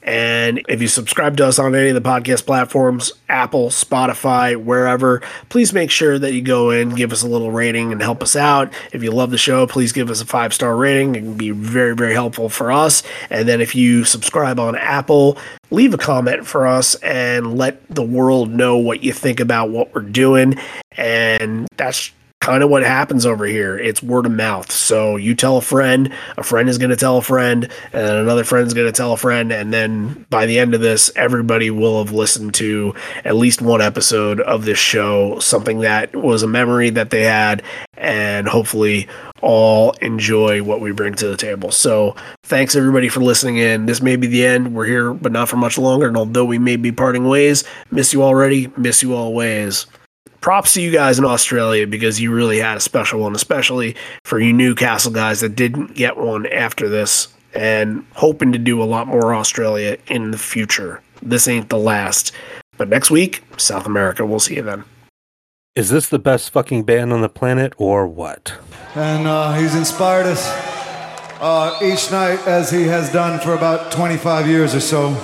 and 0.04 0.62
if 0.68 0.82
you 0.82 0.88
subscribe 0.88 1.38
to 1.38 1.48
us 1.48 1.60
on 1.60 1.74
any 1.76 1.90
of 1.90 1.96
the 1.96 2.02
podcast 2.02 2.46
platforms, 2.46 3.14
Apple, 3.30 3.70
Spotify, 3.70 4.62
wherever, 4.62 5.22
please 5.50 5.72
make 5.72 5.90
sure 5.90 6.20
that 6.20 6.34
you 6.34 6.42
go 6.42 6.72
in, 6.72 6.90
give 6.90 7.14
us 7.14 7.24
a 7.24 7.28
little 7.28 7.52
rating, 7.52 7.92
and 7.92 8.02
help 8.02 8.22
us 8.22 8.36
out. 8.36 8.74
If 8.92 9.02
you 9.02 9.12
love 9.12 9.32
the 9.32 9.38
show, 9.38 9.66
please 9.66 9.94
give 9.94 10.10
us 10.10 10.22
a 10.22 10.26
five 10.26 10.54
star 10.54 10.76
rating. 10.76 11.16
It 11.16 11.20
can 11.20 11.36
be 11.36 11.52
very, 11.52 11.96
very 11.96 12.14
helpful 12.14 12.50
for 12.50 12.72
us. 12.72 13.02
And 13.30 13.48
then 13.48 13.62
if 13.62 13.76
you 13.76 14.04
subscribe 14.04 14.60
on 14.60 14.76
Apple, 14.76 15.38
leave 15.72 15.94
a 15.94 15.98
comment 15.98 16.46
for 16.46 16.68
us 16.68 16.96
and 16.96 17.58
let 17.58 17.88
the 17.90 18.04
world 18.04 18.52
know 18.52 18.78
what 18.78 19.04
you 19.04 19.14
think 19.14 19.40
about 19.40 19.70
what 19.70 19.96
we're 19.96 20.02
doing. 20.02 20.56
And 20.92 21.68
that's 21.78 22.12
kind 22.44 22.62
of 22.62 22.70
what 22.70 22.84
happens 22.84 23.26
over 23.26 23.46
here. 23.46 23.78
It's 23.78 24.04
word 24.04 24.26
of 24.26 24.34
mouth. 24.34 24.70
So 24.70 25.16
you 25.16 25.34
tell 25.34 25.56
a 25.56 25.62
friend, 25.62 26.14
a 26.38 26.44
friend 26.44 26.68
is 26.68 26.78
going 26.78 26.90
to 26.90 26.98
tell 26.98 27.18
a 27.18 27.22
friend, 27.22 27.72
and 27.94 28.18
another 28.18 28.44
friend 28.44 28.68
is 28.68 28.74
going 28.74 28.86
to 28.86 28.92
tell 28.92 29.14
a 29.14 29.18
friend. 29.18 29.54
And 29.54 29.74
then 29.74 30.26
by 30.30 30.46
the 30.46 30.60
end 30.60 30.74
of 30.74 30.82
this, 30.82 31.10
everybody 31.16 31.72
will 31.72 32.04
have 32.04 32.14
listened 32.14 32.54
to 32.56 32.96
at 33.24 33.38
least 33.38 33.62
one 33.62 33.82
episode 33.82 34.42
of 34.42 34.66
this 34.66 34.78
show, 34.78 35.40
something 35.40 35.80
that 35.80 36.14
was 36.14 36.44
a 36.44 36.48
memory 36.48 36.90
that 36.90 37.12
they 37.12 37.24
had, 37.24 37.64
and 37.96 38.46
hopefully 38.46 39.08
all 39.42 39.92
enjoy 40.02 40.62
what 40.62 40.82
we 40.82 40.92
bring 40.92 41.14
to 41.14 41.28
the 41.28 41.38
table. 41.38 41.72
So 41.72 42.14
thanks 42.44 42.76
everybody 42.76 43.08
for 43.08 43.22
listening 43.22 43.56
in. 43.56 43.86
This 43.86 44.02
may 44.02 44.18
be 44.18 44.28
the 44.28 44.46
end. 44.46 44.74
We're 44.74 44.86
here, 44.86 45.14
but 45.14 45.32
not 45.32 45.48
for 45.48 45.56
much 45.56 45.78
longer. 45.78 46.10
And 46.10 46.18
although 46.18 46.44
we 46.44 46.60
may 46.60 46.76
be 46.76 46.92
parting 46.92 47.26
ways, 47.26 47.64
miss 47.90 48.12
you 48.12 48.22
already, 48.22 48.70
miss 48.76 49.02
you 49.02 49.16
always 49.16 49.86
props 50.44 50.74
to 50.74 50.82
you 50.82 50.92
guys 50.92 51.18
in 51.18 51.24
Australia 51.24 51.88
because 51.88 52.20
you 52.20 52.30
really 52.32 52.60
had 52.60 52.76
a 52.76 52.82
special 52.82 53.22
one, 53.22 53.34
especially 53.34 53.96
for 54.26 54.42
you 54.42 54.52
Newcastle 54.52 55.12
guys 55.12 55.40
that 55.40 55.56
didn't 55.56 55.96
get 55.96 56.18
one 56.18 56.46
after 56.48 56.90
this 56.90 57.30
and 57.56 58.06
hoping 58.14 58.52
to 58.52 58.60
do 58.60 58.84
a 58.84 58.84
lot 58.84 59.08
more 59.08 59.34
Australia 59.34 59.98
in 60.08 60.32
the 60.32 60.38
future. 60.38 61.02
This 61.22 61.48
ain't 61.48 61.70
the 61.70 61.78
last. 61.78 62.34
But 62.78 62.90
next 62.90 63.10
week, 63.10 63.42
South 63.56 63.86
America. 63.86 64.26
We'll 64.26 64.42
see 64.42 64.58
you 64.58 64.64
then. 64.64 64.84
Is 65.76 65.90
this 65.90 66.10
the 66.10 66.20
best 66.20 66.52
fucking 66.52 66.84
band 66.84 67.14
on 67.14 67.22
the 67.22 67.30
planet 67.30 67.74
or 67.78 68.06
what? 68.06 68.54
And 68.96 69.26
uh, 69.26 69.54
he's 69.54 69.76
inspired 69.76 70.26
us 70.26 70.46
uh, 71.40 71.80
each 71.82 72.12
night 72.12 72.46
as 72.46 72.70
he 72.70 72.84
has 72.84 73.10
done 73.14 73.40
for 73.40 73.54
about 73.54 73.94
25 73.94 74.48
years 74.48 74.76
or 74.76 74.82
so. 74.82 75.16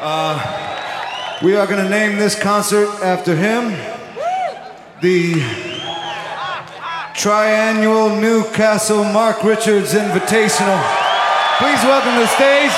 Uh, 0.00 1.38
we 1.44 1.54
are 1.54 1.66
going 1.68 1.82
to 1.82 1.88
name 1.88 2.18
this 2.18 2.36
concert 2.36 2.88
after 3.04 3.36
him 3.36 3.91
the 5.02 5.32
triannual 7.18 8.20
Newcastle 8.20 9.02
Mark 9.02 9.42
Richards 9.42 9.94
Invitational. 9.94 10.78
Please 11.58 11.82
welcome 11.82 12.14
to 12.14 12.20
the 12.20 12.26
stage, 12.28 12.70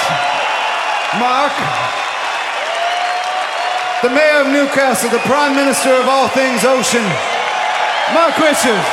Mark, 1.20 1.52
the 4.00 4.08
mayor 4.08 4.40
of 4.40 4.46
Newcastle, 4.46 5.10
the 5.10 5.18
prime 5.18 5.54
minister 5.54 5.90
of 5.90 6.08
all 6.08 6.28
things 6.28 6.64
ocean, 6.64 7.04
Mark 8.14 8.38
Richards. 8.38 8.88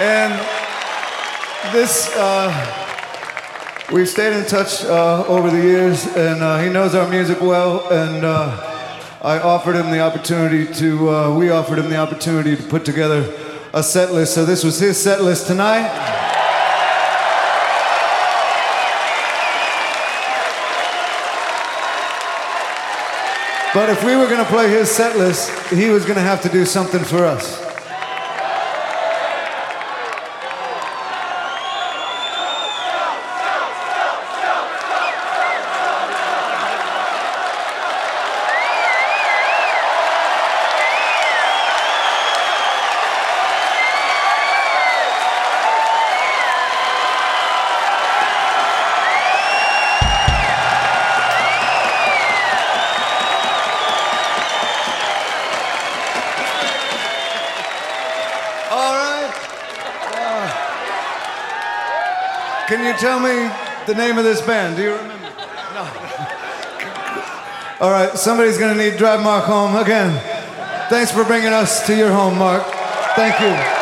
And 0.00 0.47
this, 1.72 2.14
uh, 2.16 2.50
we've 3.92 4.08
stayed 4.08 4.32
in 4.32 4.44
touch 4.46 4.84
uh, 4.84 5.24
over 5.26 5.50
the 5.50 5.60
years, 5.60 6.06
and 6.16 6.42
uh, 6.42 6.58
he 6.58 6.70
knows 6.70 6.94
our 6.94 7.08
music 7.08 7.40
well, 7.40 7.88
and 7.92 8.24
uh, 8.24 8.56
I 9.22 9.38
offered 9.40 9.74
him 9.74 9.90
the 9.90 10.00
opportunity 10.00 10.72
to, 10.74 11.10
uh, 11.10 11.34
we 11.36 11.50
offered 11.50 11.78
him 11.78 11.90
the 11.90 11.96
opportunity 11.96 12.56
to 12.56 12.62
put 12.62 12.84
together 12.84 13.34
a 13.74 13.82
set 13.82 14.12
list. 14.12 14.34
So 14.34 14.44
this 14.44 14.64
was 14.64 14.78
his 14.78 14.96
set 14.96 15.22
list 15.22 15.46
tonight. 15.46 15.88
But 23.74 23.90
if 23.90 24.02
we 24.02 24.16
were 24.16 24.26
going 24.26 24.44
to 24.44 24.50
play 24.50 24.70
his 24.70 24.90
set 24.90 25.16
list, 25.18 25.50
he 25.68 25.90
was 25.90 26.04
going 26.04 26.16
to 26.16 26.22
have 26.22 26.40
to 26.42 26.48
do 26.48 26.64
something 26.64 27.04
for 27.04 27.24
us. 27.24 27.67
The 63.88 63.94
name 63.94 64.18
of 64.18 64.24
this 64.24 64.42
band? 64.42 64.76
Do 64.76 64.82
you 64.82 64.92
remember? 64.92 65.32
No. 65.74 65.88
All 67.80 67.90
right, 67.90 68.10
somebody's 68.18 68.58
going 68.58 68.76
to 68.76 68.82
need 68.90 68.98
Drive 68.98 69.22
Mark 69.22 69.44
home 69.44 69.76
again. 69.76 70.12
Thanks 70.90 71.10
for 71.10 71.24
bringing 71.24 71.54
us 71.54 71.86
to 71.86 71.96
your 71.96 72.12
home, 72.12 72.36
Mark. 72.36 72.64
Thank 73.16 73.40
you. 73.40 73.77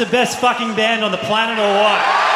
The 0.00 0.06
best 0.06 0.40
fucking 0.40 0.74
band 0.74 1.04
on 1.04 1.12
the 1.12 1.18
planet 1.18 1.58
or 1.58 1.74
what? 1.84 2.29